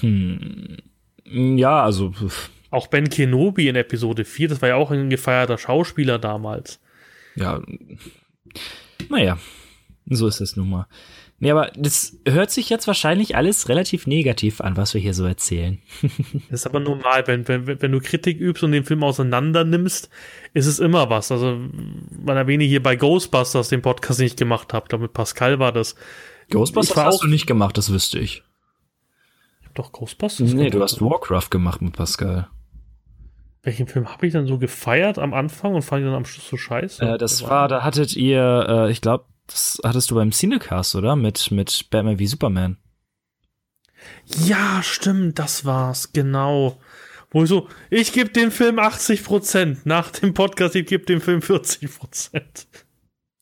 Hm. 0.00 0.78
Ja, 1.24 1.82
also. 1.82 2.12
Auch 2.70 2.88
Ben 2.88 3.08
Kenobi 3.08 3.68
in 3.68 3.76
Episode 3.76 4.24
4, 4.24 4.48
das 4.48 4.60
war 4.62 4.68
ja 4.68 4.76
auch 4.76 4.90
ein 4.90 5.08
gefeierter 5.08 5.56
Schauspieler 5.56 6.18
damals. 6.18 6.80
Ja. 7.34 7.62
Naja, 9.08 9.38
so 10.06 10.26
ist 10.26 10.40
es 10.40 10.56
nun 10.56 10.70
mal. 10.70 10.86
Nee, 11.40 11.52
aber 11.52 11.70
das 11.76 12.18
hört 12.26 12.50
sich 12.50 12.68
jetzt 12.68 12.88
wahrscheinlich 12.88 13.36
alles 13.36 13.68
relativ 13.68 14.08
negativ 14.08 14.60
an, 14.60 14.76
was 14.76 14.92
wir 14.94 15.00
hier 15.00 15.14
so 15.14 15.24
erzählen. 15.24 15.78
das 16.50 16.60
ist 16.60 16.66
aber 16.66 16.80
normal, 16.80 17.26
wenn, 17.28 17.46
wenn, 17.46 17.66
wenn 17.80 17.92
du 17.92 18.00
Kritik 18.00 18.40
übst 18.40 18.64
und 18.64 18.72
den 18.72 18.84
Film 18.84 19.04
auseinander 19.04 19.62
nimmst, 19.62 20.10
ist 20.52 20.66
es 20.66 20.80
immer 20.80 21.10
was. 21.10 21.30
Also, 21.30 21.56
man 22.24 22.36
erwähne 22.36 22.64
hier 22.64 22.82
bei 22.82 22.96
Ghostbusters 22.96 23.68
den 23.68 23.82
Podcast 23.82 24.18
nicht 24.18 24.36
gemacht 24.36 24.72
habe, 24.72 24.88
damit 24.88 25.12
Pascal 25.12 25.60
war 25.60 25.70
das. 25.70 25.94
Ghostbusters 26.50 26.96
war 26.96 27.04
hast 27.06 27.16
auch, 27.18 27.20
du 27.22 27.28
nicht 27.28 27.46
gemacht, 27.46 27.78
das 27.78 27.92
wüsste 27.92 28.18
ich. 28.18 28.42
Ich 29.60 29.66
hab 29.68 29.74
doch 29.76 29.92
Ghostbusters 29.92 30.48
Nee, 30.52 30.70
gemacht. 30.70 30.74
du 30.74 30.82
hast 30.82 31.00
Warcraft 31.00 31.50
gemacht 31.50 31.80
mit 31.82 31.94
Pascal. 31.94 32.48
Welchen 33.62 33.86
Film 33.86 34.08
habe 34.12 34.26
ich 34.26 34.32
dann 34.32 34.46
so 34.46 34.58
gefeiert 34.58 35.18
am 35.18 35.34
Anfang 35.34 35.74
und 35.74 35.82
fand 35.82 36.00
ich 36.02 36.06
dann 36.06 36.16
am 36.16 36.24
Schluss 36.24 36.48
so 36.48 36.56
scheiße? 36.56 37.04
Äh, 37.04 37.18
das 37.18 37.42
war, 37.44 37.68
da 37.68 37.84
hattet 37.84 38.16
ihr, 38.16 38.66
äh, 38.68 38.90
ich 38.90 39.00
glaube, 39.00 39.24
das 39.48 39.80
hattest 39.84 40.10
du 40.10 40.14
beim 40.14 40.30
Cinecast, 40.30 40.94
oder? 40.94 41.16
Mit, 41.16 41.50
mit 41.50 41.90
Batman 41.90 42.18
wie 42.18 42.26
Superman. 42.26 42.76
Ja, 44.44 44.82
stimmt, 44.82 45.38
das 45.38 45.64
war's, 45.64 46.12
genau. 46.12 46.78
Wo 47.30 47.42
ich 47.42 47.48
so, 47.48 47.68
ich 47.90 48.12
gebe 48.12 48.30
dem 48.30 48.50
Film 48.50 48.78
80%, 48.78 49.78
nach 49.84 50.10
dem 50.10 50.32
Podcast, 50.32 50.74
ich 50.76 50.86
gebe 50.86 51.04
dem 51.04 51.20
Film 51.20 51.40
40%. 51.40 52.42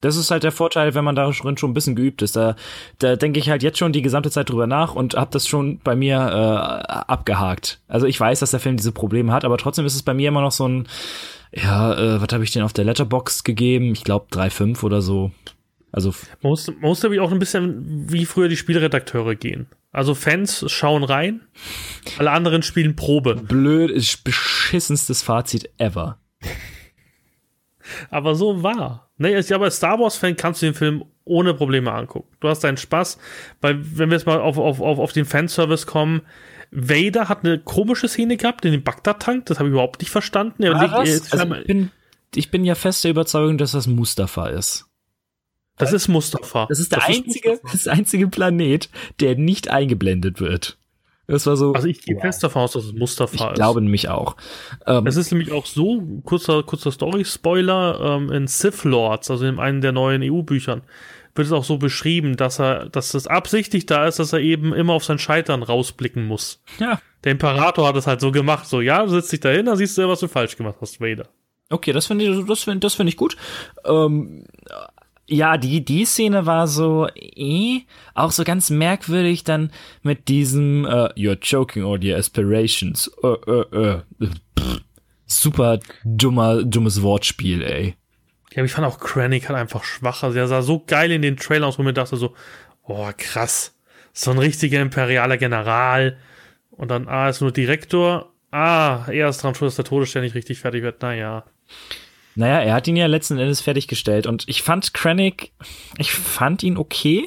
Das 0.00 0.16
ist 0.16 0.30
halt 0.30 0.42
der 0.42 0.52
Vorteil, 0.52 0.94
wenn 0.94 1.04
man 1.04 1.16
da 1.16 1.32
schon 1.32 1.56
ein 1.56 1.74
bisschen 1.74 1.96
geübt 1.96 2.20
ist. 2.22 2.36
Da, 2.36 2.54
da 2.98 3.16
denke 3.16 3.38
ich 3.38 3.48
halt 3.48 3.62
jetzt 3.62 3.78
schon 3.78 3.92
die 3.92 4.02
gesamte 4.02 4.30
Zeit 4.30 4.50
drüber 4.50 4.66
nach 4.66 4.94
und 4.94 5.14
habe 5.16 5.30
das 5.30 5.48
schon 5.48 5.78
bei 5.82 5.96
mir 5.96 6.16
äh, 6.16 6.92
abgehakt. 6.92 7.80
Also 7.88 8.06
ich 8.06 8.18
weiß, 8.18 8.40
dass 8.40 8.50
der 8.50 8.60
Film 8.60 8.76
diese 8.76 8.92
Probleme 8.92 9.32
hat, 9.32 9.44
aber 9.44 9.56
trotzdem 9.56 9.86
ist 9.86 9.94
es 9.94 10.02
bei 10.02 10.14
mir 10.14 10.28
immer 10.28 10.42
noch 10.42 10.52
so 10.52 10.68
ein, 10.68 10.86
ja, 11.52 11.94
äh, 11.94 12.20
was 12.20 12.28
habe 12.32 12.44
ich 12.44 12.50
denn 12.50 12.62
auf 12.62 12.72
der 12.72 12.84
Letterbox 12.84 13.42
gegeben? 13.42 13.92
Ich 13.92 14.04
glaube 14.04 14.26
3,5 14.30 14.84
oder 14.84 15.00
so. 15.00 15.32
Also 15.92 16.14
man 16.42 16.50
muss, 16.50 16.66
man 16.66 16.80
muss 16.80 17.02
nämlich 17.02 17.20
auch 17.20 17.32
ein 17.32 17.38
bisschen 17.38 18.10
wie 18.10 18.26
früher 18.26 18.48
die 18.48 18.56
Spielredakteure 18.56 19.34
gehen. 19.34 19.66
Also 19.92 20.14
Fans 20.14 20.64
schauen 20.70 21.04
rein, 21.04 21.40
alle 22.18 22.30
anderen 22.30 22.62
spielen 22.62 22.96
Probe. 22.96 23.36
Blöd 23.36 23.90
ist 23.90 24.24
beschissenstes 24.24 25.22
Fazit 25.22 25.70
ever. 25.78 26.18
aber 28.10 28.34
so 28.34 28.62
war. 28.62 29.10
Ne, 29.18 29.38
ich 29.38 29.46
glaube, 29.46 29.66
als 29.66 29.76
Star 29.76 29.98
Wars-Fan 29.98 30.36
kannst 30.36 30.60
du 30.60 30.66
den 30.66 30.74
Film 30.74 31.04
ohne 31.24 31.54
Probleme 31.54 31.92
angucken. 31.92 32.28
Du 32.40 32.48
hast 32.48 32.62
deinen 32.62 32.76
Spaß, 32.76 33.18
weil 33.60 33.78
wenn 33.98 34.10
wir 34.10 34.16
jetzt 34.16 34.26
mal 34.26 34.38
auf, 34.38 34.58
auf, 34.58 34.80
auf, 34.80 34.98
auf 34.98 35.12
den 35.12 35.24
Fanservice 35.24 35.86
kommen, 35.86 36.22
Vader 36.70 37.28
hat 37.28 37.44
eine 37.44 37.58
komische 37.58 38.08
Szene 38.08 38.36
gehabt 38.36 38.64
in 38.64 38.72
dem 38.72 38.82
Bagdad-Tank, 38.82 39.46
das 39.46 39.58
habe 39.58 39.68
ich 39.68 39.72
überhaupt 39.72 40.00
nicht 40.00 40.10
verstanden. 40.10 40.64
Ah, 40.66 40.98
also 40.98 41.12
ich, 41.54 41.66
bin, 41.66 41.90
ich 42.34 42.50
bin 42.50 42.64
ja 42.64 42.74
fest 42.74 43.04
der 43.04 43.12
Überzeugung, 43.12 43.56
dass 43.56 43.72
das 43.72 43.86
Mustafa 43.86 44.48
ist. 44.48 44.86
Das 45.78 45.92
ist 45.92 46.08
Mustafa. 46.08 46.66
Das 46.68 46.78
ist 46.80 46.92
der 46.92 47.00
das 47.00 47.08
einzige, 47.08 47.50
Ist 47.52 47.74
das 47.74 47.88
einzige 47.88 48.28
Planet, 48.28 48.88
der 49.20 49.36
nicht 49.36 49.68
eingeblendet 49.68 50.40
wird. 50.40 50.78
Das 51.28 51.44
war 51.46 51.56
so. 51.56 51.72
also 51.72 51.88
ich 51.88 52.02
gehe 52.02 52.18
fest 52.20 52.44
davon 52.44 52.62
aus, 52.62 52.72
dass 52.72 52.84
es 52.84 52.92
Mustafa 52.92 53.34
ich 53.34 53.40
ist. 53.50 53.54
glaube 53.56 53.80
nämlich 53.82 54.08
auch. 54.08 54.36
Ähm, 54.86 55.06
Es 55.08 55.16
ist 55.16 55.32
nämlich 55.32 55.50
auch 55.52 55.66
so, 55.66 56.00
kurzer, 56.24 56.62
kurzer 56.62 56.92
Story-Spoiler, 56.92 57.98
ähm, 58.00 58.30
in 58.30 58.46
Sith 58.46 58.84
Lords, 58.84 59.30
also 59.30 59.44
in 59.44 59.58
einem 59.58 59.80
der 59.80 59.90
neuen 59.92 60.22
EU-Büchern, 60.22 60.82
wird 61.34 61.46
es 61.48 61.52
auch 61.52 61.64
so 61.64 61.78
beschrieben, 61.78 62.36
dass 62.36 62.60
er, 62.60 62.88
dass 62.88 63.12
es 63.14 63.26
absichtlich 63.26 63.86
da 63.86 64.06
ist, 64.06 64.18
dass 64.20 64.32
er 64.32 64.38
eben 64.38 64.72
immer 64.72 64.92
auf 64.94 65.04
sein 65.04 65.18
Scheitern 65.18 65.62
rausblicken 65.64 66.24
muss. 66.24 66.62
ja, 66.78 67.00
Der 67.24 67.32
Imperator 67.32 67.88
hat 67.88 67.96
es 67.96 68.06
halt 68.06 68.20
so 68.20 68.30
gemacht, 68.30 68.66
so, 68.68 68.80
ja, 68.80 69.02
du 69.04 69.10
setzt 69.10 69.32
dich 69.32 69.40
dahin, 69.40 69.66
dann 69.66 69.76
siehst 69.76 69.98
du, 69.98 70.08
was 70.08 70.20
du 70.20 70.28
falsch 70.28 70.56
gemacht 70.56 70.76
hast, 70.80 71.00
Vader. 71.00 71.26
okay, 71.70 71.92
das 71.92 72.06
finde 72.06 72.24
ich, 72.24 72.46
das 72.46 72.62
finde 72.62 72.80
das 72.80 72.94
finde 72.94 73.10
ich 73.10 73.16
gut. 73.16 73.36
Ähm, 73.84 74.44
ja, 75.26 75.56
die, 75.56 75.84
die 75.84 76.04
Szene 76.04 76.46
war 76.46 76.68
so, 76.68 77.08
eh, 77.14 77.80
auch 78.14 78.30
so 78.30 78.44
ganz 78.44 78.70
merkwürdig 78.70 79.44
dann 79.44 79.70
mit 80.02 80.28
diesem, 80.28 80.84
äh, 80.84 81.08
you're 81.14 81.38
choking 81.40 81.84
all 81.84 82.02
your 82.02 82.16
aspirations. 82.16 83.10
Äh, 83.22 83.28
äh. 83.28 84.02
Pff, 84.58 84.80
Super 85.26 85.80
dummer, 86.04 86.62
dummes 86.62 87.02
Wortspiel, 87.02 87.62
ey. 87.62 87.96
Ja, 88.54 88.64
ich 88.64 88.72
fand 88.72 88.86
auch 88.86 89.00
Krennic 89.00 89.48
halt 89.48 89.58
einfach 89.58 89.82
schwach. 89.82 90.22
Also 90.22 90.38
er 90.38 90.46
sah 90.46 90.62
so 90.62 90.82
geil 90.86 91.10
in 91.10 91.20
den 91.20 91.36
Trailern 91.36 91.64
aus, 91.64 91.78
wo 91.78 91.82
mir 91.82 91.92
dachte 91.92 92.16
so, 92.16 92.34
oh 92.84 93.10
krass, 93.16 93.76
so 94.12 94.30
ein 94.30 94.38
richtiger 94.38 94.80
imperialer 94.80 95.36
General. 95.36 96.16
Und 96.70 96.90
dann, 96.90 97.08
ah, 97.08 97.28
ist 97.28 97.40
nur 97.40 97.50
Direktor. 97.50 98.32
Ah, 98.52 99.04
er 99.08 99.28
ist 99.28 99.42
dran 99.42 99.54
schuld, 99.56 99.68
dass 99.68 99.76
der 99.76 99.84
Todesstern 99.84 100.22
nicht 100.22 100.36
richtig 100.36 100.60
fertig 100.60 100.82
wird. 100.84 101.02
Naja. 101.02 101.44
Naja, 102.36 102.60
er 102.60 102.74
hat 102.74 102.86
ihn 102.86 102.96
ja 102.96 103.06
letzten 103.06 103.38
Endes 103.38 103.62
fertiggestellt 103.62 104.26
und 104.26 104.44
ich 104.46 104.62
fand 104.62 104.92
Krennic, 104.92 105.52
ich 105.98 106.12
fand 106.12 106.62
ihn 106.62 106.76
okay. 106.76 107.26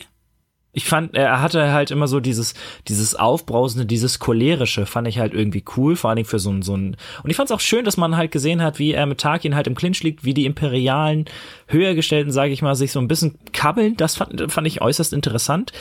Ich 0.72 0.86
fand, 0.86 1.16
er 1.16 1.42
hatte 1.42 1.74
halt 1.74 1.90
immer 1.90 2.08
so 2.08 2.20
dieses, 2.20 2.54
dieses 2.88 3.16
Aufbrausende, 3.16 3.88
dieses 3.88 4.20
cholerische, 4.20 4.86
fand 4.86 5.08
ich 5.08 5.18
halt 5.18 5.34
irgendwie 5.34 5.64
cool, 5.76 5.96
vor 5.96 6.12
allen 6.12 6.18
Dingen 6.18 6.30
für 6.30 6.38
so 6.38 6.52
ein, 6.52 6.62
so 6.62 6.78
ein, 6.78 6.96
und 7.24 7.30
ich 7.32 7.36
fand 7.36 7.50
es 7.50 7.56
auch 7.56 7.60
schön, 7.60 7.86
dass 7.86 7.98
man 7.98 8.16
halt 8.16 8.32
gesehen 8.32 8.62
hat, 8.62 8.78
wie 8.78 8.94
er 8.94 9.08
mit 9.08 9.20
Tarkin 9.20 9.56
halt 9.56 9.66
im 9.66 9.74
Clinch 9.74 10.04
liegt, 10.04 10.24
wie 10.24 10.36
die 10.36 10.46
imperialen, 10.46 11.26
höhergestellten, 11.68 12.32
sage 12.32 12.54
ich 12.54 12.62
mal, 12.62 12.76
sich 12.76 12.92
so 12.92 13.00
ein 13.00 13.08
bisschen 13.08 13.40
kabbeln, 13.52 13.98
das 13.98 14.16
fand, 14.16 14.52
fand 14.52 14.68
ich 14.68 14.80
äußerst 14.80 15.12
interessant. 15.12 15.74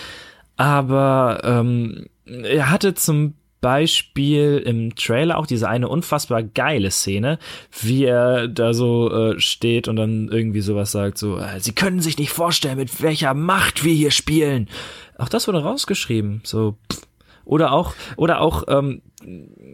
Aber 0.57 1.43
ähm, 1.45 2.07
er 2.25 2.71
hatte 2.71 2.95
zum 2.95 3.35
Beispiel 3.61 4.63
im 4.65 4.95
Trailer 4.95 5.39
auch 5.39 5.47
diese 5.47 5.69
eine 5.69 5.89
unfassbar 5.89 6.43
geile 6.43 6.91
Szene, 6.91 7.39
wie 7.81 8.05
er 8.05 8.49
da 8.49 8.73
so 8.73 9.11
äh, 9.11 9.41
steht 9.41 9.89
und 9.89 9.97
dann 9.97 10.29
irgendwie 10.29 10.61
sowas 10.61 10.93
sagt, 10.93 11.19
so, 11.19 11.39
äh, 11.39 11.61
sie 11.61 11.73
können 11.73 12.01
sich 12.01 12.19
nicht 12.19 12.31
vorstellen, 12.31 12.79
mit 12.79 13.03
welcher 13.03 13.35
Macht 13.35 13.85
wir 13.85 13.95
hier 13.95 14.11
spielen. 14.11 14.69
Auch 15.17 15.29
das 15.29 15.49
wurde 15.49 15.63
rausgeschrieben, 15.63 16.41
so. 16.45 16.77
Pff. 16.93 17.03
Oder 17.45 17.73
auch, 17.73 17.95
oder 18.17 18.43
auch, 18.43 18.65
ähm, 18.69 19.01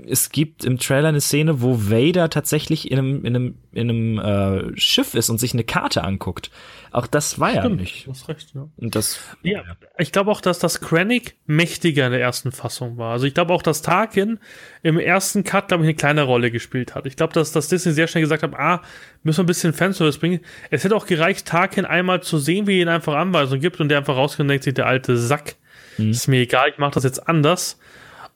es 0.06 0.30
gibt 0.30 0.64
im 0.64 0.78
Trailer 0.78 1.08
eine 1.08 1.20
Szene, 1.20 1.60
wo 1.60 1.90
Vader 1.90 2.30
tatsächlich 2.30 2.90
in 2.90 2.98
einem, 2.98 3.24
in 3.24 3.36
einem, 3.36 3.58
in 3.72 3.90
einem 3.90 4.18
äh, 4.18 4.78
Schiff 4.80 5.14
ist 5.14 5.28
und 5.28 5.38
sich 5.38 5.52
eine 5.52 5.64
Karte 5.64 6.02
anguckt. 6.02 6.50
Auch 6.92 7.06
das 7.06 7.40
war 7.40 7.52
ja 7.52 7.68
nicht. 7.68 8.06
Du 8.06 8.12
hast 8.12 8.28
recht, 8.28 8.54
ja. 8.54 8.68
Und 8.76 8.94
das, 8.94 9.18
Ja, 9.42 9.62
ich 9.98 10.12
glaube 10.12 10.30
auch, 10.30 10.40
dass 10.40 10.60
das 10.60 10.80
Krennic 10.80 11.36
mächtiger 11.44 12.06
in 12.06 12.12
der 12.12 12.20
ersten 12.20 12.52
Fassung 12.52 12.96
war. 12.96 13.12
Also 13.12 13.26
ich 13.26 13.34
glaube 13.34 13.52
auch, 13.52 13.62
dass 13.62 13.82
Tarkin 13.82 14.38
im 14.82 14.98
ersten 14.98 15.44
Cut, 15.44 15.68
glaube 15.68 15.82
ich, 15.82 15.88
eine 15.88 15.96
kleine 15.96 16.22
Rolle 16.22 16.50
gespielt 16.50 16.94
hat. 16.94 17.04
Ich 17.04 17.16
glaube, 17.16 17.32
dass, 17.32 17.52
dass 17.52 17.68
Disney 17.68 17.92
sehr 17.92 18.06
schnell 18.06 18.22
gesagt 18.22 18.44
hat, 18.44 18.54
ah, 18.54 18.80
müssen 19.24 19.38
wir 19.38 19.44
ein 19.44 19.46
bisschen 19.46 19.72
Fanservice 19.72 20.18
bringen. 20.18 20.40
Es 20.70 20.84
hätte 20.84 20.96
auch 20.96 21.06
gereicht, 21.06 21.46
Tarkin 21.46 21.84
einmal 21.84 22.22
zu 22.22 22.38
sehen, 22.38 22.66
wie 22.66 22.78
er 22.78 22.82
ihn 22.82 22.88
einfach 22.88 23.14
Anweisungen 23.14 23.60
gibt 23.60 23.80
und 23.80 23.88
der 23.88 23.98
einfach 23.98 24.16
rauskommt 24.16 24.44
und 24.44 24.48
denkt 24.48 24.64
sich, 24.64 24.74
der 24.74 24.86
alte 24.86 25.16
Sack, 25.18 25.56
ist 25.98 26.28
mir 26.28 26.40
egal, 26.40 26.70
ich 26.70 26.78
mache 26.78 26.94
das 26.94 27.04
jetzt 27.04 27.28
anders. 27.28 27.78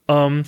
Ähm, 0.09 0.45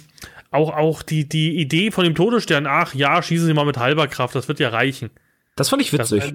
auch, 0.51 0.77
auch 0.77 1.03
die, 1.03 1.29
die 1.29 1.57
Idee 1.59 1.91
von 1.91 2.05
dem 2.05 2.15
Todesstern, 2.15 2.67
ach 2.67 2.95
ja, 2.95 3.23
schießen 3.23 3.47
Sie 3.47 3.55
mal 3.55 3.65
mit 3.67 3.79
halber 3.79 4.09
Kraft, 4.09 4.35
das 4.35 4.49
wird 4.49 4.61
ja 4.61 4.69
reichen. 4.71 5.11
das 5.57 5.69
fand 5.69 5.83
ich 5.83 5.91
Das, 5.91 6.11
witzig. 6.11 6.35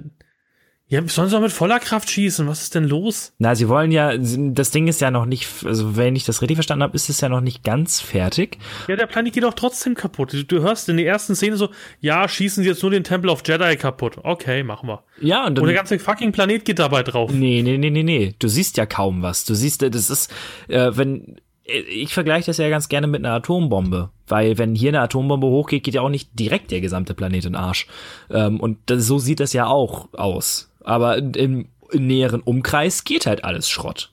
ja, 0.88 1.02
sollen 1.08 1.28
sie 1.28 1.36
auch 1.36 1.40
mit 1.42 1.50
voller 1.52 1.80
Kraft 1.80 2.08
schießen? 2.08 2.46
Was 2.46 2.62
ist 2.62 2.74
denn 2.76 2.84
los? 2.84 3.32
Na, 3.38 3.54
sie 3.56 3.68
wollen 3.68 3.90
ja, 3.90 4.12
das 4.16 4.70
Ding 4.70 4.86
ist 4.86 5.00
ja 5.00 5.10
noch 5.10 5.26
nicht, 5.26 5.48
also 5.64 5.96
wenn 5.96 6.14
ich 6.14 6.24
das 6.24 6.40
richtig 6.42 6.56
verstanden 6.56 6.84
habe, 6.84 6.94
ist 6.94 7.08
es 7.10 7.20
ja 7.20 7.28
noch 7.28 7.40
nicht 7.40 7.64
ganz 7.64 8.00
fertig. 8.00 8.58
Ja, 8.86 8.94
der 8.94 9.06
Planet 9.06 9.32
geht 9.34 9.42
doch 9.42 9.54
trotzdem 9.54 9.94
kaputt. 9.96 10.32
Du, 10.32 10.44
du 10.44 10.60
hörst 10.62 10.88
in 10.88 10.96
der 10.96 11.06
ersten 11.06 11.34
Szene 11.34 11.56
so, 11.56 11.70
ja, 12.00 12.28
schießen 12.28 12.62
sie 12.62 12.68
jetzt 12.70 12.82
nur 12.82 12.92
den 12.92 13.02
Tempel 13.04 13.30
of 13.30 13.42
Jedi 13.44 13.76
kaputt. 13.76 14.18
Okay, 14.22 14.62
machen 14.62 14.88
wir. 14.88 15.02
Ja, 15.20 15.44
und 15.46 15.56
dann, 15.56 15.62
Und 15.62 15.68
der 15.68 15.76
ganze 15.76 15.98
fucking 15.98 16.30
Planet 16.32 16.64
geht 16.64 16.78
dabei 16.78 17.02
drauf. 17.02 17.32
nee, 17.32 17.62
nee, 17.62 17.78
nee, 17.78 17.90
nee, 17.90 18.04
nee, 18.04 18.34
du 18.38 18.46
siehst 18.48 18.76
ja 18.76 18.86
kaum 18.86 19.22
was. 19.22 19.44
Du 19.44 19.54
siehst, 19.54 19.82
äh, 19.82 19.90
das 19.90 20.08
ist, 20.08 20.32
äh, 20.68 20.92
wenn, 20.94 21.22
äh, 21.32 21.34
ich 21.66 22.14
vergleiche 22.14 22.46
das 22.46 22.58
ja 22.58 22.68
ganz 22.68 22.88
gerne 22.88 23.06
mit 23.06 23.24
einer 23.24 23.34
Atombombe, 23.34 24.10
weil 24.28 24.56
wenn 24.58 24.74
hier 24.74 24.90
eine 24.90 25.00
Atombombe 25.00 25.46
hochgeht, 25.46 25.84
geht 25.84 25.94
ja 25.94 26.02
auch 26.02 26.08
nicht 26.08 26.38
direkt 26.38 26.70
der 26.70 26.80
gesamte 26.80 27.14
Planet 27.14 27.44
in 27.44 27.52
den 27.52 27.60
Arsch. 27.60 27.86
Ähm, 28.30 28.60
und 28.60 28.78
das, 28.86 29.06
so 29.06 29.18
sieht 29.18 29.40
das 29.40 29.52
ja 29.52 29.66
auch 29.66 30.12
aus. 30.14 30.72
Aber 30.84 31.18
im, 31.18 31.68
im 31.90 32.06
näheren 32.06 32.40
Umkreis 32.40 33.04
geht 33.04 33.26
halt 33.26 33.44
alles 33.44 33.68
Schrott. 33.68 34.12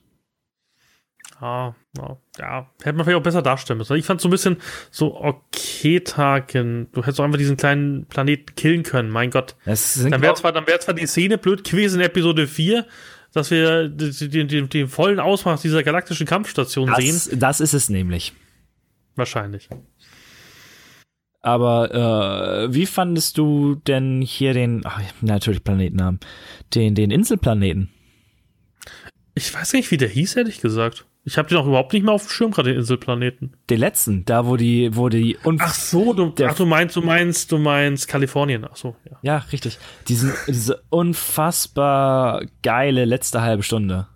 Ah, 1.39 1.73
ja, 1.97 2.17
ja, 2.39 2.69
hätte 2.81 2.95
man 2.95 3.05
vielleicht 3.05 3.19
auch 3.19 3.23
besser 3.23 3.41
darstellen 3.41 3.77
müssen. 3.77 3.97
Ich 3.97 4.05
fand 4.05 4.21
so 4.21 4.29
ein 4.29 4.31
bisschen 4.31 4.57
so, 4.91 5.19
okay, 5.19 5.99
Taken, 5.99 6.87
du 6.93 7.01
hättest 7.01 7.19
doch 7.19 7.25
einfach 7.25 7.37
diesen 7.37 7.57
kleinen 7.57 8.05
Planeten 8.05 8.55
killen 8.55 8.83
können, 8.83 9.09
mein 9.09 9.29
Gott. 9.29 9.55
Dann 10.09 10.21
wäre 10.21 10.35
zwar, 10.35 10.53
dann 10.53 10.65
wäre 10.67 10.79
zwar 10.79 10.93
die 10.93 11.05
Szene 11.05 11.37
blöd 11.37 11.65
gewesen 11.65 11.99
in 11.99 12.05
Episode 12.05 12.47
4, 12.47 12.85
dass 13.33 13.51
wir 13.51 13.89
den, 13.89 14.47
den, 14.47 14.69
den, 14.69 14.87
vollen 14.87 15.19
Ausmaß 15.19 15.61
dieser 15.61 15.83
galaktischen 15.83 16.27
Kampfstation 16.27 16.93
sehen. 16.95 17.13
das, 17.13 17.29
das 17.33 17.59
ist 17.59 17.73
es 17.73 17.89
nämlich. 17.89 18.33
Wahrscheinlich. 19.15 19.69
Aber 21.41 22.67
äh, 22.69 22.73
wie 22.73 22.85
fandest 22.85 23.37
du 23.37 23.75
denn 23.75 24.21
hier 24.21 24.53
den, 24.53 24.81
ach, 24.85 25.01
natürlich 25.21 25.63
Planetennamen, 25.63 26.19
den, 26.73 26.95
den 26.95 27.11
Inselplaneten? 27.11 27.89
Ich 29.35 29.53
weiß 29.53 29.73
nicht, 29.73 29.91
wie 29.91 29.97
der 29.97 30.07
hieß, 30.07 30.37
ehrlich 30.37 30.61
gesagt. 30.61 31.05
Ich 31.25 31.37
habe 31.37 31.47
den 31.47 31.57
auch 31.57 31.65
überhaupt 31.65 31.93
nicht 31.93 32.03
mehr 32.03 32.13
auf 32.13 32.23
dem 32.23 32.29
Schirm, 32.29 32.51
gerade 32.51 32.71
den 32.71 32.79
Inselplaneten. 32.79 33.55
Den 33.69 33.79
letzten, 33.79 34.25
da 34.25 34.45
wo 34.45 34.57
die, 34.57 34.93
wo 34.93 35.07
die 35.07 35.37
und 35.43 35.61
Ach 35.61 35.73
so, 35.73 36.11
du, 36.11 36.33
ach, 36.45 36.55
du 36.55 36.65
meinst, 36.65 36.97
du 36.97 37.01
meinst, 37.01 37.51
du 37.51 37.57
meinst 37.57 38.09
Kalifornien. 38.09 38.65
Ach 38.69 38.75
so, 38.75 38.95
ja. 39.09 39.17
ja, 39.21 39.37
richtig. 39.51 39.79
Diesen, 40.09 40.33
diese 40.47 40.83
unfassbar 40.89 42.43
geile 42.61 43.05
letzte 43.05 43.41
halbe 43.41 43.63
Stunde. 43.63 44.07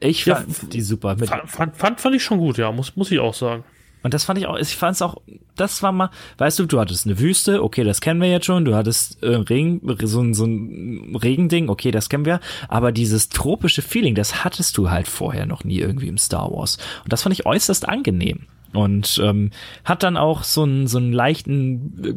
Ich 0.00 0.24
Ja, 0.26 0.36
fand 0.36 0.72
die 0.72 0.80
super. 0.80 1.14
Mit, 1.14 1.28
Fand, 1.28 1.48
fand, 1.48 1.76
fand, 1.76 2.00
fand 2.00 2.16
ich 2.16 2.24
schon 2.24 2.38
gut, 2.38 2.58
ja, 2.58 2.72
muss, 2.72 2.96
muss 2.96 3.12
ich 3.12 3.20
auch 3.20 3.34
sagen. 3.34 3.62
Und 4.02 4.14
das 4.14 4.24
fand 4.24 4.38
ich 4.38 4.46
auch, 4.46 4.56
ich 4.58 4.76
fand 4.76 4.94
es 4.96 5.02
auch, 5.02 5.16
das 5.56 5.82
war 5.82 5.92
mal, 5.92 6.10
weißt 6.38 6.58
du, 6.58 6.66
du 6.66 6.80
hattest 6.80 7.06
eine 7.06 7.18
Wüste, 7.18 7.62
okay, 7.62 7.84
das 7.84 8.00
kennen 8.00 8.20
wir 8.20 8.30
jetzt 8.30 8.46
schon, 8.46 8.64
du 8.64 8.74
hattest 8.74 9.22
äh, 9.22 9.34
Regen, 9.34 9.80
so, 10.04 10.20
ein- 10.20 10.34
so 10.34 10.44
ein 10.46 11.16
Regending, 11.16 11.68
okay, 11.68 11.90
das 11.90 12.08
kennen 12.08 12.24
wir, 12.24 12.40
aber 12.68 12.92
dieses 12.92 13.28
tropische 13.28 13.82
Feeling, 13.82 14.14
das 14.14 14.44
hattest 14.44 14.76
du 14.78 14.90
halt 14.90 15.08
vorher 15.08 15.46
noch 15.46 15.64
nie 15.64 15.78
irgendwie 15.78 16.08
im 16.08 16.18
Star 16.18 16.50
Wars. 16.50 16.78
Und 17.04 17.12
das 17.12 17.22
fand 17.22 17.34
ich 17.34 17.46
äußerst 17.46 17.88
angenehm. 17.88 18.46
Und 18.72 19.20
ähm, 19.22 19.50
hat 19.84 20.04
dann 20.04 20.16
auch 20.16 20.44
so 20.44 20.62
einen, 20.62 20.86
so 20.86 20.98
einen 20.98 21.12
leichten 21.12 22.04
äh, 22.04 22.14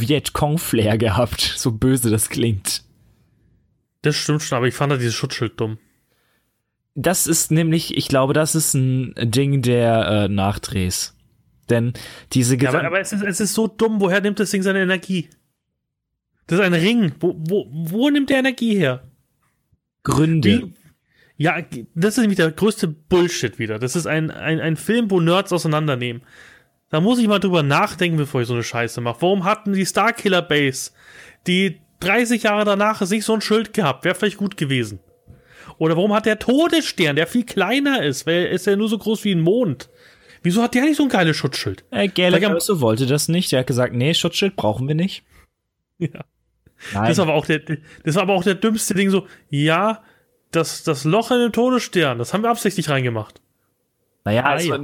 Vietcong-Flair 0.00 0.96
gehabt, 0.96 1.42
so 1.58 1.72
böse 1.72 2.08
das 2.10 2.30
klingt. 2.30 2.84
Das 4.00 4.16
stimmt 4.16 4.40
schon, 4.40 4.56
aber 4.56 4.66
ich 4.66 4.74
fand 4.74 4.90
da 4.92 4.96
dieses 4.96 5.14
Schutzschild 5.14 5.60
dumm. 5.60 5.76
Das 6.94 7.26
ist 7.26 7.50
nämlich, 7.50 7.96
ich 7.98 8.08
glaube, 8.08 8.32
das 8.32 8.54
ist 8.54 8.72
ein 8.74 9.14
Ding 9.16 9.60
der 9.62 10.06
äh, 10.08 10.28
Nachdrehs. 10.28 11.14
Denn 11.70 11.92
diese 12.32 12.56
Ja, 12.56 12.70
aber, 12.70 12.84
aber 12.84 13.00
es, 13.00 13.12
ist, 13.12 13.22
es 13.22 13.40
ist 13.40 13.54
so 13.54 13.68
dumm, 13.68 14.00
woher 14.00 14.20
nimmt 14.20 14.40
das 14.40 14.50
Ding 14.50 14.62
seine 14.62 14.82
Energie? 14.82 15.28
Das 16.46 16.58
ist 16.58 16.64
ein 16.64 16.74
Ring. 16.74 17.12
Wo, 17.20 17.36
wo, 17.38 17.68
wo 17.70 18.10
nimmt 18.10 18.28
der 18.28 18.38
Energie 18.38 18.76
her? 18.76 19.04
Gründe. 20.02 20.48
Wie? 20.48 20.74
Ja, 21.36 21.56
das 21.94 22.16
ist 22.16 22.20
nämlich 22.20 22.36
der 22.36 22.50
größte 22.50 22.88
Bullshit 22.88 23.58
wieder. 23.58 23.78
Das 23.78 23.96
ist 23.96 24.06
ein, 24.06 24.30
ein, 24.30 24.60
ein 24.60 24.76
Film, 24.76 25.10
wo 25.10 25.20
Nerds 25.20 25.52
auseinandernehmen. 25.52 26.22
Da 26.90 27.00
muss 27.00 27.18
ich 27.20 27.28
mal 27.28 27.38
drüber 27.38 27.62
nachdenken, 27.62 28.18
bevor 28.18 28.42
ich 28.42 28.48
so 28.48 28.54
eine 28.54 28.64
Scheiße 28.64 29.00
mache. 29.00 29.22
Warum 29.22 29.44
hatten 29.44 29.72
die 29.72 29.86
Starkiller 29.86 30.42
Base, 30.42 30.90
die 31.46 31.80
30 32.00 32.42
Jahre 32.42 32.64
danach 32.64 33.00
ist 33.00 33.10
nicht 33.10 33.24
so 33.24 33.34
ein 33.34 33.40
Schild 33.40 33.72
gehabt? 33.72 34.04
Wäre 34.04 34.14
vielleicht 34.14 34.38
gut 34.38 34.56
gewesen. 34.56 34.98
Oder 35.78 35.96
warum 35.96 36.12
hat 36.12 36.26
der 36.26 36.38
Todesstern, 36.38 37.16
der 37.16 37.26
viel 37.26 37.44
kleiner 37.44 38.02
ist, 38.02 38.26
weil 38.26 38.46
er 38.46 38.50
ist 38.50 38.66
ja 38.66 38.76
nur 38.76 38.88
so 38.88 38.98
groß 38.98 39.24
wie 39.24 39.32
ein 39.32 39.40
Mond? 39.40 39.88
Wieso 40.42 40.62
hat 40.62 40.74
der 40.74 40.84
nicht 40.84 40.96
so 40.96 41.02
ein 41.02 41.08
geiles 41.08 41.36
Schutzschild? 41.36 41.84
Äh, 41.90 42.08
Galaxy 42.08 42.58
so 42.66 42.80
wollte 42.80 43.06
das 43.06 43.28
nicht. 43.28 43.52
Der 43.52 43.60
hat 43.60 43.66
gesagt, 43.66 43.94
nee, 43.94 44.14
Schutzschild 44.14 44.56
brauchen 44.56 44.88
wir 44.88 44.94
nicht. 44.94 45.22
Ja. 45.98 46.24
Nein. 46.94 47.08
Das 47.08 47.18
war 47.18 47.24
aber 47.26 47.34
auch 47.34 47.44
der, 47.44 47.60
das 48.04 48.14
war 48.14 48.22
aber 48.22 48.32
auch 48.32 48.42
der 48.42 48.54
dümmste 48.54 48.94
Ding 48.94 49.10
so, 49.10 49.26
ja, 49.50 50.02
das, 50.50 50.82
das 50.82 51.04
Loch 51.04 51.30
in 51.30 51.38
dem 51.40 51.52
Todesstern, 51.52 52.16
das 52.18 52.32
haben 52.32 52.42
wir 52.42 52.48
absichtlich 52.48 52.88
reingemacht. 52.88 53.42
naja, 54.24 54.44
Ah, 54.46 54.54
es 54.56 54.66
ja. 54.66 54.78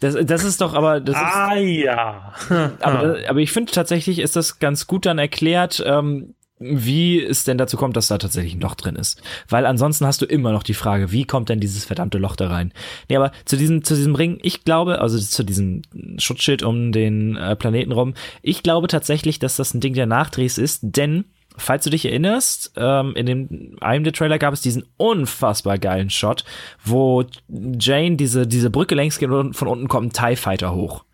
das, 0.00 0.14
das 0.26 0.44
ist 0.44 0.60
doch 0.60 0.74
aber, 0.74 1.00
das 1.00 1.16
ist, 1.16 1.22
Ah 1.22 1.54
ja. 1.54 2.34
aber, 2.80 3.16
aber 3.28 3.38
ich 3.40 3.50
finde 3.50 3.72
tatsächlich 3.72 4.18
ist 4.18 4.36
das 4.36 4.58
ganz 4.58 4.86
gut 4.86 5.06
dann 5.06 5.18
erklärt. 5.18 5.82
Ähm, 5.86 6.34
wie 6.62 7.22
es 7.22 7.44
denn 7.44 7.58
dazu 7.58 7.76
kommt, 7.76 7.96
dass 7.96 8.08
da 8.08 8.18
tatsächlich 8.18 8.54
ein 8.54 8.60
Loch 8.60 8.74
drin 8.74 8.96
ist. 8.96 9.20
Weil 9.48 9.66
ansonsten 9.66 10.06
hast 10.06 10.22
du 10.22 10.26
immer 10.26 10.52
noch 10.52 10.62
die 10.62 10.74
Frage, 10.74 11.12
wie 11.12 11.24
kommt 11.24 11.48
denn 11.48 11.60
dieses 11.60 11.84
verdammte 11.84 12.18
Loch 12.18 12.36
da 12.36 12.48
rein? 12.48 12.72
Nee, 13.08 13.16
aber 13.16 13.32
zu 13.44 13.56
diesem, 13.56 13.84
zu 13.84 13.94
diesem 13.94 14.14
Ring, 14.14 14.38
ich 14.42 14.64
glaube, 14.64 15.00
also 15.00 15.18
zu 15.18 15.44
diesem 15.44 15.82
Schutzschild 16.18 16.62
um 16.62 16.92
den 16.92 17.36
äh, 17.36 17.56
Planeten 17.56 17.92
rum, 17.92 18.14
ich 18.42 18.62
glaube 18.62 18.88
tatsächlich, 18.88 19.38
dass 19.38 19.56
das 19.56 19.74
ein 19.74 19.80
Ding 19.80 19.94
der 19.94 20.06
Nachdrehs 20.06 20.58
ist, 20.58 20.80
denn 20.82 21.24
falls 21.56 21.84
du 21.84 21.90
dich 21.90 22.04
erinnerst, 22.04 22.72
ähm, 22.76 23.14
in 23.14 23.26
dem 23.26 23.76
einem 23.80 24.04
der 24.04 24.12
Trailer 24.12 24.38
gab 24.38 24.54
es 24.54 24.60
diesen 24.60 24.84
unfassbar 24.96 25.78
geilen 25.78 26.10
Shot, 26.10 26.44
wo 26.84 27.24
Jane 27.48 28.16
diese, 28.16 28.46
diese 28.46 28.70
Brücke 28.70 28.94
längs 28.94 29.18
geht 29.18 29.30
und 29.30 29.54
von 29.54 29.68
unten 29.68 29.88
kommt 29.88 30.08
ein 30.08 30.12
TIE 30.12 30.36
Fighter 30.36 30.74
hoch. 30.74 31.04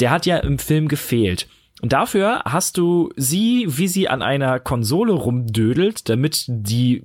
Der 0.00 0.10
hat 0.10 0.26
ja 0.26 0.38
im 0.38 0.58
Film 0.58 0.88
gefehlt. 0.88 1.46
Und 1.84 1.92
dafür 1.92 2.40
hast 2.46 2.78
du 2.78 3.10
sie, 3.14 3.66
wie 3.68 3.88
sie 3.88 4.08
an 4.08 4.22
einer 4.22 4.58
Konsole 4.58 5.12
rumdödelt, 5.12 6.08
damit 6.08 6.46
die 6.48 7.02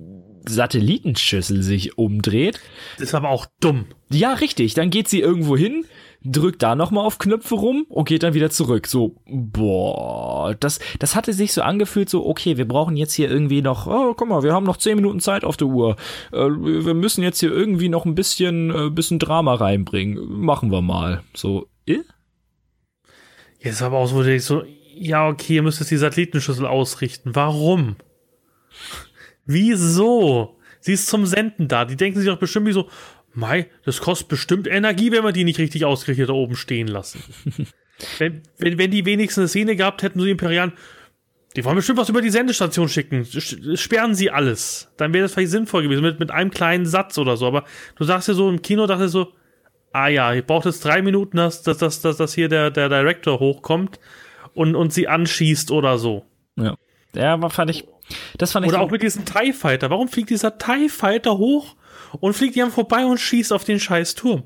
Satellitenschüssel 0.48 1.62
sich 1.62 1.98
umdreht. 1.98 2.58
Das 2.96 3.08
ist 3.08 3.14
aber 3.14 3.28
auch 3.28 3.44
dumm. 3.60 3.84
Ja, 4.08 4.32
richtig. 4.32 4.72
Dann 4.72 4.88
geht 4.88 5.06
sie 5.06 5.20
irgendwo 5.20 5.54
hin, 5.54 5.84
drückt 6.24 6.62
da 6.62 6.76
nochmal 6.76 7.04
auf 7.04 7.18
Knöpfe 7.18 7.56
rum 7.56 7.84
und 7.90 8.08
geht 8.08 8.22
dann 8.22 8.32
wieder 8.32 8.48
zurück. 8.48 8.86
So, 8.86 9.16
boah, 9.26 10.54
das, 10.58 10.80
das 10.98 11.14
hatte 11.14 11.34
sich 11.34 11.52
so 11.52 11.60
angefühlt, 11.60 12.08
so, 12.08 12.24
okay, 12.24 12.56
wir 12.56 12.66
brauchen 12.66 12.96
jetzt 12.96 13.12
hier 13.12 13.30
irgendwie 13.30 13.60
noch, 13.60 13.86
oh, 13.86 14.14
guck 14.16 14.30
mal, 14.30 14.42
wir 14.42 14.54
haben 14.54 14.64
noch 14.64 14.78
zehn 14.78 14.96
Minuten 14.96 15.20
Zeit 15.20 15.44
auf 15.44 15.58
der 15.58 15.68
Uhr. 15.68 15.96
Äh, 16.32 16.38
wir 16.38 16.94
müssen 16.94 17.22
jetzt 17.22 17.40
hier 17.40 17.52
irgendwie 17.52 17.90
noch 17.90 18.06
ein 18.06 18.14
bisschen, 18.14 18.70
äh, 18.70 18.88
bisschen 18.88 19.18
Drama 19.18 19.56
reinbringen. 19.56 20.40
Machen 20.40 20.72
wir 20.72 20.80
mal. 20.80 21.22
So, 21.34 21.66
äh? 21.84 21.98
Jetzt 23.60 23.82
aber 23.82 23.98
auch 23.98 24.06
so, 24.06 24.22
so, 24.38 24.64
ja, 24.94 25.28
okay, 25.28 25.56
ihr 25.56 25.62
müsst 25.62 25.80
jetzt 25.80 25.90
die 25.90 25.96
Satellitenschüssel 25.96 26.66
ausrichten. 26.66 27.34
Warum? 27.34 27.96
Wieso? 29.44 30.58
Sie 30.80 30.94
ist 30.94 31.08
zum 31.08 31.26
Senden 31.26 31.68
da. 31.68 31.84
Die 31.84 31.96
denken 31.96 32.18
sich 32.18 32.28
doch 32.28 32.38
bestimmt 32.38 32.66
wie 32.66 32.72
so, 32.72 32.88
Mei, 33.32 33.68
das 33.84 34.00
kostet 34.00 34.28
bestimmt 34.28 34.66
Energie, 34.66 35.12
wenn 35.12 35.22
wir 35.22 35.32
die 35.32 35.44
nicht 35.44 35.58
richtig 35.58 35.84
ausgerichtet 35.84 36.30
da 36.30 36.32
oben 36.32 36.56
stehen 36.56 36.88
lassen. 36.88 37.22
wenn, 38.18 38.42
wenn, 38.58 38.78
wenn 38.78 38.90
die 38.90 39.04
wenigstens 39.04 39.42
eine 39.42 39.48
Szene 39.48 39.76
gehabt 39.76 40.02
hätten, 40.02 40.18
so 40.18 40.24
die 40.24 40.32
Imperialen, 40.32 40.72
die 41.56 41.64
wollen 41.64 41.76
bestimmt 41.76 41.98
was 41.98 42.08
über 42.08 42.22
die 42.22 42.30
Sendestation 42.30 42.88
schicken. 42.88 43.26
Sperren 43.76 44.14
sie 44.14 44.30
alles. 44.30 44.92
Dann 44.96 45.12
wäre 45.12 45.22
das 45.24 45.34
vielleicht 45.34 45.50
sinnvoll 45.50 45.82
gewesen, 45.82 46.02
mit, 46.02 46.20
mit 46.20 46.30
einem 46.30 46.50
kleinen 46.50 46.86
Satz 46.86 47.18
oder 47.18 47.36
so. 47.36 47.46
Aber 47.46 47.64
du 47.96 48.04
sagst 48.04 48.28
ja 48.28 48.34
so 48.34 48.48
im 48.48 48.62
Kino, 48.62 48.86
dachte 48.86 49.08
so, 49.08 49.32
ah 49.92 50.08
ja, 50.08 50.34
ich 50.34 50.44
braucht 50.44 50.66
jetzt 50.66 50.84
drei 50.84 51.02
Minuten, 51.02 51.36
dass, 51.36 51.62
dass, 51.62 51.78
dass, 51.78 52.00
dass, 52.00 52.34
hier 52.34 52.48
der, 52.48 52.70
der 52.70 52.88
Director 52.88 53.40
hochkommt 53.40 54.00
und, 54.54 54.74
und 54.74 54.92
sie 54.92 55.08
anschießt 55.08 55.70
oder 55.70 55.98
so. 55.98 56.24
Ja. 56.56 56.76
Ja, 57.14 57.34
aber 57.34 57.50
fand 57.50 57.70
ich. 57.70 57.86
Das 58.38 58.52
fand 58.52 58.66
ich. 58.66 58.72
Oder 58.72 58.78
so 58.78 58.86
auch 58.86 58.90
mit 58.90 59.02
diesem 59.02 59.24
TIE 59.24 59.52
Fighter. 59.52 59.90
Warum 59.90 60.08
fliegt 60.08 60.30
dieser 60.30 60.58
TIE 60.58 60.88
Fighter 60.88 61.38
hoch 61.38 61.76
und 62.18 62.34
fliegt 62.34 62.56
die 62.56 62.62
vorbei 62.62 63.04
und 63.04 63.18
schießt 63.18 63.52
auf 63.52 63.64
den 63.64 63.78
scheiß 63.78 64.14
Turm. 64.14 64.44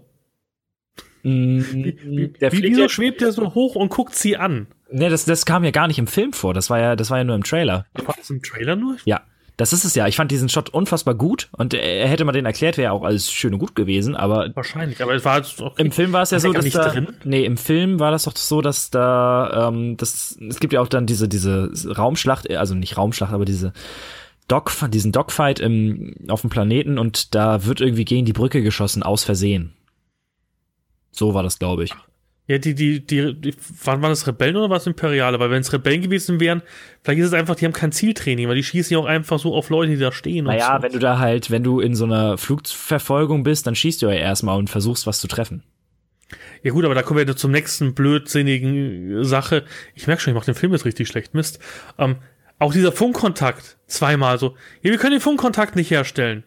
Mm, 1.22 1.60
wie, 1.72 2.28
der 2.40 2.52
wie, 2.52 2.62
wieso 2.62 2.88
schwebt 2.88 3.20
der 3.22 3.32
so 3.32 3.54
hoch 3.54 3.74
und 3.76 3.88
guckt 3.88 4.14
sie 4.14 4.36
an? 4.36 4.66
Ne, 4.90 5.08
das, 5.08 5.24
das 5.24 5.46
kam 5.46 5.64
ja 5.64 5.70
gar 5.70 5.88
nicht 5.88 5.98
im 5.98 6.06
Film 6.06 6.32
vor. 6.32 6.52
Das 6.52 6.68
war 6.68 6.78
ja, 6.78 6.96
das 6.96 7.10
war 7.10 7.18
ja 7.18 7.24
nur 7.24 7.34
im 7.34 7.44
Trailer. 7.44 7.86
War 7.94 8.14
das 8.16 8.30
im 8.30 8.42
Trailer 8.42 8.76
nur? 8.76 8.96
Ja. 9.04 9.22
Das 9.56 9.72
ist 9.72 9.84
es 9.84 9.94
ja. 9.94 10.08
Ich 10.08 10.16
fand 10.16 10.30
diesen 10.30 10.48
Shot 10.48 10.70
unfassbar 10.70 11.14
gut 11.14 11.48
und 11.52 11.74
er 11.74 12.08
hätte 12.08 12.24
mal 12.24 12.32
den 12.32 12.44
erklärt, 12.44 12.76
wäre 12.76 12.92
auch 12.92 13.04
alles 13.04 13.30
schön 13.30 13.52
und 13.54 13.60
gut 13.60 13.76
gewesen, 13.76 14.16
aber. 14.16 14.50
Wahrscheinlich, 14.54 15.00
aber 15.00 15.14
es 15.14 15.24
war 15.24 15.34
halt 15.34 15.54
auch 15.60 15.78
Im 15.78 15.92
Film 15.92 16.12
war 16.12 16.22
es 16.22 16.30
ja 16.30 16.40
so, 16.40 16.52
dass 16.52 16.68
da, 16.70 16.88
drin? 16.88 17.08
Nee, 17.22 17.44
im 17.44 17.56
Film 17.56 18.00
war 18.00 18.10
das 18.10 18.24
doch 18.24 18.36
so, 18.36 18.60
dass 18.60 18.90
da, 18.90 19.68
ähm, 19.68 19.96
das, 19.96 20.36
es 20.48 20.58
gibt 20.58 20.72
ja 20.72 20.80
auch 20.80 20.88
dann 20.88 21.06
diese, 21.06 21.28
diese 21.28 21.70
Raumschlacht, 21.96 22.50
also 22.50 22.74
nicht 22.74 22.96
Raumschlacht, 22.96 23.32
aber 23.32 23.44
diese 23.44 23.72
Dog, 24.48 24.72
diesen 24.88 25.12
Dogfight 25.12 25.60
im, 25.60 26.16
auf 26.28 26.40
dem 26.40 26.50
Planeten 26.50 26.98
und 26.98 27.34
da 27.34 27.64
wird 27.64 27.80
irgendwie 27.80 28.04
gegen 28.04 28.26
die 28.26 28.32
Brücke 28.32 28.62
geschossen, 28.62 29.04
aus 29.04 29.22
Versehen. 29.22 29.72
So 31.12 31.32
war 31.32 31.44
das, 31.44 31.60
glaube 31.60 31.84
ich. 31.84 31.94
Ja, 32.46 32.58
die, 32.58 32.74
die, 32.74 33.00
die, 33.04 33.34
die 33.40 33.54
waren, 33.84 34.02
waren 34.02 34.10
das 34.10 34.26
Rebellen 34.26 34.56
oder 34.56 34.68
was 34.68 34.86
Imperiale? 34.86 35.40
Weil 35.40 35.50
wenn 35.50 35.62
es 35.62 35.72
Rebellen 35.72 36.02
gewesen 36.02 36.40
wären, 36.40 36.62
vielleicht 37.02 37.20
ist 37.20 37.28
es 37.28 37.32
einfach, 37.32 37.54
die 37.54 37.64
haben 37.64 37.72
kein 37.72 37.90
Zieltraining, 37.90 38.48
weil 38.48 38.56
die 38.56 38.62
schießen 38.62 38.92
ja 38.92 38.98
auch 38.98 39.06
einfach 39.06 39.38
so 39.38 39.54
auf 39.54 39.70
Leute, 39.70 39.92
die 39.92 39.98
da 39.98 40.12
stehen. 40.12 40.44
Naja, 40.44 40.76
so. 40.76 40.82
wenn 40.82 40.92
du 40.92 40.98
da 40.98 41.18
halt, 41.18 41.50
wenn 41.50 41.64
du 41.64 41.80
in 41.80 41.94
so 41.94 42.04
einer 42.04 42.36
Flugverfolgung 42.36 43.44
bist, 43.44 43.66
dann 43.66 43.74
schießt 43.74 44.02
du 44.02 44.06
ja 44.06 44.12
erstmal 44.12 44.58
und 44.58 44.68
versuchst 44.68 45.06
was 45.06 45.20
zu 45.20 45.28
treffen. 45.28 45.62
Ja 46.62 46.72
gut, 46.72 46.84
aber 46.84 46.94
da 46.94 47.02
kommen 47.02 47.26
wir 47.26 47.36
zum 47.36 47.50
nächsten 47.50 47.94
blödsinnigen 47.94 49.24
Sache. 49.24 49.64
Ich 49.94 50.06
merke 50.06 50.22
schon, 50.22 50.32
ich 50.32 50.34
mache 50.34 50.46
den 50.46 50.54
Film 50.54 50.72
jetzt 50.72 50.84
richtig 50.84 51.08
schlecht. 51.08 51.34
Mist. 51.34 51.60
Ähm, 51.98 52.16
auch 52.58 52.72
dieser 52.72 52.92
Funkkontakt, 52.92 53.78
zweimal 53.86 54.38
so. 54.38 54.56
Ja, 54.82 54.90
wir 54.90 54.98
können 54.98 55.12
den 55.12 55.20
Funkkontakt 55.20 55.76
nicht 55.76 55.90
herstellen. 55.90 56.44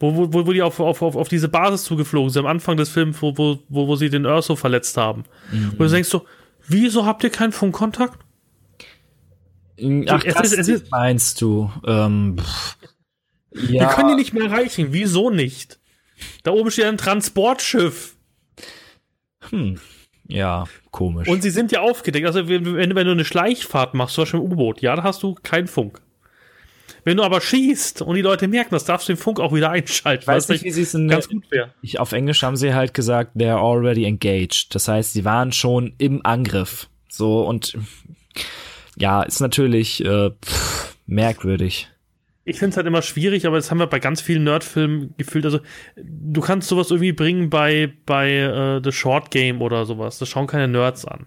Wo, 0.00 0.32
wo, 0.32 0.46
wo 0.46 0.52
die 0.52 0.62
auf, 0.62 0.78
auf, 0.78 1.02
auf, 1.02 1.16
auf 1.16 1.28
diese 1.28 1.48
Basis 1.48 1.84
zugeflogen 1.84 2.30
sind, 2.30 2.44
am 2.44 2.50
Anfang 2.50 2.76
des 2.76 2.88
Films, 2.88 3.20
wo, 3.20 3.36
wo, 3.36 3.58
wo, 3.68 3.88
wo 3.88 3.96
sie 3.96 4.10
den 4.10 4.26
Urso 4.26 4.54
verletzt 4.54 4.96
haben. 4.96 5.24
Mhm. 5.50 5.70
Und 5.70 5.78
du 5.80 5.88
denkst 5.88 6.08
so, 6.08 6.24
wieso 6.66 7.04
habt 7.04 7.24
ihr 7.24 7.30
keinen 7.30 7.52
Funkkontakt? 7.52 8.18
Ach, 10.08 10.24
es 10.24 10.34
das 10.34 10.52
ist, 10.52 10.58
es 10.58 10.68
ist, 10.68 10.90
meinst 10.90 11.40
du? 11.40 11.70
Ähm, 11.86 12.36
ja. 13.52 13.80
Wir 13.80 13.86
können 13.88 14.08
die 14.08 14.14
nicht 14.14 14.34
mehr 14.34 14.44
erreichen. 14.44 14.88
Wieso 14.90 15.30
nicht? 15.30 15.78
Da 16.42 16.50
oben 16.50 16.70
steht 16.70 16.86
ein 16.86 16.98
Transportschiff. 16.98 18.16
Hm. 19.50 19.78
Ja, 20.26 20.64
komisch. 20.90 21.28
Und 21.28 21.42
sie 21.42 21.50
sind 21.50 21.72
ja 21.72 21.80
aufgedeckt. 21.80 22.26
Also, 22.26 22.48
wenn, 22.48 22.76
wenn 22.76 23.06
du 23.06 23.12
eine 23.12 23.24
Schleichfahrt 23.24 23.94
machst, 23.94 24.14
zum 24.14 24.22
Beispiel 24.22 24.40
im 24.40 24.52
U-Boot, 24.52 24.82
ja, 24.82 24.94
da 24.94 25.02
hast 25.02 25.22
du 25.22 25.34
keinen 25.42 25.68
Funk. 25.68 26.00
Wenn 27.04 27.16
du 27.16 27.22
aber 27.22 27.40
schießt 27.40 28.02
und 28.02 28.14
die 28.16 28.22
Leute 28.22 28.48
merken, 28.48 28.70
das 28.70 28.84
darfst 28.84 29.08
du 29.08 29.12
den 29.12 29.18
Funk 29.18 29.40
auch 29.40 29.52
wieder 29.52 29.70
einschalten. 29.70 30.22
Ich 30.22 30.28
weiß 30.28 30.48
nicht, 30.48 30.64
wie 30.64 30.70
sie 30.70 30.82
es 30.82 30.92
ganz 30.92 31.28
gut 31.28 31.50
wäre. 31.50 31.72
Auf 31.98 32.12
Englisch 32.12 32.42
haben 32.42 32.56
sie 32.56 32.74
halt 32.74 32.94
gesagt, 32.94 33.36
they're 33.36 33.58
already 33.58 34.04
engaged. 34.04 34.74
Das 34.74 34.88
heißt, 34.88 35.12
sie 35.12 35.24
waren 35.24 35.52
schon 35.52 35.94
im 35.98 36.24
Angriff. 36.24 36.88
So 37.08 37.46
und 37.46 37.76
ja, 38.96 39.22
ist 39.22 39.40
natürlich 39.40 40.04
äh, 40.04 40.30
pff, 40.44 40.96
merkwürdig 41.06 41.88
ich 42.48 42.58
finde 42.58 42.70
es 42.70 42.76
halt 42.78 42.86
immer 42.86 43.02
schwierig, 43.02 43.46
aber 43.46 43.56
das 43.56 43.70
haben 43.70 43.78
wir 43.78 43.86
bei 43.86 43.98
ganz 43.98 44.22
vielen 44.22 44.44
Nerdfilmen 44.44 45.12
gefühlt. 45.18 45.44
Also, 45.44 45.60
du 45.96 46.40
kannst 46.40 46.68
sowas 46.68 46.90
irgendwie 46.90 47.12
bringen 47.12 47.50
bei, 47.50 47.92
bei 48.06 48.30
äh, 48.30 48.80
The 48.82 48.90
Short 48.90 49.30
Game 49.30 49.60
oder 49.60 49.84
sowas. 49.84 50.18
Das 50.18 50.30
schauen 50.30 50.46
keine 50.46 50.66
Nerds 50.66 51.04
an. 51.04 51.26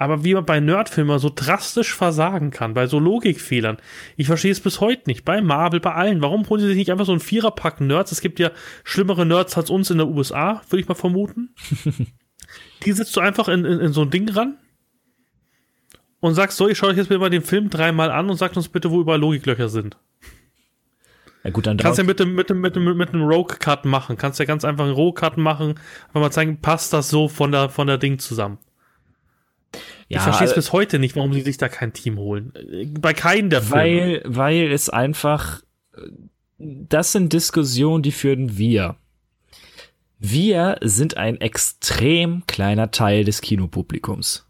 Aber 0.00 0.24
wie 0.24 0.32
man 0.32 0.46
bei 0.46 0.60
Nerdfilmen 0.60 1.18
so 1.18 1.30
drastisch 1.32 1.94
versagen 1.94 2.50
kann, 2.50 2.72
bei 2.72 2.86
so 2.86 2.98
Logikfehlern, 2.98 3.76
ich 4.16 4.28
verstehe 4.28 4.50
es 4.50 4.60
bis 4.60 4.80
heute 4.80 5.02
nicht. 5.04 5.26
Bei 5.26 5.42
Marvel, 5.42 5.78
bei 5.78 5.92
allen. 5.92 6.22
Warum 6.22 6.48
holen 6.48 6.62
sie 6.62 6.68
sich 6.68 6.78
nicht 6.78 6.90
einfach 6.90 7.04
so 7.04 7.12
einen 7.12 7.20
Viererpack 7.20 7.82
Nerds? 7.82 8.10
Es 8.10 8.22
gibt 8.22 8.38
ja 8.38 8.50
schlimmere 8.82 9.26
Nerds 9.26 9.58
als 9.58 9.68
uns 9.68 9.90
in 9.90 9.98
der 9.98 10.08
USA, 10.08 10.62
würde 10.70 10.80
ich 10.80 10.88
mal 10.88 10.94
vermuten. 10.94 11.54
Die 12.86 12.92
sitzt 12.92 13.14
du 13.14 13.20
einfach 13.20 13.48
in, 13.48 13.66
in, 13.66 13.78
in 13.78 13.92
so 13.92 14.00
ein 14.00 14.08
Ding 14.08 14.26
ran 14.30 14.56
und 16.20 16.32
sagst 16.32 16.56
so, 16.56 16.66
ich 16.66 16.78
schaue 16.78 16.92
euch 16.92 16.96
jetzt 16.96 17.08
bitte 17.10 17.20
mal 17.20 17.28
den 17.28 17.42
Film 17.42 17.68
dreimal 17.68 18.10
an 18.10 18.30
und 18.30 18.38
sagt 18.38 18.56
uns 18.56 18.70
bitte, 18.70 18.90
wo 18.90 19.02
überall 19.02 19.20
Logiklöcher 19.20 19.68
sind. 19.68 19.98
Ja 21.44 21.50
gut, 21.50 21.66
dann 21.66 21.76
Kannst 21.76 21.98
ja 21.98 22.04
mit 22.04 22.18
dem, 22.18 22.34
mit 22.34 22.48
dem, 22.48 22.62
mit 22.62 22.74
dem, 22.74 22.96
mit 22.96 23.12
dem 23.12 23.22
Rogue-Cut 23.22 23.84
machen. 23.84 24.16
Kannst 24.16 24.38
ja 24.38 24.46
ganz 24.46 24.64
einfach 24.64 24.86
einen 24.86 24.94
Rogue-Cut 24.94 25.36
machen, 25.36 25.74
einfach 26.08 26.20
mal 26.20 26.30
zeigen, 26.30 26.62
passt 26.62 26.94
das 26.94 27.10
so 27.10 27.28
von 27.28 27.52
der, 27.52 27.68
von 27.68 27.86
der 27.86 27.98
Ding 27.98 28.18
zusammen. 28.18 28.56
Ja, 30.10 30.18
ich 30.18 30.22
verstehe 30.24 30.48
es 30.48 30.54
bis 30.54 30.72
heute 30.72 30.98
nicht, 30.98 31.14
warum 31.14 31.32
sie 31.32 31.40
sich 31.40 31.56
da 31.56 31.68
kein 31.68 31.92
Team 31.92 32.18
holen. 32.18 32.52
Bei 32.98 33.14
keinem 33.14 33.48
der 33.48 33.62
Filme. 33.62 33.76
Weil, 33.80 34.22
weil 34.26 34.72
es 34.72 34.90
einfach, 34.90 35.62
das 36.58 37.12
sind 37.12 37.32
Diskussionen, 37.32 38.02
die 38.02 38.10
führen 38.10 38.58
wir. 38.58 38.96
Wir 40.18 40.78
sind 40.82 41.16
ein 41.16 41.40
extrem 41.40 42.44
kleiner 42.48 42.90
Teil 42.90 43.22
des 43.22 43.40
Kinopublikums. 43.40 44.48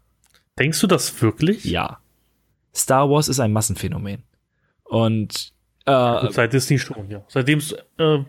Denkst 0.57 0.81
du 0.81 0.87
das 0.87 1.21
wirklich? 1.21 1.63
Ja. 1.63 1.99
Star 2.73 3.07
Wars 3.11 3.27
ist 3.27 3.39
ein 3.39 3.53
Massenphänomen. 3.53 4.23
Und 4.83 5.53
äh, 5.85 6.21
Gut, 6.21 6.33
seit 6.33 6.53
Disney 6.53 6.79
schon, 6.79 7.07
ja. 7.11 7.23
Seitdem 7.27 7.59
es 7.59 7.73
äh, 7.99 8.23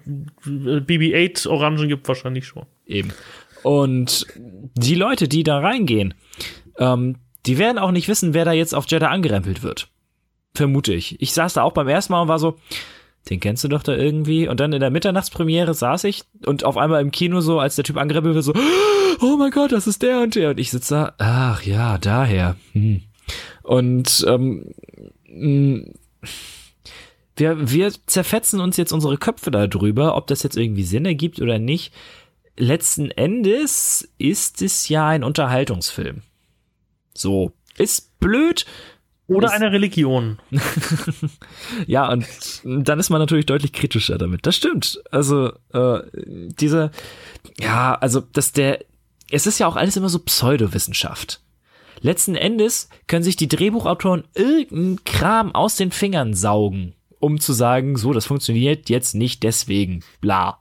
BB-8 0.45 1.49
Orangen 1.49 1.89
gibt, 1.89 2.07
wahrscheinlich 2.07 2.47
schon. 2.47 2.67
Eben. 2.85 3.11
Und 3.63 4.27
die 4.37 4.97
Leute, 4.97 5.29
die 5.29 5.45
da 5.45 5.61
reingehen, 5.61 6.13
ähm, 6.79 7.17
die 7.47 7.59
werden 7.59 7.79
auch 7.79 7.91
nicht 7.91 8.09
wissen, 8.09 8.35
wer 8.35 8.45
da 8.45 8.53
jetzt 8.53 8.75
auf 8.75 8.87
Jeddah 8.89 9.09
angerempelt 9.09 9.63
wird. 9.63 9.89
Vermute 10.55 10.93
ich. 10.93 11.21
Ich 11.21 11.33
saß 11.33 11.55
da 11.55 11.63
auch 11.63 11.73
beim 11.73 11.89
ersten 11.89 12.13
Mal 12.13 12.23
und 12.23 12.29
war 12.29 12.39
so, 12.39 12.57
den 13.31 13.41
kennst 13.41 13.65
du 13.65 13.69
doch 13.69 13.83
da 13.83 13.95
irgendwie. 13.95 14.49
Und 14.49 14.61
dann 14.61 14.73
in 14.73 14.81
der 14.81 14.91
Mitternachtspremiere 14.91 15.75
saß 15.75 16.05
ich 16.05 16.25
und 16.45 16.65
auf 16.65 16.77
einmal 16.77 17.01
im 17.01 17.11
Kino 17.11 17.41
so, 17.41 17.61
als 17.61 17.77
der 17.77 17.85
Typ 17.85 17.97
angerempelt 17.97 18.35
wird, 18.35 18.45
so, 18.45 18.55
oh 19.21 19.37
mein 19.37 19.51
Gott, 19.51 19.73
das 19.73 19.87
ist 19.87 20.03
der 20.03 20.21
und 20.21 20.35
der. 20.35 20.51
Und 20.51 20.61
ich 20.61 20.71
sitze 20.71 20.95
da, 20.95 21.15
ach 21.19 21.63
ja, 21.63 21.99
daher. 21.99 22.57
Hm. 22.73 23.03
Und 23.63 24.25
ähm, 24.29 24.75
wir, 27.37 27.71
wir 27.71 27.93
zerfetzen 28.07 28.61
uns 28.61 28.77
jetzt 28.77 28.93
unsere 28.93 29.17
Köpfe 29.17 29.51
darüber, 29.51 30.17
ob 30.17 30.27
das 30.27 30.43
jetzt 30.43 30.57
irgendwie 30.57 30.85
Sinn 30.85 31.07
ergibt 31.07 31.41
oder 31.41 31.59
nicht. 31.59 31.95
Letzten 32.57 33.11
Endes 33.11 34.13
ist 34.19 34.61
es 34.61 34.89
ja 34.89 35.09
ein 35.09 35.25
Unterhaltungsfilm. 35.25 36.23
So. 37.15 37.53
Ist 37.79 38.19
blöd, 38.21 38.67
Oder 39.29 39.53
eine 39.53 39.73
Religion. 39.73 40.39
ja, 41.87 42.11
und 42.11 42.27
dann 42.65 42.99
ist 42.99 43.11
man 43.11 43.21
natürlich 43.21 43.47
deutlich 43.47 43.73
kritischer 43.73 44.19
damit. 44.19 44.47
Das 44.47 44.57
stimmt. 44.57 45.03
Also, 45.11 45.53
äh, 45.73 46.01
diese, 46.13 46.91
ja, 47.59 47.95
also, 47.95 48.21
dass 48.21 48.53
der, 48.53 48.85
es 49.31 49.47
ist 49.47 49.59
ja 49.59 49.67
auch 49.67 49.77
alles 49.77 49.97
immer 49.97 50.09
so 50.09 50.19
Pseudowissenschaft. 50.19 51.41
Letzten 52.01 52.35
Endes 52.35 52.89
können 53.07 53.23
sich 53.23 53.37
die 53.37 53.49
Drehbuchautoren 53.49 54.25
irgendeinen 54.35 55.05
Kram 55.05 55.55
aus 55.55 55.77
den 55.77 55.93
Fingern 55.93 56.35
saugen, 56.35 56.95
um 57.21 57.39
zu 57.39 57.53
sagen, 57.53 57.97
so, 57.97 58.13
das 58.13 58.27
funktioniert 58.27 58.91
jetzt 58.91 59.15
nicht 59.15 59.45
deswegen, 59.45 60.03
bla. 60.21 60.59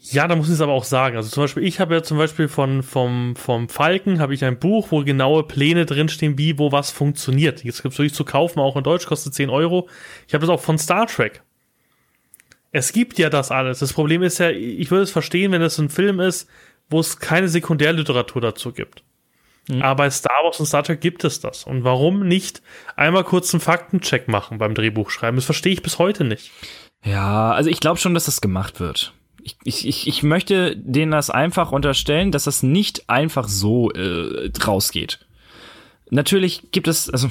Ja, 0.00 0.28
da 0.28 0.36
muss 0.36 0.46
ich 0.46 0.54
es 0.54 0.60
aber 0.60 0.72
auch 0.72 0.84
sagen. 0.84 1.16
Also 1.16 1.28
zum 1.28 1.44
Beispiel, 1.44 1.64
ich 1.64 1.80
habe 1.80 1.94
ja 1.94 2.02
zum 2.02 2.18
Beispiel 2.18 2.48
von 2.48 2.82
vom, 2.82 3.34
vom 3.36 3.68
Falken 3.68 4.20
habe 4.20 4.32
ich 4.32 4.44
ein 4.44 4.58
Buch, 4.58 4.88
wo 4.90 5.02
genaue 5.02 5.42
Pläne 5.42 5.86
drinstehen, 5.86 6.38
wie, 6.38 6.58
wo 6.58 6.70
was 6.70 6.90
funktioniert. 6.90 7.64
Jetzt 7.64 7.82
gibt 7.82 7.92
es 7.92 7.98
wirklich 7.98 8.14
zu 8.14 8.24
kaufen, 8.24 8.60
auch 8.60 8.76
in 8.76 8.84
Deutsch, 8.84 9.06
kostet 9.06 9.34
10 9.34 9.50
Euro. 9.50 9.88
Ich 10.26 10.34
habe 10.34 10.46
das 10.46 10.54
auch 10.54 10.60
von 10.60 10.78
Star 10.78 11.06
Trek. 11.06 11.42
Es 12.70 12.92
gibt 12.92 13.18
ja 13.18 13.28
das 13.28 13.50
alles. 13.50 13.80
Das 13.80 13.92
Problem 13.92 14.22
ist 14.22 14.38
ja, 14.38 14.50
ich 14.50 14.90
würde 14.90 15.02
es 15.02 15.10
verstehen, 15.10 15.52
wenn 15.52 15.62
es 15.62 15.78
ein 15.78 15.88
Film 15.88 16.20
ist, 16.20 16.48
wo 16.90 17.00
es 17.00 17.18
keine 17.18 17.48
Sekundärliteratur 17.48 18.40
dazu 18.40 18.72
gibt. 18.72 19.02
Mhm. 19.68 19.82
Aber 19.82 20.04
bei 20.04 20.10
Star 20.10 20.44
Wars 20.44 20.60
und 20.60 20.66
Star 20.66 20.84
Trek 20.84 21.00
gibt 21.00 21.24
es 21.24 21.40
das. 21.40 21.64
Und 21.64 21.84
warum 21.84 22.26
nicht 22.26 22.62
einmal 22.96 23.24
kurz 23.24 23.52
einen 23.52 23.60
Faktencheck 23.60 24.28
machen 24.28 24.58
beim 24.58 24.74
Drehbuchschreiben? 24.74 25.36
Das 25.36 25.44
verstehe 25.44 25.72
ich 25.72 25.82
bis 25.82 25.98
heute 25.98 26.24
nicht. 26.24 26.50
Ja, 27.04 27.52
also 27.52 27.70
ich 27.70 27.80
glaube 27.80 27.98
schon, 27.98 28.14
dass 28.14 28.26
das 28.26 28.40
gemacht 28.40 28.80
wird. 28.80 29.12
Ich, 29.64 29.86
ich, 29.86 30.06
ich 30.06 30.22
möchte 30.22 30.76
denen 30.76 31.12
das 31.12 31.30
einfach 31.30 31.72
unterstellen, 31.72 32.32
dass 32.32 32.44
das 32.44 32.62
nicht 32.62 33.08
einfach 33.08 33.48
so 33.48 33.90
äh, 33.92 34.50
rausgeht. 34.64 35.20
Natürlich 36.10 36.70
gibt 36.70 36.88
es, 36.88 37.10
also 37.10 37.30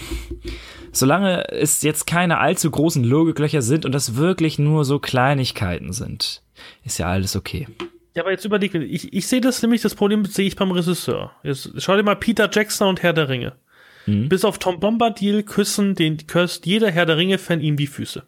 solange 0.92 1.50
es 1.52 1.82
jetzt 1.82 2.08
keine 2.08 2.40
allzu 2.40 2.70
großen 2.70 3.04
Logiklöcher 3.04 3.62
sind 3.62 3.86
und 3.86 3.92
das 3.92 4.16
wirklich 4.16 4.60
nur 4.60 4.86
so 4.86 5.00
Kleinigkeiten 5.00 5.94
sind, 5.94 6.44
ist 6.84 6.98
ja 7.00 7.08
alles 7.08 7.36
okay. 7.36 7.68
Ja, 8.16 8.24
aber 8.24 8.32
jetzt 8.32 8.46
überleg, 8.46 8.74
ich, 8.74 9.14
ich 9.14 9.28
sehe 9.28 9.42
das 9.42 9.62
nämlich, 9.62 9.82
das 9.82 9.94
Problem 9.94 10.26
sehe 10.26 10.48
ich 10.48 10.56
beim 10.56 10.72
Regisseur. 10.72 11.32
Jetzt 11.44 11.72
schau 11.78 11.96
dir 11.96 12.04
mal 12.04 12.16
Peter 12.16 12.50
Jackson 12.52 12.88
und 12.88 13.04
Herr 13.04 13.14
der 13.14 13.30
Ringe. 13.30 13.54
Mhm. 14.08 14.30
Bis 14.30 14.44
auf 14.44 14.58
Tom 14.58 14.80
Bombadil 14.80 15.44
küssen 15.44 15.94
den 15.94 16.26
küsst 16.26 16.66
jeder 16.66 16.90
Herr 16.90 17.06
der 17.06 17.18
Ringe-Fan 17.18 17.62
ihm 17.62 17.78
die 17.78 17.88
Füße. 17.88 18.24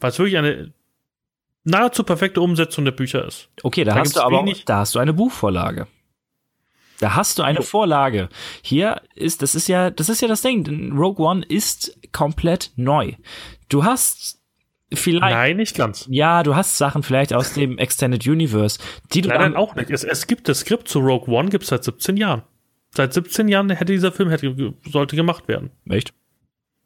Weil 0.00 0.10
es 0.10 0.18
wirklich 0.18 0.36
eine 0.36 0.72
nahezu 1.64 2.04
perfekte 2.04 2.40
Umsetzung 2.40 2.84
der 2.84 2.92
Bücher 2.92 3.26
ist. 3.26 3.48
Okay, 3.62 3.84
da, 3.84 3.94
da 3.94 4.00
hast 4.00 4.16
du 4.16 4.20
aber 4.20 4.44
da 4.64 4.78
hast 4.78 4.94
du 4.94 4.98
eine 4.98 5.12
Buchvorlage. 5.12 5.86
Da 7.00 7.16
hast 7.16 7.38
du 7.38 7.42
eine. 7.42 7.62
Vorlage. 7.62 8.28
Hier 8.62 9.02
ist, 9.14 9.42
das 9.42 9.54
ist 9.54 9.68
ja, 9.68 9.90
das 9.90 10.08
ist 10.08 10.22
ja 10.22 10.28
das 10.28 10.42
Ding. 10.42 10.96
Rogue 10.96 11.26
One 11.26 11.44
ist 11.44 11.98
komplett 12.12 12.72
neu. 12.76 13.12
Du 13.68 13.84
hast 13.84 14.40
vielleicht. 14.92 15.34
Nein, 15.34 15.56
nicht 15.56 15.76
ganz. 15.76 16.06
Ja, 16.08 16.42
du 16.42 16.54
hast 16.54 16.78
Sachen 16.78 17.02
vielleicht 17.02 17.34
aus 17.34 17.54
dem 17.54 17.78
Extended 17.78 18.26
Universe, 18.26 18.78
die 19.12 19.22
du. 19.22 19.28
Nein, 19.28 19.40
nein, 19.40 19.56
auch 19.56 19.74
nicht. 19.74 19.90
Es, 19.90 20.04
es 20.04 20.26
gibt 20.26 20.48
das 20.48 20.60
Skript 20.60 20.88
zu 20.88 21.00
Rogue 21.00 21.34
One 21.34 21.48
gibt 21.48 21.64
es 21.64 21.70
seit 21.70 21.84
17 21.84 22.16
Jahren. 22.16 22.42
Seit 22.94 23.12
17 23.12 23.48
Jahren 23.48 23.70
hätte 23.70 23.92
dieser 23.92 24.12
Film 24.12 24.30
hätte, 24.30 24.74
sollte 24.88 25.16
gemacht 25.16 25.48
werden. 25.48 25.70
Echt? 25.88 26.14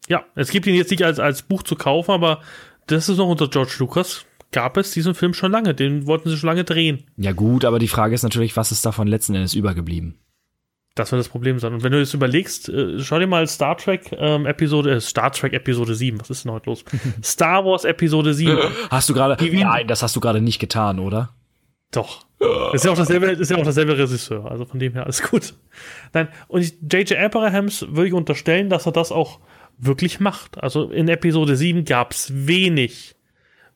Ja, 0.09 0.24
es 0.34 0.50
gibt 0.50 0.66
ihn 0.66 0.74
jetzt 0.74 0.90
nicht 0.90 1.05
als, 1.05 1.18
als 1.18 1.42
Buch 1.42 1.62
zu 1.62 1.76
kaufen, 1.76 2.12
aber 2.12 2.40
das 2.86 3.10
ist 3.10 3.18
noch 3.18 3.28
unter 3.28 3.48
George 3.48 3.74
Lucas. 3.78 4.24
Gab 4.50 4.76
es 4.76 4.92
diesen 4.92 5.14
Film 5.14 5.34
schon 5.34 5.52
lange, 5.52 5.74
den 5.74 6.06
wollten 6.06 6.30
sie 6.30 6.36
schon 6.36 6.48
lange 6.48 6.64
drehen. 6.64 7.04
Ja, 7.16 7.32
gut, 7.32 7.64
aber 7.64 7.78
die 7.78 7.88
Frage 7.88 8.14
ist 8.14 8.22
natürlich, 8.22 8.56
was 8.56 8.72
ist 8.72 8.84
davon 8.86 9.06
letzten 9.06 9.34
Endes 9.34 9.54
übergeblieben? 9.54 10.18
Das 10.94 11.12
wird 11.12 11.20
das 11.20 11.28
Problem 11.28 11.58
sein. 11.58 11.74
Und 11.74 11.84
wenn 11.84 11.92
du 11.92 11.98
jetzt 11.98 12.14
überlegst, 12.14 12.68
äh, 12.70 12.98
schau 12.98 13.18
dir 13.18 13.26
mal 13.26 13.46
Star 13.46 13.76
Trek 13.76 14.10
ähm, 14.18 14.46
Episode, 14.46 14.96
äh, 14.96 15.00
Star 15.00 15.30
Trek 15.30 15.52
Episode 15.52 15.94
7, 15.94 16.20
was 16.20 16.30
ist 16.30 16.44
denn 16.44 16.52
heute 16.52 16.70
los? 16.70 16.84
Star 17.22 17.64
Wars 17.64 17.84
Episode 17.84 18.34
7. 18.34 18.58
Hast 18.90 19.08
du 19.08 19.14
gerade, 19.14 19.36
nein, 19.52 19.86
das 19.86 20.02
hast 20.02 20.16
du 20.16 20.20
gerade 20.20 20.40
nicht 20.40 20.58
getan, 20.58 20.98
oder? 20.98 21.34
Doch. 21.92 22.26
ist 22.72 22.84
ja 22.84 22.90
auch 22.90 22.96
dasselbe, 22.96 23.26
ist 23.26 23.50
ja 23.50 23.56
auch 23.56 23.64
dasselbe 23.64 23.96
Regisseur, 23.96 24.50
also 24.50 24.64
von 24.64 24.78
dem 24.78 24.92
her 24.92 25.04
alles 25.04 25.22
gut. 25.22 25.54
Nein, 26.12 26.28
und 26.48 26.62
J.J. 26.92 27.12
Abrahams 27.18 27.86
würde 27.88 28.08
ich 28.08 28.12
unterstellen, 28.12 28.68
dass 28.68 28.86
er 28.86 28.92
das 28.92 29.10
auch 29.10 29.40
wirklich 29.78 30.20
macht. 30.20 30.62
Also 30.62 30.90
in 30.90 31.08
Episode 31.08 31.56
7 31.56 31.84
gab 31.84 32.12
es 32.12 32.46
wenig 32.46 33.14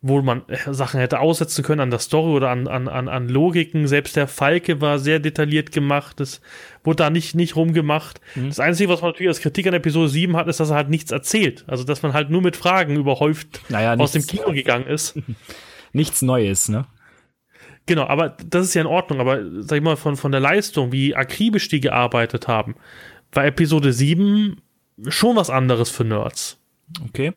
wo 0.02 0.20
man 0.20 0.42
äh, 0.48 0.74
Sachen 0.74 0.98
hätte 0.98 1.20
aussetzen 1.20 1.62
können 1.62 1.80
an 1.80 1.90
der 1.90 2.00
Story 2.00 2.32
oder 2.32 2.50
an, 2.50 2.66
an, 2.66 2.88
an, 2.88 3.08
an 3.08 3.28
Logiken. 3.28 3.86
Selbst 3.86 4.16
der 4.16 4.26
Falke 4.26 4.80
war 4.80 4.98
sehr 4.98 5.20
detailliert 5.20 5.70
gemacht. 5.70 6.18
Das 6.18 6.40
wurde 6.82 6.96
da 6.96 7.10
nicht, 7.10 7.36
nicht 7.36 7.54
rumgemacht. 7.54 8.20
Mhm. 8.34 8.48
Das 8.48 8.58
Einzige, 8.58 8.88
was 8.88 9.00
man 9.00 9.12
natürlich 9.12 9.28
als 9.28 9.40
Kritik 9.40 9.68
an 9.68 9.74
Episode 9.74 10.08
7 10.08 10.36
hat, 10.36 10.48
ist, 10.48 10.58
dass 10.58 10.70
er 10.70 10.76
halt 10.76 10.90
nichts 10.90 11.12
erzählt. 11.12 11.64
Also, 11.68 11.84
dass 11.84 12.02
man 12.02 12.12
halt 12.12 12.30
nur 12.30 12.42
mit 12.42 12.56
Fragen 12.56 12.96
überhäuft 12.96 13.60
naja, 13.68 13.94
aus 13.94 14.12
dem 14.12 14.26
Kino 14.26 14.52
gegangen 14.52 14.86
ist. 14.86 15.16
nichts 15.92 16.20
Neues, 16.20 16.68
ne? 16.68 16.86
Genau, 17.86 18.06
aber 18.06 18.36
das 18.44 18.66
ist 18.66 18.74
ja 18.74 18.82
in 18.82 18.88
Ordnung. 18.88 19.20
Aber 19.20 19.40
sag 19.62 19.76
ich 19.76 19.82
mal, 19.82 19.96
von, 19.96 20.16
von 20.16 20.32
der 20.32 20.40
Leistung, 20.40 20.90
wie 20.90 21.14
akribisch 21.14 21.68
die 21.68 21.80
gearbeitet 21.80 22.48
haben, 22.48 22.74
war 23.32 23.46
Episode 23.46 23.92
7 23.92 24.60
schon 25.08 25.36
was 25.36 25.48
anderes 25.48 25.90
für 25.90 26.04
Nerds. 26.04 26.58
Okay. 27.08 27.32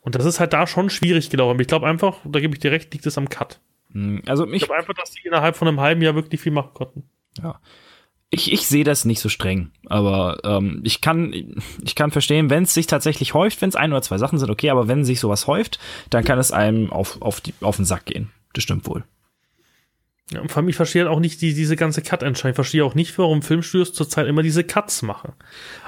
Und 0.00 0.14
das 0.14 0.24
ist 0.24 0.40
halt 0.40 0.52
da 0.52 0.66
schon 0.66 0.90
schwierig 0.90 1.30
gelaufen. 1.30 1.60
Ich 1.60 1.66
glaube 1.66 1.86
einfach, 1.86 2.18
da 2.24 2.40
gebe 2.40 2.54
ich 2.54 2.60
dir 2.60 2.70
recht, 2.70 2.92
liegt 2.92 3.06
es 3.06 3.18
am 3.18 3.28
Cut. 3.28 3.60
Hm, 3.92 4.22
also 4.26 4.50
ich 4.50 4.62
glaube 4.62 4.76
einfach, 4.76 4.94
dass 4.94 5.10
die 5.10 5.26
innerhalb 5.26 5.56
von 5.56 5.68
einem 5.68 5.80
halben 5.80 6.02
Jahr 6.02 6.14
wirklich 6.14 6.40
viel 6.40 6.52
machen 6.52 6.74
konnten. 6.74 7.08
Ja. 7.42 7.60
Ich, 8.30 8.52
ich 8.52 8.66
sehe 8.66 8.84
das 8.84 9.06
nicht 9.06 9.20
so 9.20 9.30
streng, 9.30 9.70
aber 9.86 10.40
ähm, 10.44 10.82
ich 10.84 11.00
kann 11.00 11.32
ich 11.82 11.94
kann 11.94 12.10
verstehen, 12.10 12.50
wenn 12.50 12.64
es 12.64 12.74
sich 12.74 12.86
tatsächlich 12.86 13.32
häuft, 13.32 13.62
wenn 13.62 13.70
es 13.70 13.76
ein 13.76 13.90
oder 13.90 14.02
zwei 14.02 14.18
Sachen 14.18 14.38
sind, 14.38 14.50
okay, 14.50 14.68
aber 14.68 14.86
wenn 14.86 15.02
sich 15.02 15.18
sowas 15.18 15.46
häuft, 15.46 15.78
dann 16.10 16.24
kann 16.24 16.38
es 16.38 16.52
einem 16.52 16.92
auf, 16.92 17.22
auf, 17.22 17.40
die, 17.40 17.54
auf 17.62 17.76
den 17.76 17.86
Sack 17.86 18.04
gehen. 18.04 18.30
Das 18.52 18.64
stimmt 18.64 18.86
wohl. 18.86 19.04
Ja, 20.30 20.42
und 20.42 20.50
vor 20.50 20.58
allem, 20.58 20.68
ich 20.68 20.76
verstehe 20.76 21.02
halt 21.02 21.10
auch 21.10 21.20
nicht 21.20 21.40
die, 21.40 21.54
diese 21.54 21.76
ganze 21.76 22.02
Cut-Entscheidung. 22.02 22.50
Ich 22.50 22.56
verstehe 22.56 22.84
auch 22.84 22.94
nicht, 22.94 23.16
warum 23.18 23.40
Filmstudios 23.40 23.94
zurzeit 23.94 24.26
immer 24.26 24.42
diese 24.42 24.62
Cuts 24.62 25.00
machen. 25.00 25.32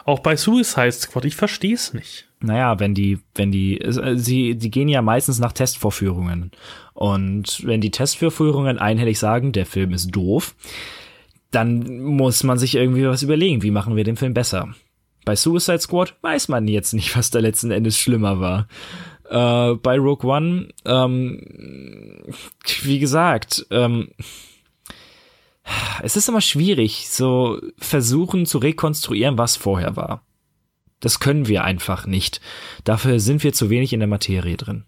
Auch 0.05 0.20
bei 0.20 0.36
Suicide 0.36 0.93
Squad, 0.93 1.24
ich 1.24 1.36
verstehe 1.36 1.74
es 1.74 1.94
nicht. 1.94 2.28
Naja, 2.40 2.81
wenn 2.81 2.94
die, 2.94 3.18
wenn 3.35 3.52
die, 3.52 3.81
äh, 3.81 4.16
sie, 4.16 4.56
die 4.56 4.70
gehen 4.70 4.89
ja 4.89 5.02
meistens 5.02 5.39
nach 5.39 5.52
Testvorführungen. 5.52 6.51
Und 6.94 7.64
wenn 7.66 7.81
die 7.81 7.90
Testvorführungen 7.90 8.78
einhellig 8.78 9.18
sagen, 9.18 9.52
der 9.52 9.66
Film 9.66 9.93
ist 9.93 10.10
doof, 10.10 10.55
dann 11.51 12.01
muss 12.01 12.43
man 12.44 12.59
sich 12.59 12.74
irgendwie 12.77 13.06
was 13.06 13.22
überlegen, 13.22 13.62
wie 13.62 13.70
machen 13.70 13.97
wir 13.97 14.05
den 14.05 14.16
Film 14.16 14.35
besser. 14.35 14.68
Bei 15.24 15.36
Suicide 15.36 15.81
Squad 15.81 16.16
weiß 16.22 16.48
man 16.48 16.66
jetzt 16.66 16.94
nicht, 16.94 17.16
was 17.16 17.31
da 17.31 17.40
letzten 17.40 17.70
Endes 17.70 17.98
schlimmer 17.98 18.40
war. 18.40 18.68
Äh, 19.28 19.77
bei 19.77 19.98
Rogue 19.98 20.28
One, 20.28 20.68
ähm, 20.85 22.24
wie 22.82 22.98
gesagt, 22.98 23.66
ähm, 23.70 24.09
es 26.02 26.16
ist 26.16 26.28
immer 26.28 26.40
schwierig, 26.40 27.09
so 27.09 27.60
versuchen 27.78 28.47
zu 28.47 28.59
rekonstruieren, 28.59 29.38
was 29.38 29.56
vorher 29.56 29.97
war. 29.97 30.24
Das 31.01 31.18
können 31.18 31.48
wir 31.48 31.64
einfach 31.64 32.06
nicht. 32.06 32.40
Dafür 32.84 33.20
sind 33.20 33.42
wir 33.42 33.52
zu 33.52 33.70
wenig 33.70 33.92
in 33.92 34.01
der 34.01 34.09
Materie 34.09 34.56
drin. 34.56 34.84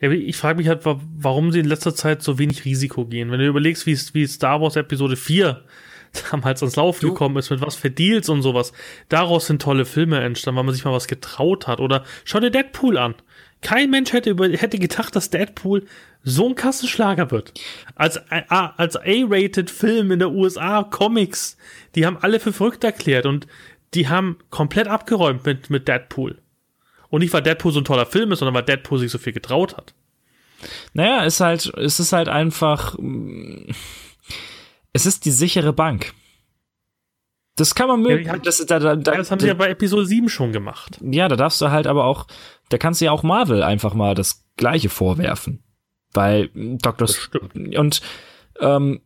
Ja, 0.00 0.10
ich 0.10 0.36
frage 0.36 0.58
mich 0.58 0.68
halt, 0.68 0.82
warum 0.84 1.50
sie 1.50 1.60
in 1.60 1.66
letzter 1.66 1.94
Zeit 1.94 2.22
so 2.22 2.38
wenig 2.38 2.64
Risiko 2.64 3.04
gehen. 3.04 3.30
Wenn 3.30 3.40
du 3.40 3.46
überlegst, 3.46 3.86
wie, 3.86 3.98
wie 4.12 4.26
Star 4.26 4.60
Wars 4.60 4.76
Episode 4.76 5.16
4 5.16 5.64
damals 6.30 6.62
ans 6.62 6.76
Laufen 6.76 7.06
du? 7.06 7.12
gekommen 7.12 7.36
ist, 7.36 7.50
mit 7.50 7.60
was 7.60 7.74
für 7.74 7.90
Deals 7.90 8.28
und 8.28 8.42
sowas. 8.42 8.72
Daraus 9.08 9.46
sind 9.46 9.62
tolle 9.62 9.84
Filme 9.84 10.20
entstanden, 10.20 10.56
weil 10.56 10.64
man 10.64 10.74
sich 10.74 10.84
mal 10.84 10.92
was 10.92 11.08
getraut 11.08 11.66
hat. 11.66 11.80
Oder 11.80 12.04
schau 12.24 12.40
dir 12.40 12.50
Deadpool 12.50 12.96
an. 12.96 13.14
Kein 13.60 13.90
Mensch 13.90 14.12
hätte, 14.12 14.30
über, 14.30 14.48
hätte 14.48 14.78
gedacht, 14.78 15.16
dass 15.16 15.30
Deadpool 15.30 15.84
so 16.22 16.48
ein 16.48 16.54
Kassenschlager 16.54 17.30
wird. 17.30 17.54
Als, 17.94 18.20
als 18.28 18.96
A-rated 18.96 19.70
Film 19.70 20.10
in 20.10 20.18
der 20.18 20.30
USA, 20.30 20.82
Comics, 20.82 21.56
die 21.94 22.06
haben 22.06 22.18
alle 22.18 22.40
für 22.40 22.52
verrückt 22.52 22.84
erklärt 22.84 23.26
und 23.26 23.46
die 23.94 24.08
haben 24.08 24.38
komplett 24.50 24.88
abgeräumt 24.88 25.46
mit, 25.46 25.70
mit 25.70 25.88
Deadpool. 25.88 26.38
Und 27.08 27.20
nicht, 27.20 27.32
weil 27.32 27.42
Deadpool 27.42 27.72
so 27.72 27.80
ein 27.80 27.84
toller 27.84 28.06
Film 28.06 28.32
ist, 28.32 28.40
sondern 28.40 28.54
weil 28.54 28.64
Deadpool 28.64 28.98
sich 28.98 29.10
so 29.10 29.18
viel 29.18 29.32
getraut 29.32 29.76
hat. 29.76 29.94
Naja, 30.92 31.22
ist 31.22 31.40
halt, 31.40 31.66
es 31.76 32.00
ist 32.00 32.12
halt 32.12 32.28
einfach, 32.28 32.96
es 34.92 35.06
ist 35.06 35.24
die 35.24 35.30
sichere 35.30 35.72
Bank. 35.72 36.12
Das 37.56 37.74
kann 37.74 37.88
man 37.88 38.02
mögen. 38.02 38.26
Ja, 38.26 38.38
das, 38.38 38.64
da, 38.66 38.78
da, 38.78 38.94
da, 38.94 39.16
das 39.16 39.30
haben 39.30 39.40
sie 39.40 39.48
ja 39.48 39.54
bei 39.54 39.68
Episode 39.68 40.06
7 40.06 40.28
schon 40.28 40.52
gemacht. 40.52 40.98
Ja, 41.02 41.28
da 41.28 41.36
darfst 41.36 41.60
du 41.60 41.70
halt 41.70 41.86
aber 41.86 42.04
auch, 42.04 42.26
da 42.68 42.78
kannst 42.78 43.00
du 43.00 43.06
ja 43.06 43.12
auch 43.12 43.22
Marvel 43.22 43.62
einfach 43.62 43.94
mal 43.94 44.14
das 44.14 44.44
Gleiche 44.56 44.88
vorwerfen. 44.88 45.64
Weil 46.12 46.50
Dr. 46.54 47.08
stimmt. 47.08 47.76
und 47.76 48.00
ähm, 48.60 49.00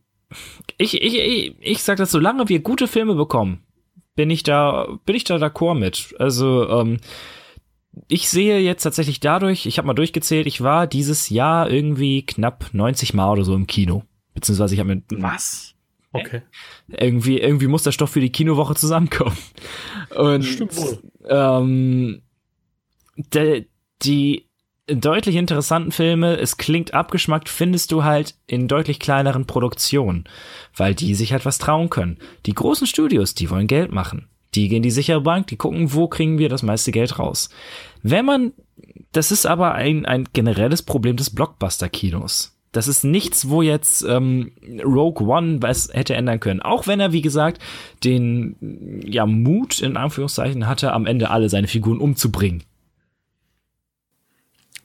ich, 0.77 1.01
ich, 1.01 1.19
ich, 1.19 1.55
ich 1.59 1.83
sag 1.83 1.97
das, 1.97 2.11
solange 2.11 2.49
wir 2.49 2.59
gute 2.59 2.87
Filme 2.87 3.15
bekommen, 3.15 3.63
bin 4.15 4.29
ich 4.29 4.43
da, 4.43 4.87
bin 5.05 5.15
ich 5.15 5.23
da 5.23 5.35
d'accord 5.35 5.75
mit. 5.75 6.15
Also, 6.19 6.69
ähm, 6.69 6.97
ich 8.07 8.29
sehe 8.29 8.59
jetzt 8.59 8.83
tatsächlich 8.83 9.19
dadurch, 9.19 9.65
ich 9.65 9.77
habe 9.77 9.87
mal 9.87 9.93
durchgezählt, 9.93 10.47
ich 10.47 10.61
war 10.61 10.87
dieses 10.87 11.29
Jahr 11.29 11.69
irgendwie 11.69 12.25
knapp 12.25 12.73
90 12.73 13.13
Mal 13.13 13.31
oder 13.31 13.43
so 13.43 13.53
im 13.53 13.67
Kino. 13.67 14.03
Beziehungsweise 14.33 14.73
ich 14.73 14.79
habe 14.79 14.95
mit 14.95 15.03
was? 15.09 15.75
Okay. 16.11 16.41
Irgendwie, 16.87 17.39
irgendwie 17.39 17.67
muss 17.67 17.83
der 17.83 17.91
Stoff 17.91 18.11
für 18.11 18.19
die 18.19 18.31
Kinowoche 18.31 18.75
zusammenkommen. 18.75 19.37
Und 20.15 20.43
Stimmt 20.43 20.75
wohl. 20.77 20.99
ähm, 21.27 22.21
de, 23.17 23.67
die 24.03 24.47
deutlich 24.87 25.35
interessanten 25.35 25.91
Filme, 25.91 26.37
es 26.37 26.57
klingt 26.57 26.93
abgeschmackt, 26.93 27.49
findest 27.49 27.91
du 27.91 28.03
halt 28.03 28.35
in 28.47 28.67
deutlich 28.67 28.99
kleineren 28.99 29.45
Produktionen, 29.45 30.25
weil 30.75 30.93
die 30.93 31.15
sich 31.15 31.31
halt 31.31 31.45
was 31.45 31.57
trauen 31.57 31.89
können. 31.89 32.17
Die 32.45 32.53
großen 32.53 32.87
Studios, 32.87 33.33
die 33.33 33.49
wollen 33.49 33.67
Geld 33.67 33.91
machen. 33.91 34.27
Die 34.55 34.67
gehen 34.67 34.83
die 34.83 34.91
sichere 34.91 35.21
Bank, 35.21 35.47
die 35.47 35.55
gucken, 35.55 35.93
wo 35.93 36.07
kriegen 36.07 36.37
wir 36.37 36.49
das 36.49 36.63
meiste 36.63 36.91
Geld 36.91 37.17
raus. 37.17 37.49
Wenn 38.03 38.25
man, 38.25 38.53
das 39.11 39.31
ist 39.31 39.45
aber 39.45 39.73
ein, 39.73 40.05
ein 40.05 40.27
generelles 40.33 40.83
Problem 40.83 41.15
des 41.15 41.29
Blockbuster-Kinos. 41.31 42.51
Das 42.71 42.87
ist 42.87 43.03
nichts, 43.03 43.49
wo 43.49 43.61
jetzt 43.61 44.03
ähm, 44.03 44.51
Rogue 44.83 45.27
One 45.27 45.61
was 45.61 45.89
hätte 45.93 46.15
ändern 46.15 46.39
können. 46.39 46.59
Auch 46.59 46.87
wenn 46.87 46.99
er, 46.99 47.11
wie 47.11 47.21
gesagt, 47.21 47.61
den 48.03 49.01
ja 49.05 49.27
Mut 49.27 49.79
in 49.79 49.95
Anführungszeichen 49.95 50.67
hatte, 50.67 50.91
am 50.91 51.05
Ende 51.05 51.29
alle 51.29 51.49
seine 51.49 51.67
Figuren 51.67 51.99
umzubringen. 51.99 52.63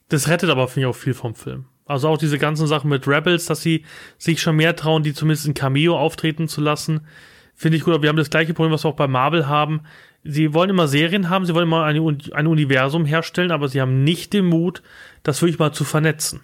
Das 0.09 0.29
rettet 0.29 0.51
aber, 0.51 0.69
finde 0.69 0.89
ich, 0.89 0.95
auch 0.95 0.99
viel 0.99 1.15
vom 1.15 1.35
Film. 1.35 1.67
Also 1.87 2.09
auch 2.09 2.19
diese 2.19 2.39
ganzen 2.39 2.67
Sachen 2.67 2.91
mit 2.91 3.07
Rebels, 3.07 3.47
dass 3.47 3.63
sie 3.63 3.85
sich 4.19 4.41
schon 4.41 4.57
mehr 4.57 4.77
trauen, 4.77 5.03
die 5.03 5.15
zumindest 5.15 5.47
in 5.47 5.55
Cameo 5.55 5.99
auftreten 5.99 6.49
zu 6.49 6.61
lassen. 6.61 7.07
Finde 7.55 7.77
ich 7.77 7.85
gut, 7.85 7.95
aber 7.95 8.03
wir 8.03 8.09
haben 8.11 8.17
das 8.17 8.31
gleiche 8.31 8.55
Problem, 8.55 8.73
was 8.73 8.85
wir 8.85 8.91
auch 8.91 8.97
bei 8.97 9.09
Marvel 9.09 9.49
haben. 9.49 9.83
Sie 10.23 10.53
wollen 10.53 10.71
immer 10.71 10.89
Serien 10.89 11.31
haben, 11.31 11.47
sie 11.47 11.55
wollen 11.55 11.67
immer 11.67 11.85
eine, 11.85 12.01
ein 12.33 12.47
Universum 12.47 13.05
herstellen, 13.05 13.51
aber 13.51 13.69
sie 13.69 13.81
haben 13.81 14.05
nicht 14.05 14.33
den 14.33 14.45
Mut, 14.45 14.83
das 15.23 15.41
wirklich 15.41 15.59
mal 15.59 15.73
zu 15.73 15.85
vernetzen. 15.85 16.41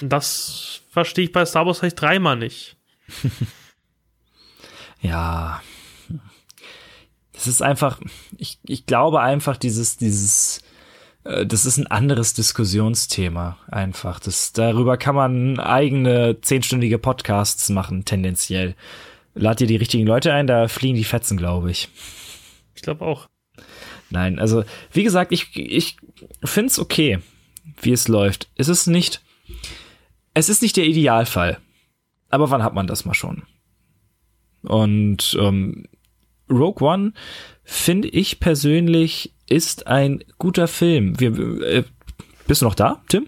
Das 0.00 0.82
verstehe 0.90 1.24
ich 1.24 1.32
bei 1.32 1.44
Star 1.44 1.66
Wars 1.66 1.78
vielleicht 1.78 2.00
dreimal 2.00 2.36
nicht. 2.36 2.76
Ja. 5.02 5.60
Das 7.32 7.48
ist 7.48 7.60
einfach, 7.60 8.00
ich, 8.38 8.60
ich 8.62 8.86
glaube 8.86 9.20
einfach, 9.20 9.56
dieses, 9.56 9.96
dieses, 9.96 10.51
das 11.24 11.66
ist 11.66 11.78
ein 11.78 11.86
anderes 11.86 12.34
Diskussionsthema 12.34 13.56
einfach. 13.68 14.18
Das, 14.18 14.52
darüber 14.52 14.96
kann 14.96 15.14
man 15.14 15.60
eigene 15.60 16.40
zehnstündige 16.40 16.98
Podcasts 16.98 17.68
machen, 17.68 18.04
tendenziell. 18.04 18.74
Lad 19.34 19.60
dir 19.60 19.66
die 19.66 19.76
richtigen 19.76 20.06
Leute 20.06 20.32
ein, 20.32 20.46
da 20.46 20.68
fliegen 20.68 20.96
die 20.96 21.04
Fetzen, 21.04 21.36
glaube 21.36 21.70
ich. 21.70 21.88
Ich 22.74 22.82
glaube 22.82 23.04
auch. 23.04 23.28
Nein, 24.10 24.38
also, 24.38 24.64
wie 24.92 25.04
gesagt, 25.04 25.32
ich, 25.32 25.56
ich 25.56 25.96
finde 26.44 26.70
es 26.70 26.78
okay, 26.78 27.20
wie 27.80 27.92
es 27.92 28.08
läuft. 28.08 28.50
Es 28.56 28.68
ist 28.68 28.86
nicht, 28.88 29.22
es 30.34 30.48
ist 30.48 30.60
nicht 30.60 30.76
der 30.76 30.84
Idealfall. 30.84 31.58
Aber 32.28 32.50
wann 32.50 32.62
hat 32.62 32.74
man 32.74 32.86
das 32.86 33.04
mal 33.04 33.14
schon? 33.14 33.44
Und 34.62 35.36
ähm, 35.40 35.86
Rogue 36.50 36.86
One 36.86 37.12
finde 37.64 38.08
ich 38.08 38.40
persönlich 38.40 39.32
ist 39.52 39.86
ein 39.86 40.24
guter 40.38 40.66
Film. 40.66 41.20
Wir, 41.20 41.36
äh, 41.62 41.84
bist 42.46 42.62
du 42.62 42.66
noch 42.66 42.74
da, 42.74 43.02
Tim? 43.08 43.26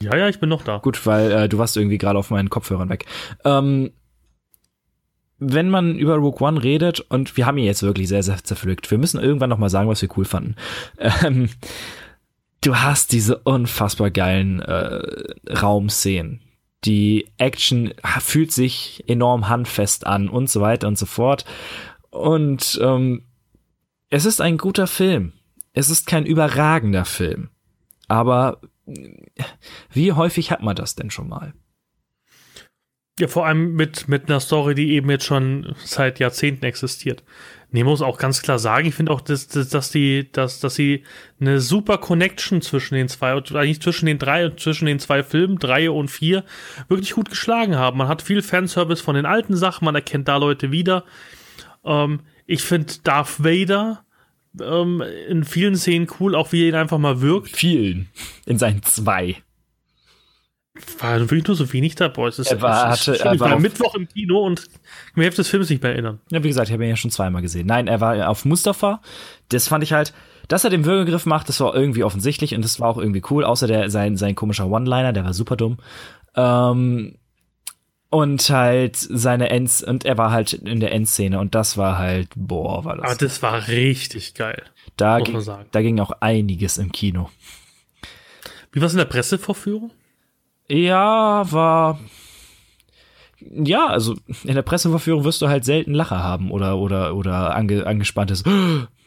Ja, 0.00 0.16
ja, 0.16 0.28
ich 0.28 0.40
bin 0.40 0.48
noch 0.48 0.62
da. 0.62 0.78
Gut, 0.78 1.04
weil 1.06 1.30
äh, 1.30 1.48
du 1.48 1.58
warst 1.58 1.76
irgendwie 1.76 1.98
gerade 1.98 2.18
auf 2.18 2.30
meinen 2.30 2.50
Kopfhörern 2.50 2.88
weg. 2.88 3.04
Ähm, 3.44 3.90
wenn 5.38 5.70
man 5.70 5.96
über 5.98 6.16
Rogue 6.16 6.46
One 6.46 6.62
redet, 6.62 7.00
und 7.00 7.36
wir 7.36 7.46
haben 7.46 7.58
ihn 7.58 7.64
jetzt 7.64 7.82
wirklich 7.82 8.08
sehr, 8.08 8.22
sehr 8.22 8.42
zerpflückt, 8.42 8.90
wir 8.90 8.98
müssen 8.98 9.20
irgendwann 9.20 9.50
noch 9.50 9.58
mal 9.58 9.70
sagen, 9.70 9.88
was 9.88 10.02
wir 10.02 10.08
cool 10.16 10.24
fanden. 10.24 10.56
Ähm, 10.98 11.50
du 12.62 12.76
hast 12.76 13.12
diese 13.12 13.38
unfassbar 13.38 14.10
geilen 14.10 14.60
äh, 14.60 15.02
Raumszenen. 15.52 16.40
Die 16.84 17.26
Action 17.38 17.92
fühlt 18.20 18.52
sich 18.52 19.04
enorm 19.06 19.48
handfest 19.48 20.06
an 20.06 20.28
und 20.28 20.48
so 20.48 20.60
weiter 20.60 20.88
und 20.88 20.96
so 20.96 21.06
fort. 21.06 21.44
Und 22.10 22.78
ähm, 22.82 23.27
es 24.10 24.24
ist 24.24 24.40
ein 24.40 24.56
guter 24.56 24.86
Film. 24.86 25.32
Es 25.72 25.90
ist 25.90 26.06
kein 26.06 26.26
überragender 26.26 27.04
Film. 27.04 27.50
Aber 28.08 28.60
wie 29.92 30.12
häufig 30.12 30.50
hat 30.50 30.62
man 30.62 30.76
das 30.76 30.94
denn 30.94 31.10
schon 31.10 31.28
mal? 31.28 31.52
Ja, 33.18 33.26
vor 33.26 33.46
allem 33.46 33.74
mit, 33.74 34.08
mit 34.08 34.28
einer 34.28 34.38
Story, 34.38 34.74
die 34.74 34.92
eben 34.92 35.10
jetzt 35.10 35.24
schon 35.24 35.74
seit 35.84 36.20
Jahrzehnten 36.20 36.64
existiert. 36.64 37.24
Nee, 37.70 37.84
muss 37.84 38.00
auch 38.00 38.16
ganz 38.16 38.40
klar 38.40 38.58
sagen, 38.58 38.86
ich 38.86 38.94
finde 38.94 39.12
auch, 39.12 39.20
dass, 39.20 39.48
dass, 39.48 39.68
dass, 39.68 39.90
die, 39.90 40.30
dass, 40.32 40.60
dass 40.60 40.76
sie 40.76 41.04
eine 41.38 41.60
super 41.60 41.98
Connection 41.98 42.62
zwischen 42.62 42.94
den 42.94 43.08
zwei, 43.08 43.32
eigentlich 43.32 43.82
zwischen 43.82 44.06
den 44.06 44.18
drei 44.18 44.46
und 44.46 44.58
zwischen 44.58 44.86
den 44.86 45.00
zwei 45.00 45.22
Filmen, 45.22 45.58
drei 45.58 45.90
und 45.90 46.08
vier, 46.10 46.44
wirklich 46.88 47.12
gut 47.12 47.28
geschlagen 47.28 47.76
haben. 47.76 47.98
Man 47.98 48.08
hat 48.08 48.22
viel 48.22 48.40
Fanservice 48.40 49.02
von 49.02 49.16
den 49.16 49.26
alten 49.26 49.56
Sachen, 49.56 49.84
man 49.84 49.96
erkennt 49.96 50.28
da 50.28 50.36
Leute 50.36 50.70
wieder. 50.70 51.04
Ähm, 51.84 52.20
ich 52.48 52.62
finde 52.62 52.92
Darth 53.04 53.44
Vader 53.44 54.02
ähm, 54.60 55.02
in 55.28 55.44
vielen 55.44 55.76
Szenen 55.76 56.08
cool, 56.18 56.34
auch 56.34 56.50
wie 56.50 56.64
er 56.64 56.68
ihn 56.70 56.74
einfach 56.74 56.98
mal 56.98 57.20
wirkt. 57.20 57.50
Vielen. 57.56 58.08
In 58.46 58.58
seinen 58.58 58.82
zwei. 58.82 59.36
War 61.00 61.18
wirklich 61.20 61.46
nur 61.46 61.56
so 61.56 61.72
wenig 61.72 61.96
dabei. 61.96 62.28
Es 62.28 62.38
ist, 62.38 62.52
Er 62.52 62.62
war- 62.62 62.92
ist 62.92 63.00
hatte- 63.00 63.14
schlimm. 63.16 63.26
er 63.28 63.34
ich 63.34 63.40
war 63.40 63.54
auf- 63.56 63.60
Mittwoch 63.60 63.94
im 63.96 64.08
Kino 64.08 64.38
und 64.46 64.64
mir 65.14 65.24
Hälfte 65.24 65.42
des 65.42 65.48
Films 65.48 65.68
nicht 65.70 65.82
mehr 65.82 65.92
erinnern. 65.92 66.20
Ja, 66.30 66.42
wie 66.44 66.48
gesagt, 66.48 66.68
ich 66.68 66.72
habe 66.72 66.84
ihn 66.84 66.90
ja 66.90 66.96
schon 66.96 67.10
zweimal 67.10 67.42
gesehen. 67.42 67.66
Nein, 67.66 67.88
er 67.88 68.00
war 68.00 68.28
auf 68.28 68.44
Mustafa. 68.44 69.00
Das 69.48 69.66
fand 69.68 69.82
ich 69.82 69.92
halt, 69.92 70.12
dass 70.46 70.62
er 70.64 70.70
den 70.70 70.84
Würgegriff 70.84 71.26
macht, 71.26 71.48
das 71.48 71.58
war 71.60 71.74
irgendwie 71.74 72.04
offensichtlich 72.04 72.54
und 72.54 72.64
das 72.64 72.78
war 72.80 72.88
auch 72.88 72.98
irgendwie 72.98 73.22
cool, 73.30 73.44
außer 73.44 73.66
der, 73.66 73.90
sein, 73.90 74.16
sein 74.16 74.34
komischer 74.36 74.66
One-Liner, 74.68 75.12
der 75.12 75.24
war 75.24 75.34
super 75.34 75.56
dumm. 75.56 75.78
Ähm, 76.36 77.16
und 78.10 78.48
halt 78.50 78.96
seine 78.96 79.50
Ends, 79.50 79.82
und 79.82 80.04
er 80.04 80.16
war 80.16 80.30
halt 80.30 80.52
in 80.54 80.80
der 80.80 80.92
Endszene 80.92 81.38
und 81.38 81.54
das 81.54 81.76
war 81.76 81.98
halt, 81.98 82.28
boah, 82.36 82.84
war 82.84 82.94
Aber 82.94 83.02
das. 83.02 83.18
das 83.18 83.42
war 83.42 83.68
richtig 83.68 84.34
geil. 84.34 84.62
Da, 84.96 85.18
muss 85.18 85.26
ging, 85.26 85.34
man 85.34 85.42
sagen. 85.42 85.68
da 85.72 85.82
ging 85.82 86.00
auch 86.00 86.12
einiges 86.20 86.78
im 86.78 86.90
Kino. 86.92 87.30
Wie 88.72 88.80
war 88.80 88.86
es 88.86 88.92
in 88.92 88.98
der 88.98 89.04
Pressevorführung? 89.04 89.90
Ja, 90.68 91.50
war. 91.50 91.98
Ja, 93.40 93.86
also 93.86 94.16
in 94.44 94.54
der 94.54 94.62
Presseverführung 94.62 95.24
wirst 95.24 95.40
du 95.40 95.48
halt 95.48 95.64
selten 95.64 95.94
Lacher 95.94 96.22
haben 96.22 96.50
oder 96.50 96.76
oder 96.76 97.14
oder 97.14 97.54
ange, 97.54 97.86
angespanntes. 97.86 98.42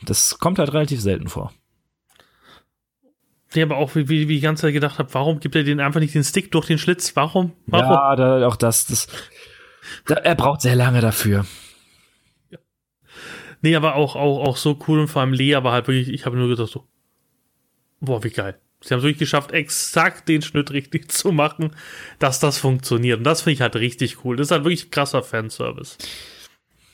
Das 0.03 0.39
kommt 0.39 0.57
halt 0.57 0.73
relativ 0.73 0.99
selten 0.99 1.27
vor. 1.27 1.53
Nee, 3.53 3.63
aber 3.63 3.77
auch 3.77 3.95
wie, 3.95 4.07
wie, 4.07 4.27
wie 4.27 4.35
ich 4.35 4.39
die 4.39 4.45
ganze 4.45 4.61
Zeit 4.61 4.73
gedacht 4.73 4.97
habe, 4.97 5.13
warum 5.13 5.39
gibt 5.39 5.55
er 5.55 5.63
den 5.63 5.79
einfach 5.79 5.99
nicht 5.99 6.15
den 6.15 6.23
Stick 6.23 6.51
durch 6.51 6.67
den 6.67 6.77
Schlitz? 6.77 7.15
Warum? 7.15 7.51
Warum? 7.67 7.91
Ja, 7.91 8.15
da, 8.15 8.47
auch 8.47 8.55
das, 8.55 8.85
das. 8.85 9.07
Da, 10.05 10.15
er 10.15 10.35
braucht 10.35 10.61
sehr 10.61 10.75
lange 10.75 11.01
dafür. 11.01 11.45
Nee, 13.61 13.75
aber 13.75 13.95
auch, 13.95 14.15
auch, 14.15 14.39
auch 14.47 14.57
so 14.57 14.79
cool 14.87 14.99
und 14.99 15.07
vor 15.07 15.21
allem 15.21 15.33
Lea 15.33 15.59
war 15.61 15.71
halt 15.71 15.87
wirklich, 15.87 16.09
ich 16.09 16.25
habe 16.25 16.37
nur 16.37 16.47
gedacht 16.47 16.69
so, 16.69 16.87
boah, 17.99 18.23
wie 18.23 18.29
geil. 18.29 18.57
Sie 18.83 18.93
haben 18.93 18.99
es 18.99 19.03
wirklich 19.03 19.19
geschafft, 19.19 19.51
exakt 19.51 20.27
den 20.27 20.41
Schnitt 20.41 20.71
richtig 20.71 21.11
zu 21.11 21.31
machen, 21.31 21.75
dass 22.17 22.39
das 22.39 22.57
funktioniert. 22.57 23.19
Und 23.19 23.23
das 23.25 23.43
finde 23.43 23.53
ich 23.53 23.61
halt 23.61 23.75
richtig 23.75 24.25
cool. 24.25 24.35
Das 24.35 24.47
ist 24.47 24.51
halt 24.51 24.63
wirklich 24.63 24.89
krasser 24.89 25.21
Fanservice. 25.21 25.97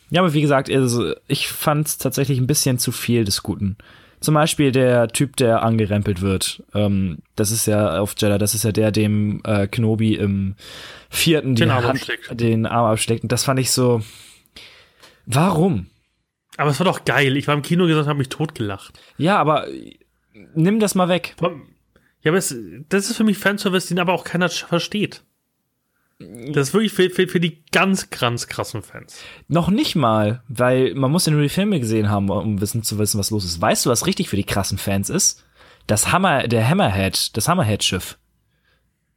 Ja, 0.10 0.22
aber 0.22 0.34
wie 0.34 0.42
gesagt, 0.42 0.70
also 0.70 1.14
ich 1.28 1.48
fand 1.48 1.88
es 1.88 1.98
tatsächlich 1.98 2.40
ein 2.40 2.48
bisschen 2.48 2.78
zu 2.78 2.92
viel 2.92 3.24
des 3.24 3.42
Guten. 3.42 3.78
Zum 4.20 4.34
Beispiel 4.34 4.72
der 4.72 5.10
Typ, 5.10 5.36
der 5.36 5.62
angerempelt 5.64 6.22
wird. 6.22 6.64
Ähm, 6.74 7.20
das 7.36 7.52
ist 7.52 7.68
ja 7.68 8.00
auf 8.00 8.16
Jeddah, 8.18 8.38
das 8.38 8.56
ist 8.56 8.64
ja 8.64 8.72
der, 8.72 8.92
dem 8.92 9.42
äh, 9.46 9.68
Knobi 9.68 10.16
im 10.16 10.56
vierten 11.10 11.56
Den 11.56 11.70
die 11.70 11.74
Arm 11.74 11.84
Hand, 11.84 12.08
den 12.32 12.66
Arm 12.66 12.92
abschlägt. 12.92 13.24
Und 13.24 13.32
das 13.32 13.44
fand 13.44 13.60
ich 13.60 13.72
so. 13.72 14.02
Warum? 15.26 15.88
Aber 16.58 16.72
es 16.72 16.80
war 16.80 16.86
doch 16.86 17.06
geil. 17.06 17.38
Ich 17.38 17.48
war 17.48 17.54
im 17.54 17.62
Kino 17.62 17.86
gesagt, 17.86 18.08
habe 18.08 18.18
mich 18.18 18.30
totgelacht. 18.30 19.00
Ja, 19.18 19.38
aber 19.38 19.68
äh, 19.70 19.98
nimm 20.56 20.80
das 20.80 20.96
mal 20.96 21.10
weg. 21.10 21.36
Ja, 22.24 22.32
aber 22.32 22.38
es, 22.38 22.56
das 22.90 23.10
ist 23.10 23.18
für 23.18 23.24
mich 23.24 23.38
Fanservice, 23.38 23.88
den 23.88 24.00
aber 24.00 24.14
auch 24.14 24.24
keiner 24.24 24.50
versteht. 24.50 25.24
Das 26.20 26.70
ist 26.70 26.74
wirklich 26.74 26.94
für, 26.94 27.10
für, 27.12 27.28
für 27.28 27.40
die 27.40 27.64
ganz, 27.72 28.10
ganz 28.10 28.48
krassen 28.48 28.82
Fans. 28.82 29.20
Noch 29.48 29.70
nicht 29.70 29.96
mal, 29.96 30.42
weil 30.48 30.96
man 30.96 31.12
muss 31.12 31.28
ja 31.28 31.32
nur 31.32 31.44
die 31.44 31.50
Filme 31.50 31.80
gesehen 31.80 32.10
haben, 32.10 32.30
um 32.30 32.60
wissen 32.60 32.82
zu 32.82 32.98
wissen, 32.98 33.20
was 33.20 33.30
los 33.30 33.46
ist. 33.46 33.62
Weißt 33.62 33.86
du, 33.86 33.92
was 33.92 34.08
richtig 34.08 34.30
für 34.30 34.36
die 34.36 34.44
krassen 34.44 34.80
Fans 34.80 35.12
ist? 35.12 35.46
Das 35.86 36.12
Hammer, 36.12 36.48
der 36.48 36.68
Hammerhead, 36.68 37.38
das 37.38 37.48
Hammerhead-Schiff. 37.48 38.18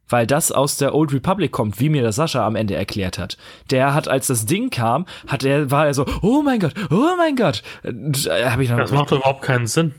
Weil 0.07 0.27
das 0.27 0.51
aus 0.51 0.77
der 0.77 0.93
Old 0.93 1.11
Republic 1.11 1.51
kommt, 1.51 1.79
wie 1.79 1.89
mir 1.89 2.03
das 2.03 2.17
Sascha 2.17 2.45
am 2.45 2.55
Ende 2.55 2.75
erklärt 2.75 3.17
hat. 3.17 3.37
Der 3.71 3.93
hat, 3.95 4.07
als 4.07 4.27
das 4.27 4.45
Ding 4.45 4.69
kam, 4.69 5.05
hat 5.25 5.43
er, 5.43 5.71
war 5.71 5.87
er 5.87 5.93
so, 5.93 6.05
oh 6.21 6.43
mein 6.43 6.59
Gott, 6.59 6.73
oh 6.91 7.15
mein 7.17 7.35
Gott. 7.35 7.63
Äh, 7.83 8.45
Hab 8.45 8.59
ich 8.59 8.69
dann, 8.69 8.77
Das 8.77 8.91
macht 8.91 9.11
überhaupt 9.11 9.41
keinen 9.41 9.67
Sinn. 9.67 9.95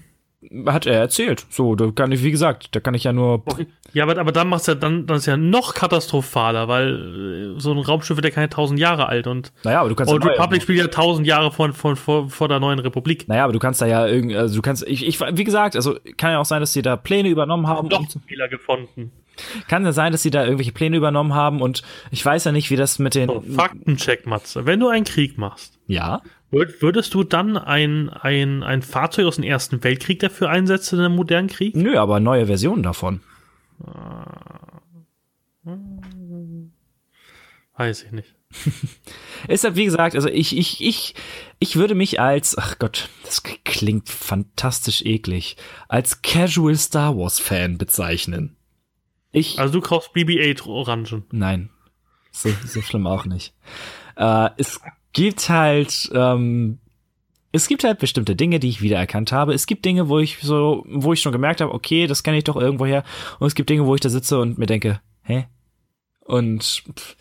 Hat 0.67 0.87
er 0.87 0.95
erzählt. 0.95 1.47
So, 1.51 1.75
da 1.77 1.91
kann 1.91 2.13
ich, 2.13 2.23
wie 2.23 2.31
gesagt, 2.31 2.75
da 2.75 2.81
kann 2.81 2.95
ich 2.95 3.05
ja 3.05 3.13
nur. 3.13 3.43
Ja, 3.93 4.05
aber, 4.05 4.19
aber 4.19 4.33
dann 4.33 4.49
macht's 4.49 4.67
ja 4.67 4.75
dann, 4.75 5.07
dann 5.07 5.19
ist 5.19 5.27
ja 5.27 5.37
noch 5.37 5.75
katastrophaler, 5.75 6.67
weil 6.69 7.55
äh, 7.57 7.61
so 7.61 7.73
ein 7.73 7.79
Raumschiff 7.79 8.17
wird 8.17 8.25
ja 8.25 8.31
keine 8.31 8.49
tausend 8.49 8.81
Jahre 8.81 9.09
alt 9.09 9.27
und 9.27 9.53
Naja, 9.65 9.81
aber 9.81 9.89
du 9.89 9.95
kannst. 9.95 10.13
Old 10.13 10.25
Republic 10.25 10.63
spielt 10.63 10.79
ja 10.79 10.87
tausend 10.89 11.27
Jahre 11.27 11.53
vor, 11.53 11.73
vor, 11.73 11.97
vor, 11.97 12.31
vor 12.31 12.49
der 12.49 12.59
neuen 12.61 12.79
Republik. 12.79 13.29
Naja, 13.29 13.45
aber 13.45 13.53
du 13.53 13.59
kannst 13.59 13.81
da 13.81 13.87
ja 13.87 14.07
irgendwie, 14.07 14.37
also 14.37 14.57
du 14.57 14.63
kannst, 14.63 14.87
ich, 14.87 15.07
ich, 15.07 15.21
wie 15.21 15.45
gesagt, 15.45 15.77
also 15.77 15.97
kann 16.17 16.33
ja 16.33 16.39
auch 16.41 16.45
sein, 16.45 16.61
dass 16.61 16.73
die 16.73 16.83
da 16.83 16.97
Pläne 16.97 17.29
übernommen 17.29 17.67
haben. 17.69 17.89
Doch 17.89 18.01
und- 18.01 18.17
Fehler 18.27 18.49
gefunden. 18.49 19.13
Kann 19.67 19.85
ja 19.85 19.93
sein, 19.93 20.13
dass 20.13 20.23
sie 20.23 20.31
da 20.31 20.43
irgendwelche 20.45 20.73
Pläne 20.73 20.97
übernommen 20.97 21.35
haben 21.35 21.63
und 21.63 21.83
ich 22.11 22.25
weiß 22.25 22.45
ja 22.45 22.53
nicht, 22.53 22.71
wie 22.71 22.77
das 22.77 22.99
mit 22.99 23.15
den. 23.15 23.29
So, 23.29 23.43
Faktencheck, 23.55 24.27
Matze. 24.27 24.67
Wenn 24.67 24.79
du 24.79 24.89
einen 24.89 25.05
Krieg 25.07 25.39
machst, 25.39 25.79
ja. 25.87 26.21
Würdest 26.53 27.15
du 27.15 27.25
dann 27.25 27.57
ein, 27.57 28.11
ein, 28.11 28.63
ein 28.63 28.83
Fahrzeug 28.83 29.27
aus 29.27 29.37
dem 29.37 29.45
Ersten 29.45 29.83
Weltkrieg 29.83 30.21
dafür 30.21 30.51
einsetzen 30.51 30.99
in 30.99 31.07
einem 31.07 31.17
modernen 31.17 31.49
Krieg? 31.49 31.75
Nö, 31.75 31.99
aber 31.99 32.21
neue 32.21 32.47
Versionen 32.47 32.83
davon. 32.83 33.21
Weiß 37.77 38.05
ich 38.05 38.13
nicht. 38.13 38.35
Ist 39.49 39.65
halt, 39.65 39.77
wie 39.77 39.87
gesagt, 39.87 40.15
also 40.15 40.29
ich, 40.29 40.57
ich, 40.57 40.85
ich, 40.85 41.15
ich 41.59 41.77
würde 41.77 41.95
mich 41.95 42.21
als, 42.21 42.57
ach 42.57 42.79
Gott, 42.79 43.09
das 43.25 43.43
klingt 43.43 44.11
fantastisch 44.11 45.03
eklig, 45.03 45.57
als 45.89 46.21
Casual 46.21 46.77
Star 46.77 47.17
Wars 47.17 47.39
Fan 47.39 47.79
bezeichnen. 47.79 48.57
Ich. 49.33 49.59
Also 49.59 49.73
du 49.73 49.81
kaufst 49.81 50.15
BB-8 50.15 50.67
Orangen. 50.67 51.25
Nein. 51.31 51.71
So, 52.31 52.51
so 52.67 52.83
schlimm 52.83 53.07
auch 53.07 53.25
nicht. 53.25 53.55
Äh, 54.17 54.51
es 54.59 54.81
gibt 55.13 55.49
halt, 55.49 56.11
ähm, 56.15 56.79
es 57.53 57.69
gibt 57.69 57.85
halt 57.85 57.99
bestimmte 57.99 58.35
Dinge, 58.35 58.61
die 58.61 58.69
ich 58.69 58.81
wiedererkannt 58.83 59.33
habe. 59.33 59.53
Es 59.53 59.67
gibt 59.67 59.85
Dinge, 59.85 60.09
wo 60.09 60.19
ich 60.19 60.39
so, 60.39 60.85
wo 60.89 61.13
ich 61.13 61.21
schon 61.21 61.33
gemerkt 61.33 61.61
habe, 61.61 61.75
okay, 61.75 62.07
das 62.07 62.23
kenne 62.23 62.39
ich 62.39 62.45
doch 62.45 62.57
irgendwoher. 62.57 63.05
Und 63.39 63.47
es 63.47 63.55
gibt 63.55 63.69
Dinge, 63.69 63.87
wo 63.87 63.95
ich 63.95 64.01
da 64.01 64.09
sitze 64.09 64.39
und 64.39 64.59
mir 64.59 64.67
denke, 64.67 65.01
hä? 65.23 65.47
Und 66.25 66.63
pff, 66.63 67.17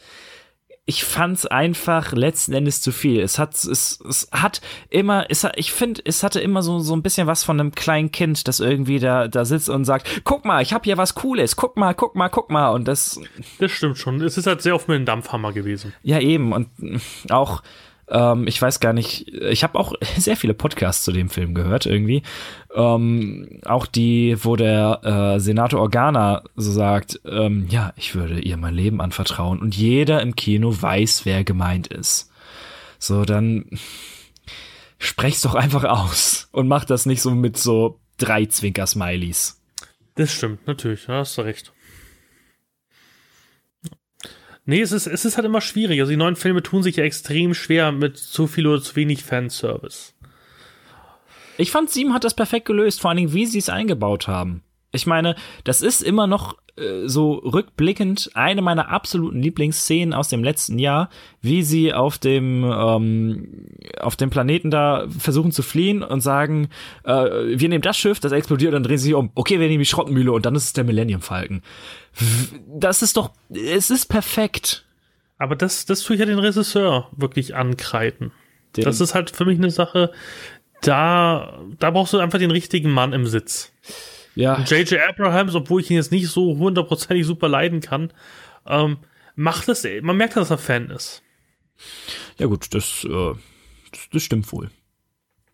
ich 0.85 1.03
fand's 1.03 1.45
einfach 1.45 2.11
letzten 2.11 2.53
Endes 2.53 2.81
zu 2.81 2.91
viel. 2.91 3.21
Es 3.21 3.37
hat, 3.37 3.53
es, 3.53 3.99
es 4.07 4.27
hat 4.31 4.61
immer, 4.89 5.25
es 5.29 5.43
hat, 5.43 5.53
ich 5.55 5.71
finde, 5.71 6.01
es 6.05 6.23
hatte 6.23 6.39
immer 6.39 6.63
so, 6.63 6.79
so 6.79 6.95
ein 6.95 7.03
bisschen 7.03 7.27
was 7.27 7.43
von 7.43 7.59
einem 7.59 7.71
kleinen 7.71 8.11
Kind, 8.11 8.47
das 8.47 8.59
irgendwie 8.59 8.99
da, 8.99 9.27
da 9.27 9.45
sitzt 9.45 9.69
und 9.69 9.85
sagt, 9.85 10.21
guck 10.23 10.43
mal, 10.43 10.61
ich 10.61 10.73
hab 10.73 10.83
hier 10.85 10.97
was 10.97 11.13
Cooles, 11.13 11.55
guck 11.55 11.77
mal, 11.77 11.93
guck 11.93 12.15
mal, 12.15 12.29
guck 12.29 12.49
mal. 12.49 12.69
Und 12.69 12.87
das. 12.87 13.19
Das 13.59 13.71
stimmt 13.71 13.99
schon. 13.99 14.19
Es 14.21 14.37
ist 14.37 14.47
halt 14.47 14.61
sehr 14.63 14.73
oft 14.73 14.87
mit 14.87 14.95
einem 14.95 15.05
Dampfhammer 15.05 15.53
gewesen. 15.53 15.93
Ja, 16.01 16.19
eben. 16.19 16.51
Und 16.51 16.69
auch, 17.29 17.61
ähm, 18.11 18.45
ich 18.47 18.61
weiß 18.61 18.79
gar 18.79 18.93
nicht, 18.93 19.29
ich 19.29 19.63
habe 19.63 19.79
auch 19.79 19.93
sehr 20.17 20.35
viele 20.35 20.53
Podcasts 20.53 21.03
zu 21.03 21.11
dem 21.11 21.29
Film 21.29 21.53
gehört 21.53 21.85
irgendwie. 21.85 22.23
Ähm, 22.75 23.59
auch 23.65 23.85
die, 23.85 24.37
wo 24.43 24.55
der 24.55 24.99
äh, 25.03 25.39
Senator 25.39 25.79
Organa 25.79 26.43
so 26.55 26.71
sagt, 26.71 27.21
ähm, 27.25 27.67
ja, 27.69 27.93
ich 27.95 28.13
würde 28.13 28.39
ihr 28.39 28.57
mein 28.57 28.75
Leben 28.75 29.01
anvertrauen 29.01 29.59
und 29.59 29.75
jeder 29.75 30.21
im 30.21 30.35
Kino 30.35 30.79
weiß, 30.79 31.25
wer 31.25 31.43
gemeint 31.43 31.87
ist. 31.87 32.29
So, 32.99 33.25
dann 33.25 33.65
sprech's 34.99 35.41
doch 35.41 35.55
einfach 35.55 35.85
aus 35.85 36.49
und 36.51 36.67
mach 36.67 36.85
das 36.85 37.05
nicht 37.05 37.21
so 37.21 37.31
mit 37.31 37.57
so 37.57 37.99
drei 38.17 38.45
Zwinker-Smileys. 38.45 39.59
Das 40.15 40.33
stimmt, 40.33 40.67
natürlich, 40.67 41.05
da 41.05 41.19
hast 41.19 41.37
du 41.37 41.41
recht. 41.41 41.71
Nee, 44.65 44.81
es 44.81 44.91
ist, 44.91 45.07
es 45.07 45.25
ist 45.25 45.37
halt 45.37 45.45
immer 45.45 45.61
schwierig. 45.61 45.99
Also 45.99 46.11
die 46.11 46.17
neuen 46.17 46.35
Filme 46.35 46.61
tun 46.61 46.83
sich 46.83 46.95
ja 46.95 47.03
extrem 47.03 47.53
schwer 47.53 47.91
mit 47.91 48.17
zu 48.17 48.47
viel 48.47 48.67
oder 48.67 48.81
zu 48.81 48.95
wenig 48.95 49.23
Fanservice. 49.23 50.13
Ich 51.57 51.71
fand, 51.71 51.89
Sieben 51.89 52.13
hat 52.13 52.23
das 52.23 52.33
perfekt 52.33 52.65
gelöst, 52.65 53.01
vor 53.01 53.09
allen 53.09 53.17
Dingen, 53.17 53.33
wie 53.33 53.45
sie 53.45 53.59
es 53.59 53.69
eingebaut 53.69 54.27
haben. 54.27 54.63
Ich 54.91 55.05
meine, 55.05 55.35
das 55.63 55.81
ist 55.81 56.01
immer 56.01 56.27
noch 56.27 56.57
so 57.05 57.33
rückblickend 57.33 58.31
eine 58.33 58.61
meiner 58.61 58.89
absoluten 58.89 59.41
Lieblingsszenen 59.41 60.13
aus 60.13 60.29
dem 60.29 60.43
letzten 60.43 60.79
Jahr, 60.79 61.09
wie 61.41 61.63
sie 61.63 61.93
auf 61.93 62.17
dem 62.17 62.63
ähm, 62.63 63.67
auf 63.99 64.15
dem 64.15 64.29
Planeten 64.29 64.71
da 64.71 65.07
versuchen 65.17 65.51
zu 65.51 65.63
fliehen 65.63 66.03
und 66.03 66.21
sagen, 66.21 66.69
äh, 67.03 67.11
wir 67.11 67.69
nehmen 67.69 67.81
das 67.81 67.97
Schiff, 67.97 68.19
das 68.19 68.31
explodiert, 68.31 68.69
und 68.69 68.75
dann 68.75 68.83
drehen 68.83 68.97
sie 68.97 69.05
sich 69.05 69.13
um. 69.13 69.31
Okay, 69.35 69.59
wir 69.59 69.67
nehmen 69.67 69.79
die 69.79 69.85
Schrottmühle 69.85 70.31
und 70.31 70.45
dann 70.45 70.55
ist 70.55 70.65
es 70.65 70.73
der 70.73 70.83
Millennium 70.83 71.21
Falcon. 71.21 71.61
Das 72.67 73.01
ist 73.01 73.17
doch, 73.17 73.31
es 73.49 73.89
ist 73.89 74.07
perfekt. 74.07 74.85
Aber 75.37 75.55
das, 75.55 75.85
das 75.85 76.01
tue 76.01 76.15
ich 76.15 76.19
ja 76.19 76.25
den 76.25 76.39
Regisseur 76.39 77.09
wirklich 77.15 77.55
ankreiden. 77.55 78.31
Den 78.77 78.83
das 78.83 79.01
ist 79.01 79.15
halt 79.15 79.31
für 79.31 79.45
mich 79.45 79.57
eine 79.57 79.71
Sache, 79.71 80.11
da, 80.81 81.59
da 81.79 81.91
brauchst 81.91 82.13
du 82.13 82.19
einfach 82.19 82.39
den 82.39 82.51
richtigen 82.51 82.91
Mann 82.91 83.13
im 83.13 83.25
Sitz. 83.25 83.71
Ja. 84.35 84.59
J.J. 84.61 84.99
Abrahams, 85.09 85.55
obwohl 85.55 85.81
ich 85.81 85.89
ihn 85.89 85.97
jetzt 85.97 86.11
nicht 86.11 86.27
so 86.27 86.57
hundertprozentig 86.57 87.25
super 87.25 87.49
leiden 87.49 87.81
kann, 87.81 88.13
ähm, 88.65 88.97
macht 89.35 89.67
es, 89.69 89.85
man 90.01 90.17
merkt, 90.17 90.35
dass 90.35 90.49
er 90.49 90.57
Fan 90.57 90.89
ist. 90.89 91.23
Ja, 92.37 92.47
gut, 92.47 92.73
das, 92.73 93.05
äh, 93.09 93.33
das, 93.91 94.09
das 94.11 94.23
stimmt 94.23 94.51
wohl. 94.51 94.69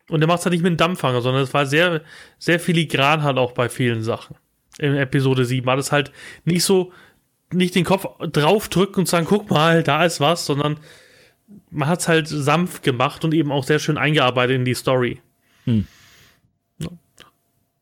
Und 0.09 0.21
er 0.21 0.27
macht 0.27 0.39
es 0.39 0.45
halt 0.45 0.53
nicht 0.53 0.61
mit 0.61 0.71
einem 0.71 0.77
Dampfhanger, 0.77 1.21
sondern 1.21 1.43
es 1.43 1.53
war 1.53 1.65
sehr, 1.65 2.01
sehr 2.37 2.59
filigran 2.59 3.23
halt 3.23 3.37
auch 3.37 3.51
bei 3.51 3.67
vielen 3.69 4.03
Sachen. 4.03 4.35
In 4.79 4.95
Episode 4.95 5.43
7 5.43 5.65
war 5.65 5.75
das 5.75 5.91
halt 5.91 6.11
nicht 6.45 6.63
so, 6.63 6.93
nicht 7.51 7.75
den 7.75 7.83
Kopf 7.83 8.05
draufdrücken 8.19 9.01
und 9.01 9.07
sagen, 9.07 9.25
guck 9.27 9.49
mal, 9.49 9.83
da 9.83 10.05
ist 10.05 10.19
was, 10.19 10.45
sondern 10.45 10.79
man 11.71 11.87
hat 11.87 12.01
es 12.01 12.07
halt 12.07 12.27
sanft 12.27 12.83
gemacht 12.83 13.25
und 13.25 13.33
eben 13.33 13.51
auch 13.51 13.63
sehr 13.63 13.79
schön 13.79 13.97
eingearbeitet 13.97 14.57
in 14.57 14.65
die 14.65 14.73
Story. 14.73 15.21
Hm. 15.65 15.87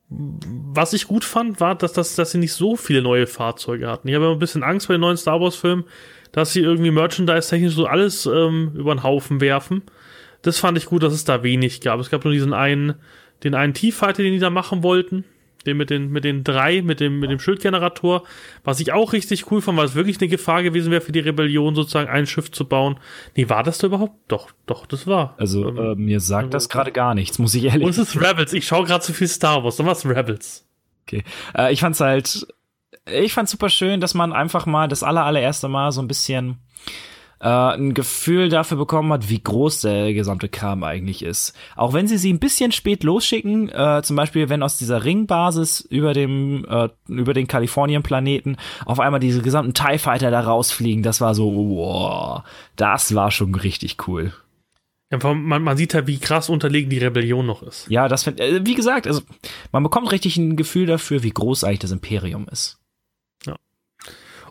Was 0.09 0.93
ich 0.93 1.07
gut 1.07 1.25
fand, 1.25 1.59
war, 1.59 1.75
dass, 1.75 1.93
dass, 1.93 2.15
dass 2.15 2.31
sie 2.31 2.37
nicht 2.37 2.53
so 2.53 2.75
viele 2.75 3.01
neue 3.01 3.27
Fahrzeuge 3.27 3.87
hatten. 3.87 4.07
Ich 4.07 4.15
habe 4.15 4.25
immer 4.25 4.35
ein 4.35 4.39
bisschen 4.39 4.63
Angst 4.63 4.87
bei 4.87 4.93
den 4.93 5.01
neuen 5.01 5.17
Star 5.17 5.41
Wars-Filmen, 5.41 5.85
dass 6.31 6.53
sie 6.53 6.61
irgendwie 6.61 6.91
merchandise-technisch 6.91 7.73
so 7.73 7.85
alles 7.87 8.25
ähm, 8.25 8.71
über 8.75 8.93
den 8.93 9.03
Haufen 9.03 9.41
werfen. 9.41 9.81
Das 10.43 10.59
fand 10.59 10.77
ich 10.77 10.85
gut, 10.85 11.01
dass 11.01 11.13
es 11.13 11.25
da 11.25 11.41
wenig 11.41 11.81
gab. 11.81 11.99
Es 11.99 12.11
gab 12.11 12.23
nur 12.23 12.33
diesen 12.33 12.53
einen, 12.53 12.95
den 13.43 13.55
einen 13.55 13.73
T-Fighter, 13.73 14.21
den 14.21 14.33
die 14.33 14.39
da 14.39 14.51
machen 14.51 14.83
wollten 14.83 15.25
den 15.67 15.77
mit 15.77 15.89
den, 15.89 16.09
mit 16.09 16.23
den 16.23 16.43
drei, 16.43 16.81
mit 16.81 16.99
dem, 16.99 17.19
mit 17.19 17.29
dem 17.29 17.39
Schildgenerator, 17.39 18.23
was 18.63 18.79
ich 18.79 18.93
auch 18.93 19.13
richtig 19.13 19.51
cool 19.51 19.61
fand, 19.61 19.77
weil 19.77 19.85
es 19.85 19.95
wirklich 19.95 20.19
eine 20.19 20.27
Gefahr 20.27 20.63
gewesen 20.63 20.91
wäre 20.91 21.01
für 21.01 21.11
die 21.11 21.19
Rebellion, 21.19 21.75
sozusagen 21.75 22.09
ein 22.09 22.27
Schiff 22.27 22.51
zu 22.51 22.67
bauen. 22.67 22.99
Nee, 23.35 23.49
war 23.49 23.63
das 23.63 23.77
da 23.77 23.87
überhaupt? 23.87 24.15
Doch, 24.27 24.51
doch, 24.65 24.85
das 24.85 25.07
war. 25.07 25.35
Also, 25.37 25.67
ähm, 25.67 25.77
äh, 25.77 25.95
mir 25.95 26.19
sagt 26.19 26.53
das 26.53 26.69
gerade 26.69 26.91
gar 26.91 27.15
nichts, 27.15 27.39
muss 27.39 27.55
ich 27.55 27.63
ehrlich 27.63 27.73
sagen. 27.73 27.85
Und 27.85 27.91
es 27.91 27.97
ist 27.97 28.21
Rebels, 28.21 28.53
ich 28.53 28.65
schaue 28.65 28.85
gerade 28.85 29.03
zu 29.03 29.13
viel 29.13 29.27
Star 29.27 29.63
Wars, 29.63 29.77
dann 29.77 29.85
war 29.85 29.93
es 29.93 30.05
Rebels. 30.05 30.67
Okay. 31.07 31.23
Äh, 31.57 31.71
ich 31.73 31.81
fand's 31.81 31.99
halt, 31.99 32.47
ich 33.05 33.33
fand's 33.33 33.51
super 33.51 33.69
schön, 33.69 34.01
dass 34.01 34.13
man 34.13 34.33
einfach 34.33 34.65
mal 34.65 34.87
das 34.87 35.03
aller, 35.03 35.23
allererste 35.23 35.67
Mal 35.67 35.91
so 35.91 36.01
ein 36.01 36.07
bisschen 36.07 36.57
äh, 37.45 37.47
ein 37.47 37.93
Gefühl 37.93 38.49
dafür 38.49 38.77
bekommen 38.77 39.13
hat, 39.13 39.29
wie 39.29 39.39
groß 39.39 39.81
der 39.81 40.13
gesamte 40.15 40.49
Kram 40.49 40.83
eigentlich 40.83 41.23
ist. 41.23 41.53
Auch 41.75 41.93
wenn 41.93 42.07
sie 42.07 42.17
sie 42.17 42.33
ein 42.33 42.39
bisschen 42.39 42.71
spät 42.71 43.03
losschicken, 43.03 43.69
äh, 43.69 44.01
zum 44.03 44.15
Beispiel 44.15 44.49
wenn 44.49 44.63
aus 44.63 44.79
dieser 44.79 45.05
Ringbasis 45.05 45.81
über 45.81 46.13
dem 46.13 46.65
äh, 46.67 46.89
über 47.07 47.35
den 47.35 47.47
Kalifornien-Planeten 47.47 48.57
auf 48.85 48.99
einmal 48.99 49.19
diese 49.19 49.43
gesamten 49.43 49.75
TIE 49.75 49.99
Fighter 49.99 50.31
da 50.31 50.39
rausfliegen, 50.39 51.03
das 51.03 51.21
war 51.21 51.35
so, 51.35 51.53
wow, 51.53 52.41
das 52.77 53.13
war 53.13 53.29
schon 53.29 53.53
richtig 53.53 54.07
cool. 54.07 54.33
Ja, 55.11 55.19
man, 55.35 55.61
man 55.61 55.77
sieht 55.77 55.93
halt, 55.93 56.07
wie 56.07 56.17
krass 56.17 56.49
unterlegen 56.49 56.89
die 56.89 56.97
Rebellion 56.97 57.45
noch 57.45 57.61
ist. 57.61 57.85
Ja, 57.89 58.07
das 58.07 58.25
äh, 58.25 58.61
wie 58.63 58.73
gesagt, 58.73 59.05
also 59.05 59.21
man 59.71 59.83
bekommt 59.83 60.11
richtig 60.11 60.37
ein 60.37 60.55
Gefühl 60.55 60.87
dafür, 60.87 61.21
wie 61.21 61.29
groß 61.29 61.63
eigentlich 61.63 61.79
das 61.79 61.91
Imperium 61.91 62.47
ist. 62.51 62.79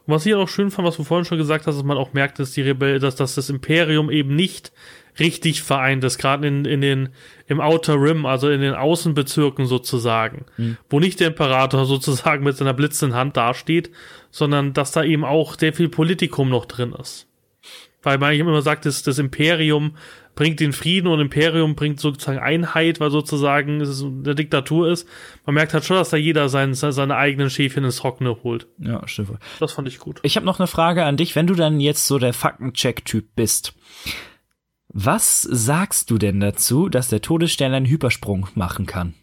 Und 0.06 0.14
was 0.14 0.26
ich 0.26 0.34
auch 0.34 0.48
schön 0.48 0.70
fand, 0.70 0.86
was 0.86 0.96
du 0.96 1.04
vorhin 1.04 1.24
schon 1.24 1.38
gesagt 1.38 1.66
hast, 1.66 1.76
dass 1.76 1.84
man 1.84 1.96
auch 1.96 2.12
merkt, 2.12 2.38
dass 2.38 2.52
die 2.52 2.62
Rebell, 2.62 2.98
dass, 2.98 3.16
dass 3.16 3.34
das 3.34 3.48
Imperium 3.48 4.10
eben 4.10 4.36
nicht 4.36 4.72
richtig 5.18 5.62
vereint 5.62 6.02
ist, 6.04 6.18
gerade 6.18 6.46
in, 6.46 6.64
in 6.64 6.80
den, 6.80 7.10
im 7.46 7.60
Outer 7.60 8.00
Rim, 8.00 8.26
also 8.26 8.50
in 8.50 8.60
den 8.60 8.74
Außenbezirken 8.74 9.66
sozusagen, 9.66 10.44
mhm. 10.56 10.76
wo 10.90 11.00
nicht 11.00 11.20
der 11.20 11.28
Imperator 11.28 11.84
sozusagen 11.86 12.44
mit 12.44 12.56
seiner 12.56 12.74
blitzenden 12.74 13.16
Hand 13.16 13.36
dasteht, 13.36 13.90
sondern 14.30 14.72
dass 14.72 14.92
da 14.92 15.04
eben 15.04 15.24
auch 15.24 15.58
sehr 15.58 15.72
viel 15.72 15.88
Politikum 15.88 16.50
noch 16.50 16.66
drin 16.66 16.94
ist. 17.00 17.26
Weil 18.02 18.18
man 18.18 18.34
immer 18.34 18.60
sagt, 18.60 18.84
das, 18.84 19.02
das 19.02 19.18
Imperium 19.18 19.96
bringt 20.34 20.60
den 20.60 20.72
Frieden 20.72 21.06
und 21.08 21.20
Imperium 21.20 21.74
bringt 21.74 22.00
sozusagen 22.00 22.38
Einheit, 22.38 23.00
weil 23.00 23.10
sozusagen 23.10 23.80
es 23.80 24.02
eine 24.02 24.34
Diktatur 24.34 24.88
ist. 24.88 25.08
Man 25.46 25.54
merkt 25.54 25.74
halt 25.74 25.84
schon, 25.84 25.96
dass 25.96 26.10
da 26.10 26.16
jeder 26.16 26.48
sein, 26.48 26.74
seine 26.74 27.16
eigenen 27.16 27.50
Schäfchen 27.50 27.84
ins 27.84 27.96
Trockene 27.96 28.42
holt. 28.42 28.66
Ja, 28.78 29.06
stimmt. 29.06 29.38
Das 29.60 29.72
fand 29.72 29.88
ich 29.88 29.98
gut. 29.98 30.20
Ich 30.22 30.36
habe 30.36 30.46
noch 30.46 30.58
eine 30.58 30.66
Frage 30.66 31.04
an 31.04 31.16
dich, 31.16 31.36
wenn 31.36 31.46
du 31.46 31.54
dann 31.54 31.80
jetzt 31.80 32.06
so 32.06 32.18
der 32.18 32.32
Faktencheck-Typ 32.32 33.34
bist. 33.36 33.74
Was 34.88 35.42
sagst 35.42 36.10
du 36.10 36.18
denn 36.18 36.40
dazu, 36.40 36.88
dass 36.88 37.08
der 37.08 37.20
Todesstern 37.20 37.74
einen 37.74 37.86
Hypersprung 37.86 38.48
machen 38.54 38.86
kann? 38.86 39.14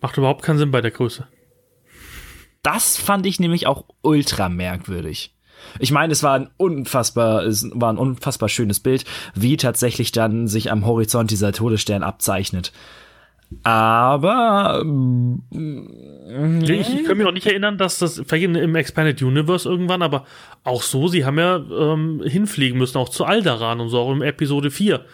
Macht 0.00 0.18
überhaupt 0.18 0.42
keinen 0.42 0.58
Sinn 0.58 0.70
bei 0.70 0.80
der 0.80 0.90
Größe. 0.90 1.28
Das 2.62 2.96
fand 2.96 3.26
ich 3.26 3.40
nämlich 3.40 3.66
auch 3.66 3.84
ultra 4.02 4.48
merkwürdig. 4.48 5.34
Ich 5.78 5.90
meine, 5.90 6.12
es 6.12 6.22
war 6.22 6.34
ein 6.34 6.48
unfassbar, 6.56 7.44
es 7.44 7.68
war 7.72 7.92
ein 7.92 7.98
unfassbar 7.98 8.48
schönes 8.48 8.80
Bild, 8.80 9.04
wie 9.34 9.56
tatsächlich 9.56 10.12
dann 10.12 10.46
sich 10.48 10.70
am 10.70 10.86
Horizont 10.86 11.30
dieser 11.30 11.52
Todesstern 11.52 12.02
abzeichnet. 12.02 12.72
Aber 13.62 14.82
ich, 16.62 16.94
ich 16.94 17.04
kann 17.04 17.18
mich 17.18 17.26
auch 17.26 17.32
nicht 17.32 17.46
erinnern, 17.46 17.78
dass 17.78 17.98
das 17.98 18.22
vielleicht 18.26 18.44
im 18.44 18.74
Expanded 18.74 19.22
Universe 19.22 19.68
irgendwann, 19.68 20.02
aber 20.02 20.24
auch 20.64 20.82
so, 20.82 21.08
sie 21.08 21.24
haben 21.24 21.38
ja 21.38 21.56
ähm, 21.56 22.22
hinfliegen 22.24 22.78
müssen, 22.78 22.98
auch 22.98 23.08
zu 23.08 23.24
Aldaran 23.24 23.80
und 23.80 23.90
so, 23.90 24.00
auch 24.00 24.12
in 24.12 24.22
Episode 24.22 24.70
4 24.70 25.04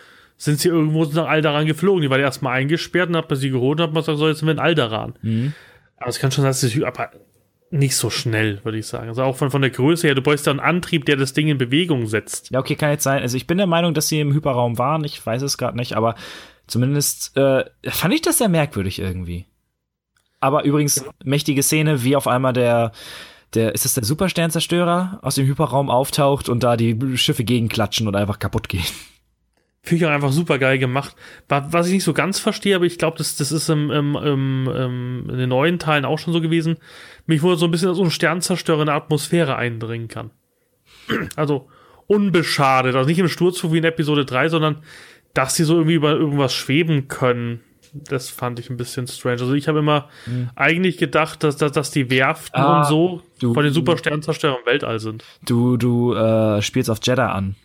sind 0.41 0.59
sie 0.59 0.69
irgendwo 0.69 1.05
nach 1.05 1.29
Aldaran 1.29 1.67
geflogen. 1.67 2.01
Die 2.01 2.09
war 2.09 2.19
erstmal 2.19 2.57
eingesperrt 2.57 3.11
und 3.11 3.17
hat 3.17 3.29
man 3.29 3.39
sie 3.39 3.51
geholt 3.51 3.79
und 3.79 3.87
hat 3.87 3.93
man 3.93 4.01
gesagt, 4.01 4.19
so, 4.19 4.27
jetzt 4.27 4.39
sind 4.39 4.49
wir 4.49 4.53
in 4.53 4.59
Aldaran. 4.59 5.13
Mhm. 5.21 5.53
Aber 5.99 6.09
es 6.09 6.19
kann 6.19 6.33
schon 6.33 6.43
sein, 6.43 6.51
dass 6.51 6.63
das, 6.63 6.83
aber 6.83 7.11
nicht 7.71 7.97
so 7.97 8.11
schnell, 8.11 8.65
würde 8.65 8.79
ich 8.79 8.87
sagen. 8.87 9.09
Also 9.09 9.23
auch 9.23 9.37
von, 9.37 9.51
von 9.51 9.63
der 9.63 9.71
Größe 9.71 10.09
her, 10.09 10.15
du 10.15 10.23
bräuchst 10.23 10.47
ja 10.47 10.51
einen 10.51 10.61
Antrieb, 10.61 11.05
der 11.05 11.17
das 11.17 11.33
Ding 11.33 11.49
in 11.49 11.59
Bewegung 11.59 12.07
setzt. 12.07 12.51
Ja, 12.51 12.59
okay, 12.59 12.75
kann 12.75 12.91
jetzt 12.91 13.05
sein. 13.05 13.23
Also 13.23 13.37
ich 13.37 13.47
bin 13.47 13.59
der 13.59 13.69
Meinung, 13.69 13.95
dass 13.95 14.09
sie 14.09 14.21
im 14.21 14.33
Hyperraum 14.33 14.77
waren. 14.79 15.05
Ich 15.05 15.25
weiß 15.25 15.43
es 15.43 15.57
gerade 15.57 15.77
nicht, 15.77 15.97
aber 15.97 16.17
zumindest 16.67 17.37
äh, 17.37 17.65
fand 17.89 18.15
ich 18.15 18.23
das 18.23 18.39
sehr 18.39 18.49
merkwürdig 18.49 18.99
irgendwie. 18.99 19.47
Aber 20.41 20.65
übrigens, 20.65 20.97
ja. 20.97 21.05
mächtige 21.23 21.63
Szene, 21.63 22.03
wie 22.03 22.17
auf 22.17 22.27
einmal 22.27 22.53
der, 22.53 22.93
der, 23.55 23.75
ist 23.75 23.85
das 23.85 23.95
der 23.95 24.05
Supersternzerstörer 24.05 25.21
aus 25.23 25.37
dem 25.37 25.47
Hyperraum 25.47 25.91
auftaucht 25.91 26.49
und 26.49 26.65
da 26.65 26.77
die 26.77 26.99
Schiffe 27.17 27.45
gegenklatschen 27.45 28.09
und 28.09 28.17
einfach 28.17 28.39
kaputt 28.39 28.69
gehen. 28.69 28.85
Finde 29.83 30.05
ich 30.05 30.11
auch 30.11 30.15
einfach 30.15 30.33
super 30.33 30.59
geil 30.59 30.79
gemacht. 30.79 31.17
Was 31.49 31.87
ich 31.87 31.95
nicht 31.95 32.05
so 32.05 32.13
ganz 32.13 32.39
verstehe, 32.39 32.77
aber 32.77 32.85
ich 32.85 32.99
glaube, 32.99 33.17
das, 33.17 33.37
das 33.37 33.51
ist 33.51 33.71
im, 33.71 33.91
im, 33.91 34.15
im, 34.15 35.27
in 35.31 35.39
den 35.39 35.49
neuen 35.49 35.79
Teilen 35.79 36.05
auch 36.05 36.19
schon 36.19 36.35
so 36.35 36.43
gewesen. 36.43 36.77
Mich 37.27 37.43
wurde 37.43 37.57
so 37.57 37.65
ein 37.65 37.71
bisschen 37.71 37.95
so 37.95 38.05
ein 38.05 38.11
Sternzerstörer 38.11 38.81
in 38.81 38.87
der 38.87 38.95
Atmosphäre 38.95 39.57
eindringen 39.57 40.09
kann. 40.09 40.31
Also 41.35 41.69
unbeschadet. 42.07 42.95
Also 42.95 43.09
nicht 43.09 43.19
im 43.19 43.29
Sturzflug 43.29 43.73
wie 43.73 43.79
in 43.79 43.85
Episode 43.85 44.25
3, 44.25 44.49
sondern 44.49 44.83
dass 45.33 45.55
sie 45.55 45.65
so 45.65 45.75
irgendwie 45.75 45.95
über 45.95 46.13
irgendwas 46.13 46.53
schweben 46.53 47.09
können. 47.09 47.61
Das 47.93 48.29
fand 48.29 48.59
ich 48.59 48.69
ein 48.69 48.77
bisschen 48.77 49.07
strange. 49.07 49.41
Also 49.41 49.55
ich 49.55 49.67
habe 49.67 49.79
immer 49.79 50.09
mhm. 50.27 50.51
eigentlich 50.57 50.99
gedacht, 50.99 51.43
dass, 51.43 51.57
dass, 51.57 51.73
dass 51.73 51.91
die 51.91 52.11
Werften 52.11 52.61
ah, 52.61 52.81
und 52.81 52.87
so 52.87 53.23
du, 53.41 53.55
von 53.55 53.65
den 53.65 53.73
Supersternzerstörern 53.73 54.59
im 54.61 54.67
Weltall 54.67 55.01
sind. 55.01 55.25
Du, 55.45 55.77
du 55.77 56.15
äh, 56.15 56.61
spielst 56.63 56.91
auf 56.91 56.99
Jeddah 57.03 57.33
an. 57.33 57.57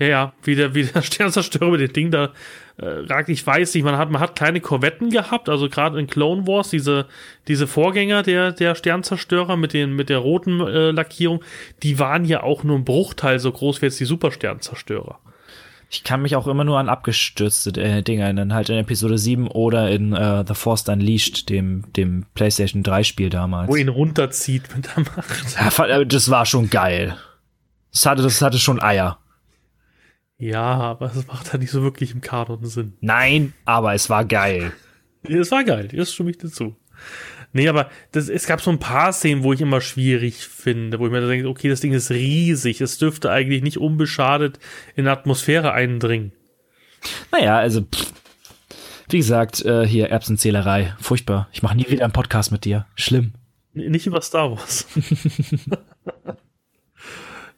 Ja, 0.00 0.06
ja, 0.06 0.32
wie 0.42 0.56
der, 0.56 0.74
wie 0.74 0.84
der 0.84 1.02
Sternzerstörer 1.02 1.70
mit 1.70 1.80
dem 1.80 1.92
Ding 1.92 2.10
da 2.10 2.32
äh, 2.76 2.86
ragt. 2.86 3.28
Ich 3.28 3.46
weiß 3.46 3.74
nicht, 3.74 3.84
man 3.84 3.96
hat, 3.96 4.10
man 4.10 4.20
hat 4.20 4.34
kleine 4.34 4.60
Korvetten 4.60 5.10
gehabt, 5.10 5.48
also 5.48 5.68
gerade 5.68 6.00
in 6.00 6.08
Clone 6.08 6.46
Wars, 6.46 6.70
diese, 6.70 7.06
diese 7.46 7.66
Vorgänger 7.66 8.22
der, 8.22 8.52
der 8.52 8.74
Sternzerstörer 8.74 9.56
mit, 9.56 9.72
den, 9.72 9.94
mit 9.94 10.08
der 10.08 10.18
roten 10.18 10.60
äh, 10.60 10.90
Lackierung, 10.90 11.44
die 11.82 11.98
waren 11.98 12.24
ja 12.24 12.42
auch 12.42 12.64
nur 12.64 12.76
ein 12.76 12.84
Bruchteil 12.84 13.38
so 13.38 13.52
groß 13.52 13.80
wie 13.80 13.86
jetzt 13.86 14.00
die 14.00 14.04
Supersternzerstörer. 14.04 15.20
Ich 15.90 16.02
kann 16.02 16.22
mich 16.22 16.34
auch 16.34 16.48
immer 16.48 16.64
nur 16.64 16.80
an 16.80 16.88
abgestürzte 16.88 17.80
äh, 17.80 18.02
Dinge 18.02 18.24
erinnern, 18.24 18.52
halt 18.52 18.68
in 18.68 18.78
Episode 18.78 19.16
7 19.16 19.46
oder 19.46 19.90
in 19.90 20.12
äh, 20.12 20.44
The 20.44 20.54
Force 20.54 20.88
Unleashed, 20.88 21.50
dem, 21.50 21.84
dem 21.92 22.26
PlayStation 22.34 22.82
3 22.82 23.04
Spiel 23.04 23.30
damals. 23.30 23.68
Wo 23.68 23.76
ihn 23.76 23.88
runterzieht 23.88 24.74
mit 24.74 24.86
der 24.86 25.04
Macht. 25.04 25.78
Ja, 25.78 26.04
das 26.04 26.30
war 26.30 26.46
schon 26.46 26.68
geil. 26.68 27.16
Das 27.92 28.06
hatte, 28.06 28.22
das 28.22 28.42
hatte 28.42 28.58
schon 28.58 28.82
Eier. 28.82 29.18
Ja, 30.44 30.74
aber 30.74 31.06
es 31.06 31.26
macht 31.26 31.52
halt 31.52 31.62
nicht 31.62 31.70
so 31.70 31.82
wirklich 31.82 32.12
im 32.12 32.20
Kanon 32.20 32.66
Sinn. 32.66 32.92
Nein, 33.00 33.54
aber 33.64 33.94
es 33.94 34.10
war 34.10 34.26
geil. 34.26 34.72
es 35.22 35.50
war 35.50 35.64
geil, 35.64 35.88
das 35.88 36.12
stimme 36.12 36.32
ich 36.32 36.36
dazu. 36.36 36.76
Nee, 37.54 37.66
aber 37.66 37.88
das, 38.12 38.28
es 38.28 38.46
gab 38.46 38.60
so 38.60 38.70
ein 38.70 38.78
paar 38.78 39.14
Szenen, 39.14 39.42
wo 39.42 39.54
ich 39.54 39.62
immer 39.62 39.80
schwierig 39.80 40.46
finde, 40.46 40.98
wo 40.98 41.06
ich 41.06 41.12
mir 41.12 41.26
denke, 41.26 41.48
okay, 41.48 41.70
das 41.70 41.80
Ding 41.80 41.94
ist 41.94 42.10
riesig, 42.10 42.82
es 42.82 42.98
dürfte 42.98 43.30
eigentlich 43.30 43.62
nicht 43.62 43.78
unbeschadet 43.78 44.58
in 44.96 45.04
die 45.04 45.10
Atmosphäre 45.10 45.72
eindringen. 45.72 46.32
Naja, 47.32 47.56
also, 47.56 47.80
pff, 47.80 48.12
wie 49.08 49.18
gesagt, 49.18 49.64
äh, 49.64 49.86
hier 49.86 50.10
Erbsenzählerei, 50.10 50.94
furchtbar. 51.00 51.48
Ich 51.52 51.62
mache 51.62 51.76
nie 51.76 51.88
wieder 51.88 52.04
einen 52.04 52.12
Podcast 52.12 52.52
mit 52.52 52.66
dir. 52.66 52.84
Schlimm. 52.96 53.32
Nicht 53.72 54.06
über 54.06 54.20
Star 54.20 54.50
Wars. 54.50 54.86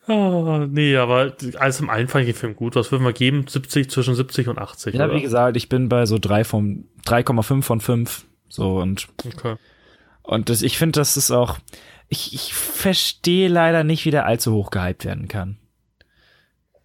Oh, 0.08 0.66
nee, 0.70 0.96
aber 0.96 1.34
alles 1.58 1.80
im 1.80 1.90
allen 1.90 2.06
ich 2.06 2.26
den 2.26 2.34
Film 2.34 2.56
gut. 2.56 2.76
Was 2.76 2.92
würden 2.92 3.04
wir 3.04 3.12
geben? 3.12 3.46
70, 3.46 3.90
zwischen 3.90 4.14
70 4.14 4.48
und 4.48 4.58
80. 4.58 4.94
Ja, 4.94 5.06
oder? 5.06 5.14
wie 5.14 5.22
gesagt, 5.22 5.56
ich 5.56 5.68
bin 5.68 5.88
bei 5.88 6.06
so 6.06 6.18
3 6.18 6.44
von 6.44 6.88
3,5 7.06 7.62
von 7.62 7.80
5. 7.80 8.26
So 8.48 8.78
und. 8.78 9.08
Okay. 9.26 9.56
Und 10.22 10.48
das, 10.48 10.62
ich 10.62 10.78
finde, 10.78 11.00
das 11.00 11.16
ist 11.16 11.30
auch. 11.30 11.58
Ich, 12.08 12.34
ich 12.34 12.54
verstehe 12.54 13.48
leider 13.48 13.82
nicht, 13.82 14.04
wie 14.04 14.12
der 14.12 14.26
allzu 14.26 14.52
hoch 14.52 14.70
gehypt 14.70 15.04
werden 15.04 15.26
kann. 15.26 15.58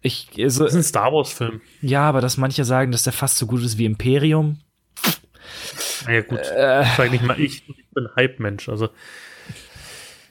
Ich, 0.00 0.30
also, 0.38 0.64
das 0.64 0.72
ist 0.72 0.80
ein 0.80 0.82
Star 0.82 1.12
Wars-Film. 1.12 1.60
Ja, 1.80 2.02
aber 2.02 2.20
dass 2.20 2.36
manche 2.36 2.64
sagen, 2.64 2.90
dass 2.90 3.04
der 3.04 3.12
fast 3.12 3.38
so 3.38 3.46
gut 3.46 3.62
ist 3.62 3.78
wie 3.78 3.84
Imperium. 3.84 4.58
Naja, 6.06 6.22
gut. 6.22 6.40
Äh, 6.40 6.84
sag 6.96 7.12
nicht 7.12 7.22
mal 7.22 7.38
ich. 7.38 7.62
Ich 7.68 7.86
bin 7.94 8.08
Hype-Mensch. 8.16 8.68
Also. 8.68 8.88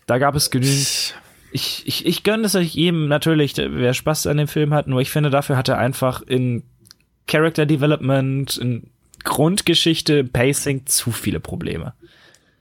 Da 0.07 0.17
gab 0.17 0.35
es 0.35 0.51
genügend 0.51 1.15
ich, 1.51 1.83
ich, 1.85 2.05
ich 2.05 2.23
gönne 2.23 2.45
es 2.45 2.55
euch 2.55 2.73
jedem 2.73 3.07
natürlich, 3.07 3.53
wer 3.57 3.93
Spaß 3.93 4.27
an 4.27 4.37
dem 4.37 4.47
Film 4.47 4.73
hat, 4.73 4.87
nur 4.87 5.01
ich 5.01 5.11
finde, 5.11 5.29
dafür 5.29 5.57
hat 5.57 5.69
er 5.69 5.77
einfach 5.77 6.21
in 6.21 6.63
Character 7.27 7.65
Development, 7.65 8.57
in 8.57 8.89
Grundgeschichte, 9.23 10.23
Pacing 10.23 10.85
zu 10.85 11.11
viele 11.11 11.39
Probleme. 11.39 11.93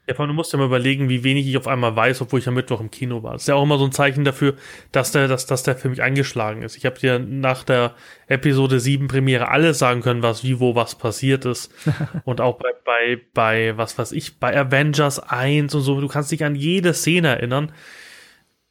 Ja, 0.06 0.14
vor 0.14 0.24
allem, 0.24 0.30
du 0.30 0.34
musst 0.34 0.52
ja 0.52 0.58
mal 0.58 0.64
überlegen, 0.64 1.08
wie 1.08 1.22
wenig 1.22 1.46
ich 1.46 1.56
auf 1.56 1.68
einmal 1.68 1.94
weiß, 1.94 2.20
obwohl 2.20 2.40
ich 2.40 2.48
am 2.48 2.54
Mittwoch 2.54 2.80
im 2.80 2.90
Kino 2.90 3.22
war. 3.22 3.34
Das 3.34 3.42
ist 3.42 3.48
ja 3.48 3.54
auch 3.54 3.62
immer 3.62 3.78
so 3.78 3.84
ein 3.84 3.92
Zeichen 3.92 4.24
dafür, 4.24 4.54
dass 4.90 5.12
der, 5.12 5.28
dass, 5.28 5.46
dass 5.46 5.62
der 5.62 5.76
für 5.76 5.88
mich 5.88 6.02
eingeschlagen 6.02 6.62
ist. 6.62 6.76
Ich 6.76 6.84
habe 6.84 6.98
dir 6.98 7.20
nach 7.20 7.62
der 7.62 7.94
Episode 8.26 8.80
7 8.80 9.06
Premiere 9.06 9.48
alles 9.48 9.78
sagen 9.78 10.00
können, 10.00 10.24
was 10.24 10.42
wie, 10.42 10.58
wo, 10.58 10.74
was 10.74 10.96
passiert 10.96 11.44
ist. 11.44 11.72
und 12.24 12.40
auch 12.40 12.58
bei, 12.58 12.70
bei, 12.84 13.20
bei, 13.34 13.76
was 13.76 13.98
weiß 13.98 14.10
ich, 14.10 14.40
bei 14.40 14.58
Avengers 14.58 15.20
1 15.20 15.76
und 15.76 15.82
so, 15.82 16.00
du 16.00 16.08
kannst 16.08 16.32
dich 16.32 16.44
an 16.44 16.56
jede 16.56 16.92
Szene 16.92 17.28
erinnern 17.28 17.70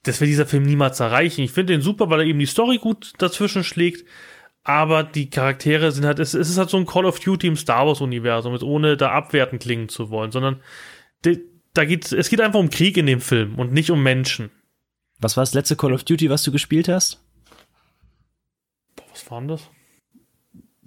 das 0.04 0.20
wird 0.22 0.30
dieser 0.30 0.46
Film 0.46 0.64
niemals 0.64 1.00
erreichen. 1.00 1.42
Ich 1.42 1.52
finde 1.52 1.74
den 1.74 1.82
super, 1.82 2.10
weil 2.10 2.22
er 2.22 2.26
eben 2.26 2.40
die 2.40 2.46
Story 2.46 2.78
gut 2.78 3.14
dazwischen 3.18 3.64
schlägt. 3.64 4.06
Aber 4.64 5.04
die 5.04 5.30
Charaktere 5.30 5.92
sind 5.92 6.06
halt, 6.06 6.20
es, 6.20 6.34
es 6.34 6.50
ist 6.50 6.58
halt 6.58 6.70
so 6.70 6.78
ein 6.78 6.86
Call 6.86 7.06
of 7.06 7.20
Duty 7.20 7.48
im 7.48 7.56
Star 7.56 7.88
Wars 7.88 8.02
Universum, 8.02 8.58
ohne 8.62 8.98
da 8.98 9.12
abwertend 9.12 9.62
klingen 9.62 9.90
zu 9.90 10.10
wollen, 10.10 10.32
sondern 10.32 10.62
de, 11.26 11.40
da 11.74 11.86
geht, 11.86 12.12
es 12.12 12.30
geht 12.30 12.42
einfach 12.42 12.60
um 12.60 12.70
Krieg 12.70 12.98
in 12.98 13.06
dem 13.06 13.22
Film 13.22 13.58
und 13.58 13.72
nicht 13.72 13.90
um 13.90 14.04
Menschen. 14.04 14.52
Was 15.20 15.38
war 15.38 15.42
das 15.42 15.54
letzte 15.54 15.76
Call 15.76 15.94
of 15.94 16.04
Duty, 16.04 16.30
was 16.30 16.44
du 16.44 16.52
gespielt 16.52 16.88
hast? 16.88 17.20
Boah, 18.96 19.06
was 19.12 19.32
war 19.32 19.40
denn 19.40 19.50
das? 19.50 19.70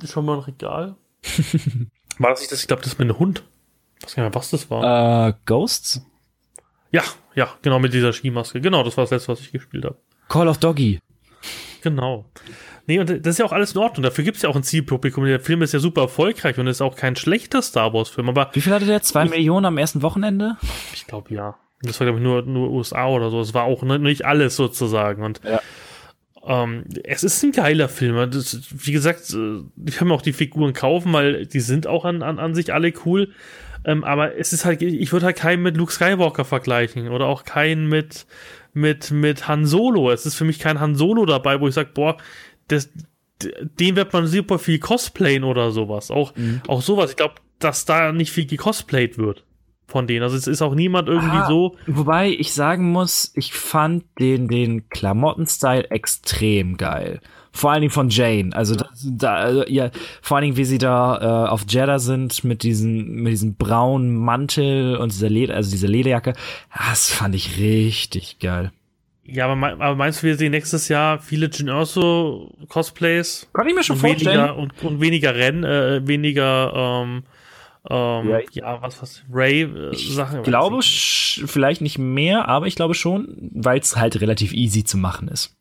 Ist 0.02 0.12
schon 0.12 0.24
mal 0.24 0.38
ein 0.38 0.44
Regal. 0.44 0.96
war 2.18 2.30
das 2.30 2.40
nicht 2.40 2.52
das? 2.52 2.60
Ich 2.60 2.66
glaube, 2.66 2.82
das 2.82 2.92
ist 2.92 2.98
mit 2.98 3.08
einem 3.08 3.18
Hund. 3.18 3.44
Ich 3.98 4.04
weiß 4.04 4.14
gar 4.14 4.24
nicht 4.24 4.34
mehr, 4.34 4.40
was 4.40 4.50
das 4.50 4.70
war. 4.70 5.28
Äh, 5.28 5.34
Ghosts? 5.44 6.04
Ja, 6.92 7.02
ja, 7.34 7.48
genau 7.62 7.78
mit 7.78 7.94
dieser 7.94 8.12
Skimaske. 8.12 8.60
Genau, 8.60 8.82
das 8.82 8.96
war 8.96 9.04
das 9.04 9.10
letzte, 9.10 9.28
was 9.28 9.40
ich 9.40 9.50
gespielt 9.50 9.84
habe. 9.84 9.96
Call 10.28 10.46
of 10.48 10.58
Doggy. 10.58 11.00
Genau. 11.82 12.26
Nee, 12.86 12.98
und 12.98 13.08
das 13.08 13.34
ist 13.34 13.38
ja 13.38 13.44
auch 13.44 13.52
alles 13.52 13.72
in 13.72 13.78
Ordnung. 13.78 14.02
Dafür 14.02 14.24
gibt 14.24 14.36
es 14.36 14.42
ja 14.42 14.48
auch 14.48 14.56
ein 14.56 14.62
Zielpublikum. 14.62 15.24
Der 15.24 15.40
Film 15.40 15.62
ist 15.62 15.72
ja 15.72 15.78
super 15.78 16.02
erfolgreich 16.02 16.58
und 16.58 16.66
ist 16.66 16.80
auch 16.80 16.96
kein 16.96 17.16
schlechter 17.16 17.62
Star 17.62 17.92
Wars-Film. 17.92 18.28
Aber 18.28 18.50
Wie 18.52 18.60
viel 18.60 18.72
hatte 18.72 18.86
der? 18.86 19.02
Zwei 19.02 19.24
Millionen 19.24 19.66
am 19.66 19.78
ersten 19.78 20.02
Wochenende? 20.02 20.56
Ich 20.92 21.06
glaube 21.06 21.34
ja. 21.34 21.56
Das 21.82 21.98
war, 21.98 22.06
glaube 22.06 22.18
ich, 22.18 22.24
nur, 22.24 22.42
nur 22.42 22.70
USA 22.70 23.08
oder 23.08 23.30
so. 23.30 23.40
Es 23.40 23.54
war 23.54 23.64
auch 23.64 23.82
nicht 23.82 24.24
alles 24.24 24.56
sozusagen. 24.56 25.24
Und 25.24 25.40
ja. 25.44 25.60
ähm, 26.46 26.84
es 27.04 27.24
ist 27.24 27.42
ein 27.42 27.52
geiler 27.52 27.88
Film. 27.88 28.30
Das, 28.30 28.60
wie 28.70 28.92
gesagt, 28.92 29.30
äh, 29.32 29.62
ich 29.84 29.96
kann 29.96 30.08
mir 30.08 30.14
auch 30.14 30.22
die 30.22 30.32
Figuren 30.32 30.72
kaufen, 30.72 31.12
weil 31.12 31.46
die 31.46 31.60
sind 31.60 31.86
auch 31.86 32.04
an, 32.04 32.22
an, 32.22 32.38
an 32.38 32.54
sich 32.54 32.72
alle 32.72 32.92
cool. 33.04 33.32
Ähm, 33.84 34.04
aber 34.04 34.36
es 34.36 34.52
ist 34.52 34.64
halt, 34.64 34.82
ich 34.82 35.12
würde 35.12 35.26
halt 35.26 35.36
keinen 35.36 35.62
mit 35.62 35.76
Luke 35.76 35.92
Skywalker 35.92 36.44
vergleichen 36.44 37.08
oder 37.08 37.26
auch 37.26 37.44
keinen 37.44 37.88
mit, 37.88 38.26
mit, 38.72 39.10
mit 39.10 39.48
Han 39.48 39.66
Solo. 39.66 40.10
Es 40.10 40.26
ist 40.26 40.34
für 40.34 40.44
mich 40.44 40.58
kein 40.58 40.80
Han 40.80 40.94
Solo 40.94 41.26
dabei, 41.26 41.60
wo 41.60 41.68
ich 41.68 41.74
sage, 41.74 41.90
boah, 41.92 42.16
das, 42.68 42.90
den 43.40 43.96
wird 43.96 44.12
man 44.12 44.26
super 44.26 44.58
viel 44.58 44.78
cosplayen 44.78 45.44
oder 45.44 45.72
sowas. 45.72 46.10
Auch, 46.10 46.34
mhm. 46.36 46.62
auch 46.68 46.82
sowas. 46.82 47.10
Ich 47.10 47.16
glaube, 47.16 47.34
dass 47.58 47.84
da 47.84 48.12
nicht 48.12 48.32
viel 48.32 48.46
gecosplayt 48.46 49.18
wird 49.18 49.44
von 49.86 50.06
denen. 50.06 50.22
Also 50.22 50.36
es 50.36 50.46
ist 50.46 50.62
auch 50.62 50.74
niemand 50.74 51.08
irgendwie 51.08 51.36
ah, 51.36 51.48
so. 51.48 51.76
Wobei 51.86 52.30
ich 52.30 52.52
sagen 52.54 52.90
muss, 52.90 53.32
ich 53.34 53.52
fand 53.52 54.04
den, 54.18 54.48
den 54.48 54.88
Klamottenstyle 54.88 55.90
extrem 55.90 56.76
geil. 56.76 57.20
Vor 57.52 57.70
allen 57.70 57.82
Dingen 57.82 57.92
von 57.92 58.08
Jane. 58.08 58.54
Also, 58.54 58.74
da, 58.74 58.88
da, 59.04 59.34
also, 59.34 59.64
ja, 59.66 59.90
vor 60.22 60.36
allen 60.36 60.44
Dingen, 60.44 60.56
wie 60.56 60.64
sie 60.64 60.78
da 60.78 61.46
äh, 61.46 61.48
auf 61.50 61.64
Jeddah 61.68 61.98
sind 61.98 62.44
mit 62.44 62.62
diesem, 62.62 63.22
mit 63.22 63.32
diesem 63.32 63.56
braunen 63.56 64.14
Mantel 64.16 64.96
und 64.96 65.12
dieser 65.12 65.28
Leder, 65.28 65.54
also 65.54 65.70
dieser 65.70 65.88
Lederjacke. 65.88 66.32
Das 66.88 67.10
fand 67.10 67.34
ich 67.34 67.58
richtig 67.58 68.38
geil. 68.38 68.72
Ja, 69.24 69.46
aber, 69.46 69.80
aber 69.80 69.94
meinst 69.94 70.22
du, 70.22 70.26
wir 70.26 70.36
sehen 70.36 70.50
nächstes 70.50 70.88
Jahr 70.88 71.20
viele 71.20 71.46
Jin 71.46 71.68
Erso 71.68 72.50
Cosplays? 72.68 73.48
Kann 73.52 73.68
ich 73.68 73.74
mir 73.74 73.84
schon 73.84 73.96
und 73.96 74.00
vorstellen. 74.00 74.38
Weniger, 74.38 74.56
und, 74.56 74.82
und 74.82 75.00
weniger 75.00 75.34
Rennen, 75.34 75.64
äh, 75.64 76.06
weniger, 76.06 76.72
ähm, 76.74 77.22
ähm, 77.88 78.28
ja, 78.28 78.40
ja, 78.52 78.82
was, 78.82 79.00
was, 79.00 79.22
Ray-Sachen. 79.32 80.36
Äh, 80.36 80.40
ich 80.40 80.44
glaube, 80.44 80.80
vielleicht 80.82 81.82
nicht 81.82 81.98
mehr, 81.98 82.48
aber 82.48 82.66
ich 82.66 82.76
glaube 82.76 82.94
schon, 82.94 83.50
weil 83.52 83.78
es 83.78 83.96
halt 83.96 84.20
relativ 84.20 84.52
easy 84.52 84.84
zu 84.84 84.98
machen 84.98 85.28
ist. 85.28 85.56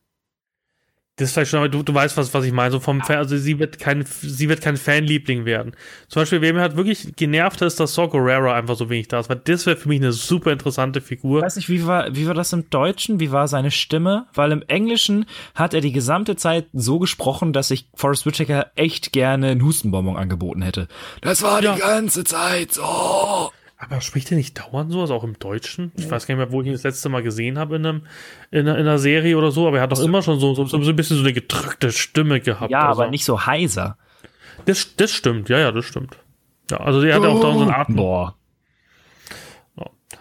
Das 1.21 1.29
ist 1.29 1.33
vielleicht 1.33 1.51
schon, 1.51 1.59
aber 1.59 1.69
du, 1.69 1.83
du 1.83 1.93
weißt, 1.93 2.17
was, 2.17 2.33
was 2.33 2.45
ich 2.45 2.51
meine. 2.51 2.71
So 2.71 2.79
vom 2.79 3.01
Fan, 3.01 3.17
also 3.17 3.37
sie 3.37 3.59
wird 3.59 3.77
kein, 3.77 4.03
sie 4.05 4.49
wird 4.49 4.61
kein 4.61 4.75
Fanliebling 4.75 5.45
werden. 5.45 5.75
Zum 6.07 6.23
Beispiel, 6.23 6.41
wer 6.41 6.53
mir 6.53 6.61
halt 6.61 6.75
wirklich 6.75 7.15
genervt 7.15 7.61
ist, 7.61 7.79
dass 7.79 7.93
Saw 7.93 8.07
Gerrera 8.07 8.55
einfach 8.55 8.75
so 8.75 8.89
wenig 8.89 9.07
da 9.07 9.19
ist, 9.19 9.29
weil 9.29 9.39
das 9.43 9.65
wäre 9.67 9.77
für 9.77 9.87
mich 9.87 10.01
eine 10.01 10.13
super 10.13 10.51
interessante 10.51 10.99
Figur. 10.99 11.39
Ich 11.39 11.45
weiß 11.45 11.55
nicht, 11.57 11.69
wie 11.69 11.85
war, 11.85 12.15
wie 12.15 12.25
war 12.25 12.33
das 12.33 12.51
im 12.53 12.69
Deutschen? 12.71 13.19
Wie 13.19 13.31
war 13.31 13.47
seine 13.47 13.69
Stimme? 13.69 14.25
Weil 14.33 14.51
im 14.51 14.63
Englischen 14.67 15.25
hat 15.53 15.75
er 15.75 15.81
die 15.81 15.91
gesamte 15.91 16.35
Zeit 16.35 16.67
so 16.73 16.97
gesprochen, 16.97 17.53
dass 17.53 17.69
ich 17.69 17.87
Forrest 17.93 18.25
Whitaker 18.25 18.71
echt 18.75 19.13
gerne 19.13 19.49
einen 19.49 19.63
Hustenbonbon 19.63 20.17
angeboten 20.17 20.63
hätte. 20.63 20.87
Das 21.21 21.43
war 21.43 21.61
ja. 21.61 21.75
die 21.75 21.81
ganze 21.81 22.23
Zeit 22.23 22.73
so. 22.73 23.51
Aber 23.83 23.99
spricht 23.99 24.29
der 24.29 24.37
nicht 24.37 24.59
dauernd 24.59 24.91
sowas, 24.91 25.09
auch 25.09 25.23
im 25.23 25.39
Deutschen? 25.39 25.91
Ich 25.97 26.09
weiß 26.09 26.27
gar 26.27 26.35
nicht 26.35 26.45
mehr, 26.45 26.51
wo 26.51 26.61
ich 26.61 26.67
ihn 26.67 26.73
das 26.73 26.83
letzte 26.83 27.09
Mal 27.09 27.23
gesehen 27.23 27.57
habe 27.57 27.77
in, 27.77 27.85
einem, 27.85 28.01
in, 28.51 28.59
einer, 28.59 28.77
in 28.77 28.87
einer 28.87 28.99
Serie 28.99 29.35
oder 29.35 29.49
so, 29.49 29.67
aber 29.67 29.77
er 29.77 29.83
hat 29.83 29.91
doch 29.91 29.97
also, 29.97 30.07
immer 30.07 30.21
schon 30.21 30.39
so, 30.39 30.53
so, 30.53 30.65
so 30.65 30.77
ein 30.77 30.95
bisschen 30.95 31.17
so 31.17 31.23
eine 31.23 31.33
gedrückte 31.33 31.91
Stimme 31.91 32.39
gehabt. 32.41 32.69
Ja, 32.69 32.89
also. 32.89 33.01
aber 33.01 33.09
nicht 33.09 33.25
so 33.25 33.47
heiser. 33.47 33.97
Das, 34.65 34.95
das 34.97 35.11
stimmt, 35.11 35.49
ja, 35.49 35.57
ja, 35.57 35.71
das 35.71 35.85
stimmt. 35.85 36.17
Ja, 36.69 36.77
also 36.77 37.01
der 37.01 37.15
hat 37.15 37.23
ja 37.23 37.29
auch 37.29 37.41
da 37.41 37.53
so 37.53 37.61
eine 37.61 37.75
Art. 37.75 37.87
Boah. 37.89 38.35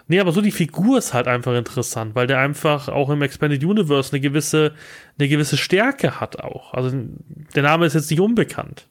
Nee, 0.08 0.18
aber 0.18 0.32
so 0.32 0.40
die 0.40 0.50
Figur 0.50 0.98
ist 0.98 1.14
halt 1.14 1.28
einfach 1.28 1.54
interessant, 1.54 2.16
weil 2.16 2.26
der 2.26 2.38
einfach 2.38 2.88
auch 2.88 3.10
im 3.10 3.22
Expanded 3.22 3.62
Universe 3.62 4.10
eine 4.12 4.20
gewisse, 4.20 4.74
eine 5.18 5.28
gewisse 5.28 5.56
Stärke 5.56 6.18
hat 6.18 6.40
auch. 6.40 6.74
Also 6.74 6.90
der 7.54 7.62
Name 7.62 7.86
ist 7.86 7.94
jetzt 7.94 8.10
nicht 8.10 8.20
unbekannt. 8.20 8.88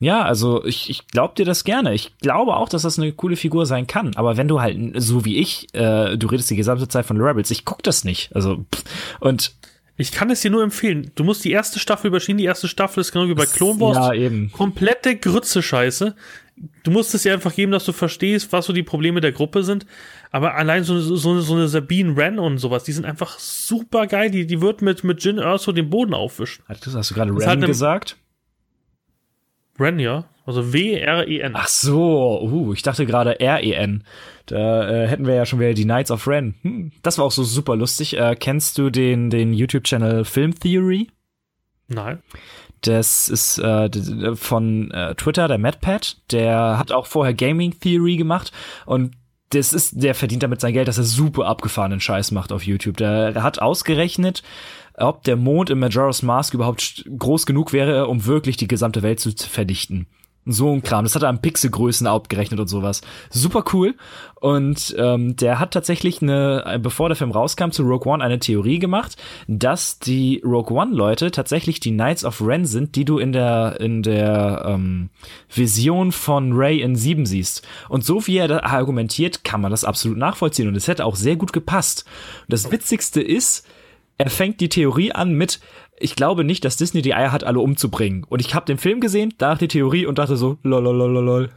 Ja, 0.00 0.22
also 0.22 0.64
ich, 0.64 0.90
ich 0.90 1.08
glaube 1.08 1.34
dir 1.36 1.44
das 1.44 1.64
gerne. 1.64 1.92
Ich 1.92 2.16
glaube 2.18 2.56
auch, 2.56 2.68
dass 2.68 2.82
das 2.82 2.98
eine 2.98 3.12
coole 3.12 3.36
Figur 3.36 3.66
sein 3.66 3.86
kann. 3.86 4.14
Aber 4.14 4.36
wenn 4.36 4.46
du 4.46 4.60
halt, 4.60 4.78
so 4.96 5.24
wie 5.24 5.38
ich, 5.38 5.74
äh, 5.74 6.16
du 6.16 6.28
redest 6.28 6.50
die 6.50 6.56
gesamte 6.56 6.86
Zeit 6.88 7.06
von 7.06 7.20
Rebels, 7.20 7.50
ich 7.50 7.64
guck 7.64 7.82
das 7.82 8.04
nicht. 8.04 8.34
Also, 8.34 8.64
pff, 8.72 8.84
und 9.20 9.54
ich 9.96 10.12
kann 10.12 10.30
es 10.30 10.40
dir 10.40 10.52
nur 10.52 10.62
empfehlen. 10.62 11.10
Du 11.16 11.24
musst 11.24 11.44
die 11.44 11.50
erste 11.50 11.80
Staffel 11.80 12.06
überstehen. 12.06 12.38
Die 12.38 12.44
erste 12.44 12.68
Staffel 12.68 13.00
ist 13.00 13.10
genau 13.10 13.26
wie 13.26 13.34
bei 13.34 13.46
Clone 13.46 13.80
Wars. 13.80 13.96
Ja, 13.96 14.12
eben. 14.12 14.52
Komplette 14.52 15.16
Grütze-Scheiße 15.16 16.14
du 16.82 16.90
musst 16.90 17.14
es 17.14 17.22
dir 17.22 17.32
einfach 17.32 17.54
geben, 17.54 17.72
dass 17.72 17.84
du 17.84 17.92
verstehst, 17.92 18.52
was 18.52 18.66
so 18.66 18.72
die 18.72 18.82
Probleme 18.82 19.20
der 19.20 19.32
Gruppe 19.32 19.62
sind. 19.62 19.86
Aber 20.30 20.54
allein 20.54 20.84
so, 20.84 21.00
so, 21.00 21.40
so 21.40 21.54
eine 21.54 21.68
Sabine 21.68 22.16
Wren 22.16 22.38
und 22.38 22.58
sowas, 22.58 22.84
die 22.84 22.92
sind 22.92 23.04
einfach 23.04 23.38
super 23.38 24.06
geil. 24.06 24.30
Die, 24.30 24.46
die 24.46 24.60
wird 24.60 24.82
mit, 24.82 25.04
mit 25.04 25.22
Jin 25.24 25.38
Erso 25.38 25.72
den 25.72 25.88
Boden 25.88 26.14
aufwischen. 26.14 26.64
Hast 26.68 27.10
du 27.10 27.14
gerade 27.14 27.32
Ren 27.32 27.46
halt 27.46 27.66
gesagt? 27.66 28.16
Ren, 29.80 29.98
ja. 29.98 30.24
Also 30.44 30.72
W-R-E-N. 30.72 31.52
Ach 31.54 31.68
so, 31.68 32.40
uh, 32.40 32.72
ich 32.72 32.82
dachte 32.82 33.04
gerade 33.04 33.38
R-E-N. 33.38 34.02
Da 34.46 34.88
äh, 34.88 35.06
hätten 35.06 35.26
wir 35.26 35.34
ja 35.34 35.44
schon 35.44 35.60
wieder 35.60 35.74
die 35.74 35.84
Knights 35.84 36.10
of 36.10 36.26
Ren. 36.26 36.54
Hm, 36.62 36.92
das 37.02 37.18
war 37.18 37.26
auch 37.26 37.32
so 37.32 37.44
super 37.44 37.76
lustig. 37.76 38.16
Äh, 38.16 38.34
kennst 38.34 38.78
du 38.78 38.88
den, 38.88 39.28
den 39.28 39.52
YouTube-Channel 39.52 40.24
Film 40.24 40.58
Theory? 40.58 41.08
Nein. 41.88 42.22
Das 42.80 43.28
ist 43.28 43.58
äh, 43.58 43.90
von 44.36 44.90
äh, 44.92 45.14
Twitter, 45.16 45.48
der 45.48 45.58
MadPad. 45.58 46.16
Der 46.30 46.78
hat 46.78 46.92
auch 46.92 47.06
vorher 47.06 47.34
Gaming 47.34 47.78
Theory 47.78 48.16
gemacht 48.16 48.52
und 48.86 49.12
das 49.50 49.72
ist, 49.72 50.02
der 50.02 50.14
verdient 50.14 50.42
damit 50.42 50.60
sein 50.60 50.72
Geld, 50.72 50.88
dass 50.88 50.98
er 50.98 51.04
super 51.04 51.46
abgefahrenen 51.46 52.00
Scheiß 52.00 52.32
macht 52.32 52.52
auf 52.52 52.64
YouTube. 52.64 52.98
Der 52.98 53.42
hat 53.42 53.60
ausgerechnet, 53.60 54.42
ob 54.94 55.24
der 55.24 55.36
Mond 55.36 55.70
im 55.70 55.78
Majora's 55.78 56.22
Mask 56.22 56.54
überhaupt 56.54 57.04
groß 57.18 57.46
genug 57.46 57.72
wäre, 57.72 58.08
um 58.08 58.26
wirklich 58.26 58.56
die 58.56 58.68
gesamte 58.68 59.02
Welt 59.02 59.20
zu 59.20 59.30
verdichten. 59.30 60.06
So 60.50 60.72
ein 60.72 60.82
Kram. 60.82 61.04
Das 61.04 61.14
hat 61.14 61.22
er 61.22 61.28
an 61.28 61.42
Pixelgrößen 61.42 62.06
abgerechnet 62.06 62.58
und 62.58 62.68
sowas. 62.68 63.02
Super 63.28 63.64
cool. 63.74 63.94
Und 64.40 64.96
ähm, 64.98 65.36
der 65.36 65.58
hat 65.58 65.72
tatsächlich 65.72 66.22
eine, 66.22 66.80
bevor 66.82 67.10
der 67.10 67.16
Film 67.16 67.32
rauskam, 67.32 67.70
zu 67.70 67.82
Rogue 67.82 68.10
One 68.10 68.24
eine 68.24 68.38
Theorie 68.38 68.78
gemacht, 68.78 69.16
dass 69.46 69.98
die 69.98 70.40
Rogue 70.42 70.74
One-Leute 70.74 71.30
tatsächlich 71.30 71.80
die 71.80 71.92
Knights 71.92 72.24
of 72.24 72.40
Ren 72.40 72.64
sind, 72.64 72.96
die 72.96 73.04
du 73.04 73.18
in 73.18 73.32
der, 73.32 73.78
in 73.80 74.02
der 74.02 74.64
ähm, 74.66 75.10
Vision 75.54 76.12
von 76.12 76.54
Ray 76.54 76.80
in 76.80 76.96
7 76.96 77.26
siehst. 77.26 77.66
Und 77.90 78.04
so 78.04 78.26
wie 78.26 78.38
er 78.38 78.48
da 78.48 78.60
argumentiert, 78.60 79.44
kann 79.44 79.60
man 79.60 79.70
das 79.70 79.84
absolut 79.84 80.16
nachvollziehen. 80.16 80.68
Und 80.68 80.76
es 80.76 80.88
hätte 80.88 81.04
auch 81.04 81.16
sehr 81.16 81.36
gut 81.36 81.52
gepasst. 81.52 82.06
Das 82.48 82.72
Witzigste 82.72 83.20
ist, 83.20 83.66
er 84.18 84.30
fängt 84.30 84.60
die 84.60 84.68
Theorie 84.68 85.12
an 85.12 85.32
mit, 85.32 85.60
ich 86.00 86.16
glaube 86.16 86.44
nicht, 86.44 86.64
dass 86.64 86.76
Disney 86.76 87.02
die 87.02 87.14
Eier 87.14 87.32
hat, 87.32 87.44
alle 87.44 87.60
umzubringen. 87.60 88.24
Und 88.24 88.40
ich 88.40 88.54
habe 88.54 88.66
den 88.66 88.78
Film 88.78 89.00
gesehen, 89.00 89.34
danach 89.38 89.58
die 89.58 89.68
Theorie 89.68 90.06
und 90.06 90.18
dachte 90.18 90.36
so, 90.36 90.58
lololololol. 90.62 91.50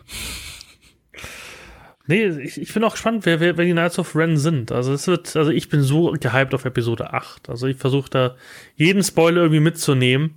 Nee, 2.07 2.27
ich, 2.27 2.59
ich 2.59 2.73
bin 2.73 2.83
auch 2.83 2.93
gespannt, 2.93 3.25
wer, 3.25 3.39
wer, 3.39 3.57
wer 3.57 3.65
die 3.65 3.71
Knights 3.71 3.99
of 3.99 4.15
Ren 4.15 4.37
sind. 4.37 4.71
Also 4.71 4.93
es 4.93 5.07
wird, 5.07 5.35
also 5.35 5.51
ich 5.51 5.69
bin 5.69 5.81
so 5.81 6.11
gehypt 6.19 6.53
auf 6.53 6.65
Episode 6.65 7.13
8. 7.13 7.49
Also 7.49 7.67
ich 7.67 7.77
versuche 7.77 8.09
da 8.09 8.35
jeden 8.75 9.03
Spoiler 9.03 9.41
irgendwie 9.41 9.61
mitzunehmen, 9.61 10.35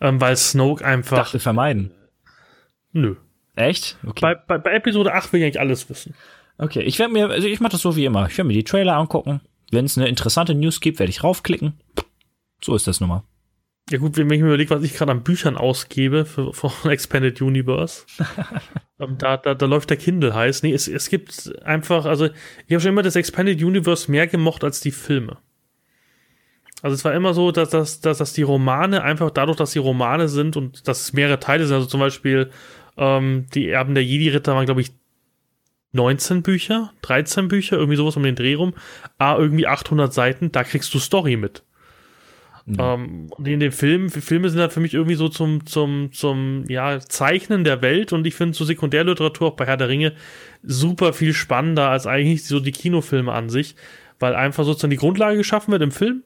ähm, 0.00 0.20
weil 0.20 0.36
Snoke 0.36 0.84
einfach. 0.84 1.16
Dachte 1.16 1.40
vermeiden. 1.40 1.92
Nö. 2.92 3.16
Echt? 3.56 3.98
Okay. 4.06 4.20
Bei, 4.20 4.34
bei, 4.34 4.58
bei 4.58 4.72
Episode 4.74 5.12
8 5.12 5.32
will 5.32 5.40
ich 5.40 5.46
eigentlich 5.46 5.60
alles 5.60 5.90
wissen. 5.90 6.14
Okay, 6.58 6.82
ich 6.82 6.98
werde 6.98 7.12
mir, 7.12 7.30
also 7.30 7.48
ich 7.48 7.60
mache 7.60 7.72
das 7.72 7.82
so 7.82 7.96
wie 7.96 8.04
immer. 8.04 8.26
Ich 8.26 8.36
werde 8.36 8.48
mir 8.48 8.54
die 8.54 8.64
Trailer 8.64 8.96
angucken. 8.96 9.40
Wenn 9.70 9.84
es 9.84 9.98
eine 9.98 10.08
interessante 10.08 10.54
News 10.54 10.80
gibt, 10.80 10.98
werde 10.98 11.10
ich 11.10 11.24
raufklicken. 11.24 11.74
So 12.62 12.74
ist 12.74 12.86
das 12.86 13.00
nun 13.00 13.08
mal. 13.08 13.22
Ja 13.90 13.98
gut, 13.98 14.16
wenn 14.16 14.30
ich 14.30 14.40
mir 14.40 14.48
überlege, 14.48 14.70
was 14.70 14.82
ich 14.82 14.94
gerade 14.94 15.12
an 15.12 15.22
Büchern 15.22 15.56
ausgebe 15.56 16.26
für, 16.26 16.52
für 16.52 16.70
Expanded 16.90 17.40
Universe, 17.40 18.04
ähm, 19.00 19.16
da, 19.18 19.36
da, 19.36 19.54
da 19.54 19.66
läuft 19.66 19.90
der 19.90 19.96
Kindle 19.96 20.34
heiß. 20.34 20.62
Nee, 20.62 20.74
es, 20.74 20.88
es 20.88 21.08
gibt 21.08 21.52
einfach, 21.64 22.04
also 22.04 22.26
ich 22.26 22.72
habe 22.72 22.80
schon 22.80 22.92
immer 22.92 23.02
das 23.02 23.16
Expanded 23.16 23.62
Universe 23.62 24.10
mehr 24.10 24.26
gemocht 24.26 24.62
als 24.62 24.80
die 24.80 24.90
Filme. 24.90 25.38
Also 26.82 26.94
es 26.94 27.04
war 27.04 27.14
immer 27.14 27.34
so, 27.34 27.50
dass, 27.50 27.70
dass, 27.70 28.00
dass, 28.00 28.18
dass 28.18 28.32
die 28.34 28.42
Romane 28.42 29.02
einfach 29.02 29.30
dadurch, 29.30 29.56
dass 29.56 29.72
die 29.72 29.78
Romane 29.78 30.28
sind 30.28 30.56
und 30.56 30.86
dass 30.86 31.00
es 31.00 31.12
mehrere 31.12 31.40
Teile 31.40 31.66
sind, 31.66 31.74
also 31.74 31.88
zum 31.88 32.00
Beispiel 32.00 32.50
ähm, 32.96 33.46
die 33.54 33.68
Erben 33.68 33.94
der 33.94 34.04
Jedi-Ritter 34.04 34.54
waren, 34.54 34.66
glaube 34.66 34.82
ich, 34.82 34.92
19 35.92 36.42
Bücher, 36.42 36.92
13 37.02 37.48
Bücher, 37.48 37.78
irgendwie 37.78 37.96
sowas 37.96 38.16
um 38.16 38.22
den 38.22 38.36
Dreh 38.36 38.54
rum, 38.54 38.74
ah, 39.16 39.36
irgendwie 39.38 39.66
800 39.66 40.12
Seiten, 40.12 40.52
da 40.52 40.62
kriegst 40.62 40.92
du 40.92 40.98
Story 40.98 41.36
mit. 41.36 41.64
Ja. 42.76 42.94
Ähm, 42.94 43.28
in 43.42 43.60
den 43.60 43.72
Filmen, 43.72 44.10
Filme 44.10 44.50
sind 44.50 44.60
halt 44.60 44.72
für 44.72 44.80
mich 44.80 44.92
irgendwie 44.92 45.14
so 45.14 45.28
zum, 45.28 45.64
zum, 45.64 46.12
zum, 46.12 46.64
ja, 46.68 47.00
Zeichnen 47.00 47.64
der 47.64 47.80
Welt 47.80 48.12
und 48.12 48.26
ich 48.26 48.34
finde 48.34 48.54
so 48.56 48.64
Sekundärliteratur 48.64 49.48
auch 49.48 49.56
bei 49.56 49.64
Herr 49.64 49.76
der 49.76 49.88
Ringe 49.88 50.12
super 50.62 51.12
viel 51.12 51.32
spannender 51.32 51.88
als 51.88 52.06
eigentlich 52.06 52.46
so 52.46 52.60
die 52.60 52.72
Kinofilme 52.72 53.32
an 53.32 53.48
sich, 53.48 53.74
weil 54.18 54.34
einfach 54.34 54.64
sozusagen 54.64 54.90
die 54.90 54.96
Grundlage 54.96 55.38
geschaffen 55.38 55.72
wird 55.72 55.82
im 55.82 55.92
Film 55.92 56.24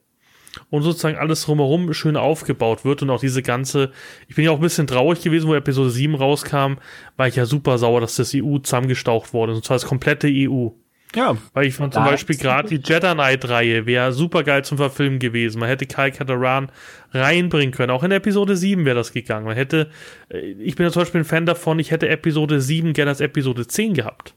und 0.69 0.81
sozusagen 0.81 1.17
alles 1.17 1.43
drumherum 1.43 1.93
schön 1.93 2.17
aufgebaut 2.17 2.83
wird 2.83 3.01
und 3.01 3.09
auch 3.09 3.21
diese 3.21 3.41
ganze, 3.41 3.91
ich 4.27 4.35
bin 4.35 4.45
ja 4.45 4.51
auch 4.51 4.57
ein 4.57 4.61
bisschen 4.61 4.87
traurig 4.87 5.21
gewesen, 5.21 5.47
wo 5.47 5.55
Episode 5.55 5.89
7 5.89 6.15
rauskam, 6.15 6.75
war 7.15 7.27
ich 7.27 7.35
ja 7.35 7.45
super 7.45 7.77
sauer, 7.77 8.01
dass 8.01 8.15
das 8.15 8.33
EU 8.35 8.57
zusammengestaucht 8.57 9.33
wurde, 9.33 9.53
und 9.53 9.63
zwar 9.63 9.75
das 9.75 9.85
komplette 9.85 10.27
EU. 10.29 10.69
Ja. 11.15 11.37
Weil 11.53 11.67
ich 11.67 11.75
fand 11.75 11.93
zum 11.93 12.03
Beispiel 12.03 12.37
gerade 12.37 12.69
die 12.69 12.81
Jedi 12.83 13.13
Knight-Reihe 13.13 13.85
wäre 13.85 14.11
super 14.11 14.43
geil 14.43 14.63
zum 14.63 14.77
Verfilmen 14.77 15.19
gewesen. 15.19 15.59
Man 15.59 15.69
hätte 15.69 15.85
Kai 15.85 16.11
Kataran 16.11 16.71
reinbringen 17.11 17.73
können. 17.73 17.91
Auch 17.91 18.03
in 18.03 18.11
Episode 18.11 18.57
7 18.57 18.85
wäre 18.85 18.95
das 18.95 19.13
gegangen. 19.13 19.45
Man 19.45 19.55
hätte, 19.55 19.89
äh, 20.29 20.39
ich 20.39 20.75
bin 20.75 20.85
ja 20.85 20.91
zum 20.91 21.03
Beispiel 21.03 21.21
ein 21.21 21.25
Fan 21.25 21.45
davon, 21.45 21.79
ich 21.79 21.91
hätte 21.91 22.09
Episode 22.09 22.59
7 22.59 22.93
gerne 22.93 23.11
als 23.11 23.21
Episode 23.21 23.67
10 23.67 23.93
gehabt. 23.93 24.33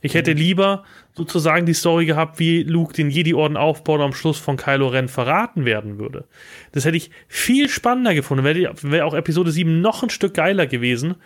Ich 0.00 0.14
hätte 0.14 0.32
mhm. 0.32 0.38
lieber 0.38 0.84
sozusagen 1.14 1.66
die 1.66 1.74
Story 1.74 2.06
gehabt, 2.06 2.38
wie 2.38 2.62
Luke 2.62 2.92
den 2.92 3.10
Jedi-Orden 3.10 3.56
aufbaut 3.56 3.98
und 3.98 4.06
am 4.06 4.12
Schluss 4.12 4.38
von 4.38 4.56
Kylo 4.56 4.88
Ren 4.88 5.08
verraten 5.08 5.64
werden 5.64 5.98
würde. 5.98 6.24
Das 6.72 6.84
hätte 6.84 6.96
ich 6.96 7.10
viel 7.26 7.68
spannender 7.68 8.14
gefunden. 8.14 8.44
Wäre 8.44 8.74
wär 8.82 9.06
auch 9.06 9.14
Episode 9.14 9.50
7 9.50 9.80
noch 9.80 10.02
ein 10.02 10.10
Stück 10.10 10.34
geiler 10.34 10.66
gewesen. 10.66 11.16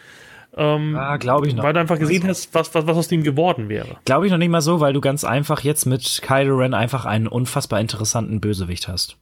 Ähm, 0.54 0.96
ah, 0.96 1.16
glaube 1.16 1.48
ich 1.48 1.54
noch. 1.54 1.64
Weil 1.64 1.72
du 1.72 1.80
einfach 1.80 1.98
gesehen 1.98 2.26
hast, 2.26 2.54
was, 2.54 2.74
was, 2.74 2.86
was 2.86 2.96
aus 2.96 3.08
dem 3.08 3.22
geworden 3.22 3.68
wäre. 3.68 3.96
Glaube 4.04 4.26
ich 4.26 4.32
noch 4.32 4.38
nicht 4.38 4.50
mal 4.50 4.60
so, 4.60 4.80
weil 4.80 4.92
du 4.92 5.00
ganz 5.00 5.24
einfach 5.24 5.60
jetzt 5.62 5.86
mit 5.86 6.20
Kylo 6.22 6.56
Ren 6.56 6.74
einfach 6.74 7.06
einen 7.06 7.26
unfassbar 7.26 7.80
interessanten 7.80 8.40
Bösewicht 8.40 8.86
hast. 8.88 9.16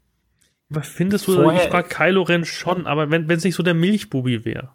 Was 0.68 0.88
findest 0.88 1.28
du? 1.28 1.34
Vorher, 1.34 1.64
ich 1.64 1.70
frage 1.70 1.88
Kylo 1.88 2.22
Ren 2.22 2.44
schon, 2.44 2.86
aber 2.86 3.10
wenn 3.10 3.30
es 3.30 3.44
nicht 3.44 3.54
so 3.54 3.62
der 3.62 3.74
Milchbubi 3.74 4.44
wäre. 4.44 4.70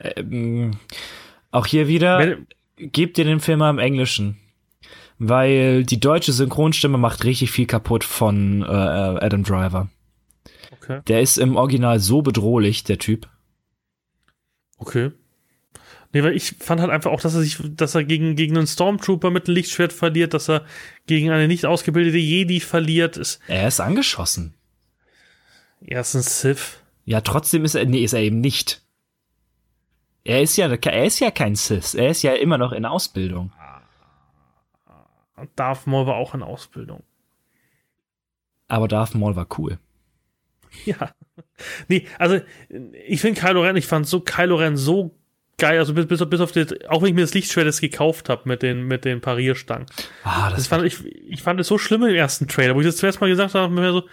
Ähm, 0.00 0.78
auch 1.50 1.66
hier 1.66 1.88
wieder, 1.88 2.18
wenn, 2.18 2.46
gebt 2.76 3.16
dir 3.16 3.24
den 3.24 3.40
Film 3.40 3.58
mal 3.58 3.70
im 3.70 3.78
Englischen. 3.78 4.38
Weil 5.18 5.84
die 5.84 5.98
deutsche 5.98 6.32
Synchronstimme 6.32 6.96
macht 6.96 7.24
richtig 7.24 7.50
viel 7.50 7.66
kaputt 7.66 8.04
von 8.04 8.62
äh, 8.62 8.66
Adam 8.66 9.42
Driver. 9.42 9.88
Okay. 10.70 11.00
Der 11.08 11.20
ist 11.20 11.38
im 11.38 11.56
Original 11.56 11.98
so 11.98 12.22
bedrohlich, 12.22 12.84
der 12.84 12.98
Typ. 12.98 13.28
Okay. 14.78 15.10
Nee, 16.12 16.22
weil 16.22 16.34
ich 16.34 16.56
fand 16.58 16.80
halt 16.80 16.90
einfach 16.90 17.10
auch, 17.10 17.20
dass 17.20 17.34
er 17.34 17.42
sich, 17.42 17.58
dass 17.76 17.94
er 17.94 18.04
gegen, 18.04 18.34
gegen 18.34 18.56
einen 18.56 18.66
Stormtrooper 18.66 19.30
mit 19.30 19.46
einem 19.46 19.56
Lichtschwert 19.56 19.92
verliert, 19.92 20.32
dass 20.32 20.48
er 20.48 20.64
gegen 21.06 21.30
eine 21.30 21.48
nicht 21.48 21.66
ausgebildete 21.66 22.16
Jedi 22.16 22.60
verliert. 22.60 23.18
Ist, 23.18 23.40
er 23.46 23.68
ist 23.68 23.80
angeschossen. 23.80 24.54
Er 25.80 26.00
ist 26.00 26.14
ein 26.14 26.22
Sith. 26.22 26.80
Ja, 27.04 27.20
trotzdem 27.20 27.64
ist 27.64 27.74
er, 27.74 27.84
nee, 27.84 28.04
ist 28.04 28.14
er 28.14 28.20
eben 28.20 28.40
nicht. 28.40 28.82
Er 30.24 30.42
ist 30.42 30.56
ja, 30.56 30.68
er 30.68 31.04
ist 31.04 31.20
ja 31.20 31.30
kein 31.30 31.56
Sith. 31.56 31.94
Er 31.94 32.10
ist 32.10 32.22
ja 32.22 32.32
immer 32.32 32.58
noch 32.58 32.72
in 32.72 32.84
Ausbildung. 32.84 33.52
Darth 35.56 35.86
Maul 35.86 36.06
war 36.06 36.16
auch 36.16 36.34
in 36.34 36.42
Ausbildung. 36.42 37.02
Aber 38.66 38.88
Darth 38.88 39.14
Maul 39.14 39.36
war 39.36 39.46
cool. 39.58 39.78
Ja. 40.84 41.12
Nee, 41.88 42.06
also 42.18 42.40
ich 43.06 43.20
finde 43.20 43.40
Kylo 43.40 43.62
Ren, 43.62 43.76
ich 43.76 43.86
fand 43.86 44.06
so 44.06 44.20
Kylo 44.20 44.56
Ren 44.56 44.76
so 44.76 45.16
geil, 45.58 45.78
also 45.78 45.92
bis, 45.92 46.06
bis, 46.06 46.24
bis 46.24 46.40
auf 46.40 46.52
das, 46.52 46.68
auch 46.88 47.02
wenn 47.02 47.10
ich 47.10 47.14
mir 47.14 47.22
das 47.22 47.34
Lichtschwert 47.34 47.66
jetzt 47.66 47.80
gekauft 47.80 48.28
habe 48.28 48.42
mit 48.44 48.62
den, 48.62 48.84
mit 48.84 49.04
den 49.04 49.20
Parierstangen. 49.20 49.86
Ah, 50.24 50.50
das, 50.50 50.60
das 50.60 50.66
fand 50.68 50.84
ich, 50.84 51.04
ich 51.04 51.42
fand 51.42 51.60
es 51.60 51.66
so 51.66 51.76
schlimm 51.78 52.04
im 52.04 52.14
ersten 52.14 52.48
Trailer, 52.48 52.74
wo 52.74 52.80
ich 52.80 52.86
das 52.86 52.96
zuerst 52.96 53.20
mal 53.20 53.28
gesagt 53.28 53.54
habe, 53.54 53.72
mir 53.72 53.92
so, 53.92 54.04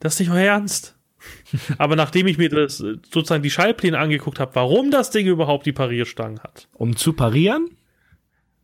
das 0.00 0.14
ist 0.14 0.20
nicht 0.20 0.30
euer 0.30 0.52
Ernst. 0.52 0.96
Aber 1.78 1.96
nachdem 1.96 2.26
ich 2.26 2.38
mir 2.38 2.48
das 2.48 2.78
sozusagen 2.78 3.42
die 3.42 3.50
Schallpläne 3.50 3.98
angeguckt 3.98 4.40
habe, 4.40 4.54
warum 4.54 4.90
das 4.90 5.10
Ding 5.10 5.26
überhaupt 5.26 5.66
die 5.66 5.72
Parierstangen 5.72 6.40
hat. 6.40 6.68
Um 6.74 6.96
zu 6.96 7.12
parieren? 7.12 7.70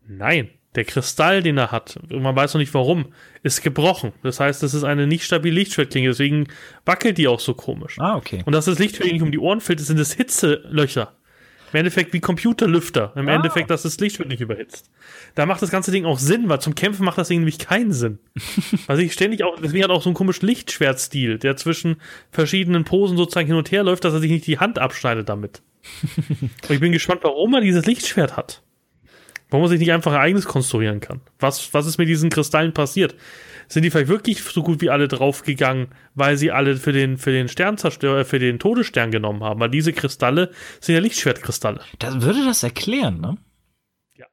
Nein, 0.06 0.51
der 0.74 0.85
Kristall, 0.85 1.43
den 1.43 1.56
er 1.56 1.73
hat, 1.73 1.98
man 2.11 2.35
weiß 2.35 2.55
noch 2.55 2.59
nicht 2.59 2.74
warum, 2.74 3.06
ist 3.43 3.62
gebrochen. 3.62 4.12
Das 4.23 4.40
heißt, 4.40 4.62
das 4.62 4.74
ist 4.74 4.85
eine 4.85 5.06
nicht 5.06 5.24
stabile 5.24 5.55
Lichtschwertklinge, 5.55 6.09
deswegen 6.09 6.48
wackelt 6.85 7.19
die 7.19 7.28
auch 7.28 7.40
so 7.40 7.55
komisch. 7.55 7.98
Ah, 7.98 8.16
okay. 8.16 8.43
Und 8.44 8.52
dass 8.52 8.66
das 8.66 8.78
Licht 8.78 9.02
nicht 9.02 9.23
um 9.23 9.32
die 9.32 9.39
Ohren 9.39 9.61
fällt, 9.61 9.81
sind 9.81 9.98
das 9.98 10.12
Hitzelöcher. 10.12 11.12
Im 11.75 11.79
Endeffekt 11.79 12.13
wie 12.13 12.21
Computerlüfter. 12.21 13.13
Im 13.17 13.29
ah. 13.29 13.35
Endeffekt, 13.35 13.69
dass 13.69 13.83
das 13.83 13.99
Licht 13.99 14.21
wird 14.21 14.29
nicht 14.29 14.41
überhitzt. 14.41 14.93
Da 15.35 15.45
macht 15.45 15.61
das 15.61 15.73
ganze 15.73 15.91
Ding 15.91 16.05
auch 16.05 16.21
Sinn, 16.21 16.49
weil 16.49 16.61
zum 16.61 16.77
Kämpfen 16.77 17.05
macht 17.05 17.19
das 17.19 17.27
Ding 17.27 17.41
nämlich 17.41 17.59
keinen 17.59 17.93
Sinn. 17.93 18.21
weil 18.87 18.97
sich 18.97 19.13
ständig 19.13 19.43
auch, 19.43 19.59
deswegen 19.61 19.83
hat 19.83 19.91
auch 19.91 20.01
so 20.01 20.09
einen 20.09 20.15
komischen 20.15 20.47
Lichtschwertstil, 20.47 21.41
der 21.41 21.57
zwischen 21.57 21.97
verschiedenen 22.31 22.85
Posen 22.85 23.17
sozusagen 23.17 23.49
hin 23.49 23.57
und 23.57 23.73
her 23.73 23.83
läuft, 23.83 24.05
dass 24.05 24.15
er 24.15 24.21
sich 24.21 24.31
nicht 24.31 24.47
die 24.47 24.61
Hand 24.61 24.79
abschneidet 24.79 25.29
damit. 25.29 25.63
und 26.39 26.71
ich 26.71 26.79
bin 26.79 26.93
gespannt, 26.93 27.23
warum 27.25 27.55
er 27.55 27.61
dieses 27.61 27.87
Lichtschwert 27.87 28.37
hat. 28.37 28.63
Warum 29.51 29.63
man 29.63 29.71
sich 29.71 29.81
nicht 29.81 29.91
einfach 29.91 30.13
ein 30.13 30.21
eigenes 30.21 30.47
konstruieren 30.47 31.01
kann. 31.01 31.23
Was, 31.41 31.75
was 31.75 31.87
ist 31.87 31.99
mit 31.99 32.09
diesen 32.09 32.31
Kristallen 32.31 32.73
passiert? 32.73 33.17
Sind 33.69 33.82
die 33.82 33.91
vielleicht 33.91 34.09
wirklich 34.09 34.43
so 34.43 34.62
gut 34.62 34.81
wie 34.81 34.91
alle 34.91 35.09
draufgegangen, 35.09 35.89
weil 36.15 36.36
sie 36.36 36.51
alle 36.51 36.77
für 36.77 36.93
den, 36.93 37.19
für 37.19 37.32
den 37.32 37.49
Sternzerstörer, 37.49 38.24
für 38.24 38.39
den 38.39 38.59
Todesstern 38.59 39.11
genommen 39.11 39.43
haben? 39.43 39.61
Weil 39.61 39.70
diese 39.70 39.93
Kristalle 39.93 40.51
sind 40.81 40.95
ja 40.95 41.01
Lichtschwertkristalle. 41.01 41.81
Das 41.99 42.20
würde 42.23 42.45
das 42.45 42.62
erklären, 42.62 43.20
ne? 43.20 43.36
Ja. 44.16 44.27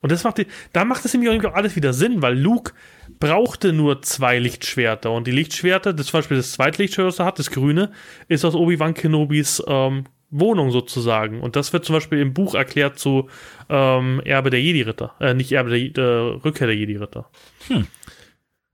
Und 0.00 0.12
das 0.12 0.24
macht, 0.24 0.38
die, 0.38 0.46
da 0.72 0.84
macht 0.84 1.04
es 1.04 1.14
nämlich 1.14 1.44
auch 1.44 1.54
alles 1.54 1.76
wieder 1.76 1.92
Sinn, 1.92 2.22
weil 2.22 2.38
Luke 2.38 2.72
brauchte 3.20 3.72
nur 3.72 4.02
zwei 4.02 4.38
Lichtschwerter 4.38 5.10
und 5.10 5.26
die 5.26 5.32
Lichtschwerter, 5.32 5.92
das 5.92 6.06
zum 6.06 6.18
Beispiel 6.18 6.36
das 6.36 6.52
zweite 6.52 6.82
Lichtschwert, 6.82 7.08
das 7.08 7.18
er 7.18 7.24
hat, 7.26 7.38
das 7.38 7.50
grüne, 7.50 7.90
ist 8.28 8.44
aus 8.44 8.54
Obi-Wan 8.54 8.94
Kenobis 8.94 9.62
ähm, 9.66 10.04
Wohnung 10.30 10.70
sozusagen. 10.70 11.40
Und 11.40 11.56
das 11.56 11.72
wird 11.72 11.84
zum 11.84 11.94
Beispiel 11.94 12.20
im 12.20 12.34
Buch 12.34 12.54
erklärt 12.54 12.98
zu 12.98 13.28
ähm, 13.68 14.20
Erbe 14.24 14.50
der 14.50 14.60
Jedi-Ritter. 14.60 15.14
Äh, 15.20 15.34
nicht 15.34 15.52
Erbe 15.52 15.70
der, 15.70 15.88
der 15.88 16.44
Rückkehr 16.44 16.66
der 16.66 16.76
Jedi-Ritter. 16.76 17.30
Hm. 17.68 17.86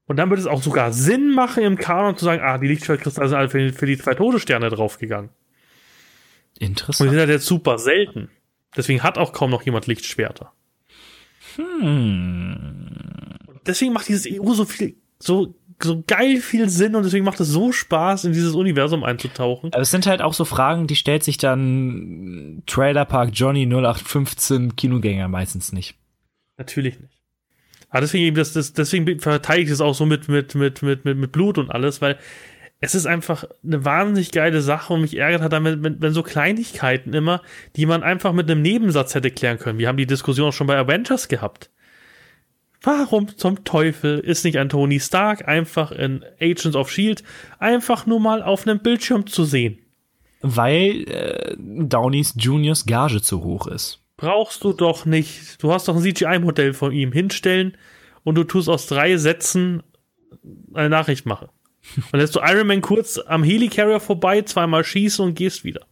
Und 0.06 0.16
dann 0.16 0.28
würde 0.28 0.40
es 0.40 0.47
auch 0.47 0.62
sogar 0.62 0.93
Sinn 0.93 1.32
machen, 1.32 1.62
im 1.62 1.76
Kanon 1.76 2.16
zu 2.16 2.24
sagen, 2.24 2.43
ah, 2.43 2.59
die 2.59 2.68
Lichtschwertkristalle 2.68 3.28
sind 3.28 3.39
alle 3.39 3.48
für, 3.48 3.72
für 3.72 3.86
die 3.86 3.97
zwei 3.97 4.14
Todessterne 4.14 4.68
draufgegangen. 4.68 5.31
Interessant. 6.59 7.01
Und 7.01 7.06
die 7.06 7.10
sind 7.10 7.20
halt 7.20 7.31
jetzt 7.31 7.47
super 7.47 7.78
selten. 7.78 8.31
Deswegen 8.76 9.02
hat 9.02 9.18
auch 9.18 9.32
kaum 9.32 9.51
noch 9.51 9.62
jemand 9.62 9.86
Lichtschwerter. 9.86 10.52
Hm. 11.56 12.90
Deswegen 13.66 13.93
macht 13.93 14.09
dieses 14.09 14.26
EU 14.31 14.52
so 14.52 14.64
viel, 14.64 14.97
so 15.18 15.55
so 15.82 16.02
geil 16.06 16.39
viel 16.39 16.68
Sinn 16.68 16.94
und 16.94 17.05
deswegen 17.05 17.24
macht 17.24 17.40
es 17.40 17.48
so 17.48 17.72
Spaß, 17.72 18.24
in 18.24 18.32
dieses 18.32 18.55
Universum 18.55 19.05
einzutauchen. 19.05 19.72
Aber 19.72 19.82
es 19.82 19.90
sind 19.90 20.06
halt 20.06 20.22
auch 20.22 20.35
so 20.35 20.44
Fragen, 20.44 20.86
die 20.86 20.97
stellt 20.97 21.24
sich 21.24 21.36
dann 21.36 22.62
Trailer 22.66 23.05
Park 23.05 23.31
Johnny 23.32 23.66
0815 23.66 24.76
Kinogänger 24.76 25.28
meistens 25.28 25.72
nicht. 25.72 25.97
Natürlich 26.56 27.01
nicht. 27.01 27.24
Aber 27.95 28.01
deswegen, 28.01 28.35
das, 28.35 28.53
das, 28.53 28.73
deswegen 28.73 29.21
verteidige 29.21 29.66
ich 29.66 29.73
es 29.73 29.81
auch 29.81 29.95
so 29.95 30.05
mit, 30.05 30.29
mit, 30.29 30.57
mit, 30.57 30.83
mit, 30.83 31.05
mit, 31.05 31.16
mit 31.16 31.31
Blut 31.31 31.59
und 31.59 31.71
alles, 31.71 32.03
weil 32.03 32.19
es 32.81 32.97
ist 32.97 33.07
einfach 33.07 33.45
eine 33.62 33.85
wahnsinnig 33.85 34.33
geile 34.33 34.62
Sache 34.62 34.93
und 34.93 35.03
mich 35.03 35.16
ärgert 35.16 35.43
hat 35.43 35.53
damit, 35.53 35.81
wenn, 35.85 36.03
wenn 36.03 36.12
so 36.12 36.25
Kleinigkeiten 36.25 37.15
immer, 37.15 37.41
die 37.77 37.87
man 37.87 38.03
einfach 38.03 38.33
mit 38.33 38.51
einem 38.51 38.62
Nebensatz 38.62 39.15
hätte 39.15 39.31
klären 39.31 39.61
können. 39.61 39.79
Wir 39.79 39.87
haben 39.87 39.97
die 39.97 40.09
Diskussion 40.09 40.49
auch 40.49 40.53
schon 40.53 40.66
bei 40.66 40.77
Avengers 40.77 41.29
gehabt. 41.29 41.71
Warum 42.83 43.29
zum 43.37 43.62
Teufel 43.62 44.19
ist 44.19 44.45
nicht 44.45 44.59
ein 44.59 44.71
Tony 44.71 44.99
Stark 44.99 45.47
einfach 45.47 45.93
in 45.93 46.25
Agents 46.41 46.75
of 46.75 46.91
Shield 46.91 47.23
einfach 47.61 48.07
nur 48.07 48.19
mal 48.19 48.43
auf 48.43 48.66
einem 48.66 48.81
Bildschirm 48.81 49.29
zu 49.29 49.45
sehen? 49.45 49.79
Weil 50.43 51.09
äh, 51.09 51.55
Downeys 51.57 52.35
Juniors 52.37 52.87
Gage 52.87 53.23
zu 53.23 53.45
hoch 53.45 53.69
ist. 53.69 54.03
Brauchst 54.16 54.62
du 54.62 54.73
doch 54.73 55.07
nicht. 55.07 55.62
Du 55.62 55.73
hast 55.73 55.89
doch 55.89 55.97
ein 55.97 56.03
CGI-Modell 56.03 56.73
von 56.73 56.93
ihm 56.93 57.12
hinstellen 57.12 57.77
und 58.23 58.36
du 58.36 58.45
tust 58.45 58.69
aus 58.69 58.86
drei 58.86 59.16
Sätzen 59.16 59.82
eine 60.73 60.91
Nachricht 60.91 61.27
machen. 61.27 61.49
Dann 62.11 62.20
lässt 62.20 62.35
du 62.35 62.41
Iron 62.41 62.66
Man 62.66 62.81
kurz 62.81 63.19
am 63.19 63.43
Helicarrier 63.43 64.01
vorbei, 64.01 64.43
zweimal 64.43 64.85
schießen 64.85 65.24
und 65.24 65.35
gehst 65.35 65.65
wieder. 65.65 65.86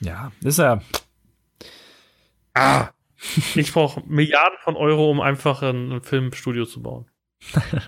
Ja, 0.00 0.32
ist 0.42 0.58
er. 0.58 0.82
Ah, 2.54 2.90
ich 3.54 3.72
brauche 3.72 4.02
Milliarden 4.06 4.58
von 4.62 4.76
Euro, 4.76 5.10
um 5.10 5.20
einfach 5.20 5.62
ein, 5.62 5.92
ein 5.92 6.02
Filmstudio 6.02 6.66
zu 6.66 6.82
bauen. 6.82 7.06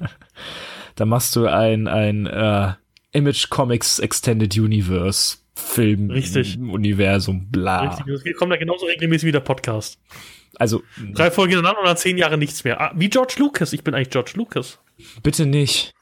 da 0.94 1.05
machst 1.05 1.36
du 1.36 1.46
ein, 1.46 1.88
ein 1.88 2.26
uh, 2.26 2.74
Image 3.12 3.51
Comics 3.51 3.98
Extended 3.98 4.56
Universe 4.56 5.38
Film 5.55 6.10
Richtig. 6.10 6.59
Universum, 6.59 7.51
bla. 7.51 7.89
Richtig, 7.89 8.06
das 8.06 8.36
kommt 8.36 8.52
ja 8.52 8.59
genauso 8.59 8.86
regelmäßig 8.86 9.28
wie 9.28 9.32
der 9.32 9.40
Podcast. 9.40 10.01
Also. 10.56 10.82
Drei 11.14 11.31
Folgen 11.31 11.52
ineinander 11.52 11.81
und 11.81 11.86
dann 11.86 11.97
zehn 11.97 12.18
Jahre 12.18 12.39
nichts 12.39 12.64
mehr. 12.64 12.81
Ah, 12.81 12.93
wie 12.97 13.09
George 13.09 13.35
Lucas. 13.39 13.72
Ich 13.72 13.85
bin 13.85 13.94
eigentlich 13.94 14.10
George 14.10 14.32
Lucas. 14.35 14.81
Bitte 15.22 15.47
nicht. 15.47 15.94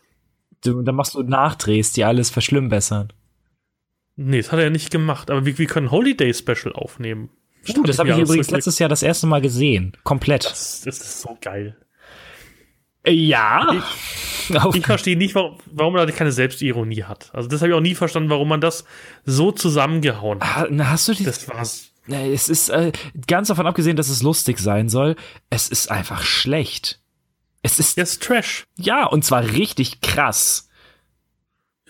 Du, 0.64 0.82
dann 0.82 0.94
machst 0.94 1.14
du 1.14 1.22
Nachdrehs, 1.22 1.92
die 1.92 2.04
alles 2.04 2.30
verschlimmbessern. 2.30 3.12
Nee, 4.16 4.38
das 4.38 4.52
hat 4.52 4.58
er 4.58 4.66
ja 4.66 4.70
nicht 4.70 4.90
gemacht. 4.90 5.30
Aber 5.30 5.44
wir, 5.44 5.58
wir 5.58 5.66
können 5.66 5.90
Holiday 5.90 6.32
Special 6.32 6.72
aufnehmen. 6.72 7.30
Uh, 7.68 7.82
das 7.82 7.98
habe 7.98 8.10
ich 8.10 8.18
übrigens 8.18 8.50
letztes 8.50 8.78
Jahr 8.78 8.88
das 8.88 9.02
erste 9.02 9.26
Mal 9.26 9.40
gesehen. 9.40 9.96
Komplett. 10.02 10.44
Das, 10.44 10.82
das 10.82 10.98
ist 10.98 11.22
so 11.22 11.36
geil. 11.40 11.76
Ja. 13.06 13.72
Ich, 13.72 14.54
ich 14.74 14.86
verstehe 14.86 15.16
nicht, 15.16 15.34
warum, 15.34 15.58
warum 15.66 15.96
er 15.96 16.06
keine 16.12 16.32
Selbstironie 16.32 17.04
hat. 17.04 17.30
Also 17.34 17.48
das 17.48 17.60
habe 17.60 17.70
ich 17.70 17.76
auch 17.76 17.80
nie 17.80 17.94
verstanden, 17.94 18.30
warum 18.30 18.48
man 18.48 18.60
das 18.60 18.84
so 19.24 19.52
zusammengehauen 19.52 20.40
hat. 20.40 20.70
Ah, 20.70 20.90
hast 20.90 21.08
du 21.08 21.14
die? 21.14 21.24
Das 21.24 21.48
war's. 21.48 21.88
Es 22.08 22.48
ist 22.48 22.68
äh, 22.68 22.92
ganz 23.28 23.48
davon 23.48 23.66
abgesehen, 23.66 23.96
dass 23.96 24.08
es 24.08 24.22
lustig 24.22 24.58
sein 24.58 24.88
soll. 24.88 25.14
Es 25.50 25.68
ist 25.68 25.90
einfach 25.90 26.22
schlecht. 26.22 27.00
Es 27.62 27.78
ist. 27.78 27.96
Es 27.96 28.14
ist 28.14 28.22
Trash. 28.22 28.66
Ja, 28.76 29.06
und 29.06 29.24
zwar 29.24 29.44
richtig 29.44 30.00
krass. 30.00 30.68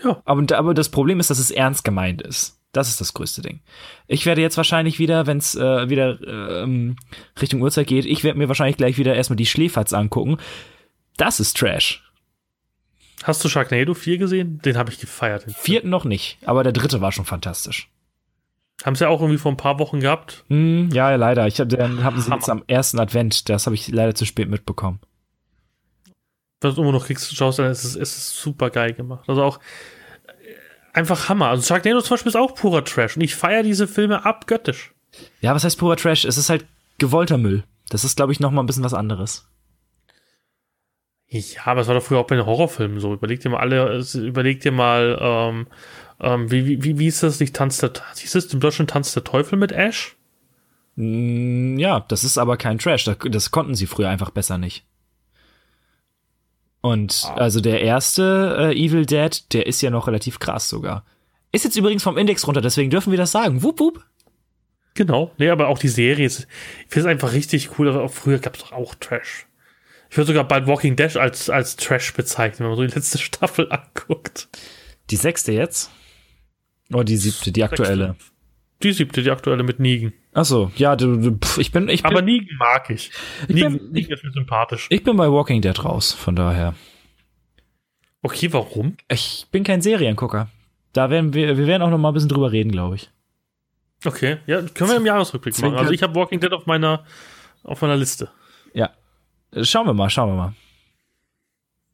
Ja. 0.05 0.21
Aber, 0.25 0.45
aber 0.57 0.75
das 0.75 0.91
Problem 0.91 1.19
ist, 1.19 1.31
dass 1.31 1.39
es 1.39 1.51
ernst 1.51 1.85
gemeint 1.85 2.21
ist. 2.21 2.59
Das 2.73 2.89
ist 2.89 3.01
das 3.01 3.13
größte 3.13 3.43
Ding. 3.43 3.61
Ich 4.07 4.25
werde 4.25 4.41
jetzt 4.41 4.57
wahrscheinlich 4.57 4.99
wieder, 4.99 5.27
wenn 5.27 5.39
es 5.39 5.55
äh, 5.55 5.91
wieder 5.91 6.19
ähm, 6.27 6.97
Richtung 7.41 7.61
Uhrzeit 7.61 7.87
geht, 7.87 8.07
ich 8.07 8.25
werde 8.25 8.39
mir 8.39 8.49
wahrscheinlich 8.49 8.79
gleich 8.79 8.97
wieder 8.97 9.15
erstmal 9.15 9.37
die 9.37 9.47
Schläferz 9.47 9.93
angucken. 9.93 10.39
Das 11.17 11.41
ist 11.41 11.57
Trash. 11.57 12.03
Hast 13.23 13.45
du 13.45 13.49
Sharknado 13.49 13.95
4 13.95 14.19
gesehen? 14.19 14.61
Den 14.65 14.77
habe 14.77 14.91
ich 14.91 14.99
gefeiert. 14.99 15.45
Vierten 15.57 15.91
noch 15.91 16.05
nicht, 16.05 16.39
aber 16.45 16.65
der 16.65 16.73
dritte 16.73 17.01
war 17.01 17.13
schon 17.13 17.25
fantastisch. 17.25 17.89
Haben 18.85 18.97
sie 18.97 19.05
ja 19.05 19.11
auch 19.11 19.21
irgendwie 19.21 19.39
vor 19.39 19.53
ein 19.53 19.57
paar 19.57 19.79
Wochen 19.79 20.01
gehabt? 20.01 20.45
Mm, 20.49 20.89
ja, 20.91 21.15
leider. 21.15 21.47
Ich 21.47 21.61
hab, 21.61 21.69
den 21.69 22.03
haben 22.03 22.21
sie 22.21 22.33
jetzt 22.33 22.51
am 22.51 22.65
ersten 22.67 22.99
Advent. 22.99 23.49
Das 23.49 23.67
habe 23.67 23.77
ich 23.77 23.89
leider 23.89 24.15
zu 24.15 24.25
spät 24.25 24.49
mitbekommen. 24.49 24.99
Wenn 26.61 26.75
du 26.75 26.83
immer 26.83 26.93
noch 26.93 27.07
kriegst, 27.07 27.35
schaust, 27.37 27.59
dann 27.59 27.71
ist 27.71 27.85
es, 27.85 27.95
ist 27.95 28.17
es 28.17 28.41
super 28.41 28.71
geil 28.71 28.93
gemacht. 28.93 29.29
Also 29.29 29.43
auch 29.45 29.61
einfach 30.93 31.29
Hammer. 31.29 31.49
Also 31.49 31.63
Sharknado 31.63 32.01
zum 32.01 32.15
Beispiel 32.15 32.31
ist 32.31 32.37
auch 32.37 32.55
purer 32.55 32.85
Trash 32.85 33.17
und 33.17 33.23
ich 33.23 33.37
feiere 33.37 33.63
diese 33.63 33.87
Filme 33.87 34.25
abgöttisch. 34.25 34.93
Ja, 35.41 35.55
was 35.55 35.63
heißt 35.65 35.79
purer 35.79 35.97
Trash? 35.97 36.25
Es 36.25 36.37
ist 36.37 36.51
halt 36.51 36.65
gewollter 36.99 37.39
Müll. 37.39 37.65
Das 37.89 38.05
ist, 38.05 38.17
glaube 38.17 38.33
ich, 38.33 38.41
noch 38.41 38.51
mal 38.51 38.63
ein 38.63 38.67
bisschen 38.67 38.85
was 38.85 38.95
anderes. 38.95 39.47
Ja, 41.33 41.65
aber 41.65 41.81
es 41.81 41.89
war 41.89 41.95
doch 41.95 42.03
früher 42.03 42.19
auch 42.19 42.27
bei 42.27 42.37
den 42.37 42.45
Horrorfilmen 42.45 43.01
so. 43.01 43.15
Überleg 43.15 43.41
dir 43.41 43.49
mal 43.49 43.61
alle, 43.61 44.05
überleg 44.15 44.61
dir 44.61 44.73
mal, 44.73 45.19
ähm, 45.19 45.67
ähm, 46.21 46.51
wie, 46.51 46.85
wie, 46.85 46.99
wie 46.99 47.07
ist 47.07 47.23
das 47.23 47.41
nicht 47.41 47.57
Tanz 47.57 47.79
der, 47.79 47.93
hieß 48.17 48.35
es 48.35 48.53
im 48.53 48.61
Deutschen 48.61 48.87
Tanz 48.87 49.15
der 49.15 49.25
Teufel 49.25 49.59
mit 49.59 49.73
Ash? 49.73 50.15
Mm, 50.97 51.79
ja, 51.79 52.01
das 52.01 52.23
ist 52.23 52.37
aber 52.37 52.59
kein 52.59 52.79
Trash. 52.79 53.05
Das, 53.05 53.17
das 53.31 53.51
konnten 53.51 53.75
sie 53.75 53.87
früher 53.87 54.11
einfach 54.11 54.29
besser 54.29 54.59
nicht. 54.59 54.85
Und 56.83 57.25
ah. 57.29 57.35
also 57.37 57.63
der 57.63 57.81
erste 57.81 58.73
äh, 58.75 58.77
Evil 58.77 59.07
Dead, 59.07 59.55
der 59.55 59.67
ist 59.67 59.81
ja 59.81 59.89
noch 59.89 60.09
relativ 60.09 60.39
krass 60.39 60.69
sogar. 60.69 61.07
Ist 61.51 61.65
jetzt 61.65 61.77
übrigens 61.77 62.03
vom 62.03 62.19
Index 62.19 62.47
runter, 62.47 62.61
deswegen 62.61 62.91
dürfen 62.91 63.11
wir 63.11 63.19
das 63.19 63.33
sagen. 63.33 63.63
Wup, 63.63 63.81
wup. 63.81 64.05
Genau. 64.93 65.31
Nee, 65.39 65.49
aber 65.49 65.69
auch 65.69 65.79
die 65.79 65.89
Serie 65.89 66.27
ist, 66.27 66.47
ich 66.85 66.93
finde 66.93 67.09
es 67.09 67.13
einfach 67.13 67.33
richtig 67.33 67.79
cool. 67.79 67.89
Aber 67.89 68.03
auch 68.03 68.13
früher 68.13 68.39
gab 68.39 68.57
es 68.57 68.61
doch 68.61 68.73
auch 68.73 68.95
Trash. 68.97 69.47
Ich 70.13 70.19
würde 70.19 70.27
sogar 70.27 70.47
bald 70.47 70.67
Walking 70.67 70.95
Dead 70.95 71.17
als, 71.17 71.49
als 71.49 71.77
Trash 71.77 72.13
bezeichnen, 72.13 72.59
wenn 72.59 72.67
man 72.67 72.77
so 72.77 72.83
die 72.87 72.95
letzte 72.95 73.17
Staffel 73.19 73.73
anguckt. 73.73 74.47
Die 75.09 75.17
sechste 75.17 75.53
jetzt? 75.53 75.91
Oder 76.93 77.05
die 77.05 77.17
siebte, 77.17 77.51
die 77.51 77.65
aktuelle? 77.65 78.17
Die 78.83 78.93
siebte, 78.93 79.23
die 79.23 79.31
aktuelle 79.31 79.63
mit 79.63 79.81
Nigen. 79.81 80.13
Ach 80.35 80.45
so, 80.45 80.71
ja, 80.77 80.97
du, 80.97 81.17
du, 81.17 81.39
pff, 81.39 81.57
ich 81.57 81.73
bin, 81.73 81.89
ich 81.89 82.03
bin. 82.03 82.11
Aber 82.11 82.21
Negan 82.21 82.59
mag 82.59 82.91
ich. 82.91 83.11
ich 83.49 83.55
Negan, 83.55 83.79
bin, 83.79 83.93
Negan 83.93 84.13
ist 84.13 84.23
mir 84.23 84.33
sympathisch. 84.33 84.87
Ich 84.91 85.03
bin 85.03 85.17
bei 85.17 85.33
Walking 85.33 85.63
Dead 85.63 85.83
raus, 85.83 86.13
von 86.13 86.37
daher. 86.37 86.75
Okay, 88.21 88.53
warum? 88.53 88.99
Ich 89.09 89.47
bin 89.51 89.65
kein 89.65 89.81
Seriengucker. 89.81 90.51
Da 90.93 91.09
werden 91.09 91.33
wir, 91.33 91.57
wir 91.57 91.67
werden 91.67 91.81
auch 91.81 91.91
noch 91.91 91.97
mal 91.97 92.09
ein 92.09 92.15
bisschen 92.15 92.29
drüber 92.29 92.53
reden, 92.53 92.71
glaube 92.71 92.97
ich. 92.97 93.11
Okay, 94.05 94.41
ja, 94.47 94.61
können 94.61 94.91
wir 94.91 94.97
im 94.99 95.07
Jahresrückblick 95.07 95.59
machen. 95.63 95.77
Also 95.77 95.93
ich 95.93 96.03
habe 96.03 96.15
Walking 96.15 96.41
Dead 96.41 96.53
auf 96.53 96.67
meiner, 96.67 97.07
auf 97.63 97.81
meiner 97.81 97.97
Liste. 97.97 98.29
Schauen 99.61 99.87
wir 99.87 99.95
mal, 99.95 100.09
schauen 100.11 100.31
wir 100.31 100.37
mal. 100.37 100.55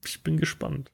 Ich 0.04 0.22
bin 0.22 0.36
gespannt. 0.36 0.90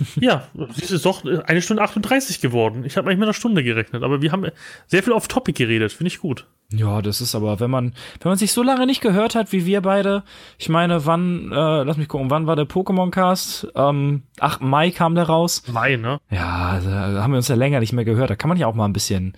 ja, 0.20 0.46
es 0.80 0.90
ist 0.90 1.04
doch 1.04 1.24
eine 1.24 1.62
Stunde 1.62 1.82
38 1.82 2.40
geworden. 2.40 2.84
Ich 2.84 2.96
habe 2.96 3.08
eigentlich 3.08 3.18
mit 3.18 3.26
einer 3.26 3.34
Stunde 3.34 3.64
gerechnet, 3.64 4.02
aber 4.02 4.22
wir 4.22 4.32
haben 4.32 4.46
sehr 4.86 5.02
viel 5.02 5.12
auf 5.12 5.28
Topic 5.28 5.52
geredet. 5.52 5.92
Finde 5.92 6.08
ich 6.08 6.20
gut. 6.20 6.46
Ja, 6.70 7.00
das 7.00 7.20
ist 7.20 7.34
aber, 7.34 7.60
wenn 7.60 7.70
man, 7.70 7.94
wenn 8.20 8.30
man 8.30 8.38
sich 8.38 8.52
so 8.52 8.62
lange 8.62 8.86
nicht 8.86 9.00
gehört 9.00 9.34
hat 9.34 9.52
wie 9.52 9.64
wir 9.64 9.80
beide, 9.80 10.22
ich 10.58 10.68
meine, 10.68 11.06
wann, 11.06 11.50
äh, 11.50 11.82
lass 11.82 11.96
mich 11.96 12.08
gucken, 12.08 12.30
wann 12.30 12.46
war 12.46 12.56
der 12.56 12.66
Pokémon-Cast? 12.66 13.68
Ähm, 13.74 14.22
8. 14.38 14.60
Mai 14.60 14.90
kam 14.90 15.14
der 15.14 15.24
raus. 15.24 15.62
Mai, 15.66 15.96
ne? 15.96 16.20
Ja, 16.30 16.78
da 16.80 17.22
haben 17.22 17.32
wir 17.32 17.38
uns 17.38 17.48
ja 17.48 17.56
länger 17.56 17.80
nicht 17.80 17.92
mehr 17.92 18.04
gehört. 18.04 18.30
Da 18.30 18.36
kann 18.36 18.48
man 18.48 18.58
ja 18.58 18.66
auch 18.66 18.74
mal 18.74 18.84
ein 18.84 18.92
bisschen, 18.92 19.32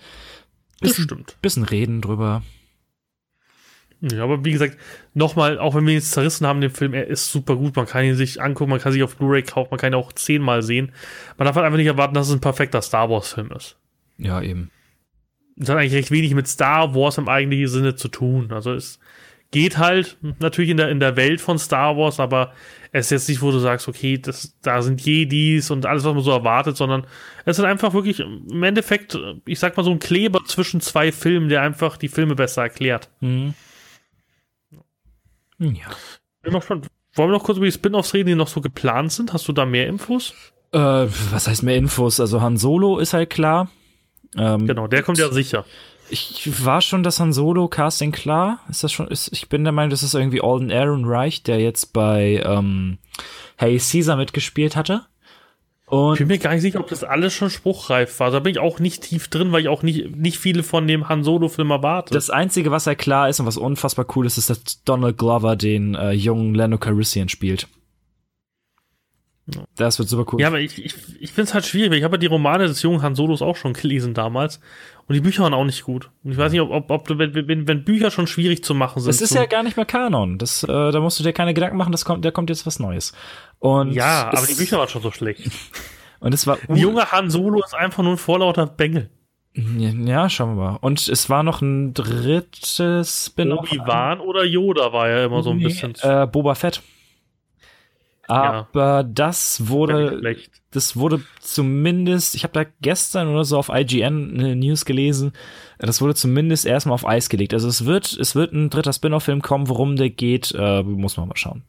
bisschen, 0.81 1.25
bisschen 1.41 1.63
reden 1.63 2.01
drüber. 2.01 2.43
Ja, 4.01 4.23
aber 4.23 4.43
wie 4.43 4.51
gesagt, 4.51 4.77
nochmal, 5.13 5.59
auch 5.59 5.75
wenn 5.75 5.85
wir 5.85 5.93
ihn 5.93 6.01
zerrissen 6.01 6.47
haben, 6.47 6.59
den 6.59 6.71
Film, 6.71 6.93
er 6.95 7.05
ist 7.05 7.31
super 7.31 7.55
gut. 7.55 7.75
Man 7.75 7.85
kann 7.85 8.03
ihn 8.03 8.15
sich 8.15 8.41
angucken, 8.41 8.71
man 8.71 8.79
kann 8.79 8.91
sich 8.91 9.03
auf 9.03 9.15
Blu-ray 9.15 9.43
kaufen, 9.43 9.69
man 9.71 9.79
kann 9.79 9.93
ihn 9.93 9.99
auch 9.99 10.11
zehnmal 10.13 10.63
sehen. 10.63 10.91
Man 11.37 11.45
darf 11.45 11.55
halt 11.55 11.65
einfach 11.65 11.77
nicht 11.77 11.87
erwarten, 11.87 12.15
dass 12.15 12.27
es 12.27 12.33
ein 12.33 12.41
perfekter 12.41 12.81
Star 12.81 13.09
Wars-Film 13.11 13.51
ist. 13.51 13.77
Ja, 14.17 14.41
eben. 14.41 14.71
Es 15.59 15.69
hat 15.69 15.77
eigentlich 15.77 15.93
recht 15.93 16.09
wenig 16.09 16.33
mit 16.33 16.47
Star 16.47 16.95
Wars 16.95 17.19
im 17.19 17.29
eigentlichen 17.29 17.67
Sinne 17.67 17.95
zu 17.95 18.07
tun. 18.07 18.51
Also 18.51 18.73
es 18.73 18.99
geht 19.51 19.77
halt 19.77 20.17
natürlich 20.39 20.71
in 20.71 20.77
der, 20.77 20.89
in 20.89 20.99
der 20.99 21.15
Welt 21.15 21.39
von 21.39 21.59
Star 21.59 21.95
Wars, 21.95 22.19
aber 22.19 22.53
es 22.91 23.07
ist 23.07 23.11
jetzt 23.11 23.29
nicht, 23.29 23.41
wo 23.41 23.51
du 23.51 23.59
sagst, 23.59 23.87
okay, 23.87 24.17
das, 24.17 24.57
da 24.61 24.81
sind 24.81 25.01
Jedis 25.01 25.69
und 25.69 25.85
alles, 25.85 26.03
was 26.03 26.13
man 26.13 26.23
so 26.23 26.31
erwartet, 26.31 26.75
sondern 26.75 27.05
es 27.45 27.59
ist 27.59 27.65
einfach 27.65 27.93
wirklich 27.93 28.19
im 28.19 28.63
Endeffekt, 28.63 29.17
ich 29.45 29.59
sag 29.59 29.77
mal, 29.77 29.83
so 29.83 29.91
ein 29.91 29.99
Kleber 29.99 30.43
zwischen 30.45 30.81
zwei 30.81 31.11
Filmen, 31.11 31.49
der 31.49 31.61
einfach 31.61 31.97
die 31.97 32.07
Filme 32.07 32.35
besser 32.35 32.63
erklärt. 32.63 33.09
Mhm. 33.19 33.53
Ja. 35.61 35.85
Bin 36.41 36.53
noch 36.53 36.63
schon, 36.63 36.81
wollen 37.13 37.29
wir 37.29 37.37
noch 37.37 37.43
kurz 37.43 37.57
über 37.57 37.67
die 37.67 37.71
Spin-offs 37.71 38.13
reden, 38.13 38.29
die 38.29 38.35
noch 38.35 38.47
so 38.47 38.61
geplant 38.61 39.11
sind? 39.11 39.33
Hast 39.33 39.47
du 39.47 39.53
da 39.53 39.65
mehr 39.65 39.87
Infos? 39.87 40.33
Äh, 40.71 40.79
was 40.79 41.47
heißt 41.47 41.63
mehr 41.63 41.77
Infos? 41.77 42.19
Also 42.19 42.41
Han 42.41 42.57
Solo 42.57 42.99
ist 42.99 43.13
halt 43.13 43.29
klar. 43.29 43.69
Ähm, 44.37 44.65
genau, 44.65 44.87
der 44.87 45.03
kommt 45.03 45.17
ja 45.17 45.31
sicher. 45.31 45.65
Ich 46.09 46.65
war 46.65 46.81
schon 46.81 47.03
das 47.03 47.19
Han 47.19 47.31
Solo 47.31 47.67
Casting 47.67 48.11
klar. 48.11 48.59
Ist 48.69 48.83
das 48.83 48.91
schon? 48.91 49.07
Ist, 49.07 49.29
ich 49.31 49.49
bin 49.49 49.63
der 49.63 49.71
Meinung, 49.71 49.91
das 49.91 50.03
ist 50.03 50.13
irgendwie 50.13 50.41
Alden 50.41 50.69
Ehrenreich, 50.69 51.43
der 51.43 51.59
jetzt 51.59 51.93
bei 51.93 52.41
ähm, 52.45 52.97
Hey 53.55 53.77
Caesar 53.77 54.17
mitgespielt 54.17 54.75
hatte. 54.75 55.05
Und 55.91 56.13
ich 56.13 56.19
bin 56.19 56.29
mir 56.29 56.37
gar 56.37 56.53
nicht 56.53 56.61
sicher, 56.61 56.79
ob 56.79 56.87
das 56.87 57.03
alles 57.03 57.33
schon 57.33 57.49
spruchreif 57.49 58.17
war. 58.21 58.31
Da 58.31 58.39
bin 58.39 58.53
ich 58.53 58.59
auch 58.59 58.79
nicht 58.79 59.03
tief 59.03 59.27
drin, 59.27 59.51
weil 59.51 59.59
ich 59.61 59.67
auch 59.67 59.83
nicht, 59.83 60.15
nicht 60.15 60.37
viele 60.37 60.63
von 60.63 60.87
dem 60.87 61.09
Han 61.09 61.25
Solo-Film 61.25 61.69
erwarte. 61.69 62.13
Das 62.13 62.29
Einzige, 62.29 62.71
was 62.71 62.85
ja 62.85 62.95
klar 62.95 63.27
ist 63.27 63.41
und 63.41 63.45
was 63.45 63.57
unfassbar 63.57 64.05
cool 64.15 64.25
ist, 64.25 64.37
ist, 64.37 64.49
dass 64.49 64.83
Donald 64.85 65.17
Glover 65.17 65.57
den 65.57 65.95
äh, 65.95 66.11
jungen 66.11 66.55
Lando 66.55 66.77
Calrissian 66.77 67.27
spielt. 67.27 67.67
Das 69.75 69.99
wird 69.99 70.07
super 70.07 70.31
cool. 70.31 70.41
Ja, 70.41 70.47
aber 70.47 70.59
ich, 70.59 70.83
ich, 70.83 70.93
ich 71.19 71.31
finde 71.31 71.49
es 71.49 71.53
halt 71.53 71.65
schwierig, 71.65 71.91
weil 71.91 71.97
ich 71.97 72.03
habe 72.03 72.15
ja 72.15 72.19
die 72.19 72.27
Romane 72.27 72.67
des 72.67 72.81
jungen 72.81 73.01
Han 73.01 73.15
Solos 73.15 73.41
auch 73.41 73.55
schon 73.55 73.73
gelesen 73.73 74.13
damals. 74.13 74.59
Und 75.07 75.15
die 75.15 75.21
Bücher 75.21 75.43
waren 75.43 75.53
auch 75.53 75.65
nicht 75.65 75.83
gut. 75.83 76.09
Und 76.23 76.31
ich 76.31 76.37
weiß 76.37 76.51
nicht, 76.51 76.61
ob, 76.61 76.71
ob, 76.71 76.91
ob 76.91 77.17
wenn, 77.17 77.33
wenn, 77.33 77.67
wenn 77.67 77.83
Bücher 77.83 78.11
schon 78.11 78.27
schwierig 78.27 78.63
zu 78.63 78.73
machen 78.73 79.01
sind. 79.01 79.09
Das 79.09 79.21
ist 79.21 79.33
ja 79.33 79.45
gar 79.45 79.63
nicht 79.63 79.75
mehr 79.77 79.85
Kanon. 79.85 80.37
Das, 80.37 80.63
äh, 80.63 80.67
da 80.67 80.99
musst 80.99 81.19
du 81.19 81.23
dir 81.23 81.33
keine 81.33 81.53
Gedanken 81.53 81.77
machen, 81.77 81.91
das 81.91 82.05
kommt, 82.05 82.23
da 82.23 82.31
kommt 82.31 82.49
jetzt 82.49 82.65
was 82.65 82.79
Neues. 82.79 83.13
Und 83.59 83.91
ja, 83.91 84.29
aber 84.31 84.45
die 84.45 84.53
Bücher 84.53 84.77
waren 84.77 84.87
schon 84.87 85.01
so 85.01 85.11
schlecht. 85.11 85.49
Und 86.19 86.33
es 86.35 86.45
war. 86.45 86.59
Ein 86.67 86.75
junger 86.75 87.11
Han 87.11 87.31
Solo 87.31 87.63
ist 87.63 87.73
einfach 87.73 88.03
nur 88.03 88.13
ein 88.13 88.17
vorlauter 88.17 88.67
Bengel. 88.67 89.09
Ja, 89.53 90.29
schauen 90.29 90.55
wir 90.55 90.63
mal. 90.63 90.77
Und 90.79 91.07
es 91.07 91.29
war 91.29 91.43
noch 91.43 91.61
ein 91.61 91.93
drittes 91.93 93.25
Spin-off. 93.25 93.69
Obi-Wan 93.71 94.21
oder 94.21 94.45
Yoda 94.45 94.93
war 94.93 95.09
ja 95.09 95.25
immer 95.25 95.43
so 95.43 95.49
ein 95.49 95.57
nee, 95.57 95.65
bisschen. 95.65 95.95
Äh, 96.01 96.27
Boba 96.27 96.55
Fett. 96.55 96.81
Aber 98.27 98.69
ja. 98.73 99.03
das 99.03 99.67
wurde, 99.67 100.35
das 100.71 100.95
wurde 100.95 101.21
zumindest, 101.39 102.35
ich 102.35 102.43
habe 102.43 102.53
da 102.53 102.69
gestern 102.81 103.27
oder 103.27 103.43
so 103.43 103.57
auf 103.57 103.69
IGN 103.69 104.39
eine 104.39 104.55
News 104.55 104.85
gelesen, 104.85 105.33
das 105.79 106.01
wurde 106.01 106.15
zumindest 106.15 106.65
erstmal 106.65 106.93
auf 106.93 107.05
Eis 107.05 107.29
gelegt. 107.29 107.53
Also 107.53 107.67
es 107.67 107.85
wird, 107.85 108.13
es 108.13 108.35
wird 108.35 108.53
ein 108.53 108.69
dritter 108.69 108.93
Spin-off-Film 108.93 109.41
kommen, 109.41 109.67
worum 109.67 109.95
der 109.95 110.09
geht, 110.09 110.53
äh, 110.57 110.83
muss 110.83 111.17
man 111.17 111.27
mal 111.27 111.37
schauen. 111.37 111.63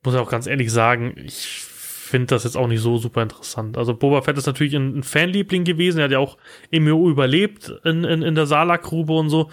Ich 0.00 0.04
muss 0.04 0.14
auch 0.14 0.30
ganz 0.30 0.46
ehrlich 0.46 0.72
sagen, 0.72 1.14
ich 1.16 1.64
finde 2.08 2.28
das 2.28 2.44
jetzt 2.44 2.56
auch 2.56 2.68
nicht 2.68 2.80
so 2.80 2.96
super 2.96 3.22
interessant. 3.22 3.76
Also 3.76 3.94
Boba 3.94 4.22
Fett 4.22 4.38
ist 4.38 4.46
natürlich 4.46 4.74
ein, 4.74 4.98
ein 4.98 5.02
Fanliebling 5.02 5.64
gewesen, 5.64 5.98
er 5.98 6.04
hat 6.04 6.12
ja 6.12 6.18
auch 6.20 6.38
MEO 6.70 7.10
überlebt 7.10 7.72
in, 7.84 8.04
in, 8.04 8.22
in 8.22 8.34
der 8.34 8.46
Salakgrube 8.46 9.12
und 9.12 9.28
so. 9.28 9.50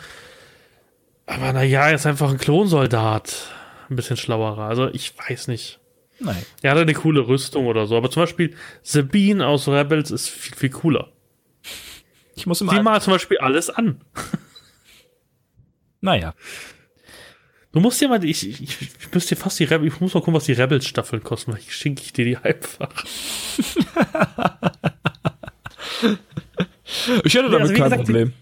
Aber 1.26 1.52
naja, 1.52 1.90
er 1.90 1.96
ist 1.96 2.06
einfach 2.06 2.30
ein 2.30 2.38
Klonsoldat 2.38 3.50
ein 3.90 3.96
bisschen 3.96 4.18
schlauerer. 4.18 4.64
Also 4.64 4.90
ich 4.90 5.14
weiß 5.18 5.48
nicht. 5.48 5.80
Nein. 6.20 6.46
Er 6.62 6.72
hat 6.72 6.78
eine 6.78 6.94
coole 6.94 7.28
Rüstung 7.28 7.68
oder 7.68 7.88
so. 7.88 7.98
Aber 7.98 8.10
zum 8.10 8.24
Beispiel 8.24 8.56
Sabine 8.84 9.46
aus 9.46 9.68
Rebels 9.68 10.12
ist 10.12 10.30
viel, 10.30 10.56
viel 10.56 10.70
cooler. 10.70 11.12
Ich 12.36 12.46
muss 12.46 12.62
immer. 12.62 12.74
Sieh 12.74 12.82
mal 12.82 13.02
zum 13.02 13.14
Beispiel 13.14 13.38
alles 13.40 13.70
an. 13.70 14.02
Naja. 16.02 16.36
Du 17.72 17.80
musst 17.80 18.00
dir 18.00 18.08
mal, 18.08 18.24
ich, 18.24 18.48
ich, 18.48 18.62
ich 18.62 19.12
müsste 19.12 19.36
dir 19.36 19.42
fast 19.42 19.60
die 19.60 19.66
Rebels, 19.66 19.94
ich 19.94 20.00
muss 20.00 20.14
mal 20.14 20.20
gucken, 20.22 20.36
was 20.36 20.46
die 20.46 20.54
Rebels-Staffeln 20.54 21.24
kosten, 21.24 21.52
weil 21.52 21.60
ich 21.60 21.76
schenke 21.76 22.04
ich 22.04 22.14
dir 22.14 22.24
die 22.24 22.38
einfach. 22.38 22.90
ich 27.24 27.34
hätte 27.34 27.50
damit 27.50 27.62
also, 27.62 27.74
kein 27.74 27.84
gesagt, 27.84 28.06
Problem. 28.06 28.34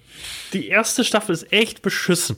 Die, 0.51 0.59
die 0.59 0.67
erste 0.67 1.03
Staffel 1.03 1.33
ist 1.33 1.51
echt 1.51 1.81
beschissen. 1.81 2.37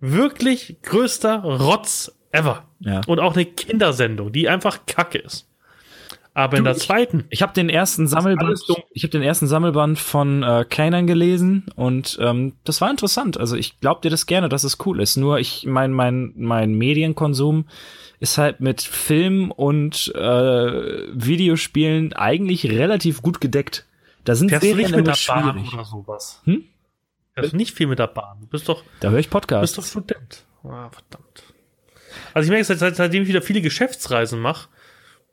Wirklich 0.00 0.76
größter 0.82 1.42
Rotz 1.42 2.10
ever. 2.32 2.64
Ja. 2.80 3.00
Und 3.06 3.20
auch 3.20 3.34
eine 3.34 3.44
Kindersendung, 3.44 4.32
die 4.32 4.48
einfach 4.48 4.86
kacke 4.86 5.18
ist. 5.18 5.48
Aber 6.34 6.52
du, 6.52 6.58
in 6.58 6.64
der 6.64 6.76
zweiten. 6.76 7.24
Ich, 7.30 7.38
ich 7.38 7.42
habe 7.42 7.52
den 7.52 7.68
ersten 7.68 8.06
Sammelband. 8.06 8.60
Ich 8.92 9.02
habe 9.02 9.10
den 9.10 9.22
ersten 9.22 9.48
Sammelband 9.48 9.98
von 9.98 10.44
äh, 10.44 10.64
Kleinern 10.68 11.08
gelesen 11.08 11.66
und 11.74 12.16
ähm, 12.20 12.52
das 12.62 12.80
war 12.80 12.90
interessant. 12.90 13.40
Also 13.40 13.56
ich 13.56 13.80
glaub 13.80 14.02
dir 14.02 14.10
das 14.10 14.26
gerne, 14.26 14.48
dass 14.48 14.62
es 14.62 14.78
cool 14.86 15.00
ist. 15.00 15.16
Nur 15.16 15.40
ich 15.40 15.66
mein 15.66 15.92
mein 15.92 16.32
mein 16.36 16.74
Medienkonsum 16.74 17.64
ist 18.20 18.38
halt 18.38 18.60
mit 18.60 18.82
Film 18.82 19.50
und 19.50 20.14
äh, 20.14 21.08
Videospielen 21.12 22.12
eigentlich 22.12 22.66
relativ 22.70 23.20
gut 23.20 23.40
gedeckt. 23.40 23.86
Da 24.22 24.36
sind 24.36 24.50
Fährst 24.50 24.64
Serien 24.64 24.94
immer 24.94 25.16
schwierig. 25.16 25.72
Oder 25.72 25.84
sowas. 25.84 26.40
Hm? 26.44 26.64
Du 27.34 27.56
nicht 27.56 27.74
viel 27.74 27.86
mit 27.88 27.98
der 27.98 28.08
Bahn. 28.08 28.38
Du 28.40 28.46
bist 28.46 28.68
doch. 28.68 28.84
Da 29.00 29.10
höre 29.10 29.18
ich 29.18 29.30
Podcasts. 29.30 29.72
Du 29.72 29.80
bist 29.80 29.92
doch 29.92 30.02
Student. 30.02 30.44
Ah, 30.64 30.90
verdammt. 30.90 31.27
Also 32.34 32.46
ich 32.46 32.50
merke, 32.50 32.64
seit, 32.64 32.78
seit, 32.78 32.96
seitdem 32.96 33.22
ich 33.22 33.28
wieder 33.28 33.42
viele 33.42 33.60
Geschäftsreisen 33.60 34.40
mache, 34.40 34.68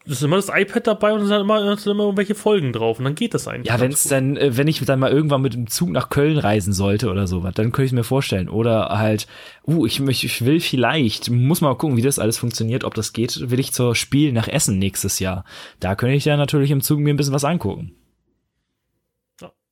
ist 0.05 0.21
immer 0.21 0.35
das 0.35 0.49
iPad 0.53 0.85
dabei 0.85 1.13
und 1.13 1.21
es 1.21 1.27
sind 1.29 1.41
immer, 1.41 1.77
sind 1.77 1.91
immer 1.91 2.03
irgendwelche 2.03 2.35
Folgen 2.35 2.73
drauf 2.73 2.99
und 2.99 3.05
dann 3.05 3.15
geht 3.15 3.33
das 3.33 3.47
eigentlich. 3.47 3.71
Ja, 3.71 3.79
wenn 3.79 3.91
es 3.91 4.03
dann, 4.03 4.37
äh, 4.37 4.55
wenn 4.55 4.67
ich 4.67 4.79
dann 4.85 4.99
mal 4.99 5.11
irgendwann 5.11 5.41
mit 5.41 5.55
dem 5.55 5.67
Zug 5.67 5.89
nach 5.89 6.09
Köln 6.09 6.37
reisen 6.37 6.73
sollte 6.73 7.09
oder 7.09 7.25
sowas, 7.25 7.53
dann 7.55 7.71
könnte 7.71 7.87
ich 7.87 7.91
mir 7.91 8.03
vorstellen. 8.03 8.47
Oder 8.47 8.89
halt, 8.89 9.25
uh, 9.65 9.85
ich, 9.85 9.99
ich 9.99 10.45
will 10.45 10.59
vielleicht, 10.59 11.31
muss 11.31 11.61
mal 11.61 11.75
gucken, 11.75 11.97
wie 11.97 12.03
das 12.03 12.19
alles 12.19 12.37
funktioniert, 12.37 12.83
ob 12.83 12.93
das 12.93 13.13
geht, 13.13 13.49
will 13.49 13.59
ich 13.59 13.73
zur 13.73 13.95
Spiel 13.95 14.31
nach 14.31 14.47
Essen 14.47 14.77
nächstes 14.77 15.19
Jahr. 15.19 15.43
Da 15.79 15.95
könnte 15.95 16.15
ich 16.15 16.25
ja 16.25 16.37
natürlich 16.37 16.71
im 16.71 16.81
Zug 16.81 16.99
mir 16.99 17.13
ein 17.13 17.17
bisschen 17.17 17.33
was 17.33 17.45
angucken. 17.45 17.95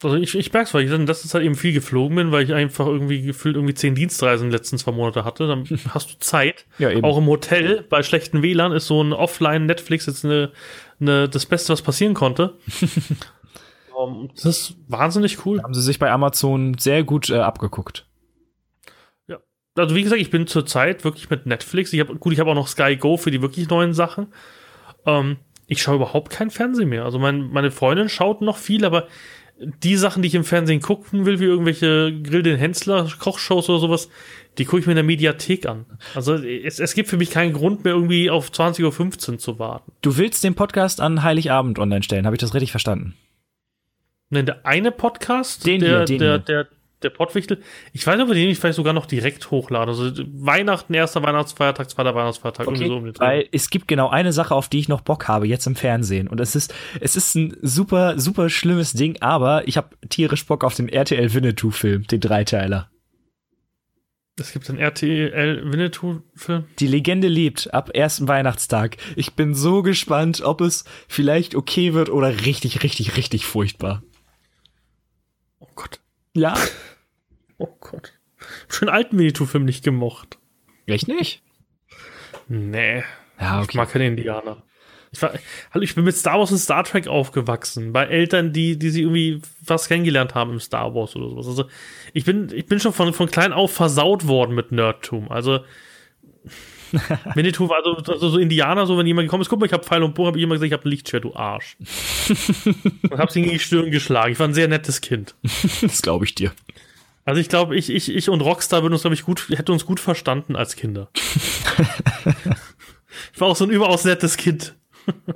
Also 0.04 0.18
ich, 0.18 0.36
ich 0.36 0.52
merke 0.52 0.68
es, 0.68 0.74
weil 0.74 0.84
ich 0.84 0.92
dann 0.92 1.06
das 1.06 1.26
ist 1.26 1.34
halt 1.34 1.44
eben 1.44 1.56
viel 1.56 1.74
geflogen 1.74 2.16
bin, 2.16 2.32
weil 2.32 2.44
ich 2.44 2.54
einfach 2.54 2.88
irgendwie 2.88 3.22
gefühlt 3.22 3.56
irgendwie 3.56 3.74
zehn 3.74 3.96
Dienstreisen 3.96 4.46
in 4.46 4.52
den 4.52 4.58
letzten 4.58 4.78
zwei 4.78 4.92
Monate 4.92 5.26
hatte. 5.26 5.48
Dann 5.48 5.66
hast 5.90 6.12
du 6.12 6.20
Zeit. 6.20 6.66
Ja, 6.80 6.90
eben. 6.90 7.04
Auch 7.04 7.18
im 7.18 7.28
Hotel 7.28 7.86
bei 7.90 8.04
schlechten 8.04 8.42
WLAN 8.42 8.72
ist 8.72 8.88
so 8.88 9.04
ein 9.04 9.14
Offline-Netflix 9.14 10.06
jetzt 10.06 10.26
eine, 10.26 10.52
eine, 11.00 11.30
das 11.30 11.46
Beste, 11.46 11.74
was 11.74 11.82
passieren 11.82 12.14
konnte. 12.14 12.58
um, 13.96 14.30
das 14.36 14.46
ist 14.46 14.76
wahnsinnig 14.88 15.46
cool. 15.46 15.58
Da 15.58 15.64
haben 15.64 15.74
sie 15.74 15.82
sich 15.82 16.00
bei 16.00 16.12
Amazon 16.12 16.78
sehr 16.78 17.04
gut 17.04 17.30
äh, 17.30 17.40
abgeguckt. 17.40 18.06
Ja. 19.28 19.40
Also 19.76 19.96
wie 19.96 20.04
gesagt, 20.04 20.22
ich 20.22 20.32
bin 20.32 20.48
zurzeit 20.48 21.04
wirklich 21.04 21.30
mit 21.30 21.46
Netflix. 21.46 21.94
Ich 21.94 22.00
habe 22.00 22.16
gut, 22.16 22.34
ich 22.34 22.40
habe 22.40 22.52
auch 22.52 22.56
noch 22.56 22.68
Sky 22.68 22.98
Go 22.98 23.18
für 23.18 23.32
die 23.32 23.42
wirklich 23.42 23.70
neuen 23.70 23.94
Sachen. 23.94 24.28
Ähm, 25.06 25.38
ich 25.68 25.82
schaue 25.82 25.96
überhaupt 25.96 26.32
kein 26.32 26.50
Fernsehen 26.50 26.90
mehr. 26.90 27.06
Also 27.06 27.20
mein, 27.20 27.50
meine 27.50 27.72
Freundin 27.72 28.10
schaut 28.10 28.42
noch 28.42 28.58
viel, 28.58 28.86
aber 28.86 29.08
die 29.84 29.96
Sachen, 29.96 30.22
die 30.22 30.28
ich 30.28 30.36
im 30.36 30.44
Fernsehen 30.44 30.82
gucken 30.82 31.26
will, 31.26 31.40
wie 31.40 31.46
irgendwelche 31.46 32.14
Grill 32.22 32.44
den 32.44 32.58
Hensler 32.58 33.10
Kochshows 33.20 33.70
oder 33.70 33.80
sowas, 33.80 34.10
die 34.58 34.66
gucke 34.66 34.80
ich 34.80 34.86
mir 34.86 34.94
in 34.94 34.98
der 34.98 35.04
Mediathek 35.04 35.66
an. 35.66 35.86
Also 36.16 36.36
es, 36.36 36.80
es 36.80 36.94
gibt 36.94 37.10
für 37.10 37.18
mich 37.18 37.32
keinen 37.32 37.54
Grund 37.54 37.84
mehr 37.84 37.94
irgendwie 37.94 38.30
auf 38.30 38.50
20.15 38.52 39.32
Uhr 39.32 39.38
zu 39.38 39.60
warten. 39.60 39.92
Du 40.02 40.18
willst 40.18 40.44
den 40.44 40.56
Podcast 40.56 41.02
an 41.02 41.24
Heiligabend 41.24 41.80
online 41.80 42.04
stellen, 42.04 42.26
habe 42.26 42.36
ich 42.36 42.42
das 42.42 42.54
richtig 42.54 42.72
verstanden? 42.72 43.16
Ne, 44.30 44.44
der 44.44 44.66
eine 44.66 44.92
Podcast, 44.92 45.66
den 45.66 45.82
der, 45.82 45.90
hier, 45.90 46.06
den 46.06 46.20
der, 46.20 46.32
hier. 46.32 46.40
der, 46.40 46.68
der 47.04 47.10
Pottwichtel. 47.10 47.62
Ich 47.92 48.06
weiß 48.06 48.16
nicht, 48.16 48.24
ob 48.24 48.30
wir 48.30 48.36
den 48.36 48.56
vielleicht 48.56 48.76
sogar 48.76 48.94
noch 48.94 49.06
direkt 49.06 49.52
hochladen. 49.52 49.90
Also 49.90 50.12
Weihnachten, 50.34 50.94
erster 50.94 51.22
Weihnachtsfeiertag, 51.24 51.90
zweiter 51.90 52.16
Weihnachtsfeiertag. 52.16 52.68
Okay, 52.68 52.88
so 52.88 52.98
um 52.98 53.14
weil 53.20 53.48
es 53.52 53.70
gibt 53.70 53.88
genau 53.88 54.10
eine 54.10 54.34
Sache, 54.34 54.56
auf 54.56 54.70
die 54.70 54.80
ich 54.80 54.90
noch 54.90 55.02
Bock 55.02 55.28
habe, 55.28 55.48
jetzt 55.48 55.68
im 55.68 55.76
Fernsehen. 55.76 56.28
Und 56.28 56.40
es 56.40 56.56
ist, 56.56 56.74
es 57.00 57.16
ist 57.16 57.36
ein 57.36 57.56
super, 57.62 58.20
super 58.20 58.50
schlimmes 58.50 58.94
Ding, 58.94 59.18
aber 59.22 59.68
ich 59.68 59.78
habe 59.78 59.90
tierisch 60.10 60.46
Bock 60.46 60.64
auf 60.64 60.76
den 60.76 60.90
RTL 60.90 61.34
Winnetou-Film, 61.34 62.08
den 62.08 62.20
Dreiteiler. 62.20 62.90
Es 64.36 64.52
gibt 64.52 64.68
einen 64.68 64.80
RTL 64.80 65.72
Winnetou-Film. 65.72 66.66
Die 66.80 66.88
Legende 66.88 67.28
lebt 67.28 67.72
ab 67.72 67.92
ersten 67.94 68.28
Weihnachtstag. 68.28 68.98
Ich 69.16 69.34
bin 69.34 69.54
so 69.54 69.84
gespannt, 69.84 70.42
ob 70.42 70.62
es 70.62 70.86
vielleicht 71.08 71.54
okay 71.54 71.94
wird 71.94 72.10
oder 72.10 72.46
richtig, 72.46 72.82
richtig, 72.82 73.16
richtig 73.16 73.46
furchtbar. 73.46 74.02
Oh 75.60 75.70
Gott. 75.76 76.00
Ja. 76.34 76.56
Oh 77.64 77.78
Gott. 77.80 78.12
Ich 78.40 78.64
hab 78.64 78.74
schon 78.74 78.90
alten 78.90 79.18
Winnetou-Film 79.18 79.64
nicht 79.64 79.86
gemocht. 79.86 80.38
Echt 80.86 81.08
nicht? 81.08 81.42
Nee. 82.50 83.04
Ja, 83.40 83.62
Ich 83.62 83.70
okay. 83.70 83.78
mag 83.78 83.90
keine 83.90 84.08
Indianer. 84.08 84.64
Ich 85.14 85.22
war, 85.22 85.32
hallo, 85.72 85.84
ich 85.84 85.96
bin 85.96 86.04
mit 86.04 86.16
Star 86.18 86.40
Wars 86.40 86.52
und 86.52 86.58
Star 86.58 86.84
Trek 86.84 87.08
aufgewachsen. 87.08 87.94
Bei 87.94 88.06
Eltern, 88.06 88.52
die, 88.52 88.78
die 88.78 88.90
sie 88.90 89.04
irgendwie 89.04 89.42
was 89.66 89.88
kennengelernt 89.88 90.36
haben 90.36 90.52
im 90.52 90.60
Star 90.60 90.94
Wars 90.94 91.16
oder 91.16 91.30
sowas. 91.30 91.48
Also, 91.48 91.66
ich 92.14 92.26
bin, 92.26 92.52
ich 92.54 92.66
bin 92.66 92.82
schon 92.82 92.92
von, 92.92 93.14
von 93.14 93.30
klein 93.32 93.54
auf 93.54 93.72
versaut 93.72 94.28
worden 94.28 94.56
mit 94.56 94.74
Nerdtum. 94.74 95.32
Also, 95.32 95.60
Winnetou 97.36 97.70
war 97.70 97.78
also, 97.78 98.12
also 98.12 98.30
so 98.30 98.40
Indianer, 98.40 98.86
so 98.86 98.98
wenn 98.98 99.08
jemand 99.08 99.28
gekommen 99.28 99.42
ist, 99.42 99.50
guck 99.50 99.60
mal, 99.60 99.68
ich 99.68 99.74
hab 99.74 99.86
Pfeil 99.86 100.04
und 100.04 100.16
Bogen, 100.16 100.28
hab 100.28 100.36
ich 100.36 100.44
immer 100.44 100.56
gesagt, 100.56 100.68
ich 100.68 100.74
hab 100.74 100.86
ein 100.86 100.90
Lichtschwert, 100.90 101.24
du 101.24 101.34
Arsch. 101.34 101.78
und 103.10 103.18
hab's 103.18 103.36
ihm 103.38 103.46
in 103.46 103.52
die 103.52 103.60
Stirn 103.60 103.90
geschlagen. 103.90 104.34
Ich 104.34 104.40
war 104.40 104.48
ein 104.48 104.54
sehr 104.54 104.68
nettes 104.68 105.00
Kind. 105.00 105.36
Das 105.82 106.02
glaube 106.02 106.26
ich 106.26 106.36
dir. 106.36 106.52
Also 107.26 107.40
ich 107.40 107.48
glaube, 107.50 107.76
ich, 107.78 107.90
ich, 107.90 108.14
ich 108.14 108.30
und 108.30 108.42
Rockstar 108.42 108.82
würden 108.84 108.94
uns, 108.94 109.02
glaube 109.04 109.14
ich, 109.16 109.24
gut, 109.24 109.48
hätte 109.50 109.72
uns 109.72 109.86
gut 109.86 110.00
verstanden 110.00 110.56
als 110.56 110.76
Kinder. 110.76 111.10
ich 113.34 113.40
war 113.40 113.48
auch 113.50 113.56
so 113.56 113.64
ein 113.66 113.70
überaus 113.70 114.04
nettes 114.06 114.38
Kind. 114.38 114.76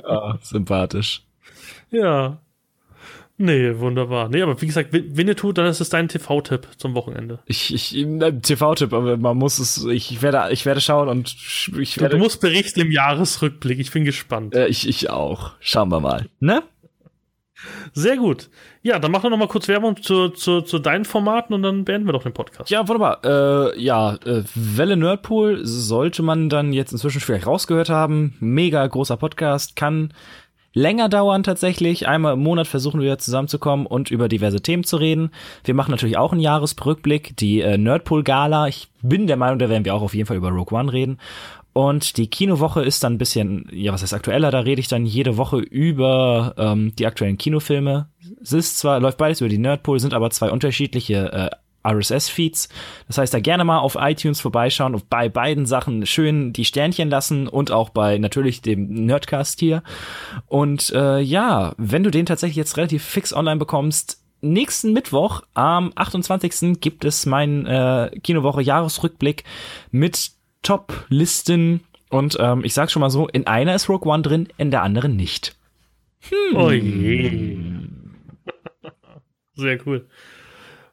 Ah, 0.03 0.37
sympathisch. 0.41 1.23
Ja. 1.91 2.41
Nee, 3.39 3.77
wunderbar. 3.77 4.29
Nee, 4.29 4.41
aber 4.41 4.59
wie 4.61 4.65
gesagt, 4.65 4.91
Win- 4.93 5.15
Winnetou, 5.15 5.51
dann 5.51 5.67
ist 5.67 5.79
es 5.79 5.89
dein 5.89 6.07
TV-Tipp 6.07 6.67
zum 6.77 6.95
Wochenende. 6.95 7.39
Ich, 7.45 7.71
ich, 7.73 7.91
TV-Tipp, 7.91 8.93
aber 8.93 9.15
man 9.17 9.37
muss 9.37 9.59
es, 9.59 9.85
ich 9.85 10.21
werde, 10.23 10.51
ich 10.51 10.65
werde 10.65 10.81
schauen 10.81 11.07
und 11.07 11.35
ich 11.77 11.99
werde, 11.99 12.15
du 12.17 12.23
musst 12.23 12.41
berichten 12.41 12.79
im 12.79 12.91
Jahresrückblick. 12.91 13.77
Ich 13.79 13.91
bin 13.91 14.05
gespannt. 14.05 14.55
äh, 14.55 14.67
ich, 14.67 14.87
ich 14.89 15.11
auch. 15.11 15.51
Schauen 15.59 15.89
wir 15.89 15.99
mal. 15.99 16.27
Ne? 16.39 16.63
Sehr 17.93 18.17
gut. 18.17 18.49
Ja, 18.87 18.99
dann 18.99 19.11
mach 19.11 19.21
doch 19.21 19.29
noch 19.29 19.37
mal 19.37 19.49
kurz 19.49 19.67
Werbung 19.67 20.01
zu, 20.01 20.29
zu, 20.29 20.61
zu 20.61 20.79
deinen 20.79 21.03
Formaten 21.03 21.53
und 21.53 21.61
dann 21.61 21.83
beenden 21.83 22.07
wir 22.07 22.13
doch 22.13 22.23
den 22.23 22.31
Podcast. 22.31 22.69
Ja, 22.69 22.87
wunderbar. 22.87 23.19
Äh, 23.21 23.81
ja, 23.81 24.13
äh, 24.25 24.43
Welle 24.55 24.95
Nerdpool 24.95 25.59
sollte 25.65 26.23
man 26.23 26.47
dann 26.47 26.71
jetzt 26.71 26.93
inzwischen 26.93 27.19
vielleicht 27.19 27.47
rausgehört 27.47 27.89
haben. 27.89 28.37
Mega 28.39 28.87
großer 28.87 29.17
Podcast, 29.17 29.75
kann 29.75 30.13
länger 30.71 31.09
dauern 31.09 31.43
tatsächlich. 31.43 32.07
Einmal 32.07 32.35
im 32.35 32.43
Monat 32.43 32.65
versuchen 32.65 33.01
wir 33.01 33.17
zusammenzukommen 33.17 33.85
und 33.87 34.09
über 34.09 34.29
diverse 34.29 34.61
Themen 34.61 34.85
zu 34.85 34.95
reden. 34.95 35.31
Wir 35.65 35.73
machen 35.73 35.91
natürlich 35.91 36.17
auch 36.17 36.31
einen 36.31 36.39
Jahresrückblick, 36.39 37.35
die 37.35 37.59
äh, 37.59 37.77
Nerdpool 37.77 38.23
Gala. 38.23 38.69
Ich 38.69 38.87
bin 39.01 39.27
der 39.27 39.35
Meinung, 39.35 39.59
da 39.59 39.69
werden 39.69 39.83
wir 39.83 39.95
auch 39.95 40.01
auf 40.01 40.13
jeden 40.13 40.27
Fall 40.27 40.37
über 40.37 40.49
Rogue 40.49 40.79
One 40.79 40.93
reden. 40.93 41.17
Und 41.77 42.17
die 42.17 42.27
Kinowoche 42.27 42.81
ist 42.81 43.03
dann 43.03 43.13
ein 43.13 43.17
bisschen, 43.19 43.69
ja, 43.71 43.93
was 43.93 44.01
heißt 44.01 44.15
aktueller? 44.15 44.49
Da 44.49 44.61
rede 44.61 44.81
ich 44.81 44.87
dann 44.87 45.05
jede 45.05 45.37
Woche 45.37 45.57
über 45.57 46.55
ähm, 46.57 46.95
die 46.95 47.05
aktuellen 47.05 47.37
Kinofilme. 47.37 48.09
Es 48.41 48.51
ist 48.51 48.79
zwar, 48.79 48.99
läuft 48.99 49.19
beides 49.19 49.41
über 49.41 49.49
die 49.49 49.59
Nerdpool, 49.59 49.99
sind 49.99 50.15
aber 50.15 50.31
zwei 50.31 50.49
unterschiedliche 50.49 51.31
äh, 51.31 51.49
RSS-Feeds. 51.87 52.69
Das 53.05 53.19
heißt, 53.19 53.31
da 53.31 53.39
gerne 53.39 53.63
mal 53.63 53.77
auf 53.77 53.95
iTunes 53.99 54.41
vorbeischauen 54.41 54.95
und 54.95 55.07
bei 55.07 55.29
beiden 55.29 55.67
Sachen 55.67 56.07
schön 56.07 56.51
die 56.51 56.65
Sternchen 56.65 57.11
lassen 57.11 57.47
und 57.47 57.69
auch 57.69 57.89
bei 57.89 58.17
natürlich 58.17 58.63
dem 58.63 59.05
Nerdcast 59.05 59.59
hier. 59.59 59.83
Und 60.47 60.89
äh, 60.95 61.19
ja, 61.19 61.75
wenn 61.77 62.01
du 62.01 62.09
den 62.09 62.25
tatsächlich 62.25 62.57
jetzt 62.57 62.77
relativ 62.77 63.03
fix 63.03 63.33
online 63.33 63.57
bekommst, 63.57 64.23
nächsten 64.41 64.93
Mittwoch 64.93 65.43
am 65.53 65.91
28. 65.93 66.81
gibt 66.81 67.05
es 67.05 67.27
meinen 67.27 67.67
äh, 67.67 68.09
Kinowoche 68.23 68.63
Jahresrückblick 68.63 69.43
mit 69.91 70.36
Top-Listen 70.61 71.81
und 72.09 72.37
ähm, 72.39 72.63
ich 72.63 72.73
sag 72.73 72.89
schon 72.91 73.01
mal 73.01 73.09
so, 73.09 73.27
in 73.27 73.47
einer 73.47 73.75
ist 73.75 73.89
Rogue 73.89 74.11
One 74.11 74.23
drin, 74.23 74.47
in 74.57 74.71
der 74.71 74.83
anderen 74.83 75.15
nicht. 75.15 75.55
Oh 76.55 76.71
je. 76.71 77.57
Sehr 79.55 79.85
cool. 79.85 80.07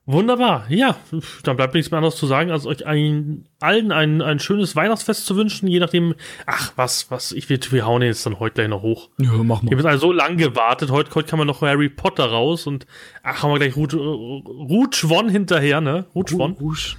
Wunderbar. 0.07 0.67
Ja, 0.69 0.97
dann 1.45 1.57
bleibt 1.57 1.73
nichts 1.73 1.91
mehr 1.91 1.97
anderes 1.97 2.17
zu 2.17 2.27
sagen, 2.27 2.51
als 2.51 2.67
euch 2.67 2.85
ein, 2.85 3.47
allen 3.59 3.91
ein, 3.91 4.21
ein 4.21 4.39
schönes 4.39 4.77
Weihnachtsfest 4.77 5.25
zu 5.25 5.35
wünschen, 5.35 5.67
je 5.67 5.79
nachdem, 5.79 6.15
ach, 6.45 6.73
was, 6.77 7.11
was, 7.11 7.33
ich 7.33 7.49
will, 7.49 7.59
wir 7.71 7.87
hauen 7.87 8.03
jetzt 8.03 8.27
dann 8.27 8.39
heute 8.39 8.57
gleich 8.57 8.69
noch 8.69 8.83
hoch. 8.83 9.09
Ja, 9.17 9.31
mach 9.43 9.63
Wir 9.63 9.79
haben 9.79 9.87
also 9.87 10.09
so 10.09 10.13
lang 10.13 10.37
gewartet. 10.37 10.91
Heute, 10.91 11.15
heute 11.15 11.31
kann 11.31 11.39
man 11.39 11.47
noch 11.47 11.63
Harry 11.63 11.89
Potter 11.89 12.27
raus 12.27 12.67
und 12.67 12.87
ach, 13.23 13.43
haben 13.43 13.53
wir 13.53 13.59
gleich 13.59 13.77
Rouge 13.77 15.09
One 15.09 15.33
hinterher, 15.33 15.81
ne? 15.81 16.05
Rouge 16.15 16.37
One. 16.37 16.55
Rouge. 16.61 16.97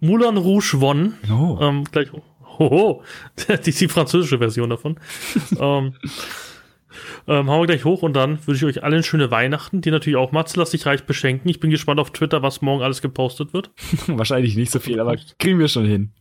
Moulin 0.00 0.36
Rouge 0.36 0.74
One. 0.80 1.14
Oh. 1.30 1.58
Ähm, 1.60 1.84
gleich. 1.84 2.08
Hoho. 2.58 3.02
Die 3.64 3.70
ist 3.70 3.80
die 3.80 3.88
französische 3.88 4.38
Version 4.38 4.70
davon. 4.70 4.98
ähm, 5.60 5.94
ähm, 7.28 7.50
hauen 7.50 7.62
wir 7.62 7.66
gleich 7.66 7.84
hoch 7.84 8.02
und 8.02 8.14
dann 8.14 8.38
wünsche 8.46 8.68
ich 8.68 8.76
euch 8.76 8.84
allen 8.84 9.02
schöne 9.02 9.30
Weihnachten, 9.30 9.80
die 9.80 9.90
natürlich 9.90 10.16
auch 10.16 10.32
Matze, 10.32 10.58
lass 10.58 10.70
dich 10.70 10.86
reich 10.86 11.04
beschenken. 11.04 11.48
Ich 11.50 11.60
bin 11.60 11.70
gespannt 11.70 12.00
auf 12.00 12.10
Twitter, 12.10 12.42
was 12.42 12.62
morgen 12.62 12.82
alles 12.82 13.02
gepostet 13.02 13.52
wird. 13.52 13.70
Wahrscheinlich 14.06 14.56
nicht 14.56 14.72
so 14.72 14.78
viel, 14.78 15.00
aber 15.00 15.16
kriegen 15.38 15.58
wir 15.58 15.68
schon 15.68 15.86
hin. 15.86 16.12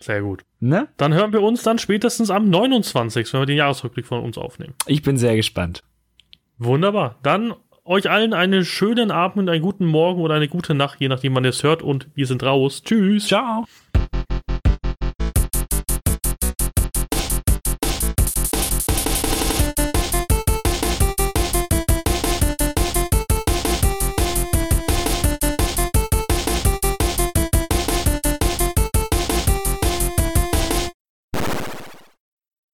Sehr 0.00 0.22
gut. 0.22 0.44
Ne? 0.60 0.88
Dann 0.96 1.12
hören 1.12 1.32
wir 1.32 1.42
uns 1.42 1.62
dann 1.62 1.78
spätestens 1.78 2.30
am 2.30 2.48
29., 2.48 3.32
wenn 3.32 3.40
wir 3.40 3.46
den 3.46 3.56
Jahresrückblick 3.56 4.06
von 4.06 4.22
uns 4.22 4.38
aufnehmen. 4.38 4.74
Ich 4.86 5.02
bin 5.02 5.16
sehr 5.16 5.34
gespannt. 5.34 5.82
Wunderbar. 6.58 7.18
Dann 7.22 7.54
euch 7.88 8.10
allen 8.10 8.34
einen 8.34 8.64
schönen 8.64 9.10
Abend, 9.10 9.48
einen 9.48 9.62
guten 9.62 9.86
Morgen 9.86 10.20
oder 10.20 10.34
eine 10.34 10.48
gute 10.48 10.74
Nacht, 10.74 11.00
je 11.00 11.08
nachdem, 11.08 11.34
wann 11.34 11.44
ihr 11.44 11.50
es 11.50 11.62
hört. 11.62 11.82
Und 11.82 12.08
wir 12.14 12.26
sind 12.26 12.42
raus. 12.42 12.82
Tschüss. 12.82 13.26
Ciao. 13.26 13.64